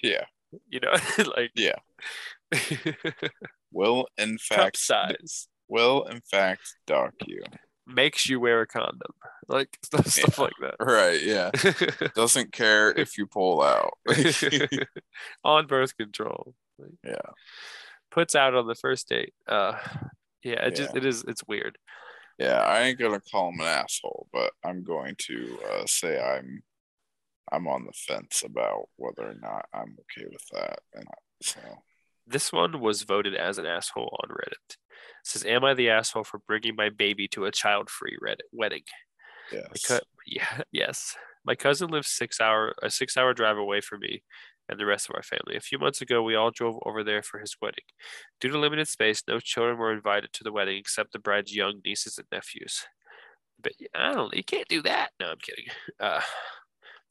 yeah. 0.01 0.25
You 0.69 0.79
know, 0.81 0.93
like 1.37 1.51
Yeah. 1.55 1.75
Will 3.71 4.07
in 4.17 4.37
fact 4.37 4.77
size 4.77 5.47
will 5.69 6.03
in 6.03 6.19
fact 6.29 6.75
dock 6.85 7.13
you. 7.25 7.41
Makes 7.87 8.29
you 8.29 8.39
wear 8.39 8.61
a 8.61 8.67
condom, 8.67 9.13
like 9.47 9.77
stuff, 9.83 10.07
stuff 10.07 10.39
like 10.39 10.53
that. 10.61 10.75
Right, 10.79 11.21
yeah. 11.21 11.51
Doesn't 12.15 12.51
care 12.51 12.91
if 12.91 13.17
you 13.17 13.27
pull 13.27 13.61
out. 13.61 13.93
on 15.43 15.67
birth 15.67 15.97
control. 15.97 16.55
Like, 16.77 16.91
yeah. 17.03 17.31
puts 18.09 18.35
out 18.35 18.55
on 18.55 18.67
the 18.67 18.75
first 18.75 19.09
date. 19.09 19.33
Uh, 19.47 19.77
yeah, 20.43 20.65
it 20.65 20.75
just 20.75 20.95
it 20.95 21.05
is 21.05 21.23
it's 21.27 21.43
weird. 21.47 21.77
Yeah, 22.39 22.59
I 22.59 22.81
ain't 22.81 22.99
gonna 22.99 23.21
call 23.31 23.49
him 23.49 23.59
an 23.59 23.67
asshole, 23.67 24.27
but 24.33 24.51
I'm 24.65 24.83
going 24.83 25.15
to 25.27 25.59
uh, 25.71 25.85
say 25.85 26.19
I'm 26.19 26.63
I'm 27.51 27.67
on 27.67 27.85
the 27.85 27.91
fence 27.91 28.43
about 28.45 28.87
whether 28.95 29.29
or 29.29 29.35
not 29.39 29.65
I'm 29.73 29.95
okay 29.99 30.27
with 30.31 30.45
that. 30.53 30.79
And 30.93 31.05
so 31.41 31.59
This 32.25 32.51
one 32.51 32.79
was 32.79 33.03
voted 33.03 33.35
as 33.35 33.57
an 33.57 33.65
asshole 33.65 34.17
on 34.23 34.29
Reddit. 34.29 34.77
It 35.23 35.27
says, 35.27 35.45
"Am 35.45 35.63
I 35.63 35.73
the 35.73 35.89
asshole 35.89 36.23
for 36.23 36.39
bringing 36.47 36.75
my 36.75 36.89
baby 36.89 37.27
to 37.29 37.45
a 37.45 37.51
child-free 37.51 38.17
Reddit 38.23 38.47
wedding?" 38.51 38.83
Yes. 39.51 39.85
cou- 39.85 39.99
yeah, 40.25 40.61
yes. 40.71 41.15
My 41.43 41.55
cousin 41.55 41.89
lives 41.89 42.07
six 42.09 42.39
hour 42.39 42.73
a 42.81 42.89
six 42.89 43.17
hour 43.17 43.33
drive 43.33 43.57
away 43.57 43.81
from 43.81 43.99
me 44.01 44.23
and 44.69 44.79
the 44.79 44.85
rest 44.85 45.09
of 45.09 45.15
our 45.15 45.23
family. 45.23 45.55
A 45.55 45.61
few 45.61 45.77
months 45.79 46.01
ago, 46.01 46.21
we 46.23 46.35
all 46.35 46.51
drove 46.51 46.75
over 46.85 47.03
there 47.03 47.21
for 47.21 47.39
his 47.39 47.57
wedding. 47.61 47.83
Due 48.39 48.49
to 48.49 48.57
limited 48.57 48.87
space, 48.87 49.23
no 49.27 49.39
children 49.39 49.77
were 49.77 49.91
invited 49.93 50.31
to 50.33 50.43
the 50.43 50.51
wedding 50.51 50.77
except 50.77 51.11
the 51.11 51.19
bride's 51.19 51.55
young 51.55 51.81
nieces 51.83 52.17
and 52.17 52.27
nephews. 52.31 52.85
But 53.61 53.73
I 53.93 54.13
don't. 54.13 54.33
You 54.35 54.43
can't 54.43 54.67
do 54.67 54.81
that. 54.83 55.09
No, 55.19 55.31
I'm 55.31 55.37
kidding. 55.37 55.65
Uh, 55.99 56.21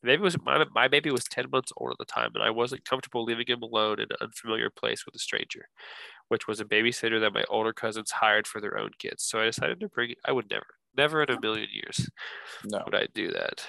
baby 0.02 0.22
was 0.22 0.36
my, 0.42 0.64
my 0.74 0.88
baby 0.88 1.10
was 1.10 1.24
ten 1.24 1.50
months 1.50 1.72
old 1.76 1.92
at 1.92 1.98
the 1.98 2.04
time, 2.04 2.30
and 2.34 2.42
I 2.42 2.50
wasn't 2.50 2.84
comfortable 2.84 3.24
leaving 3.24 3.46
him 3.46 3.62
alone 3.62 4.00
in 4.00 4.06
an 4.10 4.16
unfamiliar 4.20 4.70
place 4.70 5.04
with 5.06 5.14
a 5.14 5.18
stranger, 5.18 5.68
which 6.28 6.48
was 6.48 6.60
a 6.60 6.64
babysitter 6.64 7.20
that 7.20 7.34
my 7.34 7.44
older 7.48 7.72
cousins 7.72 8.12
hired 8.12 8.46
for 8.46 8.60
their 8.60 8.78
own 8.78 8.90
kids. 8.98 9.24
So 9.24 9.40
I 9.40 9.46
decided 9.46 9.80
to 9.80 9.88
bring. 9.88 10.14
I 10.24 10.32
would 10.32 10.50
never, 10.50 10.66
never 10.96 11.22
in 11.22 11.30
a 11.30 11.40
million 11.40 11.68
years 11.72 12.10
No. 12.62 12.84
would 12.86 12.94
I 12.94 13.08
do 13.14 13.32
that. 13.32 13.66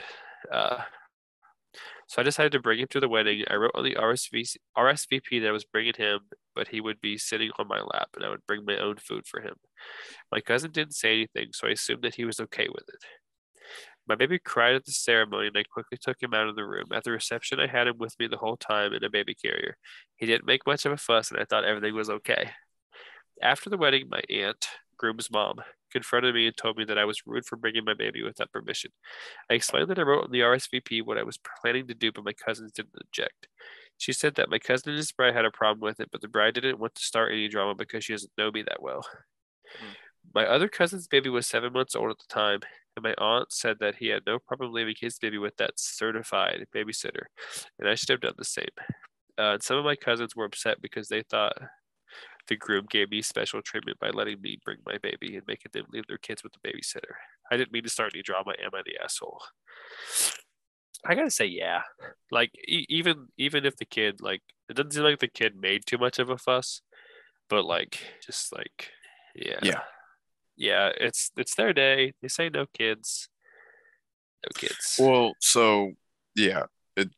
Uh, 0.51 0.83
so 2.07 2.21
I 2.21 2.23
decided 2.23 2.51
to 2.53 2.59
bring 2.59 2.79
him 2.79 2.87
to 2.89 2.99
the 2.99 3.07
wedding. 3.09 3.43
I 3.49 3.55
wrote 3.55 3.71
on 3.73 3.83
the 3.83 3.95
RSV, 3.95 4.57
RSVP 4.77 5.39
that 5.39 5.47
I 5.47 5.51
was 5.51 5.63
bringing 5.63 5.93
him, 5.97 6.19
but 6.55 6.67
he 6.69 6.81
would 6.81 6.99
be 6.99 7.17
sitting 7.17 7.51
on 7.57 7.67
my 7.67 7.81
lap 7.81 8.09
and 8.15 8.25
I 8.25 8.29
would 8.29 8.45
bring 8.45 8.65
my 8.65 8.77
own 8.77 8.97
food 8.97 9.25
for 9.27 9.41
him. 9.41 9.55
My 10.31 10.41
cousin 10.41 10.71
didn't 10.71 10.95
say 10.95 11.13
anything, 11.13 11.49
so 11.53 11.67
I 11.67 11.71
assumed 11.71 12.03
that 12.03 12.15
he 12.15 12.25
was 12.25 12.39
okay 12.39 12.67
with 12.69 12.89
it. 12.89 13.05
My 14.07 14.15
baby 14.15 14.39
cried 14.39 14.75
at 14.75 14.85
the 14.85 14.91
ceremony 14.91 15.47
and 15.47 15.57
I 15.57 15.63
quickly 15.63 15.97
took 16.01 16.21
him 16.21 16.33
out 16.33 16.47
of 16.47 16.55
the 16.55 16.65
room. 16.65 16.87
At 16.91 17.03
the 17.03 17.11
reception, 17.11 17.59
I 17.59 17.67
had 17.67 17.87
him 17.87 17.97
with 17.97 18.15
me 18.19 18.27
the 18.27 18.37
whole 18.37 18.57
time 18.57 18.93
in 18.93 19.03
a 19.03 19.09
baby 19.09 19.35
carrier. 19.35 19.77
He 20.15 20.25
didn't 20.25 20.45
make 20.45 20.65
much 20.65 20.85
of 20.85 20.91
a 20.91 20.97
fuss 20.97 21.31
and 21.31 21.39
I 21.39 21.45
thought 21.45 21.65
everything 21.65 21.95
was 21.95 22.09
okay. 22.09 22.49
After 23.41 23.69
the 23.69 23.77
wedding, 23.77 24.07
my 24.09 24.21
aunt, 24.29 24.67
groom's 24.97 25.31
mom, 25.31 25.61
confronted 25.91 26.33
me 26.33 26.47
and 26.47 26.55
told 26.55 26.77
me 26.77 26.85
that 26.85 26.97
I 26.97 27.05
was 27.05 27.21
rude 27.25 27.45
for 27.45 27.55
bringing 27.57 27.85
my 27.85 27.93
baby 27.93 28.23
without 28.23 28.51
permission. 28.51 28.91
I 29.49 29.55
explained 29.55 29.89
that 29.89 29.99
I 29.99 30.03
wrote 30.03 30.23
on 30.23 30.31
the 30.31 30.39
RSVP 30.39 31.05
what 31.05 31.17
I 31.17 31.23
was 31.23 31.39
planning 31.61 31.87
to 31.87 31.93
do, 31.93 32.11
but 32.11 32.23
my 32.23 32.33
cousins 32.33 32.71
didn't 32.71 33.01
object. 33.01 33.47
She 33.97 34.13
said 34.13 34.35
that 34.35 34.49
my 34.49 34.59
cousin 34.59 34.89
and 34.89 34.97
his 34.97 35.11
bride 35.11 35.35
had 35.35 35.45
a 35.45 35.51
problem 35.51 35.81
with 35.81 35.99
it, 35.99 36.09
but 36.11 36.21
the 36.21 36.27
bride 36.27 36.55
didn't 36.55 36.79
want 36.79 36.95
to 36.95 37.03
start 37.03 37.31
any 37.31 37.47
drama 37.47 37.75
because 37.75 38.05
she 38.05 38.13
doesn't 38.13 38.31
know 38.37 38.51
me 38.51 38.63
that 38.63 38.81
well. 38.81 39.05
Hmm. 39.79 39.93
My 40.33 40.45
other 40.45 40.67
cousin's 40.67 41.07
baby 41.07 41.29
was 41.29 41.47
seven 41.47 41.73
months 41.73 41.95
old 41.95 42.11
at 42.11 42.17
the 42.17 42.33
time, 42.33 42.61
and 42.95 43.03
my 43.03 43.13
aunt 43.17 43.51
said 43.51 43.77
that 43.79 43.95
he 43.95 44.07
had 44.07 44.23
no 44.25 44.39
problem 44.39 44.73
leaving 44.73 44.95
his 44.99 45.17
baby 45.17 45.37
with 45.37 45.55
that 45.57 45.79
certified 45.79 46.65
babysitter, 46.75 47.25
and 47.79 47.87
I 47.87 47.95
should 47.95 48.09
have 48.09 48.21
done 48.21 48.33
the 48.37 48.45
same. 48.45 48.65
Uh, 49.37 49.53
and 49.53 49.63
some 49.63 49.77
of 49.77 49.85
my 49.85 49.95
cousins 49.95 50.35
were 50.35 50.45
upset 50.45 50.81
because 50.81 51.07
they 51.07 51.23
thought 51.23 51.57
the 52.47 52.55
groom 52.55 52.85
gave 52.89 53.09
me 53.09 53.21
special 53.21 53.61
treatment 53.61 53.99
by 53.99 54.09
letting 54.09 54.41
me 54.41 54.59
bring 54.65 54.77
my 54.85 54.97
baby 54.97 55.35
and 55.35 55.47
making 55.47 55.71
them 55.73 55.85
leave 55.91 56.05
their 56.07 56.17
kids 56.17 56.43
with 56.43 56.53
the 56.53 56.69
babysitter. 56.69 57.13
I 57.51 57.57
didn't 57.57 57.71
mean 57.71 57.83
to 57.83 57.89
start 57.89 58.11
any 58.13 58.23
drama. 58.23 58.53
Am 58.63 58.71
I 58.73 58.81
the 58.85 59.01
asshole? 59.03 59.41
I 61.05 61.15
gotta 61.15 61.31
say, 61.31 61.45
yeah. 61.45 61.81
Like 62.29 62.51
e- 62.67 62.85
even 62.89 63.27
even 63.37 63.65
if 63.65 63.75
the 63.77 63.85
kid 63.85 64.21
like 64.21 64.41
it 64.69 64.75
doesn't 64.75 64.91
seem 64.91 65.03
like 65.03 65.19
the 65.19 65.27
kid 65.27 65.55
made 65.55 65.85
too 65.85 65.97
much 65.97 66.19
of 66.19 66.29
a 66.29 66.37
fuss, 66.37 66.81
but 67.49 67.65
like 67.65 67.99
just 68.25 68.53
like 68.53 68.91
yeah, 69.35 69.59
Yeah. 69.63 69.81
Yeah. 70.61 70.91
It's 70.99 71.31
it's 71.37 71.55
their 71.55 71.73
day. 71.73 72.13
They 72.21 72.27
say 72.27 72.49
no 72.49 72.65
kids, 72.73 73.29
no 74.45 74.49
kids. 74.57 74.97
Well, 74.97 75.33
so 75.39 75.93
yeah, 76.35 76.65
it 76.95 77.09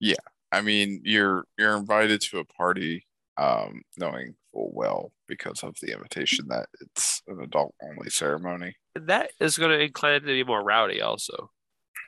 yeah. 0.00 0.16
I 0.50 0.60
mean, 0.62 1.00
you're 1.04 1.46
you're 1.58 1.76
invited 1.76 2.20
to 2.22 2.38
a 2.38 2.44
party, 2.44 3.06
um, 3.36 3.82
knowing 3.96 4.34
full 4.52 4.72
well 4.74 5.12
because 5.28 5.62
of 5.62 5.76
the 5.80 5.92
invitation 5.92 6.46
that 6.48 6.68
it's 6.80 7.22
an 7.28 7.40
adult 7.40 7.74
only 7.82 8.10
ceremony. 8.10 8.76
that 8.94 9.30
is 9.40 9.56
going 9.58 9.70
to 9.70 9.82
incline 9.84 10.14
it 10.14 10.20
to 10.20 10.26
be 10.26 10.44
more 10.44 10.62
rowdy 10.62 11.00
also 11.00 11.50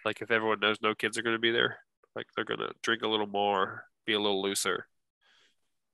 like 0.04 0.20
if 0.20 0.30
everyone 0.30 0.60
knows 0.60 0.76
no 0.82 0.94
kids 0.94 1.16
are 1.16 1.22
going 1.22 1.34
to 1.34 1.40
be 1.40 1.50
there 1.50 1.78
like 2.14 2.26
they're 2.36 2.44
going 2.44 2.60
to 2.60 2.72
drink 2.82 3.02
a 3.02 3.08
little 3.08 3.26
more 3.26 3.84
be 4.06 4.12
a 4.12 4.20
little 4.20 4.42
looser 4.42 4.86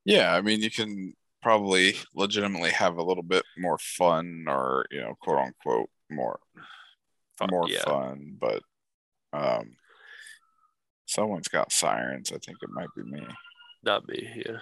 Yeah, 0.05 0.35
I 0.35 0.40
mean, 0.40 0.61
you 0.61 0.70
can 0.70 1.15
probably 1.42 1.94
legitimately 2.14 2.70
have 2.70 2.96
a 2.96 3.02
little 3.02 3.22
bit 3.22 3.44
more 3.58 3.78
fun, 3.78 4.44
or 4.48 4.86
you 4.90 5.00
know, 5.00 5.14
quote 5.20 5.38
unquote, 5.38 5.90
more 6.10 6.38
Fun- 7.38 7.48
more 7.50 7.68
yeah 7.68 7.82
fun. 7.84 8.36
But 8.40 8.62
um, 9.32 9.70
someone's 11.06 11.48
got 11.48 11.72
sirens. 11.72 12.32
I 12.32 12.38
think 12.38 12.58
it 12.62 12.70
might 12.70 12.88
be 12.96 13.02
me. 13.04 13.26
not 13.82 14.06
me 14.08 14.28
yeah 14.46 14.58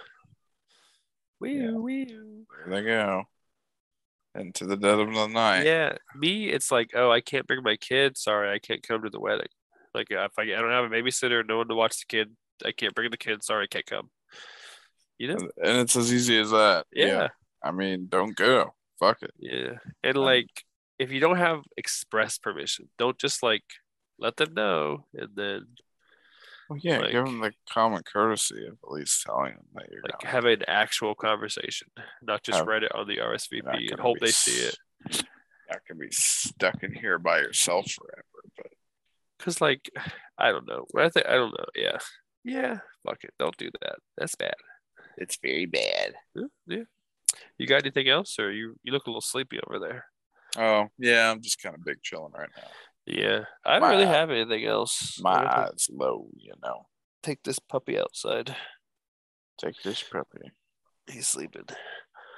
wee 1.39 1.59
Yeah. 1.61 1.71
wee 1.71 2.05
There 2.05 2.81
they 2.81 2.83
go. 2.83 3.23
Into 4.35 4.65
the 4.65 4.77
dead 4.77 4.99
of 4.99 5.11
the 5.13 5.27
night. 5.27 5.65
yeah 5.65 5.97
me 6.15 6.49
it's 6.49 6.71
like 6.71 6.91
oh 6.95 7.09
i 7.11 7.19
can't 7.19 7.47
bring 7.47 7.63
my 7.63 7.75
kid 7.75 8.15
sorry 8.17 8.51
i 8.53 8.59
can't 8.59 8.83
come 8.87 9.01
to 9.01 9.09
the 9.09 9.19
wedding 9.19 9.47
like 9.95 10.07
if 10.11 10.31
I, 10.37 10.43
I 10.43 10.45
don't 10.45 10.69
have 10.71 10.85
a 10.85 10.89
babysitter 10.89 11.43
no 11.45 11.57
one 11.57 11.67
to 11.67 11.75
watch 11.75 11.97
the 11.99 12.05
kid 12.07 12.29
i 12.63 12.71
can't 12.71 12.93
bring 12.93 13.09
the 13.09 13.17
kid 13.17 13.43
sorry 13.43 13.63
i 13.63 13.67
can't 13.67 13.87
come 13.87 14.09
you 15.19 15.27
know 15.27 15.49
And 15.63 15.77
it's 15.77 15.95
as 15.95 16.11
easy 16.13 16.39
as 16.39 16.49
that. 16.51 16.85
yeah 16.91 17.27
I 17.63 17.71
mean, 17.71 18.07
don't 18.09 18.35
go. 18.35 18.73
Fuck 18.99 19.21
it. 19.21 19.33
Yeah. 19.37 19.73
And 20.03 20.17
Um, 20.17 20.23
like 20.23 20.49
if 20.97 21.11
you 21.11 21.19
don't 21.19 21.37
have 21.37 21.61
express 21.77 22.37
permission, 22.37 22.89
don't 22.97 23.17
just 23.19 23.43
like 23.43 23.63
let 24.17 24.37
them 24.37 24.53
know 24.53 25.05
and 25.13 25.29
then 25.35 25.65
Well, 26.69 26.79
yeah, 26.81 26.99
Like- 26.99 27.11
give 27.11 27.25
them 27.25 27.39
the 27.39 27.53
common 27.69 28.03
courtesy 28.03 28.65
of 28.67 28.77
at 28.83 28.91
least 28.91 29.23
telling 29.25 29.53
them 29.55 29.65
that 29.75 29.87
you're 29.91 30.01
like 30.03 30.21
have 30.23 30.45
an 30.45 30.63
actual 30.67 31.15
conversation, 31.15 31.89
not 32.21 32.43
just 32.43 32.57
Have- 32.59 32.67
write 32.67 32.83
it 32.83 32.93
on 32.95 33.07
the 33.07 33.17
RSVP 33.19 33.91
and 33.91 33.99
hope 33.99 34.19
they 34.19 34.31
see 34.31 34.67
it. 34.69 34.77
Not 35.69 35.81
gonna 35.87 35.99
be 35.99 36.11
stuck 36.11 36.81
in 36.83 36.93
here 36.93 37.19
by 37.19 37.39
yourself 37.39 37.91
forever. 37.91 38.25
But 38.57 38.67
Cause 39.39 39.59
like 39.61 39.89
I 40.37 40.51
don't 40.51 40.67
know. 40.67 40.85
I 40.97 41.09
think 41.09 41.25
I 41.27 41.35
don't 41.35 41.51
know. 41.57 41.65
Yeah. 41.75 41.97
Yeah. 42.43 42.79
Fuck 43.05 43.23
it. 43.23 43.33
Don't 43.39 43.55
do 43.57 43.69
that. 43.81 43.97
That's 44.17 44.35
bad. 44.35 44.55
It's 45.19 45.37
very 45.41 45.65
bad. 45.65 46.15
Yeah. 46.33 46.43
yeah. 46.67 46.83
You 47.57 47.67
got 47.67 47.83
anything 47.83 48.09
else, 48.09 48.39
or 48.39 48.51
you 48.51 48.75
you 48.83 48.91
look 48.91 49.05
a 49.05 49.09
little 49.09 49.21
sleepy 49.21 49.59
over 49.67 49.79
there? 49.79 50.05
Oh 50.57 50.87
yeah, 50.97 51.29
I'm 51.29 51.41
just 51.41 51.61
kind 51.61 51.75
of 51.75 51.83
big 51.83 52.01
chilling 52.01 52.33
right 52.33 52.49
now. 52.57 52.67
Yeah. 53.05 53.43
I 53.65 53.79
don't 53.79 53.89
really 53.89 54.05
have 54.05 54.29
anything 54.31 54.65
else. 54.65 55.19
My 55.21 55.33
I'm 55.33 55.43
gonna 55.43 55.67
eyes 55.71 55.87
low, 55.91 56.27
you 56.35 56.53
know. 56.63 56.87
take 57.23 57.43
this 57.43 57.59
puppy 57.59 57.99
outside. 57.99 58.55
Take 59.59 59.81
this 59.83 60.01
puppy. 60.03 60.51
He's 61.07 61.27
sleeping. 61.27 61.65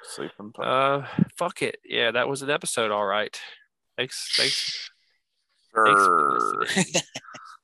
Sleeping 0.03 0.52
puppy. 0.53 0.68
Uh, 0.68 1.06
fuck 1.38 1.62
it. 1.62 1.78
Yeah, 1.86 2.12
that 2.12 2.28
was 2.28 2.41
an 2.41 2.49
episode. 2.49 2.91
All 2.91 3.06
right. 3.06 3.38
Thanks. 3.98 4.34
Thanks. 4.36 4.90
Grr. 5.76 6.68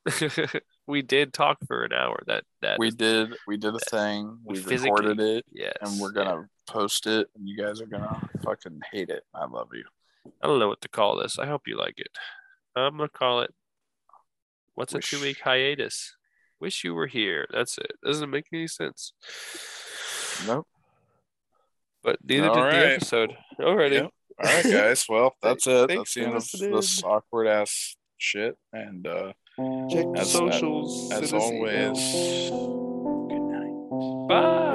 listening. 0.06 0.62
we 0.88 1.02
did 1.02 1.34
talk 1.34 1.58
for 1.68 1.84
an 1.84 1.94
hour. 1.94 2.22
That 2.28 2.44
that 2.62 2.80
we 2.80 2.92
did 2.92 3.36
we 3.46 3.58
did 3.58 3.76
a 3.76 3.80
thing. 3.80 4.40
We 4.44 4.56
Physically, 4.58 4.90
recorded 4.92 5.20
it 5.20 5.46
yes, 5.52 5.74
and 5.82 6.00
we're 6.00 6.12
gonna 6.12 6.48
post 6.68 7.08
it 7.08 7.28
and 7.36 7.48
you 7.48 7.58
guys 7.58 7.82
are 7.82 7.86
gonna 7.86 8.30
fucking 8.44 8.80
hate 8.92 9.10
it. 9.10 9.24
I 9.34 9.46
love 9.46 9.70
you. 9.74 9.84
I 10.42 10.48
don't 10.48 10.60
know 10.60 10.68
what 10.68 10.82
to 10.82 10.90
call 10.90 11.18
this. 11.18 11.38
I 11.38 11.46
hope 11.46 11.68
you 11.68 11.78
like 11.78 11.96
it. 11.98 12.10
I'm 12.76 12.98
gonna 12.98 13.10
call 13.10 13.42
it. 13.42 13.54
What's 14.76 14.94
Wish- 14.94 15.14
a 15.14 15.16
two 15.18 15.22
week 15.22 15.40
hiatus? 15.44 16.16
Wish 16.60 16.84
you 16.84 16.96
were 16.96 17.08
here. 17.08 17.46
That's 17.52 17.78
it. 17.78 17.92
Doesn't 18.04 18.30
make 18.32 18.46
any 18.52 18.68
sense. 18.68 19.14
Nope. 20.48 20.68
But 22.04 22.18
neither 22.24 22.50
All 22.50 22.56
did 22.56 22.62
right. 22.62 22.72
the 22.80 22.94
episode. 22.96 23.38
Alrighty. 23.60 23.92
Yep. 23.92 24.12
All 24.44 24.54
right, 24.54 24.64
guys. 24.64 25.06
Well, 25.10 25.36
that's 25.42 25.68
it. 25.68 25.88
Thanks 25.88 26.14
That's 26.16 26.52
the 26.52 26.66
end 26.66 26.74
of 26.74 26.76
this 26.82 27.04
awkward 27.04 27.48
ass 27.48 27.96
shit. 28.18 28.58
And 28.74 29.06
uh 29.06 29.34
Check 29.58 30.06
the 30.14 30.20
As- 30.20 30.32
socials. 30.32 31.12
as 31.12 31.18
send 31.18 31.24
us 31.24 31.34
always, 31.34 32.52
good 33.28 33.42
night. 33.42 34.28
Bye. 34.30 34.67